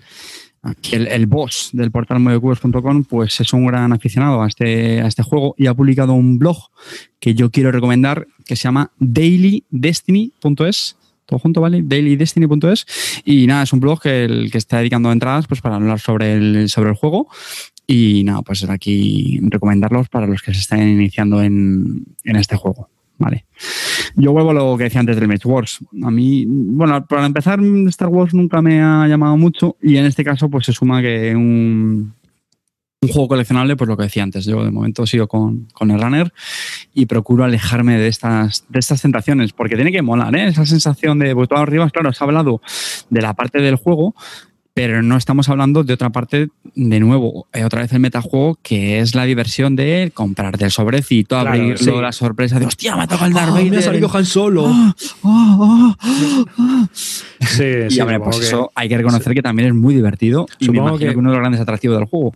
el 0.92 1.26
boss 1.26 1.70
del 1.72 1.90
portal 1.92 2.18
muevecubos.com, 2.20 3.04
pues 3.04 3.40
es 3.40 3.52
un 3.52 3.66
gran 3.66 3.92
aficionado 3.92 4.42
a 4.42 4.48
este, 4.48 5.00
a 5.00 5.06
este 5.06 5.22
juego 5.22 5.54
y 5.56 5.68
ha 5.68 5.74
publicado 5.74 6.14
un 6.14 6.38
blog 6.38 6.56
que 7.20 7.34
yo 7.34 7.50
quiero 7.50 7.70
recomendar 7.70 8.26
que 8.44 8.56
se 8.56 8.64
llama 8.64 8.90
dailydestiny.es. 8.98 10.96
Todo 11.26 11.38
junto, 11.38 11.60
¿vale? 11.60 11.82
dailydestiny.es. 11.82 12.86
Y 13.24 13.46
nada, 13.46 13.62
es 13.62 13.72
un 13.72 13.80
blog 13.80 14.00
que, 14.02 14.24
el, 14.24 14.50
que 14.50 14.58
está 14.58 14.78
dedicando 14.78 15.10
entradas 15.10 15.46
pues, 15.46 15.60
para 15.60 15.76
hablar 15.76 16.00
sobre 16.00 16.34
el, 16.34 16.68
sobre 16.68 16.90
el 16.90 16.96
juego. 16.96 17.28
Y 17.86 18.24
nada, 18.24 18.42
pues 18.42 18.68
aquí 18.68 19.40
recomendarlos 19.42 20.08
para 20.08 20.26
los 20.26 20.42
que 20.42 20.54
se 20.54 20.60
están 20.60 20.86
iniciando 20.88 21.42
en, 21.42 22.04
en 22.24 22.36
este 22.36 22.56
juego. 22.56 22.88
Vale. 23.18 23.46
Yo 24.16 24.32
vuelvo 24.32 24.50
a 24.50 24.54
lo 24.54 24.76
que 24.76 24.84
decía 24.84 25.00
antes 25.00 25.16
del 25.16 25.28
Mage 25.28 25.46
Wars. 25.46 25.78
A 26.02 26.10
mí, 26.10 26.44
bueno, 26.48 27.06
para 27.06 27.26
empezar, 27.26 27.60
Star 27.88 28.08
Wars 28.08 28.34
nunca 28.34 28.60
me 28.60 28.82
ha 28.82 29.06
llamado 29.06 29.36
mucho 29.36 29.76
y 29.82 29.96
en 29.96 30.06
este 30.06 30.24
caso 30.24 30.48
pues 30.48 30.66
se 30.66 30.72
suma 30.72 31.00
que 31.00 31.34
un, 31.34 32.12
un 33.04 33.08
juego 33.12 33.28
coleccionable, 33.28 33.76
pues 33.76 33.88
lo 33.88 33.96
que 33.96 34.04
decía 34.04 34.22
antes, 34.22 34.44
yo 34.44 34.64
de 34.64 34.70
momento 34.70 35.06
sigo 35.06 35.26
con, 35.28 35.66
con 35.72 35.90
el 35.90 36.00
runner 36.00 36.32
y 36.94 37.06
procuro 37.06 37.44
alejarme 37.44 37.98
de 37.98 38.08
estas, 38.08 38.64
de 38.68 38.78
estas 38.78 39.02
tentaciones, 39.02 39.52
porque 39.52 39.76
tiene 39.76 39.92
que 39.92 40.02
molar, 40.02 40.34
¿eh? 40.36 40.46
Esa 40.48 40.66
sensación 40.66 41.18
de, 41.18 41.34
pues 41.34 41.48
todo 41.48 41.58
arriba, 41.60 41.88
claro, 41.90 42.12
se 42.12 42.22
ha 42.22 42.26
hablado 42.26 42.60
de 43.10 43.22
la 43.22 43.34
parte 43.34 43.60
del 43.60 43.76
juego, 43.76 44.14
pero 44.76 45.02
no 45.02 45.16
estamos 45.16 45.48
hablando 45.48 45.84
de 45.84 45.92
otra 45.92 46.10
parte 46.10 46.48
de 46.74 46.98
nuevo, 46.98 47.46
eh, 47.52 47.62
otra 47.62 47.82
vez 47.82 47.92
el 47.92 48.00
metajuego, 48.00 48.58
que 48.60 48.98
es 48.98 49.14
la 49.14 49.24
diversión 49.24 49.76
de 49.76 50.10
comprarte 50.12 50.64
el 50.64 50.72
sobrecito, 50.72 51.36
Claro, 51.36 51.50
abrirlo, 51.50 51.76
sí. 51.94 52.00
la 52.02 52.10
sorpresa 52.10 52.58
de 52.58 52.66
hostia, 52.66 52.96
me 52.96 53.02
ha 53.04 53.06
tocado 53.06 53.26
el 53.26 53.34
Darth 53.34 53.52
Vader. 53.52 53.70
me 53.70 53.76
ha 53.76 53.82
salido 53.82 54.10
Han 54.12 54.24
Solo. 54.24 54.66
Ah, 54.66 54.94
ah, 55.22 55.96
ah. 56.58 56.88
Sí, 57.40 57.62
Y 57.86 57.90
sí, 57.90 58.00
hombre, 58.00 58.18
pues 58.18 58.38
que- 58.40 58.46
eso 58.46 58.72
hay 58.74 58.88
que 58.88 58.96
reconocer 58.96 59.32
que 59.34 59.42
también 59.42 59.68
es 59.68 59.74
muy 59.74 59.94
divertido 59.94 60.46
y 60.58 60.64
me 60.64 60.66
Supongo 60.78 60.88
imagino 60.88 61.08
que- 61.08 61.12
que 61.14 61.18
uno 61.18 61.30
de 61.30 61.36
los 61.36 61.40
grandes 61.42 61.60
atractivos 61.60 61.96
del 61.98 62.06
juego. 62.08 62.34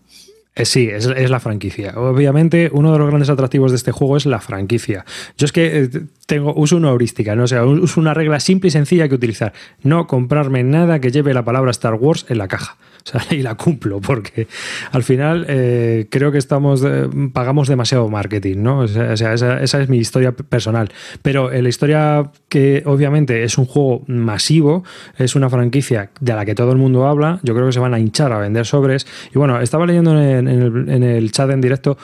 Eh, 0.59 0.65
Sí, 0.65 0.89
es, 0.91 1.07
la 1.07 1.41
franquicia. 1.41 1.95
Obviamente, 1.97 2.69
uno 2.73 2.93
de 2.93 2.99
los 2.99 3.09
grandes 3.09 3.31
atractivos 3.31 3.71
de 3.71 3.77
este 3.77 3.93
juego 3.93 4.17
es 4.17 4.27
la 4.27 4.41
franquicia. 4.41 5.05
Yo 5.39 5.47
es 5.47 5.53
que 5.53 5.85
eh, 5.85 5.91
tengo, 6.27 6.53
uso 6.55 6.77
una 6.77 6.91
heurística, 6.91 7.35
¿no? 7.37 7.45
O 7.45 7.47
sea, 7.47 7.65
uso 7.65 8.01
una 8.01 8.13
regla 8.13 8.41
simple 8.41 8.69
y 8.69 8.71
sencilla 8.73 9.09
que 9.09 9.15
utilizar. 9.15 9.53
No 9.83 10.07
comprarme 10.07 10.65
nada 10.65 11.01
que 11.01 11.11
lleve 11.11 11.33
la 11.33 11.45
palabra 11.45 11.71
Star 11.71 11.95
Wars 11.95 12.27
en 12.29 12.39
la 12.39 12.49
caja. 12.49 12.77
Y 13.31 13.43
la 13.43 13.55
cumplo, 13.55 14.01
porque 14.01 14.49
al 14.93 15.03
final 15.03 15.47
eh, 15.49 16.07
creo 16.11 16.33
que 16.33 16.39
estamos 16.39 16.83
eh, 16.85 17.09
pagamos 17.33 17.69
demasiado 17.69 18.09
marketing, 18.09 18.59
¿no? 18.59 18.81
O 18.81 18.89
sea, 18.89 19.13
esa, 19.13 19.63
esa 19.63 19.81
es 19.81 19.89
mi 19.89 19.99
historia 19.99 20.33
personal. 20.33 20.91
Pero 21.23 21.53
en 21.53 21.63
la 21.63 21.69
historia 21.69 22.31
que 22.49 22.83
obviamente 22.87 23.45
es 23.45 23.59
un 23.59 23.67
juego 23.67 24.03
masivo, 24.07 24.85
es 25.19 25.35
una 25.37 25.51
franquicia 25.51 26.11
de 26.21 26.35
la 26.35 26.45
que 26.45 26.55
todo 26.55 26.73
el 26.73 26.79
mundo 26.79 27.07
habla, 27.07 27.41
yo 27.43 27.55
creo 27.55 27.67
que 27.67 27.73
se 27.73 27.81
van 27.81 27.95
a 27.95 28.01
hinchar 28.01 28.33
a 28.33 28.39
vender 28.39 28.67
sobres. 28.67 29.07
Y 29.35 29.39
bueno, 29.39 29.61
estaba 29.61 29.87
leyendo 29.87 30.19
en 30.21 31.03
el 31.03 31.33
chat 31.33 31.51
en 31.51 31.61
directo 31.61 31.99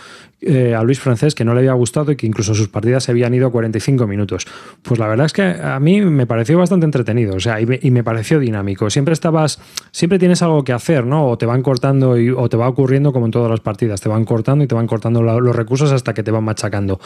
eh, 0.47 0.75
a 0.75 0.83
Luis 0.83 1.01
Francés 1.01 1.35
que 1.35 1.45
no 1.45 1.55
le 1.55 1.61
había 1.61 1.73
gustado 1.73 2.13
y 2.13 2.17
que 2.17 2.27
incluso 2.27 2.55
sus 2.55 2.69
partidas 2.69 3.05
se 3.05 3.13
habían 3.13 3.33
ido 3.35 3.47
a 3.47 3.51
45 3.51 4.07
minutos. 4.07 4.47
Pues 4.83 5.01
la 5.01 5.09
verdad 5.09 5.27
es 5.27 5.33
que 5.33 5.43
a 5.43 5.79
mí 5.81 6.01
me 6.01 6.27
pareció 6.27 6.59
bastante 6.59 6.85
entretenido, 6.85 7.37
o 7.37 7.41
sea, 7.41 7.61
y 7.61 7.67
me, 7.67 7.79
y 7.83 7.91
me 7.91 8.05
pareció 8.05 8.39
dinámico. 8.39 8.91
Siempre 8.91 9.15
estabas, 9.15 9.61
siempre 9.91 10.19
tienes 10.19 10.43
algo 10.43 10.65
que 10.65 10.73
hacer, 10.73 11.07
¿no? 11.07 11.29
O 11.29 11.39
te 11.39 11.47
van 11.47 11.63
cortando 11.63 12.19
y, 12.19 12.31
o 12.31 12.49
te 12.49 12.57
va 12.57 12.69
ocurriendo 12.69 13.13
como 13.13 13.27
en 13.27 13.33
todas 13.33 13.51
las 13.51 13.61
partidas, 13.61 14.01
te 14.01 14.09
van 14.09 14.25
cortando 14.25 14.65
y 14.65 14.67
te 14.67 14.75
van 14.75 14.87
cortando 14.87 15.23
los 15.23 15.57
recursos 15.57 15.93
hasta 15.93 16.15
que 16.15 16.23
te 16.23 16.31
van 16.31 16.45
machacando. 16.45 17.01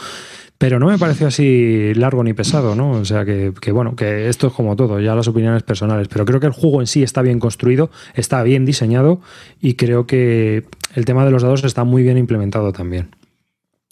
Pero 0.59 0.81
no 0.81 0.89
me 0.89 0.99
pareció 0.99 1.29
así 1.29 1.95
largo 1.95 2.25
ni 2.25 2.33
pesado, 2.33 2.75
¿no? 2.75 2.91
O 2.91 3.05
sea 3.05 3.25
que, 3.25 3.53
que, 3.61 3.71
bueno, 3.71 3.95
que 3.95 4.29
esto 4.29 4.49
es 4.49 4.53
como 4.53 4.75
todo, 4.75 4.99
ya 4.99 5.15
las 5.15 5.29
opiniones 5.29 5.63
personales. 5.63 6.09
Pero 6.09 6.25
creo 6.25 6.41
que 6.41 6.47
el 6.47 6.53
juego 6.53 6.81
en 6.81 6.89
sí 6.89 7.05
está 7.05 7.23
bien 7.23 7.39
construido, 7.39 7.91
está 8.15 8.43
bien 8.43 8.65
diseñado 8.65 9.21
y 9.61 9.75
creo 9.75 10.07
que 10.07 10.65
el 10.95 11.05
tema 11.05 11.25
de 11.25 11.31
los 11.31 11.43
dados 11.43 11.63
está 11.63 11.85
muy 11.85 12.03
bien 12.03 12.19
implementado 12.19 12.73
también. 12.73 13.18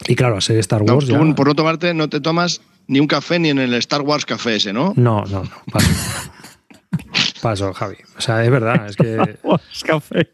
Y 0.07 0.15
claro, 0.15 0.37
a 0.37 0.41
ser 0.41 0.59
Star 0.59 0.83
No, 0.85 0.95
Wars 0.95 1.07
tú, 1.07 1.13
ya- 1.13 1.35
por 1.35 1.47
no 1.47 1.55
tomarte, 1.55 1.95
no 1.95 2.09
te 2.09 2.21
tomas 2.21 2.61
ni 2.87 3.01
un 3.01 3.07
café 3.07 3.39
ni 3.39 3.49
en 3.51 3.59
el 3.59 3.75
Star 3.75 4.03
Wars 4.03 4.27
café 4.27 4.57
ese, 4.57 4.73
¿no? 4.73 4.93
No, 4.97 5.25
no, 5.25 5.43
no, 5.45 5.51
paso. 5.73 5.89
paso, 7.43 7.73
Javi. 7.73 7.97
O 8.17 8.21
sea, 8.21 8.45
es 8.45 8.51
verdad, 8.51 8.87
es 8.89 8.97
que... 8.97 9.17
Es 9.73 9.85
café. 9.85 10.29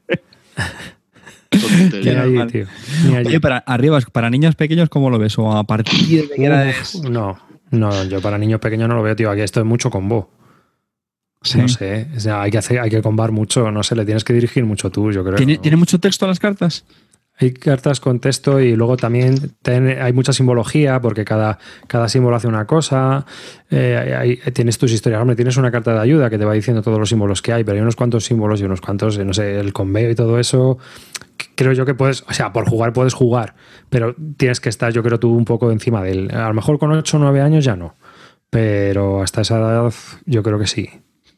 Ni 2.03 2.09
allí, 2.11 2.47
tío. 2.51 2.67
Ni 3.07 3.17
allí. 3.17 3.29
Oye, 3.29 3.41
para 3.41 3.59
arriba, 3.59 4.01
para 4.13 4.31
niños 4.31 4.55
pequeños, 4.55 4.89
¿cómo 4.89 5.11
lo 5.11 5.19
ves? 5.19 5.39
O 5.39 5.53
a 5.53 5.65
partir 5.65 6.29
de 6.29 6.35
qué 6.35 6.45
edad 6.47 6.67
es? 6.69 6.95
No, 7.03 7.39
no, 7.71 8.05
yo 8.05 8.21
para 8.21 8.39
niños 8.39 8.61
pequeños 8.61 8.89
no 8.89 8.95
lo 8.97 9.03
veo, 9.03 9.15
tío. 9.17 9.31
Aquí 9.31 9.43
esto 9.43 9.61
es 9.61 9.67
mucho 9.67 9.91
combo. 9.91 10.31
Sí. 11.43 11.59
No 11.59 11.69
sé, 11.69 12.09
o 12.17 12.21
sea, 12.21 12.43
hay 12.43 12.51
que 12.53 12.59
hacer, 12.59 12.79
hay 12.79 12.89
que 12.89 13.03
combar 13.03 13.33
mucho, 13.33 13.71
no 13.73 13.83
sé, 13.83 13.97
le 13.97 14.05
tienes 14.05 14.23
que 14.23 14.33
dirigir 14.33 14.65
mucho 14.65 14.91
tú, 14.91 15.11
yo 15.11 15.25
creo. 15.25 15.35
¿Tiene, 15.37 15.57
¿no? 15.57 15.61
¿Tiene 15.61 15.77
mucho 15.77 15.99
texto 15.99 16.27
las 16.27 16.39
cartas? 16.39 16.85
Hay 17.43 17.53
cartas 17.53 17.99
con 18.01 18.21
texto 18.21 18.61
y 18.61 18.77
luego 18.77 18.97
también 18.97 19.53
ten- 19.63 20.01
hay 20.01 20.13
mucha 20.13 20.33
simbología 20.33 21.01
porque 21.01 21.25
cada, 21.25 21.59
cada 21.89 22.09
símbolo 22.09 22.37
hace 22.37 22.47
una 22.47 22.67
cosa. 22.67 23.27
Eh, 23.71 24.15
hay- 24.17 24.37
tienes 24.53 24.79
tus 24.79 24.93
historias. 24.93 25.21
Hombre, 25.21 25.35
tienes 25.37 25.57
una 25.57 25.71
carta 25.71 25.93
de 25.93 26.01
ayuda 26.01 26.31
que 26.31 26.39
te 26.39 26.45
va 26.45 26.53
diciendo 26.55 26.83
todos 26.83 26.99
los 26.99 27.09
símbolos 27.09 27.43
que 27.43 27.53
hay, 27.53 27.65
pero 27.65 27.75
hay 27.77 27.83
unos 27.83 27.97
cuantos 27.97 28.25
símbolos 28.25 28.61
y 28.61 28.65
unos 28.65 28.81
cuantos, 28.81 29.19
eh, 29.19 29.25
no 29.25 29.35
sé, 29.35 29.59
el 29.59 29.73
conveo 29.73 30.11
y 30.11 30.15
todo 30.15 30.39
eso. 30.39 30.79
Creo 31.57 31.73
yo 31.73 31.85
que 31.85 31.95
puedes, 31.95 32.23
o 32.29 32.33
sea, 32.33 32.53
por 32.53 32.69
jugar 32.69 32.93
puedes 32.93 33.15
jugar, 33.15 33.55
pero 33.91 34.15
tienes 34.37 34.61
que 34.61 34.69
estar, 34.69 34.93
yo 34.93 35.03
creo, 35.03 35.19
tú 35.19 35.35
un 35.35 35.45
poco 35.45 35.71
encima 35.73 36.03
de 36.03 36.13
él. 36.13 36.31
A 36.33 36.49
lo 36.49 36.55
mejor 36.55 36.79
con 36.79 36.93
8 36.93 37.17
o 37.17 37.21
9 37.21 37.41
años 37.41 37.65
ya 37.65 37.75
no, 37.77 37.95
pero 38.51 39.23
hasta 39.23 39.41
esa 39.41 39.59
edad 39.59 39.93
yo 40.27 40.43
creo 40.43 40.59
que 40.59 40.67
sí. 40.67 40.89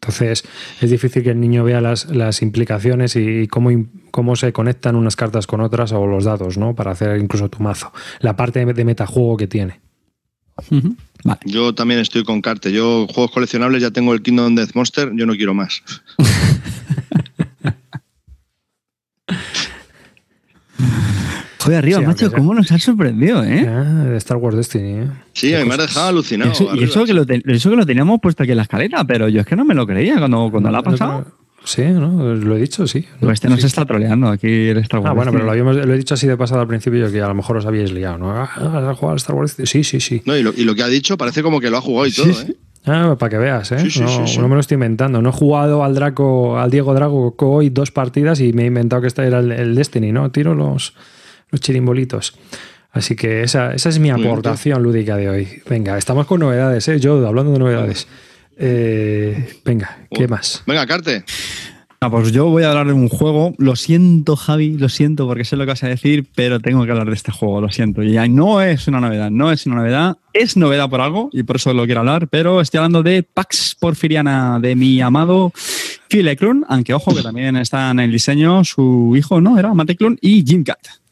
Entonces 0.05 0.44
es 0.82 0.90
difícil 0.90 1.22
que 1.22 1.31
el 1.31 1.40
niño 1.40 1.64
vea 1.64 1.81
las, 1.81 2.10
las 2.10 2.43
implicaciones 2.43 3.16
y 3.16 3.48
cómo, 3.48 3.70
cómo 4.10 4.36
se 4.36 4.52
conectan 4.52 4.97
unas 4.97 5.16
cartas 5.16 5.47
con 5.47 5.62
otras 5.62 5.93
o 5.93 6.06
los 6.06 6.24
dados, 6.24 6.59
¿no? 6.59 6.74
Para 6.74 6.90
hacer 6.90 7.18
incluso 7.18 7.48
tu 7.48 7.62
mazo. 7.62 7.90
La 8.20 8.36
parte 8.36 8.64
de 8.66 8.85
metajuego 8.85 9.39
que 9.39 9.47
tiene. 9.47 9.81
Vale. 11.24 11.40
Yo 11.47 11.74
también 11.74 12.01
estoy 12.01 12.22
con 12.22 12.43
Carte. 12.43 12.70
Yo, 12.70 13.06
juegos 13.09 13.32
coleccionables, 13.32 13.81
ya 13.81 13.90
tengo 13.90 14.12
el 14.12 14.20
Kingdom 14.20 14.55
Death 14.55 14.74
Monster, 14.74 15.10
yo 15.14 15.24
no 15.24 15.35
quiero 15.35 15.55
más. 15.55 15.82
Joder, 21.65 21.78
arriba, 21.78 21.99
Sí, 22.01 22.07
macho, 22.07 22.32
¿cómo 22.32 22.55
nos 22.55 22.70
has 22.73 22.82
sorprendido, 22.82 23.43
eh? 23.45 23.66
Ah, 23.69 24.07
Star 24.16 24.36
Wars 24.36 24.57
Destiny, 24.57 24.99
¿eh? 25.01 25.07
Sí, 25.32 25.55
a 25.55 25.61
mí 25.61 25.69
me 25.69 25.74
ha 25.74 25.78
dejado 25.78 26.09
alucinado. 26.09 26.53
Eso- 26.53 26.74
y 26.74 26.85
eso 26.85 27.05
que, 27.05 27.15
lo 27.15 27.24
eso 27.28 27.70
que 27.70 27.77
lo 27.77 27.86
teníamos 27.86 28.20
puesto 28.20 28.43
aquí 28.43 28.53
en 28.53 28.57
la 28.59 28.62
escalera, 28.65 29.05
pero 29.05 29.28
yo 29.28 29.41
es 29.41 29.47
que 29.47 29.57
no 29.57 29.65
me 29.65 29.74
lo 29.74 29.86
creía 29.86 30.19
cuando, 30.19 30.49
cuando 30.51 30.70
la 30.70 30.78
ha 30.78 30.82
no, 30.82 30.91
pasado. 30.91 31.27
Sí, 31.65 31.82
¿no? 31.82 32.35
Lo 32.35 32.57
he 32.57 32.61
dicho, 32.61 32.86
sí. 32.86 33.07
Pues 33.20 33.32
este 33.35 33.49
nos 33.49 33.65
está 33.65 33.86
troleando 33.86 34.28
aquí 34.28 34.69
el 34.69 34.77
Star 34.78 35.01
Wars. 35.01 35.11
Ah, 35.11 35.15
bueno, 35.15 35.32
pero 35.32 35.45
lo, 35.45 35.53
Destiny. 35.53 35.69
habíamos, 35.70 35.86
lo 35.89 35.95
he 35.95 35.97
dicho 35.97 36.12
así 36.15 36.27
de 36.27 36.36
pasada 36.36 36.61
al 36.61 36.69
principio 36.69 37.11
que 37.11 37.23
a 37.23 37.28
lo 37.28 37.35
mejor 37.35 37.57
os 37.57 37.65
habíais 37.66 37.91
liado, 37.93 38.19
¿no? 38.19 38.31
Ah, 38.31 38.51
¿vas 38.61 38.85
a 38.85 38.95
jugar 38.95 39.15
a 39.15 39.16
Star 39.16 39.35
Wars? 39.35 39.57
Sí, 39.65 39.82
sí, 39.82 39.99
sí. 40.01 40.23
No, 40.27 40.36
y, 40.36 40.43
lo, 40.43 40.53
y 40.55 40.65
lo 40.65 40.74
que 40.74 40.82
ha 40.82 40.89
dicho 40.89 41.16
parece 41.16 41.43
como 41.43 41.61
que 41.61 41.70
lo 41.70 41.78
ha 41.78 41.81
jugado 41.81 42.07
y 42.07 42.12
todo, 42.12 42.28
¿eh? 42.28 42.55
Ah, 42.86 43.16
para 43.19 43.31
que 43.31 43.39
veas, 43.39 43.73
¿eh? 43.73 43.78
Sí, 43.78 43.91
sí, 43.91 44.01
no, 44.01 44.09
sí, 44.09 44.35
sí. 44.35 44.39
no 44.39 44.49
me 44.49 44.57
lo 44.57 44.61
estoy 44.61 44.74
inventando. 44.74 45.23
No 45.23 45.31
he 45.31 45.32
jugado 45.32 45.82
al 45.85 45.95
Draco, 45.95 46.59
al 46.59 46.70
Diego 46.70 46.93
Drago 46.93 47.35
hoy 47.39 47.70
dos 47.70 47.91
partidas 47.91 48.41
y 48.41 48.53
me 48.53 48.65
he 48.65 48.66
inventado 48.66 49.01
que 49.01 49.09
este 49.09 49.27
era 49.27 49.39
el, 49.39 49.53
el 49.53 49.74
Destiny, 49.74 50.12
¿no? 50.12 50.31
Tiro 50.31 50.55
los, 50.55 50.93
los 51.55 51.60
chirimbolitos. 51.60 52.35
Así 52.90 53.14
que 53.14 53.43
esa, 53.43 53.74
esa 53.74 53.89
es 53.89 53.98
mi 54.01 54.10
aportación 54.10 54.82
lúdica 54.82 55.16
de 55.16 55.28
hoy. 55.28 55.62
Venga, 55.68 55.97
estamos 55.97 56.26
con 56.26 56.40
novedades, 56.40 56.86
¿eh? 56.89 56.98
Yo 56.98 57.26
hablando 57.26 57.52
de 57.52 57.59
novedades. 57.59 58.09
Eh, 58.56 59.60
venga, 59.64 60.06
¿qué 60.10 60.26
más? 60.28 60.62
Venga, 60.66 60.85
Carte. 60.86 61.24
Ah, 62.01 62.10
pues 62.10 62.32
yo 62.32 62.47
voy 62.47 62.64
a 62.64 62.70
hablar 62.70 62.89
de 62.89 62.93
un 62.93 63.09
juego. 63.09 63.55
Lo 63.59 63.76
siento, 63.76 64.36
Javi, 64.36 64.76
lo 64.76 64.89
siento 64.89 65.26
porque 65.26 65.44
sé 65.44 65.56
lo 65.56 65.64
que 65.64 65.70
vas 65.70 65.85
a 65.85 65.89
decir, 65.89 66.26
pero 66.35 66.60
tengo 66.60 66.85
que 66.85 66.90
hablar 66.90 67.09
de 67.09 67.14
este 67.14 67.32
juego, 67.32 67.60
lo 67.60 67.70
siento. 67.70 68.02
Y 68.02 68.12
ya 68.12 68.26
no 68.28 68.60
es 68.60 68.89
una 68.89 69.01
novedad, 69.01 69.31
no 69.31 69.51
es 69.51 69.64
una 69.66 69.76
novedad. 69.76 70.18
Es 70.32 70.56
novedad 70.56 70.90
por 70.90 71.01
algo 71.01 71.31
y 71.32 71.44
por 71.44 71.56
eso 71.56 71.72
lo 71.72 71.86
quiero 71.86 72.01
hablar, 72.01 72.28
pero 72.28 72.60
estoy 72.60 72.78
hablando 72.78 73.02
de 73.02 73.22
Pax 73.22 73.76
Porfiriana 73.78 74.59
de 74.60 74.74
mi 74.74 75.01
amado 75.01 75.52
Phil 76.09 76.28
Eklund, 76.28 76.64
aunque 76.68 76.94
ojo 76.94 77.14
que 77.14 77.22
también 77.22 77.56
está 77.56 77.90
en 77.90 78.01
el 78.01 78.12
diseño 78.12 78.64
su 78.64 79.14
hijo, 79.16 79.40
¿no? 79.40 79.59
Era 79.59 79.72
Matt 79.72 79.90
Eklund 79.90 80.18
y 80.20 80.44
Jim 80.44 80.62
Cat. 80.62 81.03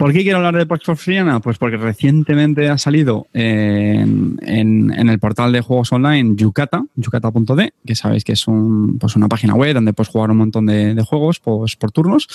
¿Por 0.00 0.14
qué 0.14 0.22
quiero 0.22 0.38
hablar 0.38 0.56
de 0.56 0.64
Pax 0.64 0.82
Porfiriana? 0.86 1.40
Pues 1.40 1.58
porque 1.58 1.76
recientemente 1.76 2.70
ha 2.70 2.78
salido 2.78 3.26
en, 3.34 4.38
en- 4.40 5.08
el 5.10 5.18
portal 5.18 5.52
de 5.52 5.60
juegos 5.60 5.92
online 5.92 6.36
Yucata, 6.36 6.82
yucata.d, 6.96 7.74
que 7.84 7.94
sabéis 7.94 8.24
que 8.24 8.32
es 8.32 8.46
pues 8.98 9.14
una 9.16 9.28
página 9.28 9.54
web 9.54 9.74
donde 9.74 9.92
puedes 9.92 10.08
jugar 10.08 10.30
un 10.30 10.38
montón 10.38 10.64
de, 10.64 10.94
de 10.94 11.02
juegos 11.02 11.38
pues, 11.40 11.76
por 11.76 11.92
turnos, 11.92 12.28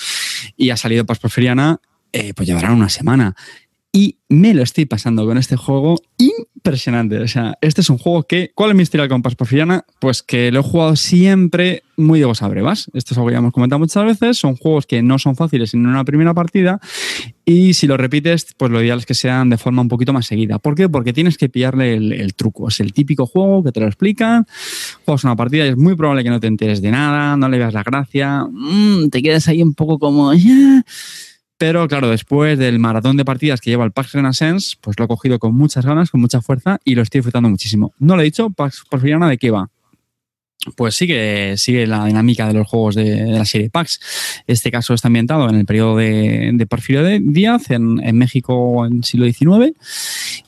y 0.56 0.70
ha 0.70 0.76
salido 0.76 1.04
Pax 1.06 1.18
Porfiriana, 1.18 1.78
eh, 2.12 2.32
pues 2.36 2.46
llevará 2.46 2.72
una 2.72 2.88
semana. 2.88 3.34
Y 3.96 4.18
me 4.28 4.52
lo 4.52 4.62
estoy 4.62 4.84
pasando 4.84 5.24
con 5.24 5.38
este 5.38 5.56
juego 5.56 5.98
impresionante. 6.18 7.16
O 7.18 7.28
sea, 7.28 7.56
este 7.62 7.80
es 7.80 7.88
un 7.88 7.96
juego 7.96 8.24
que. 8.24 8.50
¿Cuál 8.54 8.68
es 8.68 8.76
mi 8.76 8.82
historial 8.82 9.08
con 9.08 9.22
Pax 9.22 9.36
Porfiriana? 9.36 9.86
Pues 10.00 10.22
que 10.22 10.52
lo 10.52 10.60
he 10.60 10.62
jugado 10.62 10.96
siempre 10.96 11.82
muy 11.96 12.20
de 12.20 12.30
a 12.38 12.48
brevas. 12.48 12.90
Esto 12.92 13.14
es 13.14 13.16
algo 13.16 13.28
que 13.28 13.32
ya 13.32 13.38
hemos 13.38 13.54
comentado 13.54 13.78
muchas 13.78 14.04
veces. 14.04 14.36
Son 14.36 14.54
juegos 14.56 14.84
que 14.84 15.00
no 15.00 15.18
son 15.18 15.34
fáciles 15.34 15.72
en 15.72 15.86
una 15.86 16.04
primera 16.04 16.34
partida. 16.34 16.78
Y 17.46 17.72
si 17.72 17.86
lo 17.86 17.96
repites, 17.96 18.48
pues 18.58 18.70
lo 18.70 18.82
ideal 18.82 18.98
es 18.98 19.06
que 19.06 19.14
sean 19.14 19.48
de 19.48 19.56
forma 19.56 19.80
un 19.80 19.88
poquito 19.88 20.12
más 20.12 20.26
seguida. 20.26 20.58
¿Por 20.58 20.74
qué? 20.74 20.90
Porque 20.90 21.14
tienes 21.14 21.38
que 21.38 21.48
pillarle 21.48 21.94
el, 21.94 22.12
el 22.12 22.34
truco. 22.34 22.68
Es 22.68 22.80
el 22.80 22.92
típico 22.92 23.24
juego 23.24 23.64
que 23.64 23.72
te 23.72 23.80
lo 23.80 23.86
explican. 23.86 24.44
Juegas 25.06 25.24
una 25.24 25.36
partida 25.36 25.64
y 25.64 25.70
es 25.70 25.76
muy 25.78 25.96
probable 25.96 26.22
que 26.22 26.28
no 26.28 26.38
te 26.40 26.48
enteres 26.48 26.82
de 26.82 26.90
nada, 26.90 27.38
no 27.38 27.48
le 27.48 27.56
veas 27.56 27.72
la 27.72 27.82
gracia. 27.82 28.44
mm, 28.44 29.08
te 29.08 29.22
quedas 29.22 29.48
ahí 29.48 29.62
un 29.62 29.72
poco 29.72 29.98
como. 29.98 30.34
"Ya". 30.34 30.84
Pero 31.58 31.88
claro, 31.88 32.10
después 32.10 32.58
del 32.58 32.78
maratón 32.78 33.16
de 33.16 33.24
partidas 33.24 33.60
que 33.60 33.70
lleva 33.70 33.84
el 33.84 33.92
Pax 33.92 34.12
Renaissance, 34.12 34.76
pues 34.80 34.98
lo 34.98 35.06
he 35.06 35.08
cogido 35.08 35.38
con 35.38 35.54
muchas 35.54 35.86
ganas, 35.86 36.10
con 36.10 36.20
mucha 36.20 36.42
fuerza 36.42 36.78
y 36.84 36.94
lo 36.94 37.02
estoy 37.02 37.20
disfrutando 37.20 37.48
muchísimo. 37.48 37.94
No 37.98 38.14
lo 38.14 38.22
he 38.22 38.26
dicho, 38.26 38.50
Pax 38.50 38.84
Porfiriana, 38.90 39.28
¿de 39.28 39.38
qué 39.38 39.50
va? 39.50 39.70
Pues 40.74 40.96
sigue, 40.96 41.56
sigue 41.58 41.86
la 41.86 42.04
dinámica 42.06 42.48
de 42.48 42.54
los 42.54 42.66
juegos 42.66 42.96
de, 42.96 43.26
la 43.26 43.44
serie 43.44 43.70
PAX. 43.70 44.00
Este 44.48 44.70
caso 44.70 44.94
está 44.94 45.06
ambientado 45.06 45.48
en 45.48 45.54
el 45.54 45.64
periodo 45.64 45.96
de, 45.96 46.50
de 46.52 46.66
Porfirio 46.66 47.04
de- 47.04 47.20
Díaz, 47.20 47.70
en, 47.70 47.94
México 48.16 48.84
en 48.84 48.96
el 48.98 49.04
siglo 49.04 49.26
XIX. 49.26 49.76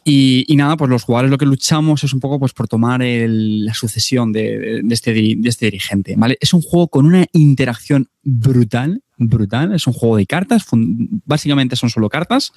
Y, 0.05 0.45
nada, 0.57 0.77
pues 0.77 0.91
los 0.91 1.05
jugadores 1.05 1.31
lo 1.31 1.39
que 1.39 1.47
luchamos 1.47 2.03
es 2.03 2.13
un 2.13 2.21
poco 2.21 2.41
pues, 2.41 2.53
por 2.53 2.67
tomar 2.67 3.01
la 3.01 3.75
sucesión 3.75 4.33
de, 4.33 4.83
este, 4.91 5.13
de 5.13 5.49
este 5.49 5.67
dirigente. 5.67 6.15
¿vale? 6.17 6.37
Es 6.41 6.53
un 6.53 6.63
juego 6.63 6.89
con 6.89 7.07
una 7.07 7.25
interacción 7.33 8.09
brutal, 8.31 9.03
brutal. 9.17 9.75
Es 9.75 9.87
un 9.87 9.95
juego 9.95 10.19
de 10.19 10.27
cartas, 10.27 10.67
básicamente 11.25 11.77
son 11.77 11.89
solo 11.89 12.11
cartas 12.11 12.53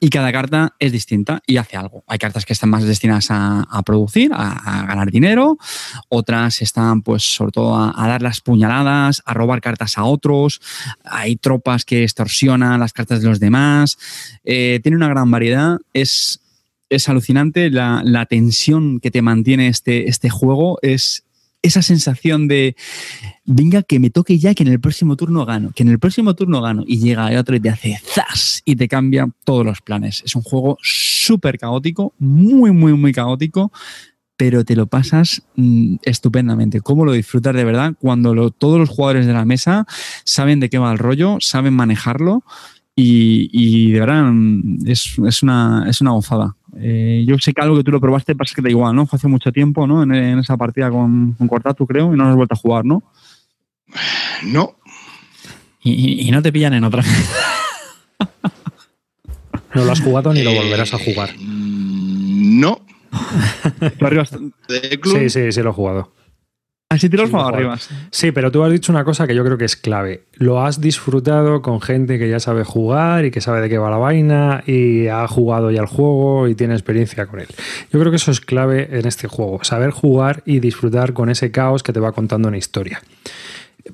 y 0.00 0.08
cada 0.08 0.32
carta 0.32 0.74
es 0.78 0.90
distinta 0.90 1.42
y 1.46 1.58
hace 1.58 1.76
algo. 1.76 2.02
Hay 2.06 2.18
cartas 2.18 2.46
que 2.46 2.54
están 2.54 2.70
más 2.70 2.84
destinadas 2.84 3.26
a, 3.30 3.82
producir, 3.84 4.30
a, 4.34 4.86
ganar 4.86 5.10
dinero, 5.10 5.58
otras 6.08 6.62
están 6.62 7.02
pues 7.02 7.22
sobre 7.22 7.52
todo 7.52 7.76
a, 7.76 8.08
dar 8.08 8.22
las 8.22 8.40
puñaladas, 8.40 9.22
a 9.26 9.34
robar 9.34 9.60
cartas 9.60 9.98
a 9.98 10.04
otros, 10.04 10.60
hay 11.04 11.36
tropas 11.36 11.84
que 11.84 12.04
extorsionan 12.04 12.80
las 12.80 12.94
cartas 12.94 13.20
de 13.20 13.28
los 13.28 13.38
demás, 13.38 13.98
eh, 14.44 14.80
tiene 14.82 14.96
una 14.96 15.08
gran 15.08 15.30
variedad, 15.30 15.78
es... 15.92 16.38
Es 16.88 17.08
alucinante 17.08 17.70
la, 17.70 18.02
la 18.04 18.26
tensión 18.26 19.00
que 19.00 19.10
te 19.10 19.22
mantiene 19.22 19.68
este, 19.68 20.10
este 20.10 20.28
juego. 20.28 20.78
Es, 20.82 21.24
esa 21.62 21.80
sensación 21.80 22.48
de, 22.48 22.76
venga, 23.44 23.82
que 23.82 24.00
me 24.00 24.10
toque 24.10 24.38
ya, 24.38 24.54
que 24.54 24.64
en 24.64 24.68
el 24.68 24.80
próximo 24.80 25.16
turno 25.16 25.46
gano, 25.46 25.70
que 25.74 25.84
en 25.84 25.88
el 25.88 25.98
próximo 25.98 26.34
turno 26.34 26.60
gano, 26.60 26.84
y 26.86 26.98
llega 26.98 27.38
otro 27.38 27.56
y 27.56 27.60
te 27.60 27.70
hace 27.70 28.00
zas 28.04 28.62
y 28.64 28.76
te 28.76 28.88
cambia 28.88 29.28
todos 29.44 29.64
los 29.64 29.80
planes. 29.80 30.22
Es 30.26 30.34
un 30.34 30.42
juego 30.42 30.76
súper 30.82 31.58
caótico, 31.58 32.14
muy, 32.18 32.72
muy, 32.72 32.94
muy 32.94 33.12
caótico, 33.12 33.72
pero 34.36 34.64
te 34.64 34.74
lo 34.74 34.86
pasas 34.86 35.42
mm, 35.54 35.96
estupendamente. 36.02 36.80
¿Cómo 36.80 37.04
lo 37.04 37.12
disfrutas 37.12 37.54
de 37.54 37.64
verdad? 37.64 37.94
Cuando 38.00 38.50
todos 38.50 38.78
los 38.78 38.88
jugadores 38.88 39.26
de 39.26 39.32
la 39.32 39.44
mesa 39.44 39.86
saben 40.24 40.58
de 40.58 40.68
qué 40.68 40.78
va 40.78 40.92
el 40.92 40.98
rollo, 40.98 41.36
saben 41.40 41.74
manejarlo 41.74 42.42
y, 42.94 43.92
de 43.92 44.00
verdad 44.00 44.24
mm, 44.24 44.86
es, 44.86 45.18
es, 45.26 45.42
una, 45.42 45.86
es 45.88 46.00
una 46.00 46.12
gozada. 46.12 46.56
Eh, 46.78 47.24
yo 47.26 47.38
sé 47.38 47.52
que 47.52 47.60
algo 47.60 47.76
que 47.76 47.84
tú 47.84 47.90
lo 47.90 48.00
probaste 48.00 48.34
pasa 48.34 48.54
que 48.54 48.62
da 48.62 48.70
igual, 48.70 48.94
¿no? 48.94 49.06
Fue 49.06 49.16
hace 49.16 49.28
mucho 49.28 49.52
tiempo, 49.52 49.86
¿no? 49.86 50.02
En, 50.02 50.38
esa 50.38 50.56
partida 50.56 50.90
con, 50.90 51.32
con 51.32 51.48
Cortatu, 51.48 51.86
creo, 51.86 52.12
y 52.12 52.16
no 52.16 52.28
has 52.28 52.36
vuelto 52.36 52.54
a 52.54 52.58
jugar, 52.58 52.84
¿no? 52.84 53.02
No. 54.44 54.76
Y, 55.82 56.30
no 56.30 56.42
te 56.42 56.52
pillan 56.52 56.74
en 56.74 56.84
otra. 56.84 57.02
no 59.74 59.84
lo 59.84 59.92
has 59.92 60.00
jugado 60.00 60.32
ni 60.32 60.42
lo 60.42 60.54
volverás 60.54 60.94
a 60.94 60.98
jugar. 60.98 61.30
No. 61.38 62.80
sí, 65.04 65.28
sí, 65.28 65.52
sí 65.52 65.62
lo 65.62 65.70
he 65.70 65.72
jugado. 65.72 66.12
Así 66.92 67.08
tiros 67.08 67.30
sí, 67.30 67.36
arriba. 67.38 67.78
Sí, 68.10 68.32
pero 68.32 68.52
tú 68.52 68.62
has 68.62 68.70
dicho 68.70 68.92
una 68.92 69.02
cosa 69.02 69.26
que 69.26 69.34
yo 69.34 69.42
creo 69.42 69.56
que 69.56 69.64
es 69.64 69.76
clave. 69.76 70.24
Lo 70.34 70.62
has 70.62 70.78
disfrutado 70.78 71.62
con 71.62 71.80
gente 71.80 72.18
que 72.18 72.28
ya 72.28 72.38
sabe 72.38 72.64
jugar 72.64 73.24
y 73.24 73.30
que 73.30 73.40
sabe 73.40 73.62
de 73.62 73.70
qué 73.70 73.78
va 73.78 73.88
la 73.88 73.96
vaina 73.96 74.62
y 74.66 75.06
ha 75.06 75.26
jugado 75.26 75.70
ya 75.70 75.80
el 75.80 75.86
juego 75.86 76.48
y 76.48 76.54
tiene 76.54 76.74
experiencia 76.74 77.24
con 77.26 77.40
él. 77.40 77.48
Yo 77.90 77.98
creo 77.98 78.10
que 78.10 78.16
eso 78.16 78.30
es 78.30 78.42
clave 78.42 78.90
en 78.92 79.06
este 79.06 79.26
juego, 79.26 79.64
saber 79.64 79.90
jugar 79.90 80.42
y 80.44 80.60
disfrutar 80.60 81.14
con 81.14 81.30
ese 81.30 81.50
caos 81.50 81.82
que 81.82 81.94
te 81.94 82.00
va 82.00 82.12
contando 82.12 82.48
una 82.48 82.58
historia. 82.58 83.00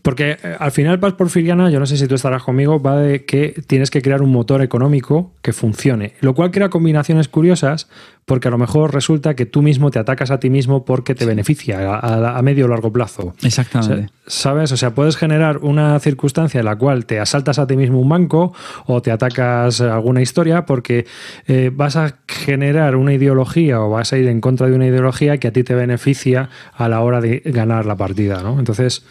Porque 0.02 0.32
eh, 0.42 0.56
al 0.58 0.70
final 0.70 1.00
Paz 1.00 1.14
Porfiriana, 1.14 1.70
yo 1.70 1.80
no 1.80 1.86
sé 1.86 1.96
si 1.96 2.06
tú 2.06 2.14
estarás 2.14 2.42
conmigo, 2.42 2.80
va 2.80 2.96
de 2.96 3.24
que 3.24 3.62
tienes 3.66 3.90
que 3.90 4.02
crear 4.02 4.22
un 4.22 4.30
motor 4.30 4.62
económico 4.62 5.32
que 5.42 5.52
funcione, 5.52 6.14
lo 6.20 6.34
cual 6.34 6.50
crea 6.50 6.68
combinaciones 6.68 7.28
curiosas 7.28 7.88
porque 8.28 8.48
a 8.48 8.50
lo 8.50 8.58
mejor 8.58 8.92
resulta 8.92 9.34
que 9.34 9.46
tú 9.46 9.62
mismo 9.62 9.90
te 9.90 9.98
atacas 9.98 10.30
a 10.30 10.38
ti 10.38 10.50
mismo 10.50 10.84
porque 10.84 11.14
te 11.14 11.24
beneficia 11.24 11.98
a, 11.98 12.42
medio 12.42 12.66
o 12.66 12.68
largo 12.68 12.92
plazo. 12.92 13.34
Exactamente. 13.42 14.12
¿Sabes? 14.26 14.70
O 14.70 14.76
sea, 14.76 14.94
puedes 14.94 15.16
generar 15.16 15.58
una 15.58 15.98
circunstancia 15.98 16.60
en 16.60 16.66
la 16.66 16.76
cual 16.76 17.06
te 17.06 17.18
asaltas 17.18 17.58
a 17.58 17.66
ti 17.66 17.76
mismo 17.76 17.98
un 17.98 18.08
banco 18.10 18.52
o 18.84 19.00
te 19.00 19.10
atacas 19.10 19.80
a 19.80 19.94
alguna 19.94 20.20
historia 20.20 20.66
porque 20.66 21.06
eh, 21.46 21.70
vas 21.74 21.96
a 21.96 22.18
generar 22.28 22.96
una 22.96 23.14
ideología 23.14 23.80
o 23.80 23.88
vas 23.88 24.12
a 24.12 24.18
ir 24.18 24.28
en 24.28 24.42
contra 24.42 24.68
de 24.68 24.74
una 24.74 24.86
ideología 24.86 25.38
que 25.38 25.48
a 25.48 25.52
ti 25.52 25.64
te 25.64 25.74
beneficia 25.74 26.50
a 26.74 26.88
la 26.90 27.00
hora 27.00 27.22
de 27.22 27.40
ganar 27.46 27.86
la 27.86 27.96
partida, 27.96 28.42
¿no? 28.42 28.58
Entonces, 28.58 29.06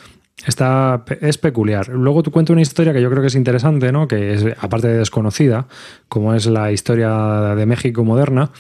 Está, 0.46 1.04
es 1.20 1.38
peculiar. 1.38 1.88
Luego 1.90 2.22
tú 2.22 2.32
cuentas 2.32 2.54
una 2.54 2.62
historia 2.62 2.94
que 2.94 3.02
yo 3.02 3.10
creo 3.10 3.22
que 3.22 3.28
es 3.28 3.36
interesante, 3.36 3.92
¿no? 3.92 4.08
que 4.08 4.34
es 4.34 4.46
aparte 4.60 4.88
de 4.88 4.98
desconocida, 4.98 5.68
como 6.08 6.34
es 6.36 6.46
la 6.46 6.72
historia 6.72 7.56
de 7.56 7.66
México 7.66 8.04
moderna, 8.04 8.52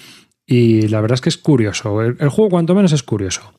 y 0.45 0.87
la 0.87 1.01
verdad 1.01 1.15
es 1.15 1.21
que 1.21 1.29
es 1.29 1.37
curioso. 1.37 2.01
El, 2.01 2.29
juego 2.29 2.49
cuanto 2.49 2.73
menos 2.73 2.93
es 2.93 3.03
curioso. 3.03 3.53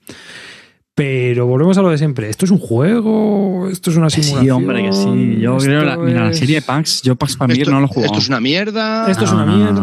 Pero 0.94 1.46
volvemos 1.46 1.78
a 1.78 1.82
lo 1.82 1.90
de 1.90 1.98
siempre. 1.98 2.28
¿Esto 2.28 2.44
es 2.44 2.50
un 2.50 2.58
juego? 2.58 3.68
¿Esto 3.70 3.90
es 3.90 3.96
una 3.96 4.10
simulación? 4.10 4.42
Sí, 4.42 4.50
hombre, 4.50 4.82
que 4.82 4.92
sí. 4.92 5.38
Yo 5.40 5.56
creo 5.58 5.84
la, 5.84 5.96
mira, 5.96 6.24
la 6.24 6.34
serie 6.34 6.56
de 6.56 6.62
Pax, 6.62 7.02
yo 7.02 7.14
Pax 7.14 7.36
para 7.36 7.54
mí 7.54 7.62
no 7.62 7.80
lo 7.80 7.86
jugado. 7.86 8.06
Esto 8.06 8.18
es 8.18 8.28
una 8.28 8.40
mierda. 8.40 9.08
Esto 9.08 9.24
es 9.24 9.32
una 9.32 9.46
mierda. 9.46 9.82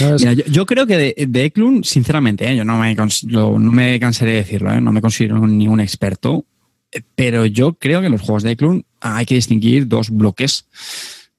Mira, 0.00 0.32
yo, 0.32 0.66
creo 0.66 0.86
que 0.86 0.96
de, 0.96 1.26
de 1.26 1.44
Eklund, 1.46 1.84
sinceramente, 1.84 2.48
¿eh? 2.48 2.56
yo 2.56 2.64
no 2.64 2.78
me, 2.78 2.94
no 2.94 3.58
me 3.58 3.98
cansaré 3.98 4.32
de 4.32 4.36
decirlo, 4.38 4.72
¿eh? 4.72 4.80
no 4.80 4.92
me 4.92 5.00
considero 5.00 5.44
ningún 5.44 5.80
experto, 5.80 6.44
pero 7.14 7.46
yo 7.46 7.74
creo 7.74 8.00
que 8.00 8.06
en 8.06 8.12
los 8.12 8.20
juegos 8.20 8.42
de 8.42 8.56
Clun 8.56 8.84
hay 9.00 9.26
que 9.26 9.34
distinguir 9.34 9.88
dos 9.88 10.10
bloques. 10.10 10.66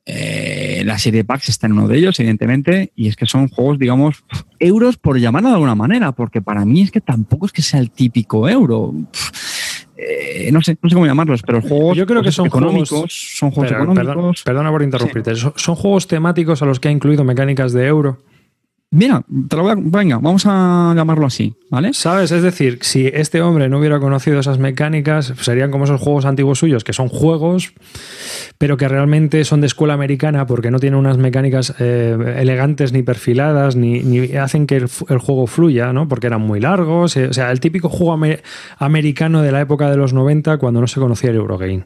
Eh, 0.05 0.83
la 0.85 0.97
serie 0.97 1.21
de 1.21 1.25
packs 1.25 1.47
está 1.47 1.67
en 1.67 1.73
uno 1.73 1.87
de 1.87 1.97
ellos, 1.97 2.19
evidentemente, 2.19 2.91
y 2.95 3.07
es 3.07 3.15
que 3.15 3.25
son 3.25 3.47
juegos, 3.47 3.79
digamos, 3.79 4.23
euros 4.59 4.97
por 4.97 5.17
llamarlo 5.17 5.49
de 5.49 5.55
alguna 5.55 5.75
manera, 5.75 6.11
porque 6.11 6.41
para 6.41 6.65
mí 6.65 6.81
es 6.81 6.91
que 6.91 6.99
tampoco 6.99 7.45
es 7.45 7.53
que 7.53 7.61
sea 7.61 7.79
el 7.79 7.91
típico 7.91 8.49
euro. 8.49 8.93
Eh, 9.95 10.49
no, 10.51 10.61
sé, 10.61 10.77
no 10.81 10.89
sé 10.89 10.95
cómo 10.95 11.05
llamarlos, 11.05 11.41
pero 11.43 11.59
los 11.59 11.69
juegos 11.69 11.97
Yo 11.97 12.05
creo 12.05 12.21
que 12.21 12.31
son 12.31 12.47
económicos. 12.47 12.89
Juegos, 12.89 13.35
son 13.37 13.51
juegos 13.51 13.71
económicos. 13.71 14.43
perdona 14.43 14.71
por 14.71 14.83
interrumpirte. 14.83 15.35
Son 15.35 15.75
juegos 15.75 16.07
temáticos 16.07 16.61
a 16.61 16.65
los 16.65 16.79
que 16.79 16.89
ha 16.89 16.91
incluido 16.91 17.23
mecánicas 17.23 17.71
de 17.71 17.87
euro. 17.87 18.19
Mira, 18.95 19.25
te 19.49 19.55
lo 19.55 19.63
voy 19.63 19.71
a, 19.71 19.75
venga, 19.75 20.19
vamos 20.19 20.45
a 20.45 20.93
llamarlo 20.95 21.25
así, 21.25 21.55
¿vale? 21.71 21.95
¿Sabes? 21.95 22.31
Es 22.31 22.43
decir, 22.43 22.77
si 22.81 23.07
este 23.07 23.41
hombre 23.41 23.67
no 23.67 23.79
hubiera 23.79 23.99
conocido 23.99 24.39
esas 24.39 24.59
mecánicas, 24.59 25.33
serían 25.41 25.71
como 25.71 25.85
esos 25.85 25.99
juegos 25.99 26.25
antiguos 26.25 26.59
suyos, 26.59 26.83
que 26.83 26.93
son 26.93 27.09
juegos, 27.09 27.73
pero 28.59 28.77
que 28.77 28.87
realmente 28.87 29.45
son 29.45 29.61
de 29.61 29.67
escuela 29.67 29.95
americana 29.95 30.45
porque 30.45 30.69
no 30.69 30.77
tienen 30.77 30.99
unas 30.99 31.17
mecánicas 31.17 31.73
eh, 31.79 32.35
elegantes 32.37 32.93
ni 32.93 33.01
perfiladas, 33.01 33.75
ni, 33.75 34.35
hacen 34.35 34.67
que 34.67 34.75
el, 34.75 34.87
juego 34.87 35.47
fluya, 35.47 35.91
¿no? 35.91 36.07
Porque 36.07 36.27
eran 36.27 36.41
muy 36.41 36.59
largos. 36.59 37.17
Eh, 37.17 37.25
o 37.25 37.33
sea, 37.33 37.49
el 37.49 37.59
típico 37.59 37.89
juego 37.89 38.15
americano 38.77 39.41
de 39.41 39.51
la 39.51 39.61
época 39.61 39.89
de 39.89 39.97
los 39.97 40.13
90 40.13 40.59
cuando 40.59 40.81
no 40.81 40.85
se 40.85 40.99
conocía 40.99 41.31
el 41.31 41.37
Eurogame. 41.37 41.85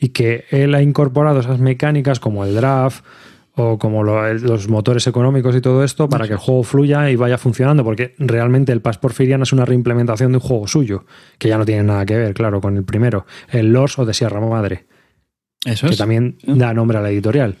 Y 0.00 0.08
que 0.08 0.46
él 0.48 0.74
ha 0.74 0.80
incorporado 0.80 1.38
esas 1.38 1.60
mecánicas 1.60 2.18
como 2.18 2.46
el 2.46 2.54
draft 2.54 3.04
o 3.56 3.78
como 3.78 4.04
los 4.04 4.68
motores 4.68 5.06
económicos 5.06 5.56
y 5.56 5.62
todo 5.62 5.82
esto 5.82 6.08
para 6.08 6.26
que 6.26 6.34
el 6.34 6.38
juego 6.38 6.62
fluya 6.62 7.10
y 7.10 7.16
vaya 7.16 7.38
funcionando, 7.38 7.82
porque 7.84 8.14
realmente 8.18 8.70
el 8.70 8.82
Pass 8.82 8.98
Porfiriano 8.98 9.44
es 9.44 9.52
una 9.52 9.64
reimplementación 9.64 10.32
de 10.32 10.36
un 10.36 10.42
juego 10.42 10.68
suyo, 10.68 11.06
que 11.38 11.48
ya 11.48 11.56
no 11.56 11.64
tiene 11.64 11.82
nada 11.82 12.04
que 12.04 12.16
ver, 12.16 12.34
claro, 12.34 12.60
con 12.60 12.76
el 12.76 12.84
primero, 12.84 13.24
el 13.48 13.72
Lors 13.72 13.98
o 13.98 14.04
de 14.04 14.12
Sierra 14.12 14.40
Madre. 14.40 14.84
Eso 15.64 15.88
que 15.88 15.96
también 15.96 16.36
da 16.46 16.74
nombre 16.74 16.98
a 16.98 17.00
la 17.00 17.10
editorial. 17.10 17.56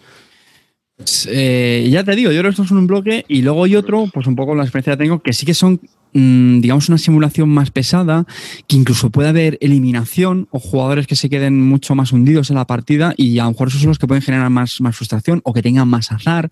Eh, 1.28 1.88
ya 1.90 2.04
te 2.04 2.14
digo, 2.14 2.30
yo 2.30 2.40
creo 2.40 2.50
que 2.50 2.52
esto 2.52 2.62
es 2.62 2.70
un 2.70 2.86
bloque 2.86 3.24
y 3.26 3.40
luego 3.42 3.64
hay 3.64 3.74
otro, 3.74 4.04
pues 4.12 4.26
un 4.26 4.36
poco 4.36 4.54
la 4.54 4.64
experiencia 4.64 4.94
que 4.94 5.04
tengo, 5.04 5.20
que 5.20 5.32
sí 5.32 5.46
que 5.46 5.54
son 5.54 5.80
digamos, 6.16 6.88
una 6.88 6.98
simulación 6.98 7.48
más 7.48 7.70
pesada, 7.70 8.26
que 8.66 8.76
incluso 8.76 9.10
puede 9.10 9.28
haber 9.28 9.58
eliminación 9.60 10.48
o 10.50 10.58
jugadores 10.58 11.06
que 11.06 11.16
se 11.16 11.28
queden 11.28 11.60
mucho 11.60 11.94
más 11.94 12.12
hundidos 12.12 12.50
en 12.50 12.56
la 12.56 12.66
partida 12.66 13.12
y 13.16 13.38
a 13.38 13.44
lo 13.44 13.50
mejor 13.50 13.68
esos 13.68 13.80
son 13.80 13.88
los 13.88 13.98
que 13.98 14.06
pueden 14.06 14.22
generar 14.22 14.50
más, 14.50 14.80
más 14.80 14.96
frustración 14.96 15.40
o 15.44 15.52
que 15.52 15.62
tengan 15.62 15.88
más 15.88 16.10
azar, 16.12 16.50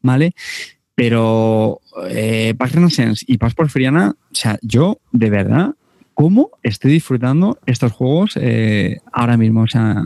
¿vale? 0.00 0.34
Pero 0.94 1.80
eh, 2.08 2.54
Pax 2.56 2.72
Renaissance 2.72 3.24
y 3.26 3.38
Pax 3.38 3.54
Porfiriana, 3.54 4.14
o 4.16 4.34
sea, 4.34 4.58
yo 4.62 5.00
de 5.12 5.30
verdad 5.30 5.74
cómo 6.20 6.50
estoy 6.62 6.92
disfrutando 6.92 7.58
estos 7.64 7.92
juegos 7.92 8.36
eh, 8.38 8.98
ahora 9.10 9.38
mismo. 9.38 9.62
O 9.62 9.66
sea, 9.66 10.02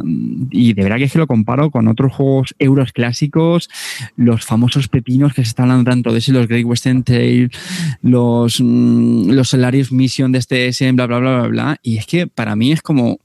y 0.48 0.72
de 0.72 0.82
verdad 0.84 0.98
que 0.98 1.04
es 1.04 1.12
que 1.12 1.18
lo 1.18 1.26
comparo 1.26 1.72
con 1.72 1.88
otros 1.88 2.12
juegos 2.12 2.54
euros 2.60 2.92
clásicos, 2.92 3.68
los 4.14 4.44
famosos 4.44 4.86
pepinos 4.86 5.34
que 5.34 5.42
se 5.42 5.48
están 5.48 5.72
hablando 5.72 5.90
tanto 5.90 6.12
de 6.12 6.18
eso, 6.18 6.30
los 6.30 6.46
Great 6.46 6.66
Western 6.66 7.02
Trail, 7.02 7.50
los, 8.00 8.60
mm, 8.60 9.30
los 9.30 9.48
Solarius 9.48 9.90
Mission 9.90 10.30
de 10.30 10.38
este 10.38 10.68
SM, 10.68 10.92
bla, 10.92 11.06
bla, 11.06 11.18
bla, 11.18 11.40
bla, 11.40 11.48
bla. 11.48 11.76
Y 11.82 11.96
es 11.96 12.06
que 12.06 12.28
para 12.28 12.54
mí 12.54 12.70
es 12.70 12.80
como 12.80 13.18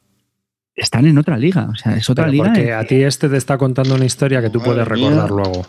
están 0.76 1.06
en 1.06 1.20
otra 1.20 1.38
liga. 1.38 1.70
O 1.72 1.76
sea, 1.76 1.96
es 1.96 2.10
otra 2.10 2.28
liga. 2.28 2.46
Porque 2.46 2.74
a 2.74 2.84
ti 2.86 2.96
este 3.04 3.30
te 3.30 3.38
está 3.38 3.60
contando 3.60 3.94
una 3.94 4.06
historia 4.06 4.42
que 4.42 4.50
tú 4.50 4.62
puedes 4.62 4.88
recordar 4.88 5.30
luego. 5.30 5.64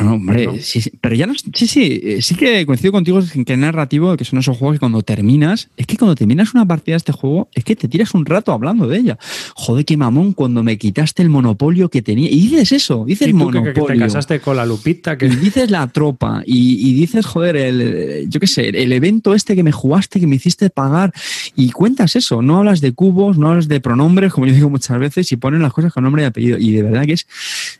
No, 0.00 0.14
hombre, 0.14 0.60
sí, 0.60 0.80
sí, 0.80 0.92
pero 1.00 1.14
ya 1.14 1.26
no. 1.26 1.34
Sí, 1.54 1.66
sí, 1.66 2.00
eh, 2.02 2.20
sí 2.20 2.34
que 2.34 2.66
coincido 2.66 2.92
contigo 2.92 3.20
en 3.34 3.44
que 3.44 3.52
es 3.52 3.58
narrativo, 3.58 4.16
que 4.16 4.24
son 4.24 4.40
esos 4.40 4.56
juegos 4.56 4.74
que 4.74 4.80
cuando 4.80 5.02
terminas, 5.02 5.70
es 5.76 5.86
que 5.86 5.96
cuando 5.96 6.16
terminas 6.16 6.54
una 6.54 6.66
partida 6.66 6.94
de 6.94 6.98
este 6.98 7.12
juego, 7.12 7.48
es 7.54 7.64
que 7.64 7.76
te 7.76 7.86
tiras 7.86 8.12
un 8.12 8.26
rato 8.26 8.52
hablando 8.52 8.88
de 8.88 8.98
ella. 8.98 9.18
Joder, 9.54 9.84
qué 9.84 9.96
mamón, 9.96 10.32
cuando 10.32 10.64
me 10.64 10.76
quitaste 10.76 11.22
el 11.22 11.28
monopolio 11.28 11.88
que 11.88 12.02
tenía. 12.02 12.28
Y 12.28 12.48
dices 12.48 12.72
eso, 12.72 13.04
dices 13.06 13.32
monopolio. 13.32 13.86
Que, 13.86 13.92
te 13.94 13.98
casaste 13.98 14.40
con 14.40 14.56
la 14.56 14.66
Lupita. 14.66 15.16
Que... 15.16 15.26
Y 15.26 15.36
dices 15.36 15.70
la 15.70 15.86
tropa, 15.86 16.42
y, 16.44 16.92
dices, 16.94 17.24
joder, 17.24 17.56
el, 17.56 18.28
yo 18.28 18.40
qué 18.40 18.48
sé, 18.48 18.68
el 18.68 18.92
evento 18.92 19.34
este 19.34 19.54
que 19.54 19.62
me 19.62 19.72
jugaste, 19.72 20.18
que 20.18 20.26
me 20.26 20.36
hiciste 20.36 20.68
pagar, 20.68 21.12
y 21.54 21.70
cuentas 21.70 22.16
eso. 22.16 22.42
No 22.42 22.58
hablas 22.58 22.80
de 22.80 22.92
cubos, 22.92 23.38
no 23.38 23.50
hablas 23.50 23.68
de 23.68 23.80
pronombres, 23.80 24.32
como 24.32 24.46
yo 24.46 24.52
digo 24.52 24.68
muchas 24.68 24.98
veces, 24.98 25.30
y 25.30 25.36
ponen 25.36 25.62
las 25.62 25.72
cosas 25.72 25.92
con 25.92 26.02
nombre 26.02 26.22
y 26.22 26.26
apellido. 26.26 26.58
Y 26.58 26.72
de 26.72 26.82
verdad 26.82 27.06
que 27.06 27.12
es 27.12 27.26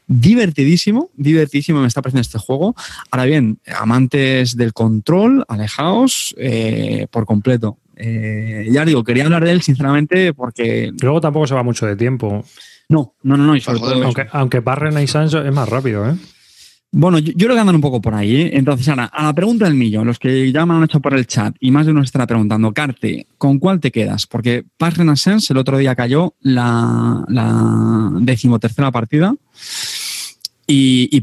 divertidísimo, 0.06 1.10
divertidísimo 1.16 1.80
me 1.80 1.95
está 1.96 2.02
pareciendo 2.02 2.20
este 2.20 2.38
juego. 2.38 2.74
Ahora 3.10 3.24
bien, 3.24 3.58
amantes 3.78 4.54
del 4.56 4.72
control, 4.74 5.44
alejaos 5.48 6.34
eh, 6.38 7.06
por 7.10 7.24
completo. 7.24 7.78
Eh, 7.96 8.68
ya 8.70 8.84
digo, 8.84 9.02
quería 9.02 9.24
hablar 9.24 9.42
de 9.44 9.52
él, 9.52 9.62
sinceramente, 9.62 10.34
porque. 10.34 10.92
Luego 11.00 11.20
tampoco 11.22 11.46
se 11.46 11.54
va 11.54 11.62
mucho 11.62 11.86
de 11.86 11.96
tiempo. 11.96 12.44
No, 12.90 13.14
no, 13.22 13.36
no, 13.38 13.46
no. 13.46 13.56
Y 13.56 13.60
sobre 13.62 13.78
Joder, 13.78 13.94
todo- 13.94 14.04
Aunque, 14.04 14.26
aunque 14.30 14.60
Barren 14.60 15.02
y 15.02 15.06
Sancho 15.06 15.42
es 15.42 15.52
más 15.52 15.68
rápido, 15.68 16.06
¿eh? 16.08 16.14
Bueno, 16.92 17.18
yo, 17.18 17.32
yo 17.34 17.46
creo 17.46 17.54
que 17.54 17.60
andan 17.60 17.74
un 17.74 17.80
poco 17.80 18.00
por 18.00 18.14
ahí. 18.14 18.36
¿eh? 18.42 18.50
Entonces, 18.54 18.88
ahora, 18.88 19.06
a 19.06 19.24
la 19.24 19.32
pregunta 19.34 19.64
del 19.64 19.74
millón, 19.74 20.06
los 20.06 20.18
que 20.18 20.52
ya 20.52 20.64
me 20.64 20.74
han 20.74 20.84
hecho 20.84 21.00
por 21.00 21.14
el 21.14 21.26
chat 21.26 21.54
y 21.58 21.70
más 21.70 21.84
de 21.84 21.92
uno 21.92 22.02
estará 22.02 22.26
preguntando, 22.26 22.72
Carte, 22.72 23.26
¿con 23.38 23.58
cuál 23.58 23.80
te 23.80 23.90
quedas? 23.90 24.26
Porque 24.26 24.64
Pass 24.78 24.96
Renaissance 24.96 25.52
el 25.52 25.58
otro 25.58 25.78
día 25.78 25.94
cayó 25.96 26.34
la, 26.40 27.24
la 27.28 28.10
decimotercera 28.20 28.92
partida 28.92 29.34
y, 30.66 31.08
y 31.10 31.20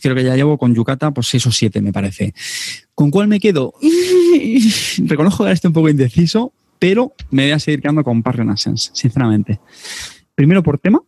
creo 0.00 0.14
que 0.14 0.24
ya 0.24 0.36
llevo 0.36 0.58
con 0.58 0.74
Yucata 0.74 1.10
pues 1.12 1.28
seis 1.28 1.46
o 1.46 1.52
siete, 1.52 1.80
me 1.80 1.92
parece. 1.92 2.34
¿Con 2.94 3.10
cuál 3.10 3.28
me 3.28 3.40
quedo? 3.40 3.74
Reconozco 5.04 5.38
que 5.38 5.42
ahora 5.44 5.54
estoy 5.54 5.68
un 5.68 5.74
poco 5.74 5.88
indeciso, 5.88 6.52
pero 6.78 7.12
me 7.30 7.44
voy 7.44 7.52
a 7.52 7.58
seguir 7.58 7.80
quedando 7.80 8.04
con 8.04 8.22
Renaissance, 8.36 8.90
sinceramente. 8.92 9.60
Primero 10.34 10.62
por 10.62 10.78
tema, 10.78 11.00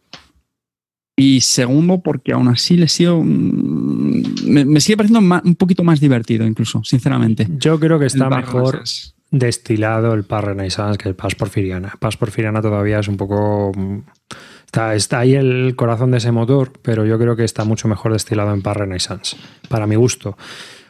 y 1.16 1.42
segundo, 1.42 2.00
porque 2.00 2.32
aún 2.32 2.48
así 2.48 2.76
le 2.76 2.88
sigo. 2.88 3.22
mm, 3.22 4.22
Me, 4.46 4.64
me 4.64 4.80
sigue 4.80 4.96
pareciendo 4.96 5.40
un 5.44 5.54
poquito 5.54 5.84
más 5.84 6.00
divertido, 6.00 6.46
incluso, 6.46 6.82
sinceramente. 6.84 7.46
Yo 7.58 7.78
creo 7.78 7.98
que 7.98 8.06
está 8.06 8.28
mejor 8.28 8.72
Renaissance. 8.74 9.12
destilado 9.30 10.14
el 10.14 10.24
Paz 10.24 10.44
Renaissance 10.44 10.98
que 10.98 11.08
el 11.08 11.14
Paz 11.14 11.34
Porfiriana. 11.34 11.92
Paz 12.00 12.16
Porfiriana 12.16 12.60
todavía 12.60 12.98
es 12.98 13.08
un 13.08 13.16
poco. 13.16 13.72
Está, 14.74 14.96
está 14.96 15.20
ahí 15.20 15.36
el 15.36 15.76
corazón 15.76 16.10
de 16.10 16.16
ese 16.18 16.32
motor, 16.32 16.72
pero 16.82 17.04
yo 17.06 17.16
creo 17.16 17.36
que 17.36 17.44
está 17.44 17.62
mucho 17.62 17.86
mejor 17.86 18.12
destilado 18.12 18.52
en 18.52 18.60
Paz 18.60 18.76
Renaissance, 18.76 19.36
para 19.68 19.86
mi 19.86 19.94
gusto. 19.94 20.36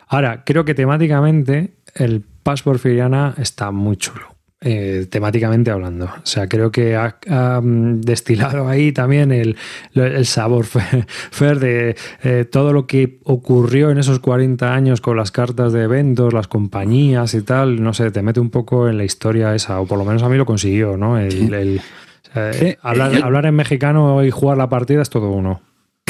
Ahora, 0.08 0.42
creo 0.46 0.64
que 0.64 0.72
temáticamente 0.72 1.74
el 1.94 2.22
Paz 2.42 2.62
Porfiriana 2.62 3.34
está 3.36 3.70
muy 3.72 3.98
chulo. 3.98 4.24
eh, 4.62 5.06
temáticamente 5.10 5.70
hablando. 5.70 6.06
O 6.06 6.24
sea, 6.26 6.48
creo 6.48 6.72
que 6.72 6.96
ha, 6.96 7.18
ha, 7.28 7.60
mm, 7.60 8.00
destilado 8.00 8.66
ahí 8.68 8.90
también 8.92 9.30
el, 9.32 9.54
el 9.92 10.24
sabor 10.24 10.64
fe- 10.64 11.04
Fer 11.30 11.58
de 11.58 11.94
eh, 12.22 12.46
todo 12.50 12.72
lo 12.72 12.86
que 12.86 13.18
ocurrió 13.24 13.90
en 13.90 13.98
esos 13.98 14.20
40 14.20 14.72
años 14.74 15.02
con 15.02 15.18
las 15.18 15.30
cartas 15.30 15.74
de 15.74 15.82
eventos, 15.82 16.32
las 16.32 16.48
compañías 16.48 17.34
y 17.34 17.42
tal. 17.42 17.82
No 17.82 17.92
sé, 17.92 18.10
te 18.10 18.22
mete 18.22 18.40
un 18.40 18.48
poco 18.48 18.88
en 18.88 18.96
la 18.96 19.04
historia 19.04 19.54
esa, 19.54 19.78
o 19.78 19.84
por 19.86 19.98
lo 19.98 20.06
menos 20.06 20.22
a 20.22 20.30
mí 20.30 20.38
lo 20.38 20.46
consiguió, 20.46 20.96
¿no? 20.96 21.18
El, 21.18 21.30
Sí. 21.32 21.48
el- 21.52 21.80
Sí, 22.52 22.74
hablar, 22.82 23.14
eh, 23.14 23.20
hablar 23.22 23.46
en 23.46 23.54
mexicano 23.54 24.24
y 24.24 24.30
jugar 24.30 24.58
la 24.58 24.68
partida 24.68 25.02
es 25.02 25.10
todo 25.10 25.30
uno. 25.30 25.60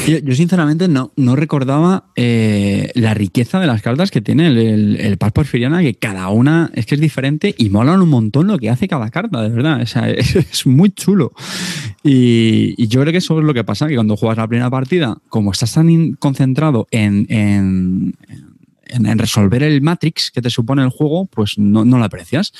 Yo, 0.07 0.19
yo, 0.19 0.35
sinceramente 0.35 0.87
no, 0.87 1.13
no 1.17 1.35
recordaba 1.35 2.07
eh, 2.17 2.91
la 2.95 3.15
riqueza 3.15 3.59
de 3.59 3.67
las 3.67 3.81
cartas 3.81 4.11
que 4.11 4.21
tiene 4.21 4.49
el, 4.49 4.59
el, 4.59 4.97
el 5.01 5.17
Paz 5.19 5.33
Porfiriana, 5.33 5.81
que 5.81 5.95
cada 5.95 6.29
una 6.29 6.71
es 6.75 6.85
que 6.85 6.97
es 6.97 7.01
diferente 7.01 7.55
y 7.57 7.71
molan 7.71 8.03
un 8.03 8.11
montón 8.11 8.47
lo 8.49 8.59
que 8.59 8.69
hace 8.69 8.87
cada 8.87 9.09
carta, 9.11 9.41
de 9.41 9.49
verdad. 9.49 9.81
O 9.81 9.87
sea, 9.87 10.11
es, 10.11 10.37
es 10.37 10.67
muy 10.67 10.91
chulo. 10.91 11.33
Y, 12.03 12.75
y 12.77 12.89
yo 12.89 13.01
creo 13.01 13.13
que 13.13 13.19
eso 13.19 13.39
es 13.39 13.45
lo 13.45 13.55
que 13.55 13.65
pasa, 13.65 13.87
que 13.89 13.95
cuando 13.95 14.17
juegas 14.17 14.37
la 14.37 14.49
primera 14.49 14.69
partida, 14.71 15.17
como 15.29 15.53
estás 15.53 15.73
tan 15.73 15.89
in- 15.89 16.15
concentrado 16.17 16.87
en, 16.91 17.27
en, 17.31 18.15
en- 18.89 19.07
en 19.07 19.19
resolver 19.19 19.63
el 19.63 19.81
Matrix 19.81 20.31
que 20.31 20.43
te 20.43 20.51
supone 20.51 20.83
el 20.83 20.91
juego, 20.91 21.27
pues 21.27 21.57
no, 21.59 21.85
no 21.85 21.99
lo 21.99 22.05
aprecias. 22.05 22.53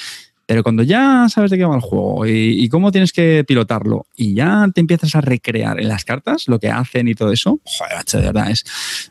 Pero 0.47 0.63
cuando 0.63 0.83
ya 0.83 1.27
sabes 1.31 1.51
de 1.51 1.57
qué 1.59 1.65
va 1.65 1.75
el 1.75 1.81
juego 1.81 2.27
y, 2.27 2.63
y 2.65 2.69
cómo 2.69 2.93
tienes 2.93 3.13
que 3.13 3.45
pilotarlo 3.47 4.07
y 4.17 4.35
ya 4.35 4.69
te 4.75 4.81
empiezas 4.81 5.15
a 5.15 5.21
recrear 5.21 5.81
en 5.81 5.89
las 5.89 6.05
cartas 6.05 6.49
lo 6.49 6.59
que 6.59 6.69
hacen 6.69 7.09
y 7.09 7.15
todo 7.15 7.33
eso, 7.33 7.61
joder, 7.65 7.97
macho, 7.97 8.19
de 8.19 8.25
verdad, 8.27 8.51
es 8.51 8.65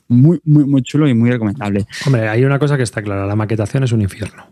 muy, 0.08 0.40
muy, 0.44 0.66
muy 0.66 0.82
chulo 0.84 1.08
y 1.08 1.14
muy 1.14 1.32
recomendable. 1.32 1.86
Hombre, 2.06 2.28
hay 2.30 2.44
una 2.46 2.60
cosa 2.60 2.78
que 2.78 2.84
está 2.84 3.02
clara, 3.02 3.26
la 3.26 3.36
maquetación 3.36 3.84
es 3.84 3.92
un 3.92 4.02
infierno. 4.02 4.46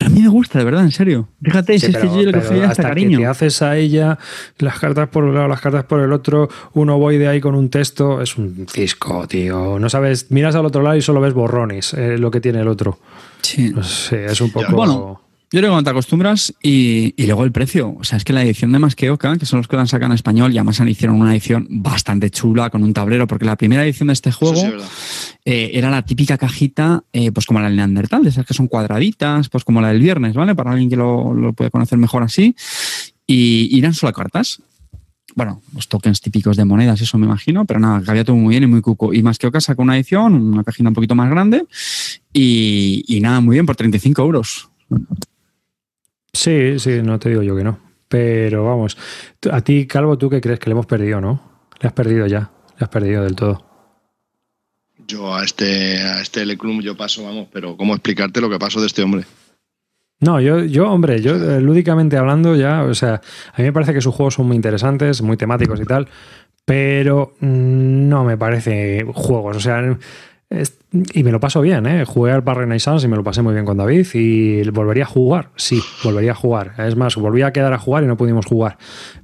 A 0.00 0.08
mí 0.10 0.20
me 0.22 0.28
gusta, 0.28 0.60
de 0.60 0.64
verdad, 0.64 0.84
en 0.84 0.92
serio. 0.92 1.28
Fíjate, 1.42 1.72
Sí, 1.78 1.80
si 1.80 1.86
es 1.86 1.96
que 1.96 2.02
pero- 2.02 2.14
yo 2.20 2.22
le 2.26 2.32
pero 2.32 2.44
cogí 2.44 2.54
hasta 2.60 2.70
hasta 2.70 2.82
cariño. 2.84 3.18
que 3.18 3.24
te 3.24 3.26
haces 3.26 3.62
a 3.62 3.76
ella 3.76 4.16
las 4.58 4.78
cartas 4.78 5.08
por 5.08 5.24
un 5.24 5.34
lado, 5.34 5.48
las 5.48 5.60
cartas 5.60 5.84
por 5.84 5.98
el 6.00 6.12
otro, 6.12 6.48
uno 6.74 6.98
voy 6.98 7.18
de 7.18 7.26
ahí 7.26 7.40
con 7.40 7.54
un 7.56 7.68
texto, 7.68 8.22
es 8.22 8.36
un 8.36 8.66
cisco, 8.70 9.26
tío. 9.26 9.78
No 9.80 9.88
sabes, 9.90 10.30
miras 10.30 10.54
al 10.54 10.66
otro 10.66 10.82
lado 10.82 10.94
y 10.96 11.02
solo 11.02 11.20
ves 11.20 11.34
borrones, 11.34 11.94
eh, 11.94 12.16
lo 12.16 12.30
que 12.30 12.40
tiene 12.40 12.60
el 12.60 12.68
otro. 12.68 13.00
Sí. 13.42 13.72
No 13.74 13.82
sé, 13.82 14.26
es 14.26 14.40
un 14.40 14.52
poco... 14.52 14.70
Bueno, 14.72 15.20
Yo 15.50 15.60
creo 15.60 15.70
que 15.70 15.72
cuando 15.72 15.84
te 15.84 15.90
acostumbras 15.90 16.54
y, 16.62 17.14
y 17.16 17.24
luego 17.26 17.42
el 17.42 17.52
precio. 17.52 17.96
O 17.98 18.04
sea, 18.04 18.18
es 18.18 18.24
que 18.24 18.34
la 18.34 18.42
edición 18.42 18.70
de 18.70 18.78
Más 18.78 18.94
que 18.94 19.08
son 19.44 19.58
los 19.58 19.66
que 19.66 19.76
la 19.76 19.86
sacan 19.86 20.10
en 20.10 20.16
español, 20.16 20.52
y 20.52 20.58
además 20.58 20.78
han 20.80 20.88
hicieron 20.90 21.18
una 21.18 21.32
edición 21.32 21.66
bastante 21.70 22.30
chula 22.30 22.68
con 22.68 22.82
un 22.82 22.92
tablero, 22.92 23.26
porque 23.26 23.46
la 23.46 23.56
primera 23.56 23.82
edición 23.82 24.08
de 24.08 24.12
este 24.12 24.30
juego 24.30 24.56
sí 24.56 24.70
eh, 25.46 25.70
era 25.72 25.90
la 25.90 26.02
típica 26.02 26.36
cajita, 26.36 27.02
eh, 27.14 27.32
pues 27.32 27.46
como 27.46 27.60
la 27.60 27.68
del 27.68 27.76
Neandertal, 27.76 28.24
de 28.24 28.28
esas 28.28 28.44
que 28.44 28.52
son 28.52 28.66
cuadraditas, 28.66 29.48
pues 29.48 29.64
como 29.64 29.80
la 29.80 29.88
del 29.88 30.00
viernes, 30.00 30.34
¿vale? 30.34 30.54
Para 30.54 30.72
alguien 30.72 30.90
que 30.90 30.96
lo, 30.96 31.32
lo 31.32 31.54
puede 31.54 31.70
conocer 31.70 31.96
mejor 31.96 32.22
así. 32.22 32.54
Y, 33.26 33.68
y 33.74 33.78
eran 33.78 33.94
solo 33.94 34.12
cartas. 34.12 34.60
Bueno, 35.34 35.62
los 35.74 35.88
tokens 35.88 36.20
típicos 36.20 36.58
de 36.58 36.66
monedas, 36.66 37.00
eso 37.00 37.16
me 37.16 37.24
imagino, 37.24 37.64
pero 37.64 37.80
nada, 37.80 38.02
que 38.02 38.10
había 38.10 38.24
todo 38.24 38.36
muy 38.36 38.50
bien 38.50 38.64
y 38.64 38.66
muy 38.66 38.82
cuco. 38.82 39.14
Y 39.14 39.22
más 39.22 39.38
que 39.38 39.46
Oca 39.46 39.62
sacó 39.62 39.80
una 39.80 39.96
edición, 39.96 40.34
una 40.34 40.64
cajita 40.64 40.90
un 40.90 40.94
poquito 40.94 41.14
más 41.14 41.30
grande, 41.30 41.64
y, 42.34 43.04
y 43.06 43.20
nada, 43.22 43.40
muy 43.40 43.54
bien, 43.54 43.64
por 43.64 43.76
35 43.76 44.20
euros. 44.20 44.68
Sí, 46.32 46.78
sí, 46.78 47.00
no 47.02 47.18
te 47.18 47.30
digo 47.30 47.42
yo 47.42 47.56
que 47.56 47.64
no. 47.64 47.78
Pero 48.08 48.64
vamos, 48.64 48.96
a 49.50 49.60
ti, 49.60 49.86
Calvo, 49.86 50.16
¿tú 50.16 50.30
qué 50.30 50.40
crees 50.40 50.58
que 50.58 50.70
le 50.70 50.72
hemos 50.72 50.86
perdido, 50.86 51.20
no? 51.20 51.40
Le 51.80 51.88
has 51.88 51.92
perdido 51.92 52.26
ya, 52.26 52.50
le 52.78 52.84
has 52.84 52.88
perdido 52.88 53.22
del 53.22 53.36
todo. 53.36 53.64
Yo 55.06 55.34
a 55.34 55.44
este, 55.44 55.98
a 55.98 56.20
este 56.20 56.42
L 56.42 56.56
Club 56.56 56.82
yo 56.82 56.96
paso, 56.96 57.24
vamos, 57.24 57.48
pero 57.52 57.76
¿cómo 57.76 57.94
explicarte 57.94 58.40
lo 58.40 58.50
que 58.50 58.58
pasó 58.58 58.80
de 58.80 58.86
este 58.86 59.02
hombre? 59.02 59.24
No, 60.20 60.40
yo, 60.40 60.64
yo 60.64 60.90
hombre, 60.90 61.22
yo 61.22 61.36
eh, 61.36 61.60
lúdicamente 61.60 62.16
hablando 62.16 62.56
ya, 62.56 62.82
o 62.82 62.94
sea, 62.94 63.20
a 63.52 63.58
mí 63.58 63.64
me 63.64 63.72
parece 63.72 63.94
que 63.94 64.00
sus 64.00 64.14
juegos 64.14 64.34
son 64.34 64.46
muy 64.46 64.56
interesantes, 64.56 65.22
muy 65.22 65.36
temáticos 65.36 65.80
y 65.80 65.84
tal, 65.84 66.08
pero 66.64 67.34
mm, 67.40 68.08
no 68.08 68.24
me 68.24 68.36
parece 68.36 69.06
juegos, 69.14 69.56
o 69.56 69.60
sea, 69.60 69.96
y 70.50 71.22
me 71.22 71.30
lo 71.30 71.40
paso 71.40 71.60
bien, 71.60 71.86
¿eh? 71.86 72.04
Jugué 72.06 72.32
al 72.32 72.40
Bar 72.40 72.58
Renaissance 72.58 73.06
y 73.06 73.10
me 73.10 73.16
lo 73.16 73.22
pasé 73.22 73.42
muy 73.42 73.52
bien 73.52 73.66
con 73.66 73.76
David 73.76 74.06
y 74.14 74.68
volvería 74.70 75.04
a 75.04 75.06
jugar, 75.06 75.50
sí, 75.56 75.80
volvería 76.02 76.32
a 76.32 76.34
jugar. 76.34 76.72
Es 76.78 76.96
más, 76.96 77.16
volví 77.16 77.42
a 77.42 77.52
quedar 77.52 77.72
a 77.74 77.78
jugar 77.78 78.04
y 78.04 78.06
no 78.06 78.16
pudimos 78.16 78.46
jugar 78.46 78.78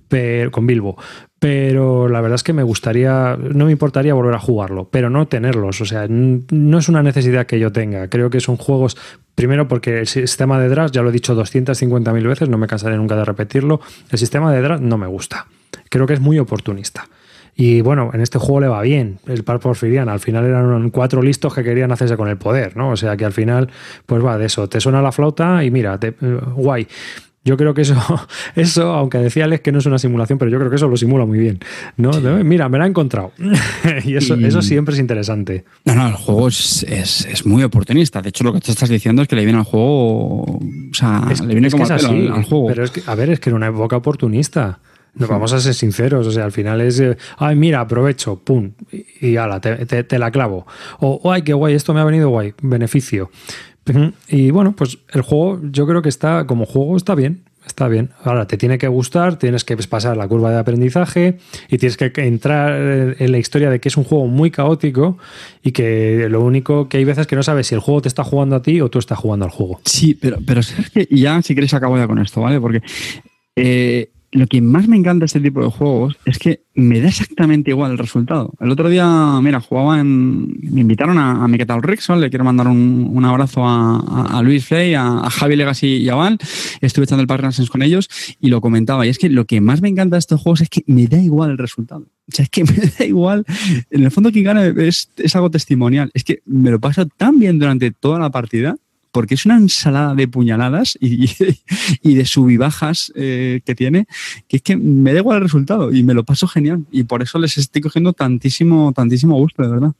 pero, 0.08 0.50
con 0.50 0.66
Bilbo. 0.66 0.96
Pero 1.38 2.08
la 2.08 2.20
verdad 2.20 2.36
es 2.36 2.42
que 2.42 2.52
me 2.52 2.62
gustaría, 2.62 3.36
no 3.36 3.66
me 3.66 3.72
importaría 3.72 4.14
volver 4.14 4.34
a 4.34 4.38
jugarlo, 4.38 4.88
pero 4.90 5.10
no 5.10 5.26
tenerlos. 5.26 5.80
O 5.80 5.84
sea, 5.84 6.06
no 6.08 6.78
es 6.78 6.88
una 6.88 7.02
necesidad 7.02 7.46
que 7.46 7.58
yo 7.58 7.72
tenga. 7.72 8.08
Creo 8.08 8.30
que 8.30 8.40
son 8.40 8.56
juegos, 8.56 8.96
primero 9.34 9.66
porque 9.66 9.98
el 9.98 10.06
sistema 10.06 10.60
de 10.60 10.68
draft, 10.68 10.94
ya 10.94 11.02
lo 11.02 11.08
he 11.08 11.12
dicho 11.12 11.34
250.000 11.34 12.28
veces, 12.28 12.48
no 12.48 12.58
me 12.58 12.66
cansaré 12.66 12.96
nunca 12.96 13.16
de 13.16 13.24
repetirlo, 13.24 13.80
el 14.10 14.18
sistema 14.18 14.52
de 14.52 14.62
draft 14.62 14.82
no 14.82 14.98
me 14.98 15.06
gusta. 15.06 15.46
Creo 15.90 16.06
que 16.06 16.14
es 16.14 16.20
muy 16.20 16.38
oportunista. 16.38 17.08
Y 17.56 17.80
bueno, 17.82 18.10
en 18.12 18.20
este 18.20 18.38
juego 18.38 18.60
le 18.60 18.68
va 18.68 18.82
bien 18.82 19.18
el 19.26 19.44
par 19.44 19.60
porfiriana. 19.60 20.12
Al 20.12 20.20
final 20.20 20.44
eran 20.44 20.90
cuatro 20.90 21.22
listos 21.22 21.54
que 21.54 21.62
querían 21.62 21.92
hacerse 21.92 22.16
con 22.16 22.28
el 22.28 22.36
poder, 22.36 22.76
¿no? 22.76 22.90
O 22.90 22.96
sea 22.96 23.16
que 23.16 23.24
al 23.24 23.32
final, 23.32 23.70
pues 24.06 24.24
va 24.24 24.36
de 24.38 24.46
eso. 24.46 24.68
Te 24.68 24.80
suena 24.80 25.00
la 25.00 25.12
flauta 25.12 25.62
y 25.64 25.70
mira, 25.70 25.98
te- 25.98 26.14
eh, 26.20 26.38
guay. 26.56 26.86
Yo 27.46 27.58
creo 27.58 27.74
que 27.74 27.82
eso, 27.82 27.94
eso, 28.56 28.94
aunque 28.94 29.18
decía 29.18 29.44
Alex 29.44 29.62
que 29.62 29.70
no 29.70 29.78
es 29.78 29.84
una 29.86 29.98
simulación, 29.98 30.38
pero 30.38 30.50
yo 30.50 30.56
creo 30.58 30.70
que 30.70 30.76
eso 30.76 30.88
lo 30.88 30.96
simula 30.96 31.26
muy 31.26 31.38
bien. 31.38 31.58
¿no? 31.98 32.10
De, 32.18 32.42
Mira, 32.42 32.68
me 32.70 32.78
la 32.78 32.86
he 32.86 32.88
encontrado. 32.88 33.32
y 34.04 34.16
eso, 34.16 34.34
Y- 34.34 34.46
eso 34.46 34.62
siempre 34.62 34.94
es 34.94 35.00
interesante. 35.00 35.64
No, 35.84 35.94
no, 35.94 36.08
el 36.08 36.14
juego 36.14 36.48
es, 36.48 36.82
es- 36.84 37.26
es 37.26 37.44
muy 37.46 37.62
oportunista. 37.62 38.20
De 38.22 38.30
hecho, 38.30 38.44
lo 38.44 38.52
que 38.54 38.60
te 38.60 38.70
estás 38.72 38.88
diciendo 38.88 39.20
es 39.22 39.28
que 39.28 39.36
le 39.36 39.44
viene 39.44 39.58
al 39.58 39.64
juego. 39.66 40.42
O 40.42 40.60
sea, 40.92 41.22
Es, 41.30 41.40
le 41.42 41.54
viene 41.54 41.70
como 41.70 41.84
así. 41.84 41.92
al, 42.06 42.32
al 42.32 42.44
juego. 42.44 42.66
Pero 42.68 42.82
es 42.84 42.90
que, 42.90 43.02
a 43.06 43.14
ver, 43.14 43.28
es 43.30 43.38
que 43.40 43.50
era 43.50 43.56
una 43.56 43.66
época 43.68 43.96
oportunista. 43.98 44.78
Nos 45.16 45.28
vamos 45.28 45.52
a 45.52 45.60
ser 45.60 45.74
sinceros, 45.74 46.26
o 46.26 46.30
sea, 46.32 46.44
al 46.44 46.52
final 46.52 46.80
es, 46.80 46.98
eh, 47.00 47.16
ay, 47.38 47.54
mira, 47.56 47.80
aprovecho, 47.80 48.36
pum, 48.42 48.72
y, 48.90 49.28
y 49.28 49.36
ala, 49.36 49.60
te, 49.60 49.84
te- 50.04 50.18
la 50.18 50.30
clavo. 50.30 50.66
O, 51.00 51.20
"Oh, 51.22 51.32
ay, 51.32 51.42
qué 51.42 51.52
guay, 51.52 51.74
esto 51.74 51.94
me 51.94 52.00
ha 52.00 52.04
venido 52.04 52.28
guay, 52.30 52.54
beneficio. 52.62 53.30
Y 54.28 54.50
bueno, 54.50 54.74
pues 54.74 54.98
el 55.12 55.22
juego, 55.22 55.60
yo 55.70 55.86
creo 55.86 56.00
que 56.02 56.08
está, 56.08 56.46
como 56.46 56.64
juego, 56.64 56.96
está 56.96 57.14
bien, 57.14 57.44
está 57.66 57.86
bien. 57.86 58.10
Ahora, 58.22 58.46
te 58.46 58.56
tiene 58.56 58.78
que 58.78 58.88
gustar, 58.88 59.38
tienes 59.38 59.62
que 59.64 59.76
pasar 59.76 60.16
la 60.16 60.26
curva 60.26 60.50
de 60.50 60.58
aprendizaje 60.58 61.36
y 61.68 61.76
tienes 61.76 61.98
que 61.98 62.10
entrar 62.16 62.72
en 63.18 63.30
la 63.30 63.36
historia 63.38 63.68
de 63.68 63.80
que 63.80 63.88
es 63.90 63.96
un 63.98 64.04
juego 64.04 64.26
muy 64.26 64.50
caótico 64.50 65.18
y 65.62 65.72
que 65.72 66.28
lo 66.30 66.40
único 66.40 66.88
que 66.88 66.96
hay 66.96 67.04
veces 67.04 67.26
que 67.26 67.36
no 67.36 67.42
sabes 67.42 67.66
si 67.66 67.74
el 67.74 67.80
juego 67.82 68.00
te 68.00 68.08
está 68.08 68.24
jugando 68.24 68.56
a 68.56 68.62
ti 68.62 68.80
o 68.80 68.88
tú 68.88 68.98
estás 68.98 69.18
jugando 69.18 69.44
al 69.44 69.50
juego. 69.50 69.80
Sí, 69.84 70.14
pero, 70.14 70.38
pero 70.46 70.62
sabes 70.62 70.88
que 70.90 71.06
ya, 71.10 71.42
si 71.42 71.54
queréis, 71.54 71.74
acabo 71.74 71.98
ya 71.98 72.06
con 72.06 72.18
esto, 72.20 72.40
¿vale? 72.40 72.60
Porque 72.60 72.80
eh, 73.56 74.10
lo 74.34 74.48
que 74.48 74.60
más 74.60 74.88
me 74.88 74.96
encanta 74.96 75.20
de 75.20 75.26
este 75.26 75.40
tipo 75.40 75.62
de 75.62 75.70
juegos 75.70 76.16
es 76.24 76.40
que 76.40 76.64
me 76.74 77.00
da 77.00 77.08
exactamente 77.08 77.70
igual 77.70 77.92
el 77.92 77.98
resultado. 77.98 78.52
El 78.58 78.68
otro 78.72 78.88
día, 78.88 79.06
mira, 79.40 79.60
jugaba 79.60 80.00
en. 80.00 80.58
Me 80.72 80.80
invitaron 80.80 81.18
a, 81.18 81.44
a 81.44 81.48
mi 81.48 81.56
¿qué 81.56 81.64
tal 81.64 81.84
Rickson, 81.84 82.20
le 82.20 82.30
quiero 82.30 82.44
mandar 82.44 82.66
un, 82.66 83.24
abrazo 83.24 83.62
a, 83.64 84.42
Luis 84.42 84.66
Frey, 84.66 84.94
a, 84.94 85.30
Javi 85.30 85.54
Legacy 85.54 85.98
y 85.98 86.08
a 86.08 86.16
Val. 86.16 86.38
Estuve 86.80 87.04
echando 87.04 87.22
el 87.22 87.28
Park 87.28 87.42
Renaissance 87.42 87.70
con 87.70 87.82
ellos 87.82 88.08
y 88.40 88.48
lo 88.48 88.60
comentaba. 88.60 89.06
Y 89.06 89.08
es 89.08 89.18
que 89.18 89.28
lo 89.28 89.44
que 89.44 89.60
más 89.60 89.80
me 89.80 89.88
encanta 89.88 90.16
de 90.16 90.20
estos 90.20 90.40
juegos 90.40 90.62
es 90.62 90.68
que 90.68 90.82
me 90.88 91.06
da 91.06 91.18
igual 91.18 91.52
el 91.52 91.58
resultado. 91.58 92.02
O 92.02 92.32
sea, 92.32 92.42
es 92.42 92.50
que 92.50 92.64
me 92.64 92.74
da 92.98 93.04
igual. 93.04 93.44
En 93.90 94.02
el 94.02 94.10
fondo, 94.10 94.32
quien 94.32 94.46
gana 94.46 94.66
es, 94.66 95.10
es 95.16 95.36
algo 95.36 95.52
testimonial. 95.52 96.10
Es 96.12 96.24
que 96.24 96.42
me 96.44 96.72
lo 96.72 96.80
paso 96.80 97.06
tan 97.06 97.38
bien 97.38 97.60
durante 97.60 97.92
toda 97.92 98.18
la 98.18 98.30
partida 98.30 98.76
porque 99.14 99.34
es 99.34 99.46
una 99.46 99.56
ensalada 99.56 100.16
de 100.16 100.26
puñaladas 100.26 100.98
y, 101.00 101.30
y 102.02 102.14
de 102.16 102.26
subibajas 102.26 103.12
eh, 103.14 103.60
que 103.64 103.76
tiene, 103.76 104.08
que 104.48 104.56
es 104.56 104.62
que 104.62 104.76
me 104.76 105.12
da 105.12 105.20
igual 105.20 105.36
el 105.36 105.44
resultado 105.44 105.92
y 105.92 106.02
me 106.02 106.14
lo 106.14 106.24
paso 106.24 106.48
genial. 106.48 106.84
Y 106.90 107.04
por 107.04 107.22
eso 107.22 107.38
les 107.38 107.56
estoy 107.56 107.80
cogiendo 107.80 108.12
tantísimo, 108.12 108.92
tantísimo 108.92 109.36
gusto, 109.36 109.62
de 109.62 109.68
verdad. 109.68 109.92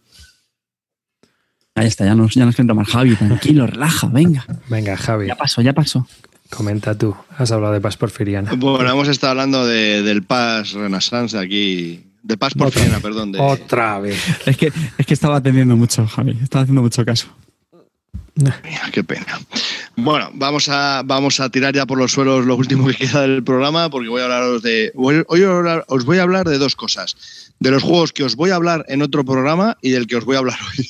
Ahí 1.77 1.87
está, 1.87 2.05
ya 2.05 2.17
nos, 2.17 2.35
ya 2.35 2.45
nos 2.45 2.59
más. 2.59 2.89
Javi, 2.89 3.15
tranquilo, 3.15 3.69
relaja, 3.69 4.09
venga. 4.09 4.45
Venga, 4.69 4.97
Javi. 4.97 5.29
Ya 5.29 5.37
pasó, 5.37 5.63
ya 5.63 5.73
pasó. 5.73 6.09
Comenta 6.51 6.99
tú, 6.99 7.15
has 7.39 7.53
hablado 7.53 7.73
de 7.73 7.81
Paz 7.81 7.97
Porfiriana. 7.97 8.53
Bueno, 8.57 8.91
hemos 8.91 9.07
estado 9.07 9.31
hablando 9.31 9.65
del 9.65 10.25
Paz 10.25 10.73
Renaissance 10.73 11.39
aquí. 11.39 12.05
De 12.25 12.37
Paz 12.37 12.55
Porfiriana, 12.55 12.99
perdón. 12.99 13.33
Otra 13.39 14.01
vez. 14.01 14.21
Es 14.45 14.57
que, 14.57 14.73
es 14.99 15.07
que 15.07 15.15
estaba 15.15 15.37
atendiendo 15.37 15.77
mucho, 15.77 16.05
Javi. 16.05 16.37
Estaba 16.43 16.63
haciendo 16.63 16.83
mucho 16.83 17.05
caso. 17.05 17.29
Mira, 18.37 18.91
qué 18.93 19.05
pena. 19.05 19.39
Bueno, 19.97 20.31
vamos 20.35 20.69
a, 20.69 21.03
vamos 21.05 21.39
a 21.39 21.49
tirar 21.51 21.73
ya 21.73 21.87
por 21.87 21.99
los 21.99 22.13
suelos 22.13 22.45
lo 22.45 22.57
último 22.57 22.89
que 22.89 22.95
queda 23.07 23.23
del 23.23 23.45
programa, 23.45 23.89
porque 23.91 24.09
voy 24.09 24.23
a 24.23 24.25
hablaros 24.25 24.63
de. 24.63 24.93
Hoy 24.97 25.23
os 25.87 26.05
voy 26.05 26.19
a 26.19 26.23
hablar 26.23 26.49
de 26.49 26.59
dos 26.59 26.75
cosas. 26.75 27.53
De 27.61 27.71
los 27.71 27.83
juegos 27.83 28.13
que 28.13 28.25
os 28.25 28.35
voy 28.35 28.51
a 28.51 28.57
hablar 28.57 28.85
en 28.89 29.03
otro 29.03 29.25
programa 29.25 29.79
y 29.81 29.91
del 29.91 30.07
que 30.07 30.17
os 30.17 30.25
voy 30.25 30.35
a 30.35 30.41
hablar 30.41 30.59
hoy. 30.79 30.89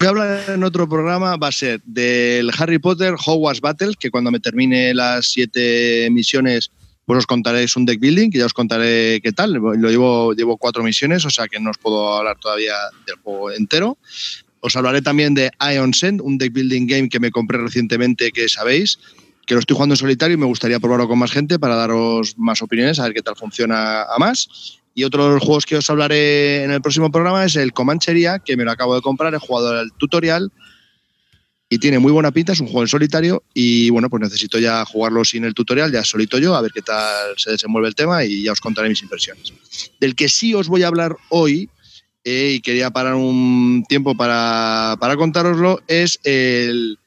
voy 0.00 0.06
a 0.06 0.10
hablar 0.10 0.44
en 0.48 0.64
otro 0.64 0.88
programa, 0.88 1.36
va 1.36 1.48
a 1.48 1.52
ser 1.52 1.80
del 1.84 2.50
Harry 2.58 2.80
Potter 2.80 3.14
Hogwarts 3.24 3.60
Battles, 3.60 3.96
que 3.96 4.10
cuando 4.10 4.32
me 4.32 4.40
termine 4.40 4.92
las 4.94 5.26
siete 5.26 6.08
misiones, 6.10 6.72
pues 7.06 7.18
os 7.20 7.26
contaré, 7.26 7.62
es 7.62 7.76
un 7.76 7.86
deck 7.86 8.00
building, 8.00 8.30
que 8.30 8.38
ya 8.38 8.46
os 8.46 8.52
contaré 8.52 9.20
qué 9.22 9.30
tal. 9.30 9.52
Lo 9.52 9.72
llevo, 9.88 10.32
llevo 10.34 10.56
cuatro 10.56 10.82
misiones, 10.82 11.24
o 11.24 11.30
sea 11.30 11.46
que 11.46 11.60
no 11.60 11.70
os 11.70 11.78
puedo 11.78 12.16
hablar 12.16 12.38
todavía 12.40 12.74
del 13.06 13.16
juego 13.22 13.52
entero. 13.52 13.98
Os 14.60 14.76
hablaré 14.76 15.02
también 15.02 15.34
de 15.34 15.50
Ion 15.74 15.94
Send, 15.94 16.20
un 16.20 16.38
deck 16.38 16.52
building 16.52 16.86
game 16.86 17.08
que 17.08 17.20
me 17.20 17.30
compré 17.30 17.58
recientemente, 17.58 18.32
que 18.32 18.48
sabéis, 18.48 18.98
que 19.46 19.54
lo 19.54 19.60
estoy 19.60 19.74
jugando 19.74 19.94
en 19.94 19.98
solitario 19.98 20.34
y 20.34 20.38
me 20.38 20.46
gustaría 20.46 20.80
probarlo 20.80 21.08
con 21.08 21.18
más 21.18 21.32
gente 21.32 21.58
para 21.58 21.74
daros 21.74 22.36
más 22.36 22.60
opiniones, 22.60 22.98
a 22.98 23.04
ver 23.04 23.14
qué 23.14 23.22
tal 23.22 23.36
funciona 23.36 24.02
a 24.02 24.18
más. 24.18 24.80
Y 24.94 25.04
otro 25.04 25.26
de 25.26 25.34
los 25.34 25.42
juegos 25.42 25.64
que 25.64 25.76
os 25.76 25.88
hablaré 25.88 26.64
en 26.64 26.70
el 26.70 26.82
próximo 26.82 27.10
programa 27.10 27.44
es 27.44 27.56
el 27.56 27.72
Comanchería, 27.72 28.40
que 28.40 28.56
me 28.56 28.64
lo 28.64 28.72
acabo 28.72 28.94
de 28.94 29.00
comprar, 29.00 29.32
he 29.32 29.38
jugado 29.38 29.80
el 29.80 29.92
tutorial 29.92 30.52
y 31.70 31.78
tiene 31.78 31.98
muy 31.98 32.12
buena 32.12 32.32
pinta, 32.32 32.52
es 32.52 32.60
un 32.60 32.66
juego 32.66 32.82
en 32.82 32.88
solitario 32.88 33.42
y 33.54 33.90
bueno, 33.90 34.08
pues 34.10 34.22
necesito 34.22 34.58
ya 34.58 34.84
jugarlo 34.84 35.24
sin 35.24 35.44
el 35.44 35.54
tutorial, 35.54 35.92
ya 35.92 36.02
solito 36.02 36.38
yo, 36.38 36.54
a 36.54 36.62
ver 36.62 36.72
qué 36.72 36.82
tal 36.82 37.34
se 37.36 37.50
desenvuelve 37.50 37.88
el 37.88 37.94
tema 37.94 38.24
y 38.24 38.42
ya 38.42 38.52
os 38.52 38.60
contaré 38.60 38.88
mis 38.88 39.02
impresiones. 39.02 39.52
Del 40.00 40.14
que 40.14 40.28
sí 40.28 40.54
os 40.54 40.68
voy 40.68 40.82
a 40.82 40.88
hablar 40.88 41.16
hoy, 41.28 41.68
eh, 42.24 42.52
y 42.54 42.60
quería 42.60 42.90
parar 42.90 43.14
un 43.14 43.84
tiempo 43.88 44.16
para, 44.16 44.96
para 45.00 45.16
contároslo, 45.16 45.80
es 45.86 46.18
el 46.24 46.98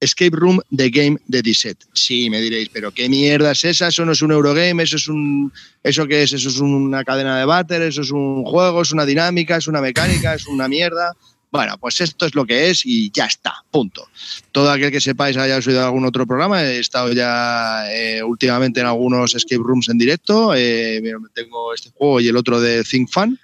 Escape 0.00 0.36
Room 0.36 0.60
The 0.74 0.90
Game 0.90 1.18
de 1.26 1.42
Disset. 1.42 1.78
Sí, 1.92 2.30
me 2.30 2.40
diréis, 2.40 2.68
pero 2.72 2.92
¿qué 2.92 3.08
mierda 3.08 3.52
es 3.52 3.64
esa? 3.64 3.88
Eso 3.88 4.04
no 4.04 4.12
es 4.12 4.22
un 4.22 4.32
Eurogame, 4.32 4.82
eso 4.82 4.96
es 4.96 5.08
un. 5.08 5.52
¿Eso 5.82 6.06
qué 6.06 6.22
es? 6.22 6.32
Eso 6.32 6.48
es 6.48 6.58
una 6.58 7.04
cadena 7.04 7.38
de 7.38 7.44
váter, 7.44 7.82
eso 7.82 8.02
es 8.02 8.10
un 8.10 8.44
juego, 8.44 8.82
es 8.82 8.92
una 8.92 9.04
dinámica, 9.04 9.56
es 9.56 9.66
una 9.66 9.80
mecánica, 9.80 10.34
es 10.34 10.46
una 10.46 10.68
mierda. 10.68 11.14
Bueno, 11.50 11.78
pues 11.78 12.00
esto 12.02 12.26
es 12.26 12.34
lo 12.34 12.44
que 12.44 12.68
es 12.68 12.84
y 12.84 13.10
ya 13.10 13.24
está, 13.24 13.64
punto. 13.70 14.06
Todo 14.52 14.70
aquel 14.70 14.90
que 14.90 15.00
sepáis 15.00 15.36
haya 15.38 15.56
oído 15.56 15.82
algún 15.82 16.04
otro 16.04 16.26
programa, 16.26 16.62
he 16.62 16.78
estado 16.78 17.12
ya 17.12 17.90
eh, 17.90 18.22
últimamente 18.22 18.80
en 18.80 18.86
algunos 18.86 19.34
escape 19.34 19.62
rooms 19.64 19.88
en 19.88 19.96
directo, 19.96 20.54
eh, 20.54 21.00
tengo 21.34 21.72
este 21.72 21.90
juego 21.90 22.20
y 22.20 22.28
el 22.28 22.36
otro 22.36 22.60
de 22.60 22.84
Think 22.84 23.10
Fun. 23.10 23.38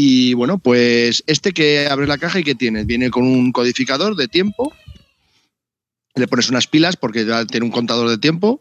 Y 0.00 0.32
bueno, 0.34 0.58
pues 0.58 1.24
este 1.26 1.50
que 1.50 1.88
abre 1.88 2.06
la 2.06 2.18
caja 2.18 2.38
y 2.38 2.44
que 2.44 2.54
tienes, 2.54 2.86
viene 2.86 3.10
con 3.10 3.24
un 3.24 3.50
codificador 3.50 4.14
de 4.14 4.28
tiempo 4.28 4.72
le 6.14 6.28
pones 6.28 6.50
unas 6.50 6.68
pilas 6.68 6.96
porque 6.96 7.26
tiene 7.50 7.66
un 7.66 7.72
contador 7.72 8.08
de 8.08 8.18
tiempo 8.18 8.60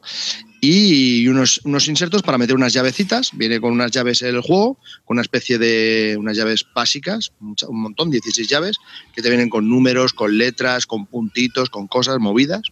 y 0.61 1.27
unos, 1.27 1.61
unos 1.64 1.88
insertos 1.88 2.23
para 2.23 2.39
meter 2.39 2.55
unas 2.55 2.73
llavecitas. 2.73 3.31
Viene 3.34 3.61
con 3.61 3.72
unas 3.72 3.91
llaves 3.91 4.23
el 4.23 4.41
juego, 4.41 4.80
con 5.05 5.15
una 5.15 5.22
especie 5.22 5.59
de 5.59 6.15
unas 6.19 6.35
llaves 6.35 6.65
básicas, 6.73 7.31
un 7.39 7.81
montón, 7.81 8.09
16 8.09 8.47
llaves, 8.47 8.77
que 9.14 9.22
te 9.22 9.30
vienen 9.30 9.49
con 9.49 9.69
números, 9.69 10.14
con 10.14 10.38
letras, 10.38 10.88
con 10.88 11.05
puntitos, 11.05 11.69
con 11.69 11.88
cosas 11.88 12.18
movidas. 12.19 12.64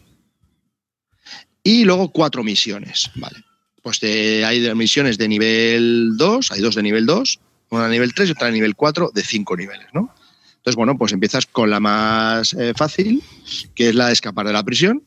Y 1.62 1.84
luego 1.84 2.10
cuatro 2.10 2.42
misiones, 2.42 3.10
¿vale? 3.14 3.38
Pues 3.80 4.02
hay 4.02 4.74
misiones 4.74 5.18
de 5.18 5.28
nivel 5.28 6.16
2, 6.16 6.50
hay 6.50 6.60
dos 6.60 6.74
de 6.74 6.82
nivel 6.82 7.06
2, 7.06 7.40
una 7.70 7.88
nivel 7.88 8.14
3 8.14 8.28
y 8.28 8.32
otra 8.32 8.50
nivel 8.50 8.76
4, 8.76 9.10
de 9.14 9.22
cinco 9.22 9.56
niveles, 9.56 9.86
¿no? 9.92 10.14
Entonces, 10.56 10.76
bueno, 10.76 10.98
pues 10.98 11.12
empiezas 11.12 11.46
con 11.46 11.70
la 11.70 11.78
más 11.78 12.52
eh, 12.54 12.72
fácil, 12.76 13.22
que 13.74 13.90
es 13.90 13.94
la 13.94 14.08
de 14.08 14.14
escapar 14.14 14.46
de 14.46 14.52
la 14.52 14.64
prisión. 14.64 15.04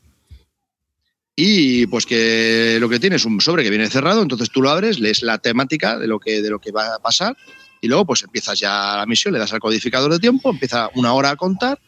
Y 1.36 1.88
pues 1.88 2.06
que 2.06 2.77
lo 2.80 2.90
que 2.90 2.99
tienes 2.99 3.22
es 3.22 3.26
un 3.26 3.40
sobre 3.40 3.64
que 3.64 3.69
viene 3.69 3.90
cerrado, 3.90 4.22
entonces 4.22 4.49
tú 4.49 4.61
lo 4.61 4.69
abres, 4.69 4.99
lees 4.99 5.22
la 5.22 5.38
temática 5.38 5.98
de 5.98 6.07
lo 6.07 6.19
que, 6.19 6.41
de 6.41 6.49
lo 6.49 6.60
que 6.60 6.72
va 6.72 6.95
a 6.95 6.99
pasar 6.99 7.36
y 7.81 7.88
luego 7.88 8.06
pues 8.06 8.23
empiezas 8.23 8.60
ya 8.60 8.98
la 8.98 9.06
misión, 9.06 9.34
le 9.34 9.40
das 9.40 9.53
al 9.53 9.60
codificador 9.60 10.11
de 10.11 10.19
tiempo, 10.19 10.49
empieza 10.49 10.90
una 10.95 11.14
hora 11.14 11.31
a 11.31 11.36
contar 11.36 11.80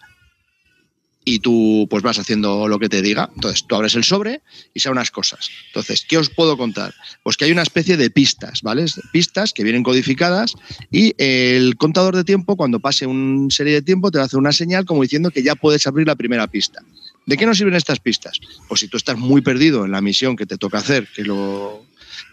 y 1.24 1.40
tú 1.40 1.88
pues 1.90 2.04
vas 2.04 2.20
haciendo 2.20 2.68
lo 2.68 2.80
que 2.80 2.90
te 2.90 3.02
diga. 3.02 3.30
Entonces 3.36 3.66
tú 3.68 3.76
abres 3.76 3.96
el 3.96 4.04
sobre 4.04 4.42
y 4.74 4.80
son 4.80 4.94
unas 4.94 5.12
cosas. 5.12 5.50
Entonces, 5.68 6.06
¿qué 6.08 6.18
os 6.18 6.30
puedo 6.30 6.58
contar? 6.58 6.94
Pues 7.24 7.38
que 7.38 7.46
hay 7.46 7.52
una 7.52 7.62
especie 7.62 7.98
de 7.98 8.10
pistas, 8.10 8.62
¿vale? 8.62 8.86
Pistas 9.12 9.54
que 9.54 9.64
vienen 9.64 9.84
codificadas 9.84 10.56
y 10.92 11.14
el 11.18 11.78
contador 11.78 12.16
de 12.16 12.24
tiempo, 12.24 12.56
cuando 12.56 12.80
pase 12.80 13.06
una 13.06 13.50
serie 13.50 13.74
de 13.74 13.82
tiempo, 13.82 14.12
te 14.12 14.18
va 14.18 14.24
a 14.24 14.26
hacer 14.26 14.40
una 14.40 14.52
señal 14.52 14.86
como 14.86 15.04
diciendo 15.04 15.32
que 15.32 15.44
ya 15.44 15.56
puedes 15.56 15.86
abrir 15.88 16.08
la 16.08 16.16
primera 16.16 16.48
pista. 16.48 16.82
¿De 17.26 17.38
qué 17.38 17.46
nos 17.46 17.58
sirven 17.58 17.76
estas 17.76 18.00
pistas? 18.00 18.40
Pues 18.68 18.80
si 18.82 18.88
tú 18.88 18.98
estás 18.98 19.18
muy 19.18 19.42
perdido 19.42 19.86
en 19.86 19.92
la 19.92 20.02
misión 20.02 20.36
que 20.36 20.48
te 20.48 20.58
toca 20.58 20.80
hacer, 20.80 21.08
que 21.16 21.24
lo 21.24 21.86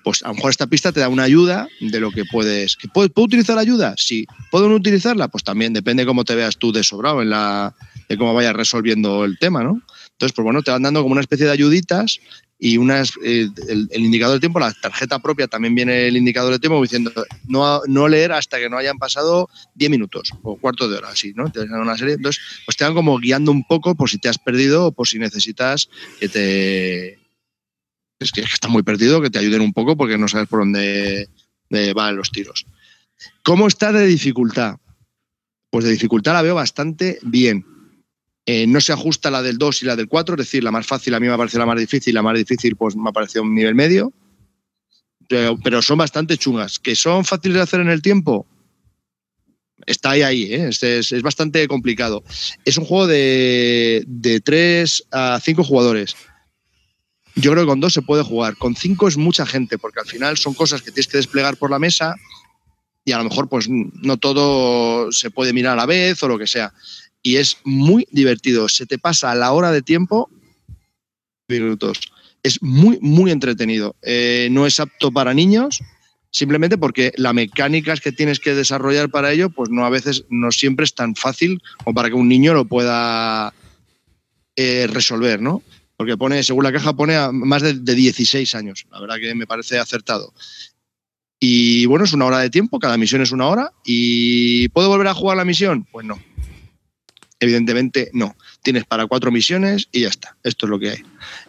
pues 0.09 0.22
a 0.22 0.28
lo 0.28 0.36
mejor 0.36 0.48
esta 0.48 0.66
pista 0.66 0.90
te 0.90 1.01
da 1.01 1.10
una 1.10 1.24
ayuda 1.24 1.68
de 1.80 2.01
lo 2.01 2.10
que 2.10 2.24
puedes. 2.24 2.78
¿Que 2.78 2.89
¿Puedo, 2.89 3.10
utilizar 3.14 3.56
la 3.56 3.60
ayuda? 3.60 3.94
Sí. 3.98 4.26
¿Puedo 4.51 4.66
no 4.66 4.76
utilizarla? 4.76 5.28
Pues 5.28 5.44
también 5.44 5.74
depende 5.74 6.06
cómo 6.06 6.24
te 6.24 6.35
veas 6.35 6.56
tú 6.56 6.72
de 6.72 6.82
sobrado 6.82 7.20
en 7.20 7.28
la, 7.28 7.74
de 8.09 8.16
cómo 8.16 8.32
vayas 8.32 8.55
resolviendo 8.55 9.26
el 9.26 9.39
tema, 9.39 9.62
¿no? 9.62 9.82
Entonces, 10.12 10.35
pues 10.35 10.44
bueno, 10.44 10.62
te 10.62 10.70
van 10.70 10.80
dando 10.80 11.02
como 11.02 11.12
una 11.12 11.20
especie 11.20 11.44
de 11.44 11.52
ayuditas 11.52 12.20
y 12.59 12.78
unas, 12.78 13.12
eh, 13.22 13.48
el, 13.68 14.02
indicador 14.02 14.36
de 14.36 14.40
tiempo, 14.40 14.59
la 14.60 14.72
tarjeta 14.72 15.18
propia 15.18 15.47
también 15.47 15.74
viene 15.74 16.09
el 16.09 16.16
indicador 16.16 16.52
de 16.52 16.59
tiempo 16.59 16.80
diciendo 16.80 17.12
no, 17.47 17.82
no 17.86 18.09
leer 18.09 18.32
hasta 18.32 18.59
que 18.59 18.70
no 18.70 18.78
hayan 18.78 18.97
pasado 18.97 19.51
10 19.74 19.90
minutos 19.90 20.32
o 20.43 20.56
cuarto 20.56 20.89
de 20.89 20.97
hora, 20.97 21.10
así, 21.10 21.35
¿no? 21.36 21.52
Dan 21.55 21.70
una 21.74 21.98
serie, 21.98 22.14
entonces, 22.14 22.43
pues 22.64 22.78
te 22.78 22.85
van 22.85 22.94
como 22.94 23.18
guiando 23.18 23.52
un 23.52 23.62
poco 23.62 23.94
por 23.94 24.09
si 24.09 24.16
te 24.16 24.30
has 24.30 24.39
perdido 24.39 24.86
o 24.86 24.93
por 24.93 25.06
si 25.06 25.18
necesitas 25.18 25.90
que 26.18 26.30
te... 26.30 27.28
Es 28.19 28.32
que 28.32 28.40
está 28.40 28.69
muy 28.69 28.82
perdido, 28.82 29.20
que 29.20 29.31
te 29.31 29.39
ayuden 29.39 29.61
un 29.61 29.73
poco 29.73 29.97
porque 29.97 30.19
no 30.19 30.28
sabes 30.28 30.49
por 30.49 30.61
dónde 30.61 31.28
van 31.95 32.16
los 32.16 32.31
tiros. 32.31 32.66
¿Cómo 33.43 33.66
está 33.66 33.93
de 33.93 34.07
dificultad? 34.07 34.77
Pues 35.70 35.85
de 35.85 35.90
dificultad 35.90 36.32
la 36.32 36.43
veo 36.43 36.55
bastante 36.55 37.19
bien 37.23 37.65
eh, 38.51 38.66
no 38.66 38.81
se 38.81 38.95
ajusta 38.95 39.31
la 39.31 39.43
del 39.43 39.59
2 39.59 39.82
y 39.82 39.85
la 39.85 39.95
del 39.95 40.09
4, 40.09 40.35
es 40.35 40.39
decir, 40.39 40.65
la 40.65 40.70
más 40.70 40.86
fácil 40.86 41.12
a 41.12 41.20
mí 41.20 41.28
me 41.28 41.36
parecido 41.36 41.59
la 41.59 41.66
más 41.66 41.78
difícil, 41.78 42.15
la 42.15 42.23
más 42.23 42.35
difícil 42.35 42.77
pues 42.77 42.97
me 42.97 43.11
ha 43.11 43.12
parecido 43.12 43.43
un 43.43 43.55
nivel 43.55 43.74
medio, 43.74 44.11
pero, 45.28 45.82
son 45.82 45.99
bastante 45.99 46.39
chungas. 46.39 46.78
¿Que 46.78 46.97
son 46.97 47.27
fáciles 47.27 47.57
de 47.57 47.62
hacer 47.62 47.81
en 47.81 47.90
el 47.90 48.01
tiempo? 48.01 48.47
Está 49.85 50.12
ahí, 50.12 50.23
ahí, 50.23 50.43
¿eh? 50.45 50.70
es, 50.70 51.23
bastante 51.23 51.69
complicado. 51.69 52.24
Es 52.65 52.78
un 52.78 52.86
juego 52.86 53.07
de, 53.07 54.03
de 54.07 54.40
3 54.40 55.05
a 55.12 55.40
5 55.45 55.62
jugadores. 55.62 56.16
Yo 57.40 57.52
creo 57.52 57.65
que 57.65 57.69
con 57.69 57.81
2 57.81 57.93
se 57.93 58.02
puede 58.02 58.23
jugar. 58.23 58.56
Con 58.56 58.74
5 58.74 59.09
es 59.09 59.16
mucha 59.16 59.47
gente, 59.47 59.78
porque 59.78 60.01
al 60.01 60.06
final 60.06 60.36
son 60.36 60.55
cosas 60.55 60.82
que 60.82 60.90
tienes 60.90 61.09
que 61.09 61.19
desplegar 61.19 61.56
por 61.56 61.70
la 61.70 61.78
mesa 61.78 62.15
y 63.05 63.12
a 63.12 63.19
lo 63.19 63.24
mejor 63.24 63.48
pues 63.48 63.69
no 63.69 64.16
todo 64.19 65.10
se 65.12 65.31
puede 65.31 65.52
mirar 65.52 65.74
a 65.74 65.77
la 65.77 65.86
vez 65.86 66.23
o 66.23 66.28
lo 66.28 66.39
que 66.39 66.47
sea 66.47 66.73
y 67.23 67.36
es 67.36 67.59
muy 67.65 68.06
divertido. 68.10 68.69
Se 68.69 68.86
te 68.86 68.98
pasa 68.98 69.35
la 69.35 69.52
hora 69.52 69.70
de 69.70 69.82
tiempo 69.82 70.31
minutos. 71.48 72.01
Es 72.43 72.62
muy, 72.62 72.98
muy 73.01 73.31
entretenido. 73.31 73.97
Eh, 74.02 74.48
no 74.51 74.66
es 74.66 74.81
apto 74.81 75.10
para 75.10 75.35
niños, 75.35 75.81
simplemente 76.31 76.78
porque 76.78 77.12
la 77.16 77.32
mecánica 77.32 77.97
que 77.97 78.12
tienes 78.12 78.39
que 78.39 78.55
desarrollar 78.55 79.10
para 79.10 79.32
ello, 79.32 79.51
pues 79.51 79.70
no 79.70 79.85
a 79.85 79.90
veces, 79.90 80.24
no 80.28 80.52
siempre 80.52 80.85
es 80.85 80.94
tan 80.94 81.15
fácil 81.15 81.60
como 81.82 81.94
para 81.94 82.09
que 82.09 82.15
un 82.15 82.28
niño 82.28 82.55
lo 82.55 82.66
pueda 82.66 83.52
eh, 84.56 84.86
resolver, 84.90 85.40
¿no? 85.40 85.62
Porque 85.99 86.16
pone, 86.16 86.43
según 86.45 86.62
la 86.62 86.73
caja, 86.73 86.95
pone 86.95 87.16
a 87.16 87.33
más 87.33 87.61
de, 87.61 87.75
de 87.75 87.95
16 87.95 88.55
años. 88.55 88.87
La 88.91 89.01
verdad 89.01 89.16
que 89.16 89.35
me 89.35 89.49
parece 89.49 89.79
acertado. 89.79 90.33
Y 91.41 91.87
bueno, 91.87 92.05
es 92.05 92.12
una 92.12 92.27
hora 92.27 92.39
de 92.39 92.51
tiempo, 92.51 92.79
cada 92.79 92.97
misión 92.97 93.20
es 93.20 93.33
una 93.33 93.49
hora. 93.49 93.73
¿Y 93.85 94.69
puedo 94.69 94.89
volver 94.89 95.09
a 95.09 95.15
jugar 95.15 95.37
la 95.37 95.45
misión? 95.45 95.87
Pues 95.91 96.07
no. 96.07 96.19
Evidentemente 97.41 98.11
no. 98.12 98.37
Tienes 98.62 98.85
para 98.85 99.07
cuatro 99.07 99.33
misiones 99.33 99.89
y 99.91 100.03
ya 100.03 100.09
está. 100.09 100.37
Esto 100.45 100.66
es 100.66 100.70
lo 100.70 100.79
que 100.79 100.91
hay. 100.91 101.03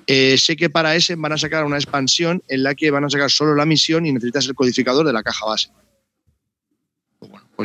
Eh, 0.07 0.37
sé 0.39 0.55
que 0.55 0.69
para 0.71 0.95
ese 0.95 1.15
van 1.15 1.31
a 1.31 1.37
sacar 1.37 1.63
una 1.63 1.77
expansión 1.77 2.43
en 2.47 2.63
la 2.63 2.73
que 2.73 2.91
van 2.91 3.05
a 3.05 3.09
sacar 3.09 3.29
solo 3.29 3.55
la 3.55 3.65
misión 3.65 4.05
y 4.05 4.11
necesitas 4.11 4.47
el 4.47 4.55
codificador 4.55 5.05
de 5.05 5.13
la 5.13 5.21
caja 5.21 5.45
base. 5.45 5.69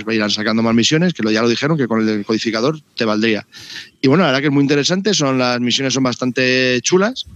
Pues 0.03 0.17
irán 0.17 0.31
sacando 0.31 0.61
más 0.61 0.75
misiones, 0.75 1.15
que 1.15 1.23
ya 1.33 1.41
lo 1.41 1.49
dijeron, 1.49 1.79
que 1.79 1.87
con 1.87 2.09
el 2.09 2.25
codificador 2.25 2.81
te 2.97 3.05
valdría. 3.05 3.47
Y 4.01 4.09
bueno, 4.09 4.25
la 4.25 4.31
verdad 4.31 4.41
que 4.41 4.49
es 4.49 4.53
muy 4.53 4.63
interesante, 4.63 5.15
son 5.15 5.39
las 5.39 5.61
misiones 5.61 5.95
son 5.95 6.03
bastante 6.03 6.81
chulas. 6.83 7.27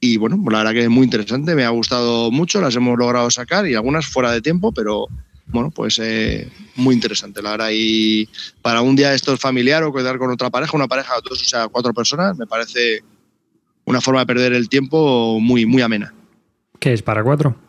Y 0.00 0.16
bueno, 0.16 0.40
pues 0.42 0.50
la 0.52 0.60
verdad 0.60 0.72
que 0.72 0.84
es 0.84 0.88
muy 0.88 1.04
interesante, 1.04 1.54
me 1.54 1.64
ha 1.64 1.68
gustado 1.68 2.30
mucho, 2.30 2.62
las 2.62 2.74
hemos 2.74 2.96
logrado 2.96 3.30
sacar 3.30 3.68
y 3.68 3.74
algunas 3.74 4.06
fuera 4.06 4.32
de 4.32 4.40
tiempo, 4.40 4.72
pero 4.72 5.06
bueno, 5.48 5.70
pues 5.70 5.98
eh, 5.98 6.50
muy 6.76 6.94
interesante, 6.94 7.42
la 7.42 7.50
verdad. 7.50 7.68
Y 7.70 8.26
para 8.62 8.80
un 8.80 8.96
día 8.96 9.12
esto 9.12 9.34
es 9.34 9.40
familiar 9.40 9.82
o 9.82 9.92
quedar 9.92 10.16
con 10.16 10.30
otra 10.30 10.48
pareja, 10.48 10.78
una 10.78 10.88
pareja 10.88 11.12
dos, 11.22 11.42
o 11.42 11.44
sea, 11.44 11.68
cuatro 11.68 11.92
personas, 11.92 12.38
me 12.38 12.46
parece 12.46 13.02
una 13.84 14.00
forma 14.00 14.20
de 14.20 14.26
perder 14.26 14.54
el 14.54 14.70
tiempo 14.70 15.38
muy, 15.40 15.66
muy 15.66 15.82
amena. 15.82 16.14
¿Qué 16.80 16.94
es? 16.94 17.02
¿Para 17.02 17.22
cuatro? 17.22 17.67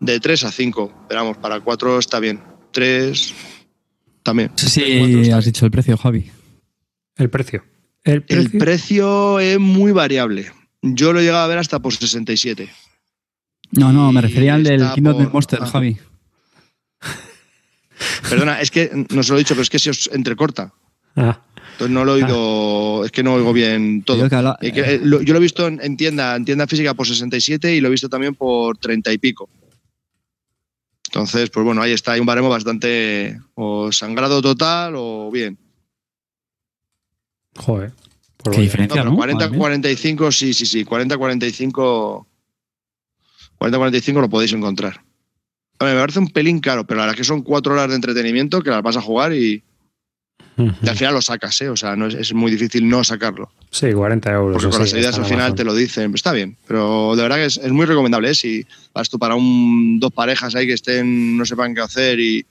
De 0.00 0.20
tres 0.20 0.44
a 0.44 0.52
cinco, 0.52 0.92
pero 1.08 1.20
vamos, 1.22 1.38
para 1.38 1.60
cuatro 1.60 1.98
está 1.98 2.20
bien. 2.20 2.42
Tres 2.72 3.34
también. 4.22 4.50
Sí, 4.56 5.30
has 5.30 5.44
dicho 5.44 5.64
el 5.64 5.70
precio, 5.70 5.96
Javi. 5.96 6.30
El 7.16 7.30
precio. 7.30 7.64
¿El 8.04 8.22
precio? 8.22 9.40
es 9.40 9.58
muy 9.58 9.92
variable. 9.92 10.52
Yo 10.82 11.12
lo 11.12 11.20
he 11.20 11.24
llegado 11.24 11.44
a 11.44 11.48
ver 11.48 11.58
hasta 11.58 11.80
por 11.80 11.92
67. 11.92 12.68
No, 13.72 13.92
no, 13.92 14.12
me 14.12 14.20
refería 14.20 14.54
al 14.54 14.62
del 14.62 14.88
Kingdom 14.94 15.30
Monster, 15.32 15.58
ah. 15.62 15.66
Javi. 15.66 15.96
Perdona, 18.28 18.60
es 18.60 18.70
que 18.70 18.90
no 19.10 19.22
se 19.22 19.32
lo 19.32 19.36
he 19.36 19.40
dicho, 19.40 19.54
pero 19.54 19.62
es 19.62 19.70
que 19.70 19.78
se 19.78 19.90
os 19.90 20.10
entrecorta. 20.12 20.72
Ah. 21.16 21.40
Entonces 21.72 21.92
no 21.92 22.04
lo 22.04 22.16
he 22.16 22.22
oído, 22.22 23.04
es 23.04 23.12
que 23.12 23.22
no 23.22 23.34
oigo 23.34 23.52
bien 23.52 24.02
todo. 24.02 24.24
Eh, 24.24 24.72
eh, 24.74 25.00
yo 25.02 25.32
lo 25.32 25.36
he 25.36 25.42
visto 25.42 25.66
en, 25.66 25.96
tienda, 25.96 26.34
en 26.34 26.44
tienda 26.44 26.66
física 26.66 26.94
por 26.94 27.06
67 27.06 27.74
y 27.74 27.80
lo 27.80 27.88
he 27.88 27.90
visto 27.90 28.08
también 28.08 28.34
por 28.34 28.78
30 28.78 29.12
y 29.12 29.18
pico. 29.18 29.50
Entonces, 31.16 31.48
pues 31.48 31.64
bueno, 31.64 31.80
ahí 31.80 31.92
está, 31.92 32.12
hay 32.12 32.20
un 32.20 32.26
baremo 32.26 32.50
bastante 32.50 33.40
o 33.54 33.90
sangrado 33.90 34.42
total 34.42 34.92
o 34.98 35.30
bien. 35.30 35.56
Joder. 37.56 37.94
Qué 38.52 38.60
diferencia, 38.60 39.02
¿no? 39.02 39.16
40-45, 39.16 40.30
sí, 40.30 40.52
sí, 40.52 40.66
sí. 40.66 40.84
40-45. 40.84 42.26
40-45 43.58 44.20
lo 44.20 44.28
podéis 44.28 44.52
encontrar. 44.52 45.00
A 45.78 45.86
me 45.86 45.94
parece 45.94 46.18
un 46.18 46.28
pelín 46.28 46.60
caro, 46.60 46.86
pero 46.86 46.98
la 46.98 47.04
verdad 47.06 47.14
es 47.18 47.20
que 47.20 47.32
son 47.32 47.40
cuatro 47.40 47.72
horas 47.72 47.88
de 47.88 47.94
entretenimiento 47.94 48.60
que 48.60 48.68
las 48.68 48.82
vas 48.82 48.98
a 48.98 49.02
jugar 49.02 49.32
y, 49.32 49.64
al 50.58 50.96
final 50.96 51.14
lo 51.14 51.22
sacas, 51.22 51.58
¿eh? 51.62 51.70
O 51.70 51.76
sea, 51.78 51.96
no 51.96 52.08
es, 52.08 52.34
muy 52.34 52.50
difícil 52.50 52.86
no 52.86 53.02
sacarlo. 53.02 53.50
Sí, 53.78 53.92
40 53.92 54.32
euros. 54.32 54.52
Porque 54.54 54.70
con 54.70 54.80
las 54.80 54.90
salidas 54.90 55.18
al 55.18 55.26
final 55.26 55.54
te 55.54 55.62
lo 55.62 55.74
dicen. 55.74 56.10
Está 56.14 56.32
bien, 56.32 56.56
pero 56.66 57.14
de 57.14 57.22
verdad 57.22 57.36
que 57.36 57.44
es, 57.44 57.70
muy 57.70 57.84
recomendable. 57.84 58.30
¿eh? 58.30 58.34
Si 58.34 58.66
vas 58.94 59.10
tú 59.10 59.18
para 59.18 59.34
un, 59.34 60.00
dos 60.00 60.12
parejas 60.12 60.54
ahí 60.54 60.66
que 60.66 60.72
estén, 60.72 61.36
no 61.36 61.44
sepan 61.44 61.74
qué 61.74 61.82
hacer 61.82 62.18
y, 62.18 62.46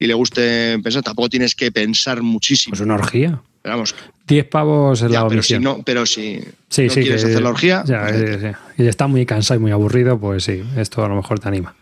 y 0.00 0.06
le 0.08 0.14
guste 0.14 0.76
pensar, 0.80 1.04
tampoco 1.04 1.28
tienes 1.28 1.54
que 1.54 1.70
pensar 1.70 2.20
muchísimo. 2.20 2.74
Es 2.74 2.80
una 2.80 2.94
orgía. 2.94 3.40
Pero 3.62 3.76
vamos. 3.76 3.94
10 4.26 4.48
pavos 4.48 5.02
en 5.02 5.12
la 5.12 5.28
pero 5.28 5.40
si 5.40 5.58
no, 5.60 5.84
pero 5.84 6.04
si 6.04 6.40
sí, 6.68 6.86
no 6.88 6.94
quieres 6.94 7.24
hacer 7.24 7.40
la 7.40 7.50
orgía. 7.50 7.84
Ya, 7.86 8.08
pues 8.08 8.56
y 8.78 8.86
está 8.88 9.06
muy 9.06 9.24
cansado 9.24 9.60
y 9.60 9.62
muy 9.62 9.70
aburrido, 9.70 10.18
pues 10.18 10.42
sí, 10.42 10.64
esto 10.76 11.04
a 11.04 11.08
lo 11.08 11.14
mejor 11.14 11.38
te 11.38 11.46
anima. 11.46 11.76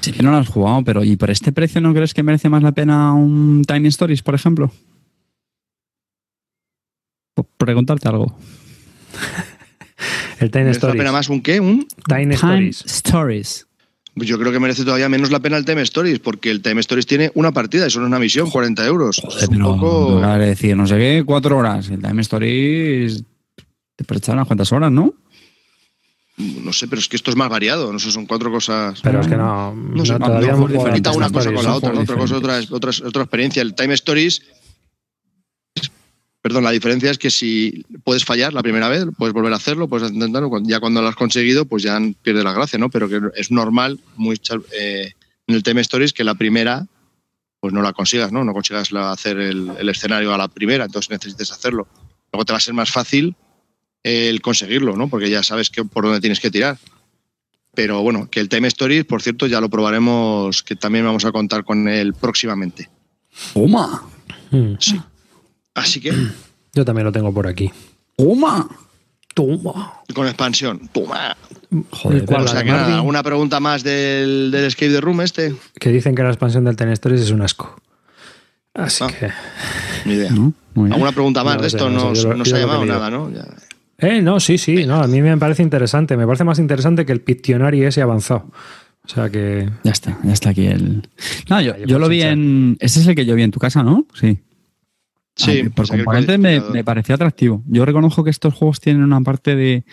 Sí 0.00 0.12
que 0.12 0.22
no 0.22 0.30
lo 0.30 0.38
has 0.38 0.48
jugado, 0.48 0.82
pero 0.82 1.04
¿y 1.04 1.16
por 1.16 1.30
este 1.30 1.52
precio 1.52 1.82
no 1.82 1.92
crees 1.92 2.14
que 2.14 2.22
merece 2.22 2.48
más 2.48 2.62
la 2.62 2.72
pena 2.72 3.12
un 3.12 3.64
Tiny 3.66 3.88
Stories, 3.88 4.22
por 4.22 4.34
ejemplo? 4.34 4.72
Por 7.36 7.44
preguntarte 7.58 8.08
algo. 8.08 8.34
el 10.40 10.50
Tiny 10.50 10.70
Stories. 10.70 10.96
la 10.96 11.02
pena 11.02 11.12
más 11.12 11.28
un 11.28 11.42
qué? 11.42 11.60
¿Un? 11.60 11.86
Tiny, 12.08 12.34
Stories. 12.34 12.84
Stories. 12.86 13.66
Pues 14.14 14.26
yo 14.26 14.38
creo 14.38 14.50
que 14.50 14.58
merece 14.58 14.84
todavía 14.84 15.10
menos 15.10 15.30
la 15.30 15.40
pena 15.40 15.58
el 15.58 15.66
Time 15.66 15.82
Stories, 15.82 16.18
porque 16.18 16.50
el 16.50 16.62
Time 16.62 16.80
Stories 16.80 17.04
tiene 17.04 17.30
una 17.34 17.52
partida, 17.52 17.86
eso 17.86 18.00
no 18.00 18.06
es 18.06 18.08
una 18.08 18.18
misión, 18.18 18.48
40 18.48 18.86
euros. 18.86 19.20
Joder, 19.22 19.48
pero, 19.50 19.72
un 19.74 19.80
poco... 19.80 20.20
decir, 20.38 20.74
no 20.74 20.86
sé 20.86 20.96
qué, 20.96 21.24
cuatro 21.26 21.58
horas. 21.58 21.90
El 21.90 22.00
Time 22.00 22.22
Stories 22.22 23.22
te 23.96 24.14
echar 24.16 24.34
unas 24.34 24.46
cuantas 24.46 24.72
horas, 24.72 24.90
¿no? 24.90 25.12
No 26.38 26.72
sé, 26.72 26.88
pero 26.88 27.00
es 27.00 27.08
que 27.08 27.16
esto 27.16 27.30
es 27.30 27.36
más 27.36 27.50
variado, 27.50 27.92
no 27.92 27.98
sé, 27.98 28.10
son 28.10 28.24
cuatro 28.24 28.50
cosas. 28.50 29.00
Pero 29.02 29.20
es 29.20 29.26
que 29.26 29.36
no, 29.36 29.74
no, 29.74 30.06
sé, 30.06 30.18
todavía 30.18 30.52
no, 30.52 30.64
una 30.64 31.30
cosa 31.30 31.52
con 31.52 31.64
la 31.64 31.74
otra, 31.74 31.92
otra 31.92 32.16
cosa 32.16 32.36
otra, 32.36 32.60
otra, 32.70 32.90
otra 33.04 33.22
experiencia. 33.22 33.60
El 33.60 33.74
Time 33.74 33.92
Stories, 33.92 34.42
perdón, 36.46 36.62
la 36.62 36.70
diferencia 36.70 37.10
es 37.10 37.18
que 37.18 37.28
si 37.28 37.84
puedes 38.04 38.24
fallar 38.24 38.52
la 38.52 38.62
primera 38.62 38.88
vez, 38.88 39.04
puedes 39.18 39.34
volver 39.34 39.52
a 39.52 39.56
hacerlo, 39.56 39.88
puedes 39.88 40.12
intentarlo, 40.12 40.48
ya 40.62 40.78
cuando 40.78 41.02
lo 41.02 41.08
has 41.08 41.16
conseguido, 41.16 41.64
pues 41.64 41.82
ya 41.82 41.98
pierde 42.22 42.44
la 42.44 42.52
gracia, 42.52 42.78
¿no? 42.78 42.88
Pero 42.88 43.08
que 43.08 43.20
es 43.34 43.50
normal 43.50 43.98
muy, 44.14 44.40
eh, 44.78 45.10
en 45.48 45.54
el 45.56 45.64
Time 45.64 45.80
Stories 45.80 46.12
que 46.12 46.22
la 46.22 46.36
primera 46.36 46.86
pues 47.58 47.74
no 47.74 47.82
la 47.82 47.92
consigas, 47.92 48.30
¿no? 48.30 48.44
No 48.44 48.52
consigas 48.52 48.92
hacer 48.92 49.38
el, 49.38 49.72
el 49.76 49.88
escenario 49.88 50.32
a 50.32 50.38
la 50.38 50.46
primera, 50.46 50.84
entonces 50.84 51.10
necesites 51.10 51.50
hacerlo. 51.50 51.88
Luego 52.32 52.44
te 52.44 52.52
va 52.52 52.58
a 52.58 52.60
ser 52.60 52.74
más 52.74 52.92
fácil 52.92 53.34
el 54.04 54.40
conseguirlo, 54.40 54.96
¿no? 54.96 55.08
Porque 55.08 55.28
ya 55.28 55.42
sabes 55.42 55.68
que, 55.68 55.84
por 55.84 56.04
dónde 56.04 56.20
tienes 56.20 56.38
que 56.38 56.52
tirar. 56.52 56.78
Pero 57.74 58.02
bueno, 58.02 58.30
que 58.30 58.38
el 58.38 58.48
Time 58.48 58.68
Stories, 58.68 59.04
por 59.04 59.20
cierto, 59.20 59.48
ya 59.48 59.60
lo 59.60 59.68
probaremos, 59.68 60.62
que 60.62 60.76
también 60.76 61.06
vamos 61.06 61.24
a 61.24 61.32
contar 61.32 61.64
con 61.64 61.88
él 61.88 62.14
próximamente. 62.14 62.88
¡Toma! 63.52 64.04
Sí. 64.78 65.00
Así 65.76 66.00
que. 66.00 66.12
Yo 66.74 66.84
también 66.84 67.04
lo 67.04 67.12
tengo 67.12 67.32
por 67.32 67.46
aquí. 67.46 67.70
¡Toma! 68.16 68.68
¡Toma! 69.34 70.00
Con 70.14 70.26
expansión. 70.26 70.88
¡Toma! 70.92 71.36
Joder, 71.90 72.24
o 72.28 72.48
sea 72.48 72.64
que 72.64 72.70
nada, 72.70 72.96
¿alguna 72.96 73.22
pregunta 73.22 73.60
más 73.60 73.82
del, 73.82 74.50
del 74.50 74.64
Escape 74.64 74.92
the 74.92 75.00
Room 75.00 75.20
este? 75.20 75.54
Que 75.78 75.90
dicen 75.90 76.14
que 76.14 76.22
la 76.22 76.30
expansión 76.30 76.64
del 76.64 76.76
Time 76.76 76.92
Stories 76.92 77.22
es 77.22 77.30
un 77.30 77.42
asco. 77.42 77.76
Así 78.74 79.04
ah, 79.04 79.08
que. 79.08 79.30
Ni 80.08 80.14
idea. 80.14 80.30
¿Alguna 80.30 81.12
pregunta 81.12 81.44
más 81.44 81.60
de 81.60 81.66
esto? 81.68 81.90
No, 81.90 82.14
se 82.14 82.56
ha 82.56 82.58
llamado 82.58 82.84
nada, 82.84 83.10
¿no? 83.10 83.30
Ya. 83.30 83.46
Eh, 83.98 84.20
no, 84.20 84.40
sí, 84.40 84.58
sí, 84.58 84.84
no, 84.86 85.02
a 85.02 85.06
mí 85.06 85.22
me 85.22 85.36
parece 85.38 85.62
interesante. 85.62 86.16
Me 86.16 86.26
parece 86.26 86.44
más 86.44 86.58
interesante 86.58 87.06
que 87.06 87.12
el 87.12 87.22
Pictionary 87.22 87.84
ese 87.84 88.02
avanzado. 88.02 88.50
O 89.04 89.08
sea 89.08 89.30
que. 89.30 89.70
Ya 89.84 89.92
está, 89.92 90.18
ya 90.22 90.32
está 90.32 90.50
aquí 90.50 90.66
el. 90.66 91.08
No, 91.48 91.60
yo, 91.60 91.76
yo 91.78 91.98
lo 91.98 92.08
vi 92.08 92.22
en. 92.22 92.76
Ese 92.80 93.00
es 93.00 93.06
el 93.06 93.14
que 93.14 93.24
yo 93.24 93.34
vi 93.34 93.42
en 93.42 93.50
tu 93.50 93.58
casa, 93.58 93.82
¿no? 93.82 94.06
Sí. 94.14 94.38
Sí, 95.36 95.68
por 95.68 95.86
componentes 95.86 96.38
me, 96.38 96.60
me 96.60 96.82
pareció 96.82 97.14
atractivo. 97.14 97.62
Yo 97.66 97.84
reconozco 97.84 98.24
que 98.24 98.30
estos 98.30 98.54
juegos 98.54 98.80
tienen 98.80 99.02
una 99.02 99.20
parte 99.20 99.54
de. 99.54 99.84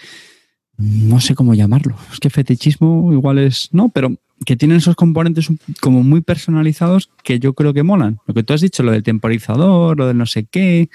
No 0.78 1.20
sé 1.20 1.36
cómo 1.36 1.54
llamarlo. 1.54 1.96
Es 2.12 2.20
que 2.20 2.30
fetichismo 2.30 3.12
igual 3.14 3.38
es. 3.38 3.70
No, 3.72 3.90
pero 3.90 4.16
que 4.46 4.56
tienen 4.56 4.78
esos 4.78 4.96
componentes 4.96 5.50
como 5.80 6.02
muy 6.04 6.22
personalizados 6.22 7.10
que 7.24 7.40
yo 7.40 7.54
creo 7.54 7.74
que 7.74 7.84
molan. 7.84 8.20
Lo 8.26 8.34
que 8.34 8.44
tú 8.44 8.54
has 8.54 8.62
dicho, 8.62 8.84
lo 8.84 8.92
del 8.92 9.04
temporizador, 9.04 9.98
lo 9.98 10.08
del 10.08 10.18
no 10.18 10.26
sé 10.26 10.46
qué 10.46 10.90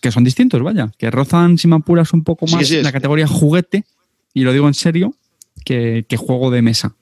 que, 0.00 0.10
son 0.10 0.24
distintos, 0.24 0.62
vaya, 0.62 0.92
que 0.98 1.10
rozan, 1.10 1.56
si 1.56 1.68
me 1.68 1.76
apuras, 1.76 2.12
un 2.12 2.22
poco 2.22 2.46
más 2.46 2.70
la 2.70 2.92
categoría 2.92 3.26
juguete, 3.26 3.84
y 4.34 4.42
lo 4.42 4.52
digo 4.52 4.68
en 4.68 4.74
serio, 4.74 5.14
que, 5.64 6.04
juego 6.18 6.50
de 6.50 6.62
mesa. 6.62 6.94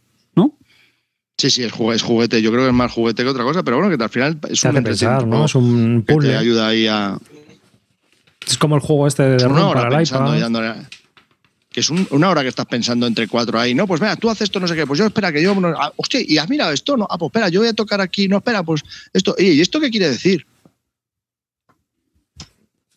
Sí, 1.38 1.50
sí, 1.50 1.62
es, 1.62 1.72
juguete. 2.02 2.42
Yo 2.42 2.50
creo 2.50 2.64
que 2.64 2.68
es 2.68 2.74
más 2.74 2.90
juguete 2.90 3.22
que 3.22 3.28
otra 3.28 3.44
cosa, 3.44 3.62
pero 3.62 3.78
bueno, 3.78 3.96
que 3.96 4.02
al 4.02 4.10
final 4.10 4.38
es 4.50 4.64
un 4.64 4.82
pensar, 4.82 5.24
¿no? 5.24 5.44
Es 5.44 5.54
un 5.54 6.04
puzzle. 6.04 6.30
Que 6.30 6.34
te 6.34 6.36
ayuda 6.36 6.66
ahí 6.66 6.88
a. 6.88 7.16
Es 8.44 8.58
como 8.58 8.74
el 8.74 8.80
juego 8.80 9.06
este 9.06 9.22
de 9.22 9.46
una 9.46 9.72
para 9.72 10.00
el 10.00 10.06
iPad. 10.06 10.76
Que 11.70 11.80
es 11.80 11.90
una 11.90 12.30
hora 12.30 12.42
que 12.42 12.48
estás 12.48 12.66
pensando 12.66 13.06
entre 13.06 13.28
cuatro 13.28 13.60
ahí. 13.60 13.72
No, 13.72 13.86
pues 13.86 14.00
mira, 14.00 14.16
tú 14.16 14.28
haces 14.28 14.42
esto, 14.42 14.58
no 14.58 14.66
sé 14.66 14.74
qué. 14.74 14.84
Pues 14.84 14.98
yo 14.98 15.06
espera 15.06 15.30
que 15.30 15.40
yo. 15.40 15.54
Ah, 15.78 15.92
hostia, 15.94 16.20
y 16.26 16.38
has 16.38 16.48
mirado 16.48 16.72
esto, 16.72 16.96
no. 16.96 17.06
Ah, 17.08 17.16
pues 17.18 17.28
espera, 17.28 17.48
yo 17.50 17.60
voy 17.60 17.68
a 17.68 17.74
tocar 17.74 18.00
aquí. 18.00 18.26
No, 18.26 18.38
espera, 18.38 18.64
pues 18.64 18.82
esto. 19.12 19.36
¿Y 19.38 19.60
esto 19.60 19.78
qué 19.78 19.90
quiere 19.90 20.10
decir? 20.10 20.44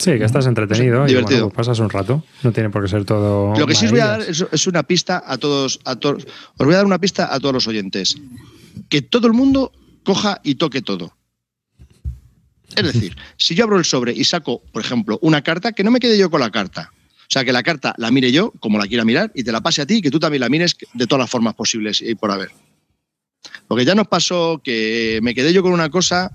Sí, 0.01 0.17
que 0.17 0.25
estás 0.25 0.47
entretenido 0.47 1.07
y 1.07 1.13
pues 1.13 1.53
pasas 1.53 1.77
un 1.77 1.87
rato. 1.87 2.23
No 2.41 2.51
tiene 2.51 2.71
por 2.71 2.81
qué 2.81 2.89
ser 2.89 3.05
todo. 3.05 3.53
Lo 3.55 3.67
que 3.67 3.75
sí 3.75 3.85
os 3.85 3.91
voy 3.91 3.99
a 3.99 4.07
dar 4.07 4.21
es, 4.21 4.65
una 4.65 4.81
pista 4.81 5.23
a 5.23 5.37
todos, 5.37 5.79
a 5.85 5.95
todos. 5.95 6.25
Os 6.57 6.65
voy 6.65 6.73
a 6.73 6.77
dar 6.77 6.87
una 6.87 6.97
pista 6.97 7.31
a 7.31 7.39
todos 7.39 7.53
los 7.53 7.67
oyentes. 7.67 8.15
Que 8.89 9.03
todo 9.03 9.27
el 9.27 9.33
mundo 9.33 9.71
coja 10.03 10.41
y 10.43 10.55
toque 10.55 10.81
todo. 10.81 11.15
Es 12.75 12.83
decir, 12.83 13.15
si 13.37 13.53
yo 13.53 13.65
abro 13.65 13.77
el 13.77 13.85
sobre 13.85 14.11
y 14.11 14.23
saco, 14.23 14.63
por 14.71 14.81
ejemplo, 14.81 15.19
una 15.21 15.43
carta, 15.43 15.71
que 15.71 15.83
no 15.83 15.91
me 15.91 15.99
quede 15.99 16.17
yo 16.17 16.31
con 16.31 16.39
la 16.39 16.49
carta. 16.49 16.91
O 16.93 17.33
sea, 17.33 17.45
que 17.45 17.53
la 17.53 17.61
carta 17.61 17.93
la 17.97 18.09
mire 18.09 18.31
yo, 18.31 18.53
como 18.59 18.79
la 18.79 18.87
quiera 18.87 19.05
mirar, 19.05 19.31
y 19.35 19.43
te 19.43 19.51
la 19.51 19.61
pase 19.61 19.83
a 19.83 19.85
ti, 19.85 19.97
y 19.97 20.01
que 20.01 20.09
tú 20.09 20.19
también 20.19 20.41
la 20.41 20.49
mires 20.49 20.75
de 20.95 21.05
todas 21.05 21.19
las 21.21 21.29
formas 21.29 21.53
posibles 21.53 22.01
y 22.01 22.15
por 22.15 22.31
haber. 22.31 22.49
Porque 23.67 23.85
ya 23.85 23.93
nos 23.93 24.07
pasó 24.07 24.61
que 24.63 25.19
me 25.21 25.35
quedé 25.35 25.53
yo 25.53 25.61
con 25.61 25.73
una 25.73 25.91
cosa 25.91 26.31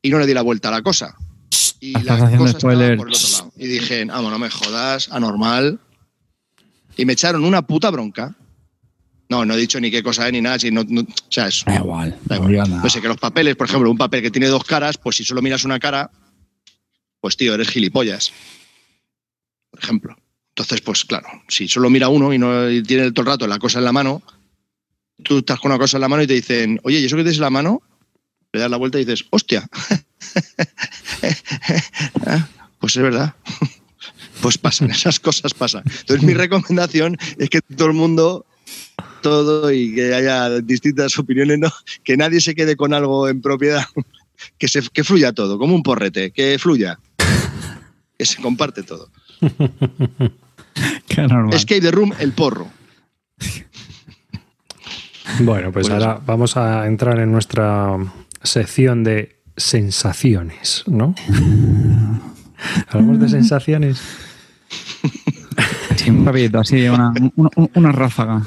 y 0.00 0.08
no 0.08 0.18
le 0.18 0.26
di 0.26 0.32
la 0.32 0.42
vuelta 0.42 0.68
a 0.68 0.72
la 0.72 0.80
cosa 0.80 1.14
y 1.80 1.92
la 1.92 2.18
cosa 2.36 2.58
por 2.58 2.72
el 2.72 2.98
otro 2.98 3.06
lado. 3.06 3.52
Y 3.56 3.66
dije, 3.66 4.04
vamos, 4.04 4.30
no 4.30 4.38
me 4.38 4.50
jodas, 4.50 5.10
anormal. 5.10 5.78
Y 6.96 7.04
me 7.04 7.12
echaron 7.12 7.44
una 7.44 7.62
puta 7.62 7.90
bronca. 7.90 8.34
No, 9.28 9.44
no 9.44 9.54
he 9.54 9.58
dicho 9.58 9.78
ni 9.78 9.90
qué 9.90 10.02
cosa 10.02 10.26
es 10.26 10.32
ni 10.32 10.40
nada. 10.40 10.58
Si 10.58 10.70
no, 10.70 10.80
o 10.80 11.06
sea, 11.28 11.48
eso. 11.48 11.64
Da 11.66 11.76
igual. 11.76 12.18
Da 12.24 12.36
igual. 12.36 12.70
No 12.82 12.88
sé, 12.88 13.00
que 13.00 13.08
los 13.08 13.18
papeles, 13.18 13.56
por 13.56 13.68
ejemplo, 13.68 13.90
un 13.90 13.98
papel 13.98 14.22
que 14.22 14.30
tiene 14.30 14.48
dos 14.48 14.64
caras, 14.64 14.96
pues 14.98 15.16
si 15.16 15.24
solo 15.24 15.42
miras 15.42 15.64
una 15.64 15.78
cara, 15.78 16.10
pues 17.20 17.36
tío, 17.36 17.54
eres 17.54 17.68
gilipollas. 17.68 18.32
Por 19.70 19.82
ejemplo. 19.82 20.16
Entonces, 20.50 20.80
pues 20.80 21.04
claro, 21.04 21.28
si 21.46 21.68
solo 21.68 21.88
mira 21.88 22.08
uno 22.08 22.32
y 22.32 22.38
no 22.38 22.66
tiene 22.82 23.12
todo 23.12 23.22
el 23.22 23.26
rato 23.26 23.46
la 23.46 23.60
cosa 23.60 23.78
en 23.78 23.84
la 23.84 23.92
mano, 23.92 24.22
tú 25.22 25.38
estás 25.38 25.60
con 25.60 25.70
una 25.70 25.78
cosa 25.78 25.98
en 25.98 26.00
la 26.00 26.08
mano 26.08 26.22
y 26.24 26.26
te 26.26 26.34
dicen, 26.34 26.80
oye, 26.82 26.98
¿y 26.98 27.04
eso 27.04 27.14
que 27.16 27.22
tienes 27.22 27.36
en 27.36 27.42
la 27.42 27.50
mano? 27.50 27.82
Le 28.52 28.60
das 28.60 28.70
la 28.70 28.76
vuelta 28.76 28.98
y 28.98 29.04
dices, 29.04 29.26
hostia. 29.30 29.68
Pues 32.80 32.96
es 32.96 33.02
verdad. 33.02 33.34
Pues 34.40 34.56
pasan, 34.56 34.92
esas 34.92 35.18
cosas 35.18 35.52
pasan. 35.52 35.82
Entonces 35.84 36.22
mi 36.22 36.32
recomendación 36.32 37.16
es 37.38 37.50
que 37.50 37.60
todo 37.60 37.88
el 37.88 37.94
mundo, 37.94 38.46
todo 39.20 39.72
y 39.72 39.92
que 39.94 40.14
haya 40.14 40.48
distintas 40.60 41.18
opiniones, 41.18 41.58
¿no? 41.58 41.72
que 42.04 42.16
nadie 42.16 42.40
se 42.40 42.54
quede 42.54 42.76
con 42.76 42.94
algo 42.94 43.28
en 43.28 43.42
propiedad, 43.42 43.84
que, 44.58 44.68
se, 44.68 44.80
que 44.90 45.02
fluya 45.02 45.32
todo, 45.32 45.58
como 45.58 45.74
un 45.74 45.82
porrete, 45.82 46.30
que 46.30 46.56
fluya, 46.58 47.00
que 48.16 48.24
se 48.24 48.40
comparte 48.40 48.84
todo. 48.84 49.10
Qué 51.08 51.22
normal. 51.22 51.52
Escape 51.52 51.80
the 51.80 51.90
Room, 51.90 52.12
el 52.20 52.32
porro. 52.32 52.68
Bueno, 55.40 55.72
pues, 55.72 55.88
Pues 55.88 55.90
ahora 55.90 56.14
eso. 56.14 56.22
vamos 56.26 56.56
a 56.56 56.86
entrar 56.86 57.18
en 57.18 57.32
nuestra 57.32 57.96
sección 58.42 59.04
de 59.04 59.37
sensaciones, 59.58 60.84
¿no? 60.86 61.14
Hablamos 62.88 63.20
de 63.20 63.28
sensaciones. 63.28 64.00
Sí, 65.96 66.10
un 66.10 66.24
rapidito, 66.24 66.58
así, 66.60 66.88
una, 66.88 67.12
una, 67.36 67.50
una 67.74 67.92
ráfaga. 67.92 68.42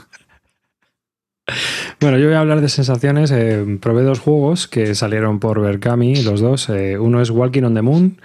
Bueno, 2.00 2.18
yo 2.18 2.26
voy 2.28 2.36
a 2.36 2.40
hablar 2.40 2.62
de 2.62 2.70
sensaciones. 2.70 3.32
Eh, 3.32 3.78
probé 3.82 4.04
dos 4.04 4.20
juegos 4.20 4.68
que 4.68 4.96
salieron 4.96 5.40
por 5.40 5.60
Berkami, 5.62 6.24
los 6.24 6.40
dos. 6.42 6.70
Eh, 6.70 6.98
uno 6.98 7.22
es 7.22 7.30
Walking 7.30 7.64
on 7.64 7.74
the 7.76 7.82
Moon, 7.82 8.18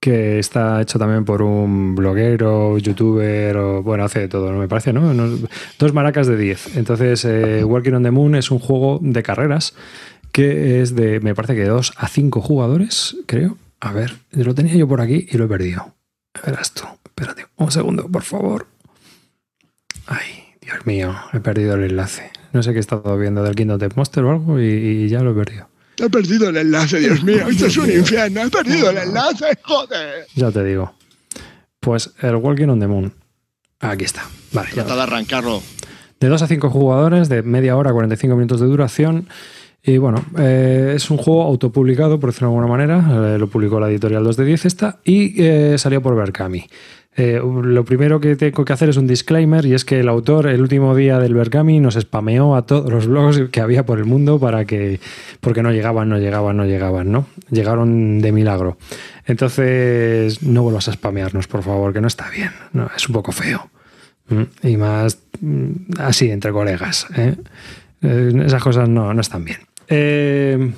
que 0.00 0.38
está 0.38 0.80
hecho 0.80 0.98
también 0.98 1.24
por 1.24 1.42
un 1.42 1.94
bloguero, 1.94 2.78
youtuber, 2.78 3.56
o, 3.56 3.82
bueno, 3.82 4.04
hace 4.04 4.20
de 4.20 4.28
todo, 4.28 4.50
¿no? 4.52 4.58
me 4.58 4.68
parece, 4.68 4.92
¿no? 4.92 5.12
No- 5.14 5.36
Dos 5.78 5.92
maracas 5.92 6.26
de 6.26 6.36
10. 6.36 6.76
Entonces, 6.76 7.24
eh, 7.24 7.62
Walking 7.64 7.92
on 7.92 8.02
the 8.02 8.10
Moon 8.10 8.34
es 8.34 8.50
un 8.50 8.58
juego 8.58 8.98
de 9.02 9.22
carreras 9.22 9.74
que 10.32 10.80
es 10.80 10.94
de, 10.94 11.20
me 11.20 11.34
parece 11.34 11.54
que 11.54 11.62
de 11.62 11.68
2 11.68 11.94
a 11.96 12.08
5 12.08 12.40
jugadores, 12.40 13.16
creo. 13.26 13.58
A 13.80 13.92
ver, 13.92 14.18
lo 14.32 14.54
tenía 14.54 14.74
yo 14.74 14.86
por 14.86 15.00
aquí 15.00 15.26
y 15.30 15.36
lo 15.38 15.44
he 15.44 15.48
perdido. 15.48 15.94
Verás 16.44 16.72
tú. 16.72 16.84
Espérate, 17.04 17.46
un 17.56 17.70
segundo, 17.70 18.08
por 18.08 18.22
favor. 18.22 18.66
Ay, 20.06 20.44
Dios 20.60 20.86
mío, 20.86 21.14
he 21.32 21.40
perdido 21.40 21.74
el 21.74 21.84
enlace. 21.84 22.30
No 22.52 22.62
sé 22.62 22.72
qué 22.72 22.78
he 22.78 22.80
estado 22.80 23.16
viendo 23.18 23.42
del 23.42 23.54
Kingdom 23.54 23.78
Death 23.78 23.94
Monster 23.96 24.24
o 24.24 24.30
algo 24.30 24.60
y, 24.60 24.64
y 24.64 25.08
ya 25.08 25.20
lo 25.20 25.32
he 25.32 25.34
perdido. 25.34 25.68
He 25.96 26.08
perdido 26.08 26.48
el 26.48 26.56
enlace, 26.56 26.98
Dios 26.98 27.22
mío, 27.22 27.46
esto 27.48 27.66
es 27.66 27.76
un 27.76 27.90
infierno, 27.98 28.42
he 28.42 28.50
perdido 28.50 28.90
el 28.90 28.98
enlace, 28.98 29.58
joder. 29.62 30.26
Ya 30.34 30.50
te 30.50 30.64
digo. 30.64 30.94
Pues 31.78 32.12
el 32.20 32.36
Walking 32.36 32.68
on 32.68 32.80
the 32.80 32.86
Moon. 32.86 33.12
Aquí 33.80 34.04
está. 34.04 34.22
Vale, 34.52 34.68
ya 34.68 34.84
Trata 34.84 34.96
de 34.96 35.02
arrancarlo. 35.02 35.62
De 36.20 36.28
2 36.28 36.42
a 36.42 36.46
5 36.46 36.70
jugadores, 36.70 37.28
de 37.28 37.42
media 37.42 37.76
hora, 37.76 37.92
45 37.92 38.34
minutos 38.36 38.60
de 38.60 38.66
duración. 38.66 39.28
Y 39.82 39.96
bueno, 39.96 40.22
eh, 40.38 40.92
es 40.94 41.10
un 41.10 41.16
juego 41.16 41.42
autopublicado, 41.42 42.20
por 42.20 42.30
decirlo 42.30 42.48
de 42.48 42.54
alguna 42.56 42.70
manera. 42.70 43.34
Eh, 43.34 43.38
lo 43.38 43.48
publicó 43.48 43.80
la 43.80 43.88
editorial 43.88 44.24
2 44.24 44.36
de 44.36 44.44
10 44.44 44.66
esta 44.66 44.98
y 45.04 45.42
eh, 45.42 45.78
salió 45.78 46.02
por 46.02 46.16
Berkami. 46.16 46.66
Lo 47.16 47.84
primero 47.84 48.18
que 48.18 48.34
tengo 48.34 48.64
que 48.64 48.72
hacer 48.72 48.88
es 48.88 48.96
un 48.96 49.06
disclaimer 49.06 49.66
y 49.66 49.74
es 49.74 49.84
que 49.84 50.00
el 50.00 50.08
autor 50.08 50.46
el 50.46 50.62
último 50.62 50.94
día 50.94 51.18
del 51.18 51.34
Berkami 51.34 51.78
nos 51.78 51.94
spameó 51.94 52.56
a 52.56 52.64
todos 52.64 52.90
los 52.90 53.08
blogs 53.08 53.50
que 53.50 53.60
había 53.60 53.84
por 53.84 53.98
el 53.98 54.06
mundo 54.06 54.38
para 54.38 54.64
que 54.64 55.00
porque 55.40 55.62
no 55.62 55.70
llegaban, 55.70 56.08
no 56.08 56.16
llegaban, 56.16 56.56
no 56.56 56.64
llegaban, 56.64 57.12
¿no? 57.12 57.26
Llegaron 57.50 58.22
de 58.22 58.32
milagro. 58.32 58.78
Entonces 59.26 60.42
no 60.42 60.62
vuelvas 60.62 60.88
a 60.88 60.92
spamearnos, 60.92 61.46
por 61.46 61.62
favor, 61.62 61.92
que 61.92 62.00
no 62.00 62.06
está 62.06 62.30
bien, 62.30 62.52
es 62.96 63.06
un 63.06 63.12
poco 63.12 63.32
feo. 63.32 63.68
Mm, 64.30 64.68
Y 64.68 64.76
más 64.78 65.18
mm, 65.42 65.72
así 65.98 66.30
entre 66.30 66.52
colegas. 66.52 67.06
esas 68.00 68.62
cosas 68.62 68.88
no, 68.88 69.12
no 69.12 69.20
están 69.20 69.44
bien. 69.44 69.58
Eh, 69.92 70.72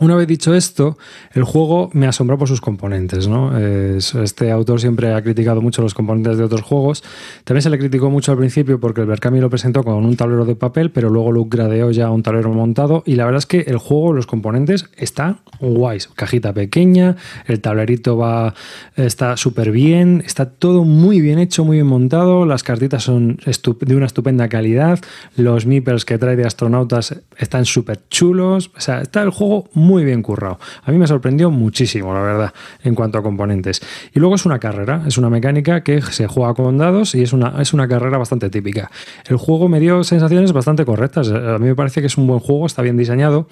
una 0.00 0.14
vez 0.14 0.26
dicho 0.26 0.54
esto, 0.54 0.98
el 1.32 1.42
juego 1.44 1.90
me 1.92 2.06
asombró 2.06 2.38
por 2.38 2.48
sus 2.48 2.60
componentes. 2.60 3.28
¿no? 3.28 3.56
Es- 3.58 4.14
este 4.14 4.50
autor 4.50 4.80
siempre 4.80 5.12
ha 5.14 5.22
criticado 5.22 5.60
mucho 5.62 5.82
los 5.82 5.94
componentes 5.94 6.36
de 6.38 6.44
otros 6.44 6.62
juegos. 6.62 7.02
También 7.44 7.62
se 7.62 7.70
le 7.70 7.78
criticó 7.78 8.10
mucho 8.10 8.32
al 8.32 8.38
principio 8.38 8.78
porque 8.80 9.00
el 9.02 9.06
Berkami 9.06 9.40
lo 9.40 9.48
presentó 9.50 9.82
con 9.82 10.04
un 10.04 10.16
tablero 10.16 10.44
de 10.44 10.54
papel, 10.56 10.90
pero 10.90 11.08
luego 11.10 11.32
lo 11.32 11.44
gradeó 11.46 11.90
ya 11.90 12.10
un 12.10 12.22
tablero 12.22 12.50
montado. 12.52 13.02
Y 13.06 13.14
la 13.16 13.24
verdad 13.24 13.38
es 13.38 13.46
que 13.46 13.60
el 13.60 13.78
juego, 13.78 14.12
los 14.12 14.26
componentes, 14.26 14.86
están 14.96 15.38
guays. 15.60 16.08
Cajita 16.14 16.52
pequeña, 16.52 17.16
el 17.46 17.60
tablerito 17.60 18.16
va, 18.16 18.54
está 18.96 19.36
súper 19.36 19.70
bien, 19.70 20.22
está 20.26 20.50
todo 20.50 20.84
muy 20.84 21.20
bien 21.20 21.38
hecho, 21.38 21.64
muy 21.64 21.76
bien 21.78 21.86
montado. 21.86 22.44
Las 22.46 22.62
cartitas 22.62 23.02
son 23.04 23.38
de 23.80 23.96
una 23.96 24.06
estupenda 24.06 24.48
calidad. 24.48 24.98
Los 25.36 25.66
meeples 25.66 26.04
que 26.04 26.18
trae 26.18 26.36
de 26.36 26.44
astronautas 26.44 27.20
están 27.38 27.64
súper 27.64 28.00
chulos. 28.08 28.70
O 28.76 28.80
sea, 28.80 29.00
está 29.00 29.22
el 29.22 29.30
juego 29.30 29.68
muy 29.72 29.85
bien 30.04 30.22
currado. 30.22 30.58
A 30.84 30.90
mí 30.90 30.98
me 30.98 31.06
sorprendió 31.06 31.50
muchísimo, 31.50 32.12
la 32.12 32.20
verdad, 32.20 32.54
en 32.82 32.94
cuanto 32.94 33.18
a 33.18 33.22
componentes. 33.22 33.80
Y 34.14 34.20
luego 34.20 34.34
es 34.34 34.46
una 34.46 34.58
carrera, 34.58 35.02
es 35.06 35.18
una 35.18 35.30
mecánica 35.30 35.82
que 35.82 36.02
se 36.02 36.26
juega 36.26 36.54
con 36.54 36.78
dados 36.78 37.14
y 37.14 37.22
es 37.22 37.32
una, 37.32 37.60
es 37.60 37.72
una 37.72 37.88
carrera 37.88 38.18
bastante 38.18 38.50
típica. 38.50 38.90
El 39.26 39.36
juego 39.36 39.68
me 39.68 39.80
dio 39.80 40.04
sensaciones 40.04 40.52
bastante 40.52 40.84
correctas. 40.84 41.28
A 41.30 41.58
mí 41.58 41.66
me 41.66 41.74
parece 41.74 42.00
que 42.00 42.06
es 42.06 42.16
un 42.16 42.26
buen 42.26 42.40
juego, 42.40 42.66
está 42.66 42.82
bien 42.82 42.96
diseñado. 42.96 43.48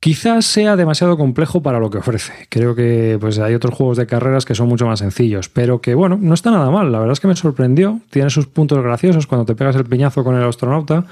Quizás 0.00 0.46
sea 0.46 0.76
demasiado 0.76 1.16
complejo 1.16 1.60
para 1.60 1.80
lo 1.80 1.90
que 1.90 1.98
ofrece. 1.98 2.32
Creo 2.50 2.76
que 2.76 3.18
pues, 3.20 3.40
hay 3.40 3.54
otros 3.54 3.74
juegos 3.74 3.96
de 3.96 4.06
carreras 4.06 4.44
que 4.44 4.54
son 4.54 4.68
mucho 4.68 4.86
más 4.86 5.00
sencillos, 5.00 5.48
pero 5.48 5.80
que 5.80 5.94
bueno, 5.94 6.16
no 6.20 6.34
está 6.34 6.52
nada 6.52 6.70
mal. 6.70 6.92
La 6.92 7.00
verdad 7.00 7.14
es 7.14 7.20
que 7.20 7.26
me 7.26 7.34
sorprendió. 7.34 8.00
Tiene 8.10 8.30
sus 8.30 8.46
puntos 8.46 8.80
graciosos 8.80 9.26
cuando 9.26 9.44
te 9.44 9.56
pegas 9.56 9.74
el 9.74 9.84
piñazo 9.84 10.22
con 10.22 10.36
el 10.36 10.44
astronauta 10.44 11.04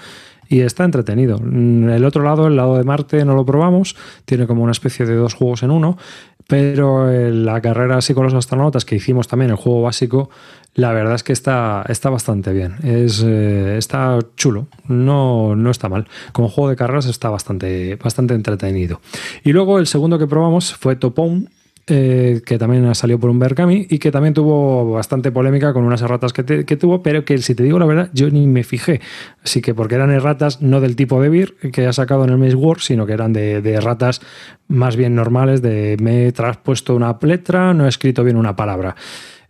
y 0.49 0.61
está 0.61 0.85
entretenido. 0.85 1.39
Mm, 1.39 1.91
El 1.91 2.05
otro 2.05 2.23
lado, 2.23 2.47
el 2.47 2.57
lado 2.57 2.77
de 2.77 2.85
Marte, 2.85 3.25
no 3.25 3.35
lo 3.35 3.45
probamos. 3.45 3.97
Tiene 4.25 4.47
como 4.47 4.63
una 4.63 4.73
especie 4.73 5.07
de 5.07 5.15
dos 5.15 5.35
juegos 5.35 5.63
en 5.63 5.71
uno, 5.71 5.99
pero 6.47 7.11
eh, 7.11 7.31
la 7.33 7.61
carrera 7.61 7.99
así 7.99 8.15
con 8.15 8.25
los 8.25 8.35
astronautas 8.35 8.85
que 8.85 8.97
hicimos 8.97 9.29
también, 9.29 9.51
el 9.51 9.57
juego 9.57 9.83
básico, 9.83 10.31
la 10.75 10.93
verdad 10.93 11.15
es 11.15 11.23
que 11.23 11.33
está, 11.33 11.85
está 11.89 12.11
bastante 12.11 12.53
bien. 12.53 12.77
Es, 12.85 13.23
eh, 13.27 13.77
está 13.79 14.19
chulo. 14.37 14.67
No, 14.89 15.57
no 15.57 15.71
está 15.71 15.89
mal. 15.89 16.07
Como 16.33 16.49
juego 16.49 16.71
de 16.71 16.77
carreras 16.77 17.07
está 17.07 17.31
bastante, 17.31 17.97
bastante 17.97 18.35
entretenido. 18.35 19.01
Y 19.43 19.53
luego 19.53 19.79
el 19.79 19.87
segundo 19.87 20.19
que 20.19 20.27
probamos 20.27 20.75
fue 20.75 20.97
Topón. 20.97 21.49
Eh, 21.89 22.43
que 22.45 22.59
también 22.59 22.93
salió 22.95 23.21
por 23.21 23.31
un 23.31 23.39
Berkami 23.39 23.87
y 23.89 23.99
que 23.99 24.11
también 24.11 24.35
tuvo 24.35 24.91
bastante 24.91 25.31
polémica 25.31 25.73
con 25.73 25.85
unas 25.85 26.03
erratas 26.03 26.33
que, 26.33 26.43
tuvo, 26.77 27.03
pero 27.03 27.25
que 27.25 27.39
si 27.39 27.55
te 27.55 27.63
digo 27.63 27.79
la 27.79 27.87
verdad, 27.87 28.11
yo 28.13 28.29
ni 28.31 28.47
me 28.47 28.65
fijé. 28.65 29.01
Así 29.45 29.61
que 29.61 29.75
porque 29.75 29.95
eran 29.95 30.11
erratas 30.11 30.63
no 30.63 30.81
del 30.81 30.97
tipo 30.97 31.23
de 31.23 31.29
Beer 31.29 31.55
que 31.73 31.87
ha 31.87 31.93
sacado 31.93 32.25
en 32.25 32.31
el 32.31 32.39
Maze 32.39 32.57
War, 32.57 32.81
sino 32.81 33.07
que 33.07 33.13
eran 33.13 33.33
de, 33.33 33.63
de 33.63 33.75
erratas 33.75 34.21
más 34.69 34.97
bien 34.97 35.15
normales, 35.15 35.63
de 35.63 35.97
me 36.01 36.27
he 36.27 36.33
traspuesto 36.33 36.95
una 36.97 37.17
letra, 37.23 37.73
no 37.73 37.87
he 37.87 37.89
escrito 37.89 38.25
bien 38.25 38.37
una 38.37 38.57
palabra. 38.57 38.97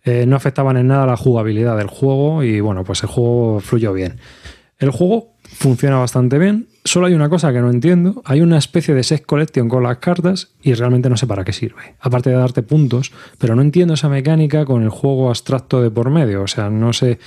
Eh, 0.07 0.25
no 0.25 0.37
afectaban 0.37 0.77
en 0.77 0.87
nada 0.87 1.05
la 1.05 1.17
jugabilidad 1.17 1.77
del 1.77 1.89
juego 1.89 2.45
y 2.45 2.61
bueno, 2.61 2.85
pues 2.85 3.03
el 3.03 3.09
juego 3.09 3.59
fluyó 3.59 3.93
bien. 3.93 4.21
El 4.79 4.91
juego 4.91 5.35
funciona 5.43 5.99
bastante 5.99 6.39
bien. 6.39 6.69
Solo 6.87 7.07
hay 7.07 7.15
una 7.15 7.29
cosa 7.29 7.53
que 7.53 7.61
no 7.61 7.69
entiendo. 7.71 8.23
Hay 8.25 8.41
una 8.41 8.59
especie 8.59 8.95
de 8.95 9.03
set 9.03 9.27
collection 9.27 9.69
con 9.69 9.83
las 9.83 9.99
cartas 9.99 10.53
y 10.63 10.73
realmente 10.75 11.11
no 11.11 11.17
sé 11.17 11.27
para 11.27 11.45
qué 11.45 11.53
sirve. 11.53 11.97
Aparte 12.01 12.31
de 12.31 12.37
darte 12.37 12.63
puntos, 12.63 13.13
pero 13.39 13.55
no 13.57 13.63
entiendo 13.63 13.95
esa 13.95 14.09
mecánica 14.09 14.65
con 14.65 14.83
el 14.83 14.89
juego 14.91 15.29
abstracto 15.29 15.83
de 15.83 15.91
por 15.91 16.11
medio. 16.11 16.43
O 16.43 16.47
sea, 16.47 16.71
no 16.71 16.93
sé. 16.93 17.19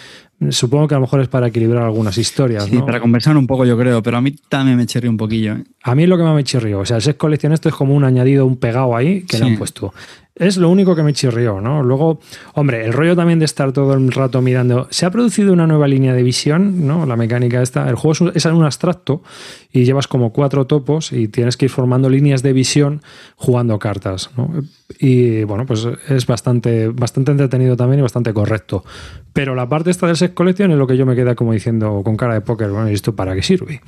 Supongo 0.52 0.88
que 0.88 0.96
a 0.96 0.98
lo 0.98 1.02
mejor 1.02 1.20
es 1.20 1.28
para 1.28 1.48
equilibrar 1.48 1.84
algunas 1.84 2.18
historias. 2.18 2.64
Sí, 2.64 2.78
¿no? 2.78 2.86
para 2.86 3.02
conversar 3.02 3.36
un 3.36 3.46
poco, 3.46 3.66
yo 3.66 3.78
creo, 3.78 4.02
pero 4.02 4.16
a 4.16 4.22
mí 4.22 4.34
también 4.48 4.78
me 4.78 4.86
chirrió 4.86 5.12
un 5.12 5.18
poquillo. 5.18 5.56
¿eh? 5.56 5.64
A 5.84 5.94
mí 5.96 6.04
es 6.04 6.10
lo 6.10 6.16
que 6.18 6.24
más 6.24 6.34
me 6.34 6.46
chirrió. 6.46 6.80
O 6.80 6.86
sea, 6.86 6.96
el 6.96 7.02
set 7.02 7.18
collection 7.18 7.52
esto 7.52 7.68
es 7.68 7.76
como 7.76 7.94
un 7.94 8.06
añadido, 8.06 8.46
un 8.46 8.56
pegado 8.56 8.96
ahí 8.96 9.24
que 9.24 9.38
le 9.38 9.44
Sí. 9.46 9.52
han 9.52 9.58
puesto. 9.58 9.94
Es 10.40 10.56
lo 10.56 10.70
único 10.70 10.96
que 10.96 11.04
me 11.04 11.12
chirrió, 11.12 11.60
¿no? 11.60 11.84
Luego, 11.84 12.22
hombre, 12.54 12.86
el 12.86 12.94
rollo 12.94 13.14
también 13.14 13.40
de 13.40 13.46
estar 13.46 13.74
todo 13.74 13.94
el 13.94 14.10
rato 14.10 14.42
mirando. 14.42 14.88
Se 14.90 15.06
ha 15.06 15.12
producido 15.12 15.52
una 15.52 15.68
nueva 15.68 15.86
línea 15.86 16.14
de 16.14 16.24
visión, 16.24 16.88
¿no? 16.88 17.06
La 17.06 17.18
mecánica 17.18 17.62
esta. 17.62 17.90
El 17.90 17.96
juego 17.96 18.32
es 18.34 18.46
un, 18.46 18.54
un 18.54 18.64
abstracto 18.64 19.22
y 19.74 19.84
llevas 19.84 20.08
como 20.08 20.32
cuatro 20.32 20.66
topos 20.66 21.12
y 21.12 21.28
tienes 21.28 21.58
que 21.58 21.66
ir 21.66 21.72
formando 21.72 22.10
líneas 22.10 22.42
de 22.42 22.54
visión 22.54 23.02
jugando 23.36 23.78
cartas, 23.80 24.30
¿no? 24.38 24.50
Y 24.98 25.44
bueno, 25.44 25.66
pues 25.66 25.86
es 26.08 26.26
bastante, 26.26 26.88
bastante 26.88 27.32
entretenido 27.32 27.76
también 27.76 28.00
y 28.00 28.04
bastante 28.04 28.34
correcto. 28.34 28.86
Pero 29.34 29.56
la 29.56 29.68
parte 29.68 29.92
esta 29.92 30.08
del 30.08 30.16
set 30.16 30.34
collection 30.34 30.72
es 30.72 30.78
lo 30.78 30.88
que 30.88 30.96
yo 30.96 31.06
me 31.06 31.18
queda 31.18 31.36
como 31.36 31.52
diciendo 31.52 32.02
con 32.06 32.16
cara 32.16 32.36
de 32.36 32.42
póker, 32.42 32.70
bueno, 32.70 32.90
¿y 32.90 32.94
esto 32.94 33.14
para 33.14 33.36
qué 33.36 33.44
sirve? 33.44 33.82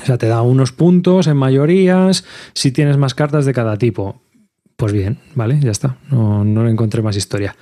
O 0.00 0.06
sea, 0.06 0.16
te 0.16 0.28
da 0.28 0.42
unos 0.42 0.70
puntos 0.70 1.26
en 1.26 1.36
mayorías 1.36 2.24
si 2.52 2.70
tienes 2.70 2.96
más 2.98 3.14
cartas 3.14 3.46
de 3.46 3.52
cada 3.52 3.76
tipo. 3.78 4.20
Pues 4.76 4.92
bien, 4.92 5.18
vale, 5.34 5.58
ya 5.60 5.70
está. 5.70 5.96
No, 6.10 6.44
no 6.44 6.64
le 6.64 6.70
encontré 6.70 7.02
más 7.02 7.16
historia. 7.16 7.56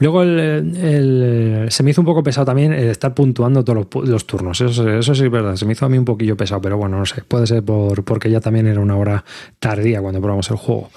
Luego 0.00 0.22
se 0.22 1.82
me 1.82 1.90
hizo 1.90 2.00
un 2.00 2.06
poco 2.06 2.22
pesado 2.22 2.46
también 2.46 2.72
estar 2.72 3.14
puntuando 3.14 3.64
todos 3.64 3.86
los, 4.08 4.26
turnos. 4.26 4.60
Eso, 4.60 4.88
eso 4.88 5.14
sí 5.14 5.24
es 5.24 5.30
verdad. 5.30 5.56
Se 5.56 5.66
me 5.66 5.72
hizo 5.72 5.86
a 5.86 5.88
mí 5.88 5.98
un 5.98 6.04
poquillo 6.04 6.36
pesado, 6.36 6.60
pero 6.60 6.76
bueno, 6.76 6.98
no 6.98 7.06
sé. 7.06 7.22
Puede 7.22 7.48
ser 7.48 7.64
por, 7.64 8.04
porque 8.04 8.30
ya 8.30 8.40
también 8.40 8.68
era 8.68 8.80
una 8.80 8.96
hora 8.96 9.24
tardía 9.58 10.00
cuando 10.00 10.20
probamos 10.20 10.48
el 10.50 10.56
juego. 10.56 10.90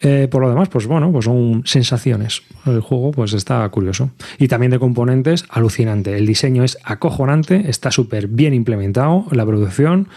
Eh, 0.00 0.28
por 0.30 0.42
lo 0.42 0.50
demás, 0.50 0.68
pues 0.68 0.86
bueno, 0.86 1.10
pues 1.10 1.24
son 1.24 1.62
sensaciones. 1.64 2.42
El 2.66 2.80
juego 2.80 3.12
pues 3.12 3.32
está 3.32 3.66
curioso. 3.70 4.10
Y 4.38 4.48
también 4.48 4.70
de 4.70 4.78
componentes, 4.78 5.44
alucinante. 5.48 6.16
El 6.16 6.26
diseño 6.26 6.64
es 6.64 6.76
acojonante, 6.84 7.68
está 7.68 7.90
súper 7.90 8.28
bien 8.28 8.52
implementado, 8.52 9.24
la 9.32 9.46
producción. 9.46 10.08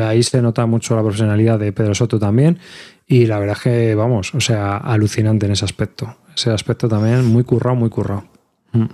Ahí 0.00 0.22
se 0.22 0.42
nota 0.42 0.66
mucho 0.66 0.96
la 0.96 1.02
profesionalidad 1.02 1.58
de 1.58 1.72
Pedro 1.72 1.94
Soto 1.94 2.18
también. 2.18 2.58
Y 3.06 3.26
la 3.26 3.38
verdad 3.38 3.56
es 3.56 3.62
que, 3.62 3.94
vamos, 3.94 4.34
o 4.34 4.40
sea, 4.40 4.76
alucinante 4.78 5.46
en 5.46 5.52
ese 5.52 5.64
aspecto. 5.64 6.16
Ese 6.36 6.50
aspecto 6.50 6.88
también 6.88 7.24
muy 7.26 7.44
currado, 7.44 7.76
muy 7.76 7.90
currado. 7.90 8.24
Mm. 8.72 8.86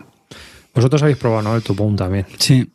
Vosotros 0.75 1.03
habéis 1.03 1.17
probado, 1.19 1.43
¿no? 1.43 1.57
El 1.57 1.63
Tupón 1.63 1.97
también. 1.97 2.27
Sí. 2.39 2.69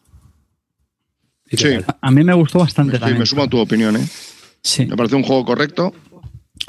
Sí. 1.52 1.68
A 2.02 2.12
mí 2.12 2.24
me 2.24 2.34
gustó 2.34 2.60
bastante 2.60 2.94
Sí, 2.94 3.00
también. 3.00 3.20
me 3.20 3.26
sumo 3.26 3.44
a 3.44 3.48
tu 3.48 3.60
opinión, 3.60 3.96
¿eh? 3.96 4.08
Sí. 4.62 4.86
Me 4.86 4.96
parece 4.98 5.16
un 5.16 5.24
juego 5.24 5.46
correcto. 5.46 5.94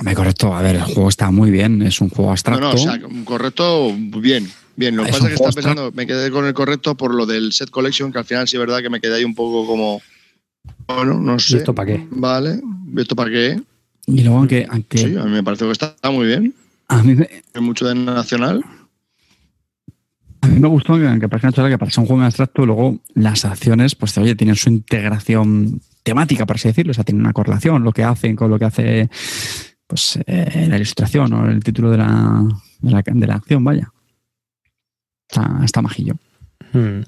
Me 0.02 0.14
correcto. 0.14 0.54
A 0.54 0.60
ver, 0.62 0.76
el 0.76 0.82
juego 0.82 1.08
está 1.08 1.30
muy 1.30 1.50
bien. 1.50 1.80
Es 1.82 2.00
un 2.00 2.10
juego 2.10 2.26
No, 2.26 2.32
abstracto. 2.32 2.60
no, 2.60 2.70
o 2.72 2.76
sea, 2.78 3.00
correcto, 3.24 3.92
bien. 4.20 4.50
Bien, 4.76 4.94
lo 4.94 5.04
que 5.04 5.12
pasa 5.12 5.24
es 5.24 5.30
que 5.30 5.36
juego 5.38 5.52
pensando, 5.54 5.92
me 5.92 6.06
quedé 6.06 6.30
con 6.30 6.44
el 6.44 6.52
correcto 6.52 6.94
por 6.96 7.14
lo 7.14 7.24
del 7.24 7.52
set 7.52 7.70
collection, 7.70 8.12
que 8.12 8.18
al 8.18 8.26
final 8.26 8.46
sí 8.46 8.56
es 8.56 8.60
verdad 8.60 8.82
que 8.82 8.90
me 8.90 9.00
quedé 9.00 9.16
ahí 9.16 9.24
un 9.24 9.34
poco 9.34 9.66
como. 9.66 10.02
Bueno, 10.86 11.14
no 11.14 11.38
sé. 11.38 11.56
esto 11.58 11.74
para 11.74 11.86
qué? 11.94 12.06
Vale, 12.10 12.60
¿y 12.94 13.00
esto 13.00 13.16
para 13.16 13.30
qué? 13.30 13.58
Y 14.06 14.22
luego, 14.22 14.38
aunque, 14.38 14.66
aunque 14.70 14.98
Sí, 14.98 15.16
a 15.16 15.24
mí 15.24 15.30
me 15.30 15.42
parece 15.42 15.64
que 15.64 15.72
está 15.72 15.94
muy 16.10 16.26
bien. 16.26 16.54
a, 16.88 17.02
mí, 17.02 17.14
me- 17.14 17.60
mucho 17.60 17.86
de 17.86 17.94
nacional. 17.94 18.64
a 20.42 20.46
mí 20.48 20.60
me 20.60 20.68
gustó 20.68 20.96
que, 20.98 21.06
aunque 21.08 21.28
parezca 21.28 21.48
una 21.48 21.52
chorrada, 21.54 21.70
que 21.74 21.78
para 21.78 21.90
ser 21.90 22.02
un 22.02 22.06
juego 22.06 22.22
en 22.22 22.26
abstracto, 22.26 22.64
luego 22.66 23.00
las 23.14 23.44
acciones, 23.44 23.94
pues 23.94 24.16
oye, 24.18 24.34
tienen 24.36 24.54
su 24.56 24.68
integración 24.70 25.80
temática, 26.02 26.46
por 26.46 26.56
así 26.56 26.68
decirlo. 26.68 26.92
O 26.92 26.94
sea, 26.94 27.02
tienen 27.04 27.22
una 27.22 27.32
correlación, 27.32 27.82
lo 27.82 27.92
que 27.92 28.04
hacen 28.04 28.36
con 28.36 28.50
lo 28.50 28.58
que 28.58 28.64
hace 28.64 29.10
pues 29.88 30.18
eh, 30.26 30.66
la 30.68 30.76
ilustración 30.76 31.32
o 31.32 31.48
el 31.48 31.62
título 31.62 31.90
de 31.90 31.98
la, 31.98 32.42
de 32.80 32.90
la, 32.90 33.02
de 33.04 33.26
la 33.26 33.34
acción, 33.34 33.62
vaya. 33.64 33.92
Está, 35.28 35.60
está 35.64 35.82
majillo. 35.82 36.14
Mm. 36.72 37.00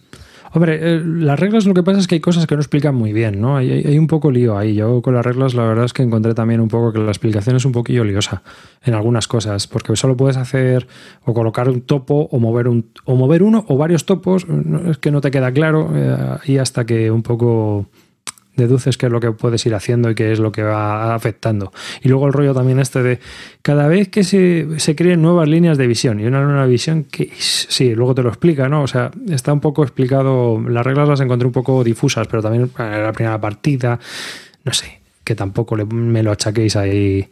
Hombre, 0.53 0.79
eh, 0.81 1.03
las 1.05 1.39
reglas 1.39 1.67
lo 1.67 1.75
que 1.75 1.83
pasa 1.83 2.01
es 2.01 2.07
que 2.07 2.17
hay 2.17 2.21
cosas 2.21 2.47
que 2.47 2.55
no 2.55 2.61
explican 2.61 2.95
muy 2.95 3.13
bien, 3.13 3.41
¿no? 3.41 3.57
Hay, 3.57 3.99
un 3.99 4.07
poco 4.07 4.31
lío 4.31 4.57
ahí. 4.57 4.75
Yo 4.75 5.03
con 5.03 5.15
las 5.15 5.25
reglas 5.25 5.55
la 5.55 5.65
verdad 5.65 5.85
es 5.85 5.93
que 5.93 6.03
encontré 6.03 6.35
también 6.35 6.61
un 6.61 6.69
poco 6.69 6.93
que 6.93 6.99
la 6.99 7.11
explicación 7.11 7.57
es 7.57 7.65
un 7.65 7.73
poquillo 7.73 8.05
liosa 8.05 8.43
en 8.83 8.95
algunas 8.95 9.29
cosas, 9.29 9.67
porque 9.67 9.95
solo 9.97 10.17
puedes 10.17 10.37
hacer 10.37 10.87
o 11.25 11.35
colocar 11.35 11.69
un 11.69 11.83
topo 11.83 12.29
o 12.31 12.39
mover 12.39 12.69
un 12.69 12.87
o 13.05 13.17
mover 13.17 13.43
uno 13.43 13.65
o 13.69 13.77
varios 13.77 14.07
topos, 14.07 14.47
es 14.87 14.99
que 14.99 15.11
no 15.11 15.21
te 15.21 15.31
queda 15.31 15.53
claro 15.53 15.91
eh, 15.95 16.17
y 16.47 16.59
hasta 16.59 16.87
que 16.87 17.11
un 17.11 17.23
poco 17.23 17.87
deduces 18.59 18.99
qué 18.99 19.07
es 19.07 19.13
lo 19.13 19.21
que 19.21 19.33
puedes 19.33 19.65
ir 19.65 19.75
haciendo 19.75 20.11
y 20.11 20.15
qué 20.15 20.31
es 20.33 20.39
lo 20.39 20.53
que 20.53 20.63
va 20.63 21.15
afectando. 21.15 21.73
Y 22.03 22.09
luego 22.09 22.27
el 22.27 22.35
rollo 22.35 22.53
también 22.53 22.79
este 22.79 23.03
de 23.03 23.19
cada 23.63 23.89
vez 23.89 24.09
que 24.09 24.23
se, 24.25 24.79
se 24.79 24.95
creen 24.95 25.23
nuevas 25.23 25.49
líneas 25.49 25.79
de 25.79 25.87
visión 25.87 26.21
y 26.21 26.27
una 26.27 26.43
nueva 26.43 26.67
visión 26.67 27.05
que 27.05 27.31
sí, 27.39 27.95
luego 27.95 28.15
te 28.15 28.23
lo 28.23 28.29
explica, 28.29 28.69
¿no? 28.69 28.83
O 28.83 28.87
sea, 28.87 29.11
está 29.31 29.55
un 29.55 29.61
poco 29.61 29.83
explicado, 29.83 30.61
las 30.69 30.85
reglas 30.85 31.09
las 31.09 31.21
encontré 31.21 31.47
un 31.47 31.53
poco 31.53 31.83
difusas, 31.83 32.27
pero 32.29 32.43
también 32.43 32.71
la 32.79 33.13
primera 33.13 33.41
partida, 33.41 33.99
no 34.65 34.73
sé, 34.75 35.01
que 35.25 35.35
tampoco 35.35 35.77
le- 35.77 35.87
me 35.87 36.23
lo 36.23 36.33
achaquéis 36.33 36.77
ahí. 36.77 37.27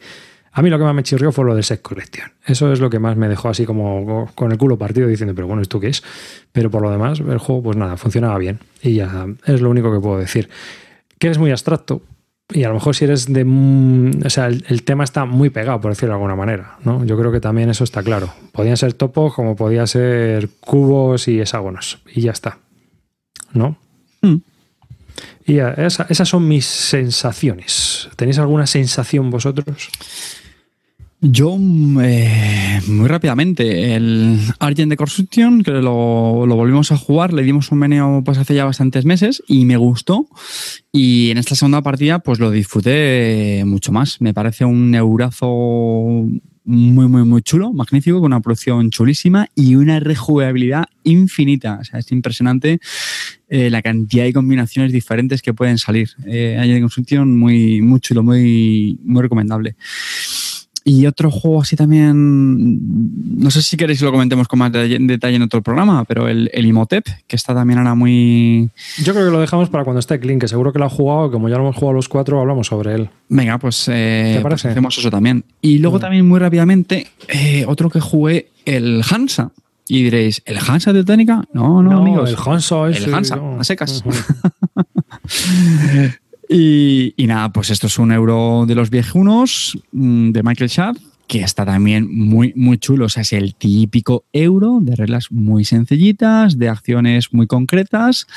A 0.53 0.63
mí 0.63 0.71
lo 0.71 0.79
que 0.79 0.85
más 0.85 0.95
me 0.95 1.03
chirrió 1.03 1.31
fue 1.31 1.45
lo 1.45 1.53
del 1.53 1.63
set 1.63 1.83
collection. 1.83 2.31
Eso 2.43 2.73
es 2.73 2.79
lo 2.79 2.89
que 2.89 2.97
más 2.97 3.15
me 3.15 3.27
dejó 3.29 3.49
así 3.49 3.63
como 3.63 4.31
con 4.33 4.51
el 4.51 4.57
culo 4.57 4.75
partido 4.75 5.07
diciendo, 5.07 5.35
pero 5.35 5.45
bueno, 5.45 5.61
¿esto 5.61 5.79
qué 5.79 5.89
es? 5.89 6.01
Pero 6.51 6.71
por 6.71 6.81
lo 6.81 6.89
demás, 6.89 7.19
el 7.19 7.37
juego, 7.37 7.61
pues 7.61 7.77
nada, 7.77 7.95
funcionaba 7.95 8.39
bien. 8.39 8.57
Y 8.81 8.95
ya 8.95 9.27
es 9.45 9.61
lo 9.61 9.69
único 9.69 9.93
que 9.93 9.99
puedo 9.99 10.17
decir 10.17 10.49
que 11.19 11.29
es 11.29 11.37
muy 11.37 11.51
abstracto. 11.51 12.01
Y 12.53 12.63
a 12.63 12.69
lo 12.69 12.75
mejor 12.75 12.95
si 12.95 13.03
eres 13.05 13.31
de... 13.31 13.43
mm, 13.43 14.21
O 14.25 14.29
sea, 14.29 14.47
el, 14.47 14.63
el 14.69 14.83
tema 14.83 15.03
está 15.03 15.25
muy 15.25 15.49
pegado, 15.49 15.81
por 15.81 15.91
decirlo 15.91 16.09
de 16.13 16.15
alguna 16.15 16.35
manera. 16.35 16.77
¿no? 16.83 17.03
Yo 17.03 17.17
creo 17.17 17.31
que 17.31 17.41
también 17.41 17.69
eso 17.69 17.83
está 17.83 18.01
claro. 18.03 18.33
Podían 18.53 18.77
ser 18.77 18.93
topos 18.93 19.33
como 19.33 19.55
podía 19.57 19.85
ser 19.85 20.49
cubos 20.61 21.27
y 21.27 21.41
hexágonos. 21.41 21.99
Y 22.13 22.21
ya 22.21 22.31
está. 22.31 22.59
¿No? 23.53 23.77
Mm. 24.21 24.35
Y 25.45 25.59
esa- 25.59 26.05
esas 26.09 26.29
son 26.29 26.47
mis 26.47 26.65
sensaciones. 26.65 28.09
¿Tenéis 28.15 28.37
alguna 28.39 28.67
sensación 28.67 29.29
vosotros? 29.29 29.89
Yo, 31.19 31.57
eh, 32.03 32.79
muy 32.87 33.07
rápidamente, 33.07 33.95
el 33.95 34.39
Argent 34.59 34.91
de 34.91 34.97
Construction, 34.97 35.63
que 35.63 35.71
lo, 35.71 36.45
lo 36.45 36.55
volvimos 36.55 36.91
a 36.91 36.97
jugar, 36.97 37.33
le 37.33 37.41
dimos 37.41 37.71
un 37.71 37.79
meneo 37.79 38.21
pues 38.23 38.37
hace 38.37 38.53
ya 38.53 38.65
bastantes 38.65 39.03
meses 39.03 39.41
y 39.47 39.65
me 39.65 39.77
gustó. 39.77 40.27
Y 40.91 41.31
en 41.31 41.39
esta 41.39 41.55
segunda 41.55 41.81
partida, 41.81 42.19
pues 42.19 42.37
lo 42.37 42.51
disfruté 42.51 43.63
mucho 43.65 43.91
más. 43.91 44.21
Me 44.21 44.35
parece 44.35 44.63
un 44.63 44.91
neurazo 44.91 46.27
muy, 46.67 47.07
muy, 47.07 47.23
muy 47.23 47.41
chulo, 47.41 47.71
magnífico, 47.71 48.17
con 48.19 48.33
una 48.33 48.41
producción 48.41 48.89
chulísima 48.91 49.47
y 49.55 49.75
una 49.75 49.99
rejugabilidad 50.01 50.83
infinita. 51.03 51.79
O 51.81 51.83
sea, 51.85 51.99
es 51.99 52.11
impresionante 52.11 52.79
eh, 53.47 53.69
la 53.69 53.81
cantidad 53.81 54.25
de 54.25 54.33
combinaciones 54.33 54.91
diferentes 54.91 55.41
que 55.41 55.53
pueden 55.53 55.77
salir. 55.77 56.09
Eh, 56.25 56.57
Argent 56.59 56.75
de 56.75 56.81
Construction, 56.81 57.37
muy, 57.37 57.81
muy 57.81 58.01
chulo, 58.01 58.21
muy, 58.21 58.99
muy 59.03 59.21
recomendable. 59.21 59.77
Y 60.89 61.05
otro 61.05 61.29
juego 61.29 61.63
así 61.63 61.75
también, 61.75 62.79
no 63.43 63.51
sé 63.51 63.61
si 63.61 63.75
queréis 63.75 63.99
que 63.99 64.05
lo 64.05 64.11
comentemos 64.13 64.47
con 64.47 64.59
más 64.59 64.71
detalle 64.71 65.35
en 65.35 65.41
otro 65.41 65.61
programa, 65.61 66.05
pero 66.05 66.29
el, 66.29 66.49
el 66.53 66.65
Imhotep, 66.65 67.05
que 67.27 67.35
está 67.35 67.53
también 67.53 67.77
ahora 67.79 67.93
muy... 67.93 68.69
Yo 69.03 69.11
creo 69.11 69.25
que 69.25 69.31
lo 69.31 69.41
dejamos 69.41 69.67
para 69.69 69.83
cuando 69.83 69.99
esté 69.99 70.17
Clean, 70.17 70.39
que 70.39 70.47
seguro 70.47 70.71
que 70.71 70.79
lo 70.79 70.85
ha 70.85 70.89
jugado. 70.89 71.29
Como 71.29 71.49
ya 71.49 71.55
lo 71.57 71.63
hemos 71.63 71.75
jugado 71.75 71.91
los 71.91 72.07
cuatro, 72.07 72.39
hablamos 72.39 72.67
sobre 72.67 72.95
él. 72.95 73.09
Venga, 73.27 73.57
pues, 73.57 73.85
eh, 73.91 74.35
¿Te 74.37 74.41
pues 74.47 74.63
hacemos 74.65 74.97
eso 74.97 75.11
también. 75.11 75.43
Y 75.61 75.79
luego 75.79 75.97
Mm. 75.97 76.01
también 76.01 76.25
muy 76.25 76.39
rápidamente, 76.39 77.07
eh, 77.27 77.65
otro 77.67 77.89
que 77.89 77.99
jugué, 77.99 78.47
el 78.63 79.03
Hansa. 79.11 79.51
Y 79.89 80.03
diréis, 80.03 80.41
¿el 80.45 80.57
Hansa 80.57 80.93
de 80.93 81.03
Técnica? 81.03 81.43
No, 81.51 81.83
no, 81.83 81.97
amigos. 81.99 82.29
el 82.29 82.37
Hansa 82.37 82.89
es 82.89 83.05
El 83.05 83.13
Hansa, 83.13 83.37
a 83.59 83.63
secas. 83.65 84.05
Y, 86.49 87.13
nada, 87.19 87.51
pues 87.51 87.69
esto 87.69 87.87
es 87.87 87.99
un 87.99 88.11
euro 88.11 88.65
de 88.67 88.75
los 88.75 88.89
viejunos 88.89 89.77
mm, 89.91 90.31
de 90.31 90.43
Michael 90.43 90.69
Schaff, 90.69 90.97
que 91.27 91.41
está 91.41 91.65
también 91.65 92.07
muy, 92.09 92.53
muy 92.55 92.77
chulo. 92.77 93.05
O 93.05 93.09
sea, 93.09 93.21
es 93.21 93.33
el 93.33 93.53
típico 93.55 94.25
euro 94.31 94.79
de 94.81 94.95
reglas 94.95 95.31
muy 95.31 95.65
sencillitas, 95.65 96.57
de 96.57 96.69
acciones 96.69 97.33
muy 97.33 97.47
concretas, 97.47 98.27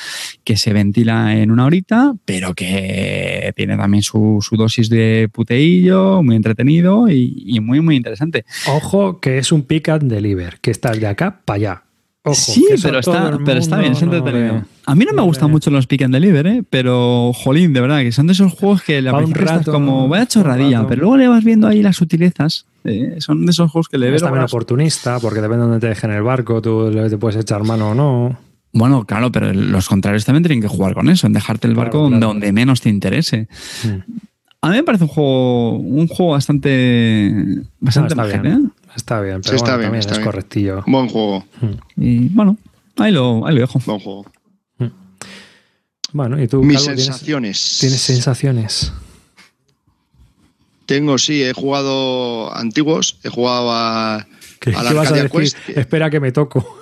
que 0.44 0.56
se 0.56 0.72
ventila 0.72 1.36
en 1.36 1.50
una 1.50 1.66
horita, 1.66 2.14
pero 2.24 2.54
que 2.54 3.52
tiene 3.56 3.76
también 3.76 4.02
su, 4.02 4.38
su 4.40 4.56
dosis 4.56 4.88
de 4.88 5.28
puteillo, 5.32 6.22
muy 6.22 6.36
entretenido 6.36 7.08
y, 7.08 7.58
muy, 7.60 7.80
muy 7.80 7.96
interesante. 7.96 8.44
Ojo, 8.66 9.20
que 9.20 9.38
es 9.38 9.52
un 9.52 9.62
pick 9.62 9.88
and 9.88 10.10
deliver, 10.10 10.58
que 10.60 10.70
estás 10.70 10.98
de 10.98 11.06
acá 11.06 11.40
para 11.44 11.56
allá. 11.56 11.82
Ojo, 12.22 12.34
sí, 12.34 12.66
pero 12.82 12.98
está, 12.98 13.38
pero 13.46 13.58
está 13.60 13.78
bien, 13.78 13.92
es 13.92 14.02
no 14.02 14.12
entretenido. 14.14 14.62
A 14.84 14.94
mí 14.94 15.04
no 15.06 15.14
me 15.14 15.22
gustan 15.22 15.50
mucho 15.50 15.70
los 15.70 15.86
pick 15.86 16.02
and 16.02 16.12
deliver, 16.14 16.46
¿eh? 16.46 16.62
pero 16.68 17.32
jolín, 17.34 17.72
de 17.72 17.80
verdad, 17.80 18.00
que 18.00 18.12
son 18.12 18.26
de 18.26 18.34
esos 18.34 18.52
juegos 18.52 18.82
que 18.82 19.00
la 19.00 19.12
un 19.14 19.24
primera 19.24 19.40
vez 19.40 19.50
estás 19.52 19.66
rato, 19.66 19.72
como 19.72 20.06
vaya 20.08 20.26
chorradilla, 20.26 20.86
pero 20.86 21.00
luego 21.02 21.16
le 21.16 21.28
vas 21.28 21.42
viendo 21.44 21.66
ahí 21.66 21.82
las 21.82 21.96
sutilezas. 21.96 22.66
eh, 22.84 23.16
son 23.20 23.46
de 23.46 23.52
esos 23.52 23.70
juegos 23.70 23.88
que 23.88 23.96
le 23.96 24.06
ves. 24.10 24.16
Es 24.16 24.22
también 24.22 24.44
oportunista, 24.44 25.18
porque 25.18 25.40
depende 25.40 25.64
de 25.64 25.70
dónde 25.70 25.80
te 25.80 25.86
dejen 25.88 26.10
el 26.10 26.22
barco, 26.22 26.60
tú 26.60 26.90
le- 26.92 27.08
te 27.08 27.16
puedes 27.16 27.40
echar 27.40 27.64
mano 27.64 27.90
o 27.90 27.94
no. 27.94 28.38
Bueno, 28.72 29.04
claro, 29.04 29.32
pero 29.32 29.52
los 29.54 29.88
contrarios 29.88 30.24
también 30.26 30.42
tienen 30.42 30.60
que 30.60 30.68
jugar 30.68 30.92
con 30.94 31.08
eso, 31.08 31.26
en 31.26 31.32
dejarte 31.32 31.66
el 31.68 31.72
Claro, 31.74 31.86
barco 31.86 31.98
donde, 32.02 32.18
claro. 32.18 32.32
donde 32.34 32.52
menos 32.52 32.80
te 32.82 32.88
interese. 32.90 33.48
Mm. 33.84 34.10
A 34.62 34.68
mí 34.68 34.76
me 34.76 34.82
parece 34.82 35.04
un 35.04 35.08
juego, 35.08 35.76
un 35.78 36.06
juego 36.06 36.32
bastante, 36.32 37.62
bastante 37.80 38.14
No, 38.14 38.24
bien. 38.26 38.72
Está 38.96 39.20
bien, 39.20 39.40
pero 39.42 39.50
Sí, 39.50 39.56
está 39.56 39.76
bueno, 39.76 39.78
bien, 39.78 39.86
también 39.86 40.00
está 40.00 40.12
es 40.12 40.18
bien. 40.18 40.26
correctillo. 40.26 40.82
Buen 40.86 41.08
juego, 41.08 41.44
¿eh? 41.62 41.76
Y 41.96 42.28
bueno, 42.28 42.56
ahí 42.96 43.12
lo, 43.12 43.46
ahí 43.46 43.54
lo 43.54 43.60
dejo. 43.60 43.78
buen 43.86 44.00
juego. 44.00 44.26
Bueno, 46.12 46.42
y 46.42 46.48
tú, 46.48 46.62
Mis 46.62 46.78
Calvo, 46.78 46.86
¿tienes, 46.96 47.04
sensaciones. 47.06 47.76
tienes 47.80 48.00
sensaciones? 48.00 48.92
Tengo, 50.86 51.18
sí, 51.18 51.42
he 51.44 51.52
jugado 51.52 52.52
antiguos, 52.56 53.18
he 53.22 53.28
jugado 53.28 53.70
a, 53.72 54.26
¿Qué, 54.58 54.70
a 54.74 54.82
la 54.82 54.88
qué 54.90 54.94
vas 54.96 55.06
a 55.06 55.10
Arcadia 55.14 55.22
decir? 55.22 55.40
Quest. 55.40 55.56
que- 55.66 55.80
Espera 55.80 56.10
que 56.10 56.18
me 56.18 56.32
toco. 56.32 56.66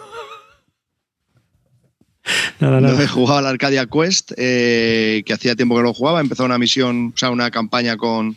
nada, 2.60 2.80
No, 2.80 2.98
he 3.00 3.06
jugado 3.06 3.38
a 3.38 3.42
la 3.42 3.50
Arcadia 3.50 3.86
Quest, 3.86 4.32
eh, 4.38 5.22
que 5.26 5.32
hacía 5.34 5.54
tiempo 5.56 5.76
que 5.76 5.82
no 5.82 5.92
jugaba. 5.92 6.20
He 6.20 6.22
empezado 6.22 6.46
una 6.46 6.56
misión, 6.58 7.12
o 7.14 7.18
sea, 7.18 7.30
una 7.30 7.50
campaña 7.50 7.98
con, 7.98 8.36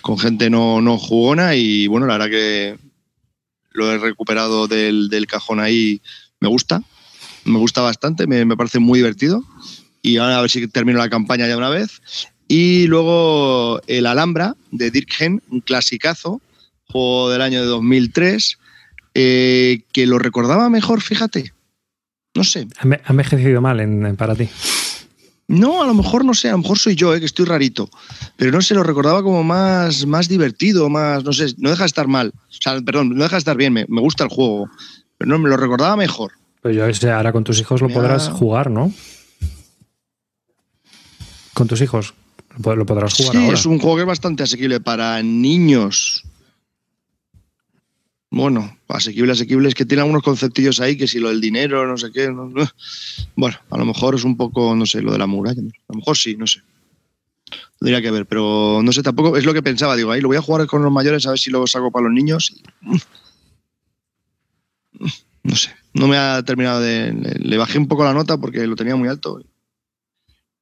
con 0.00 0.18
gente 0.18 0.50
no, 0.50 0.80
no 0.80 0.98
jugona 0.98 1.54
y 1.54 1.86
bueno, 1.86 2.06
la 2.06 2.14
verdad 2.18 2.30
que 2.30 2.78
lo 3.74 3.90
he 3.92 3.98
recuperado 3.98 4.66
del, 4.68 5.08
del 5.08 5.26
cajón 5.26 5.60
ahí. 5.60 6.00
Me 6.40 6.48
gusta, 6.48 6.82
me 7.44 7.58
gusta 7.58 7.80
bastante, 7.82 8.26
me, 8.26 8.44
me 8.44 8.56
parece 8.56 8.78
muy 8.78 8.98
divertido. 8.98 9.44
Y 10.02 10.16
ahora 10.16 10.38
a 10.38 10.40
ver 10.40 10.50
si 10.50 10.66
termino 10.68 10.98
la 10.98 11.08
campaña 11.10 11.46
ya 11.46 11.56
una 11.56 11.68
vez. 11.68 12.00
Y 12.48 12.86
luego 12.88 13.80
el 13.86 14.06
Alhambra 14.06 14.56
de 14.70 14.90
Dirkgen, 14.90 15.42
un 15.50 15.60
clasicazo, 15.60 16.40
juego 16.86 17.30
del 17.30 17.40
año 17.40 17.60
de 17.60 17.66
2003, 17.66 18.58
eh, 19.14 19.82
que 19.92 20.06
lo 20.06 20.18
recordaba 20.18 20.68
mejor, 20.68 21.00
fíjate. 21.00 21.52
No 22.34 22.44
sé, 22.44 22.66
ha 22.78 23.10
envejecido 23.12 23.60
mal 23.60 23.78
en, 23.80 24.04
en- 24.06 24.16
para 24.16 24.34
ti. 24.34 24.48
No, 25.52 25.82
a 25.82 25.86
lo 25.86 25.92
mejor 25.92 26.24
no 26.24 26.32
sé, 26.32 26.48
a 26.48 26.52
lo 26.52 26.58
mejor 26.58 26.78
soy 26.78 26.94
yo, 26.94 27.14
eh, 27.14 27.20
que 27.20 27.26
estoy 27.26 27.44
rarito. 27.44 27.90
Pero 28.36 28.50
no 28.52 28.62
sé, 28.62 28.74
lo 28.74 28.82
recordaba 28.82 29.22
como 29.22 29.44
más, 29.44 30.06
más 30.06 30.26
divertido, 30.26 30.88
más, 30.88 31.24
no 31.24 31.32
sé, 31.34 31.54
no 31.58 31.68
deja 31.68 31.82
de 31.82 31.88
estar 31.88 32.08
mal. 32.08 32.32
O 32.34 32.54
sea, 32.58 32.80
perdón, 32.80 33.10
no 33.10 33.22
deja 33.22 33.36
de 33.36 33.40
estar 33.40 33.56
bien, 33.56 33.74
me, 33.74 33.84
me 33.86 34.00
gusta 34.00 34.24
el 34.24 34.30
juego. 34.30 34.70
Pero 35.18 35.30
no, 35.30 35.38
me 35.38 35.50
lo 35.50 35.58
recordaba 35.58 35.94
mejor. 35.94 36.32
Pues 36.62 36.74
yo 36.74 36.90
sé, 36.94 37.10
ahora 37.10 37.32
con 37.32 37.44
tus 37.44 37.60
hijos 37.60 37.82
lo 37.82 37.90
podrás 37.90 38.30
jugar, 38.30 38.70
¿no? 38.70 38.92
Con 41.52 41.68
tus 41.68 41.82
hijos 41.82 42.14
lo 42.64 42.76
lo 42.76 42.86
podrás 42.86 43.14
jugar 43.14 43.32
Sí, 43.32 43.44
ahora. 43.44 43.54
es 43.54 43.66
un 43.66 43.78
juego 43.78 43.96
que 43.96 44.02
es 44.02 44.08
bastante 44.08 44.42
asequible 44.42 44.80
para 44.80 45.22
niños. 45.22 46.24
Bueno, 48.34 48.78
asequible, 48.88 49.32
asequible, 49.32 49.68
es 49.68 49.74
que 49.74 49.84
tiene 49.84 50.00
algunos 50.00 50.22
conceptillos 50.22 50.80
ahí, 50.80 50.96
que 50.96 51.06
si 51.06 51.18
lo 51.18 51.28
del 51.28 51.42
dinero, 51.42 51.86
no 51.86 51.98
sé 51.98 52.10
qué. 52.10 52.28
no- 52.32 52.48
no. 52.48 52.66
Bueno, 53.36 53.58
a 53.68 53.76
lo 53.76 53.84
mejor 53.84 54.14
es 54.14 54.24
un 54.24 54.38
poco, 54.38 54.74
no 54.74 54.86
sé, 54.86 55.02
lo 55.02 55.12
de 55.12 55.18
la 55.18 55.26
muralla. 55.26 55.60
A 55.60 55.92
lo 55.92 55.96
mejor 55.96 56.16
sí, 56.16 56.34
no 56.36 56.46
sé. 56.46 56.62
Tendría 57.78 58.00
que 58.00 58.10
ver, 58.10 58.24
pero 58.24 58.80
no 58.82 58.90
sé, 58.90 59.02
tampoco 59.02 59.36
es 59.36 59.44
lo 59.44 59.52
que 59.52 59.62
pensaba. 59.62 59.96
Digo, 59.96 60.10
ahí 60.12 60.22
lo 60.22 60.28
voy 60.28 60.38
a 60.38 60.42
jugar 60.42 60.66
con 60.66 60.82
los 60.82 60.90
mayores 60.90 61.26
a 61.26 61.30
ver 61.30 61.38
si 61.38 61.50
lo 61.50 61.66
saco 61.66 61.90
para 61.90 62.04
los 62.04 62.14
niños. 62.14 62.50
y- 62.56 62.62
No 65.44 65.56
sé, 65.56 65.70
no 65.92 66.06
me 66.08 66.16
ha 66.16 66.42
terminado 66.42 66.80
de. 66.80 67.12
Le 67.38 67.58
bajé 67.58 67.76
un 67.78 67.88
poco 67.88 68.04
la 68.04 68.14
nota 68.14 68.38
porque 68.38 68.66
lo 68.66 68.76
tenía 68.76 68.96
muy 68.96 69.08
alto. 69.08 69.42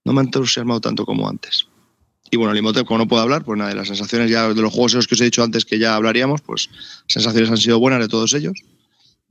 No 0.04 0.12
me 0.12 0.20
ha 0.22 0.24
entusiasmado 0.24 0.80
tanto 0.80 1.04
como 1.04 1.28
antes. 1.28 1.66
Y 2.30 2.36
bueno, 2.36 2.52
el 2.52 2.58
Imhotep, 2.58 2.86
como 2.86 2.98
no 2.98 3.08
puedo 3.08 3.22
hablar, 3.22 3.44
pues 3.44 3.58
nada, 3.58 3.70
de 3.70 3.76
las 3.76 3.88
sensaciones 3.88 4.30
ya 4.30 4.48
de 4.48 4.62
los 4.62 4.72
juegos 4.72 4.92
esos 4.92 5.06
que 5.08 5.14
os 5.14 5.20
he 5.20 5.24
dicho 5.24 5.42
antes 5.42 5.64
que 5.64 5.78
ya 5.78 5.94
hablaríamos, 5.94 6.40
pues 6.42 6.70
sensaciones 7.06 7.50
han 7.50 7.56
sido 7.56 7.78
buenas 7.78 8.00
de 8.00 8.08
todos 8.08 8.32
ellos. 8.34 8.54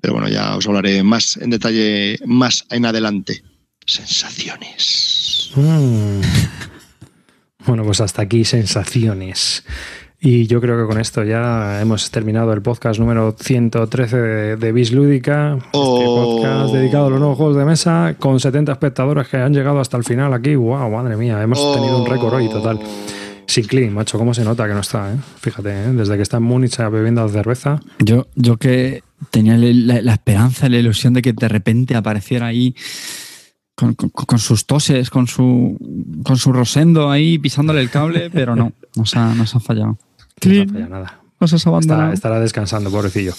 Pero 0.02 0.14
bueno, 0.14 0.30
ya 0.30 0.56
os 0.56 0.68
hablaré 0.68 1.04
más 1.04 1.38
en 1.38 1.50
detalle 1.50 2.20
más 2.26 2.66
en 2.70 2.86
adelante. 2.86 3.44
Sensaciones. 3.86 5.52
Mm. 5.56 6.22
Bueno, 7.66 7.84
pues 7.84 8.02
hasta 8.02 8.22
aquí 8.22 8.46
sensaciones. 8.46 9.64
Y 10.22 10.48
yo 10.48 10.60
creo 10.60 10.78
que 10.78 10.86
con 10.86 11.00
esto 11.00 11.24
ya 11.24 11.80
hemos 11.82 12.12
terminado 12.12 12.52
el 12.52 12.62
podcast 12.62 13.00
número 13.00 13.34
113 13.40 14.18
de, 14.18 14.56
de 14.58 14.72
Bis 14.74 14.92
Lúdica. 14.92 15.56
Este 15.56 15.70
Oh. 15.72 16.38
podcast 16.38 16.74
dedicado 16.74 17.08
a 17.08 17.10
los 17.12 17.20
nuevos 17.20 17.38
juegos 17.38 17.56
de 17.56 17.64
mesa 17.64 18.16
con 18.20 18.38
70 18.38 18.74
espectadores 18.74 19.30
que 19.30 19.38
han 19.38 19.54
llegado 19.54 19.80
hasta 19.80 19.96
el 19.96 20.04
final 20.04 20.34
aquí. 20.34 20.56
¡Wow! 20.56 20.90
Madre 20.92 21.16
mía, 21.16 21.42
hemos 21.42 21.60
tenido 21.74 22.04
un 22.04 22.10
récord 22.10 22.34
hoy 22.34 22.50
total. 22.50 22.80
Sin 23.48 23.64
clean, 23.66 23.94
macho, 23.94 24.18
cómo 24.20 24.34
se 24.34 24.44
nota 24.44 24.68
que 24.68 24.74
no 24.74 24.82
está, 24.82 25.12
¿eh? 25.14 25.16
Fíjate, 25.40 25.70
¿eh? 25.72 25.88
desde 25.94 26.18
que 26.18 26.22
está 26.22 26.38
en 26.38 26.44
Múnich 26.44 26.78
bebiendo 26.78 27.28
cerveza. 27.30 27.80
Yo, 28.00 28.28
yo 28.36 28.58
que 28.58 29.02
tenía 29.32 29.58
la, 29.58 30.02
la 30.02 30.14
esperanza, 30.14 30.68
la 30.68 30.78
ilusión 30.78 31.14
de 31.14 31.22
que 31.22 31.32
de 31.34 31.48
repente 31.48 31.96
apareciera 31.96 32.48
ahí 32.48 32.76
con, 33.74 33.94
con- 33.96 34.10
con 34.10 34.38
sus 34.38 34.66
toses, 34.66 35.10
con 35.10 35.28
su, 35.28 35.78
con 36.26 36.36
su 36.38 36.52
rosendo 36.52 37.10
ahí 37.10 37.40
pisándole 37.40 37.80
el 37.80 37.90
cable, 37.90 38.30
pero 38.30 38.54
no, 38.56 38.74
nos 38.98 39.16
ha, 39.16 39.34
nos 39.34 39.56
ha 39.56 39.60
fallado. 39.62 39.98
No 40.46 40.74
falla 40.74 40.88
nada. 40.90 41.20
Nos 41.40 41.54
has 41.54 41.62
Estará, 41.62 41.76
abandonado. 41.78 42.14
estará 42.14 42.40
descansando, 42.42 42.92
pobrecillo. 42.92 43.34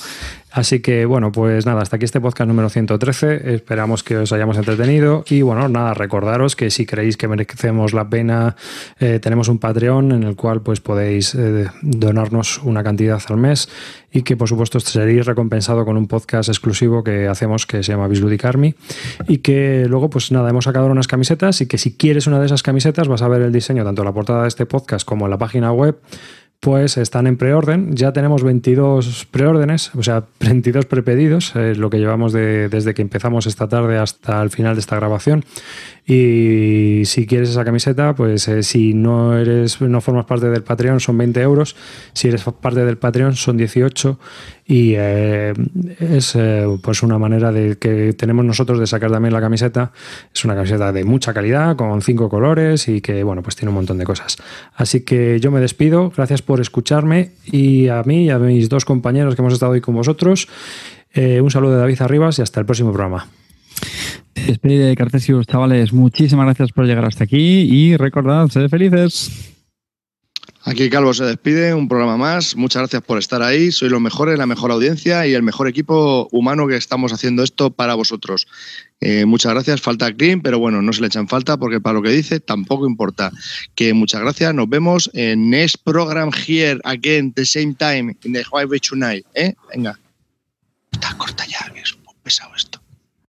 Así 0.52 0.80
que, 0.80 1.04
bueno, 1.04 1.32
pues 1.32 1.66
nada, 1.66 1.82
hasta 1.82 1.96
aquí 1.96 2.06
este 2.06 2.18
podcast 2.18 2.48
número 2.48 2.70
113. 2.70 3.54
Esperamos 3.54 4.02
que 4.02 4.16
os 4.16 4.32
hayamos 4.32 4.56
entretenido. 4.56 5.22
Y 5.28 5.42
bueno, 5.42 5.68
nada, 5.68 5.92
recordaros 5.92 6.56
que 6.56 6.70
si 6.70 6.86
creéis 6.86 7.18
que 7.18 7.28
merecemos 7.28 7.92
la 7.92 8.08
pena, 8.08 8.56
eh, 9.00 9.18
tenemos 9.20 9.48
un 9.48 9.58
Patreon 9.58 10.12
en 10.12 10.22
el 10.22 10.34
cual 10.34 10.62
pues 10.62 10.80
podéis 10.80 11.34
eh, 11.34 11.66
donarnos 11.82 12.62
una 12.64 12.82
cantidad 12.82 13.20
al 13.28 13.36
mes 13.36 13.68
y 14.12 14.22
que 14.22 14.34
por 14.34 14.48
supuesto 14.48 14.80
seréis 14.80 15.26
recompensado 15.26 15.84
con 15.84 15.98
un 15.98 16.08
podcast 16.08 16.48
exclusivo 16.48 17.04
que 17.04 17.28
hacemos 17.28 17.66
que 17.66 17.82
se 17.82 17.92
llama 17.92 18.08
Bisludic 18.08 18.44
Army 18.44 18.74
y 19.28 19.38
que 19.38 19.86
luego 19.88 20.10
pues 20.10 20.32
nada, 20.32 20.48
hemos 20.50 20.64
sacado 20.64 20.86
unas 20.86 21.06
camisetas 21.06 21.60
y 21.60 21.66
que 21.66 21.78
si 21.78 21.96
quieres 21.96 22.26
una 22.26 22.40
de 22.40 22.46
esas 22.46 22.62
camisetas 22.62 23.06
vas 23.08 23.22
a 23.22 23.28
ver 23.28 23.42
el 23.42 23.52
diseño 23.52 23.84
tanto 23.84 24.02
en 24.02 24.06
la 24.06 24.12
portada 24.14 24.42
de 24.42 24.48
este 24.48 24.66
podcast 24.66 25.06
como 25.06 25.26
en 25.26 25.30
la 25.30 25.38
página 25.38 25.70
web 25.70 26.00
pues 26.60 26.98
están 26.98 27.26
en 27.26 27.36
preorden. 27.38 27.96
Ya 27.96 28.12
tenemos 28.12 28.42
22 28.42 29.26
preórdenes, 29.30 29.90
o 29.94 30.02
sea, 30.02 30.24
22 30.40 30.84
prepedidos, 30.86 31.56
es 31.56 31.78
lo 31.78 31.88
que 31.90 31.98
llevamos 31.98 32.32
de- 32.32 32.68
desde 32.68 32.92
que 32.94 33.00
empezamos 33.02 33.46
esta 33.46 33.66
tarde 33.68 33.96
hasta 33.98 34.42
el 34.42 34.50
final 34.50 34.74
de 34.74 34.80
esta 34.80 34.96
grabación. 34.96 35.44
Y 36.06 37.02
si 37.04 37.26
quieres 37.26 37.50
esa 37.50 37.64
camiseta, 37.64 38.14
pues 38.16 38.48
eh, 38.48 38.64
si 38.64 38.94
no 38.94 39.38
eres, 39.38 39.80
no 39.80 40.00
formas 40.00 40.24
parte 40.26 40.50
del 40.50 40.64
Patreon, 40.64 40.98
son 40.98 41.16
20 41.16 41.40
euros. 41.40 41.76
Si 42.14 42.26
eres 42.26 42.42
parte 42.60 42.84
del 42.84 42.98
Patreon, 42.98 43.36
son 43.36 43.56
18. 43.56 44.18
Y 44.66 44.94
eh, 44.96 45.52
es 46.00 46.34
eh, 46.34 46.64
pues 46.82 47.04
una 47.04 47.16
manera 47.18 47.52
de 47.52 47.76
que 47.78 48.12
tenemos 48.12 48.44
nosotros 48.44 48.80
de 48.80 48.88
sacar 48.88 49.12
también 49.12 49.32
la 49.32 49.40
camiseta. 49.40 49.92
Es 50.34 50.44
una 50.44 50.56
camiseta 50.56 50.90
de 50.90 51.04
mucha 51.04 51.32
calidad, 51.32 51.76
con 51.76 52.02
cinco 52.02 52.28
colores 52.28 52.88
y 52.88 53.00
que, 53.00 53.22
bueno, 53.22 53.42
pues 53.42 53.54
tiene 53.54 53.68
un 53.70 53.76
montón 53.76 53.98
de 53.98 54.04
cosas. 54.04 54.36
Así 54.74 55.02
que 55.02 55.38
yo 55.38 55.52
me 55.52 55.60
despido. 55.60 56.10
Gracias 56.16 56.42
por 56.42 56.49
escucharme 56.58 57.32
y 57.44 57.88
a 57.88 58.02
mí 58.02 58.24
y 58.24 58.30
a 58.30 58.38
mis 58.38 58.68
dos 58.68 58.84
compañeros 58.84 59.36
que 59.36 59.42
hemos 59.42 59.52
estado 59.52 59.72
hoy 59.72 59.80
con 59.80 59.94
vosotros. 59.94 60.48
Eh, 61.12 61.40
un 61.40 61.50
saludo 61.50 61.74
de 61.74 61.78
David 61.78 62.02
Arribas 62.02 62.38
y 62.38 62.42
hasta 62.42 62.58
el 62.58 62.66
próximo 62.66 62.92
programa. 62.92 63.28
Despedida 64.34 64.86
de 64.86 64.96
Cartesius, 64.96 65.46
chavales. 65.46 65.92
Muchísimas 65.92 66.46
gracias 66.46 66.72
por 66.72 66.86
llegar 66.86 67.04
hasta 67.04 67.24
aquí 67.24 67.36
y 67.36 67.96
recordad, 67.96 68.48
sed 68.48 68.68
felices. 68.68 69.59
Aquí 70.62 70.90
Calvo 70.90 71.14
se 71.14 71.24
despide, 71.24 71.72
un 71.72 71.88
programa 71.88 72.18
más. 72.18 72.54
Muchas 72.54 72.80
gracias 72.80 73.02
por 73.02 73.18
estar 73.18 73.42
ahí. 73.42 73.72
Sois 73.72 73.90
los 73.90 74.00
mejores, 74.00 74.38
la 74.38 74.44
mejor 74.46 74.70
audiencia 74.70 75.26
y 75.26 75.32
el 75.32 75.42
mejor 75.42 75.68
equipo 75.68 76.28
humano 76.32 76.66
que 76.66 76.76
estamos 76.76 77.14
haciendo 77.14 77.42
esto 77.42 77.70
para 77.70 77.94
vosotros. 77.94 78.46
Eh, 79.00 79.24
muchas 79.24 79.52
gracias. 79.52 79.80
Falta 79.80 80.12
Clean, 80.12 80.42
pero 80.42 80.58
bueno, 80.58 80.82
no 80.82 80.92
se 80.92 81.00
le 81.00 81.06
echan 81.06 81.28
falta 81.28 81.56
porque 81.56 81.80
para 81.80 81.94
lo 81.94 82.02
que 82.02 82.10
dice 82.10 82.40
tampoco 82.40 82.86
importa. 82.86 83.32
Que 83.74 83.94
muchas 83.94 84.20
gracias. 84.20 84.54
Nos 84.54 84.68
vemos 84.68 85.10
en 85.14 85.48
next 85.48 85.76
program 85.82 86.30
here 86.46 86.78
again, 86.84 87.32
the 87.32 87.46
same 87.46 87.74
time, 87.74 88.14
in 88.24 88.34
the 88.34 88.44
Huawei 88.44 88.80
tonight. 88.80 89.24
¿eh? 89.34 89.54
Venga. 89.74 89.98
Está 90.92 91.16
corta 91.16 91.46
ya, 91.46 91.72
que 91.72 91.80
es 91.80 91.96
muy 92.04 92.14
pesado 92.22 92.54
esto. 92.54 92.79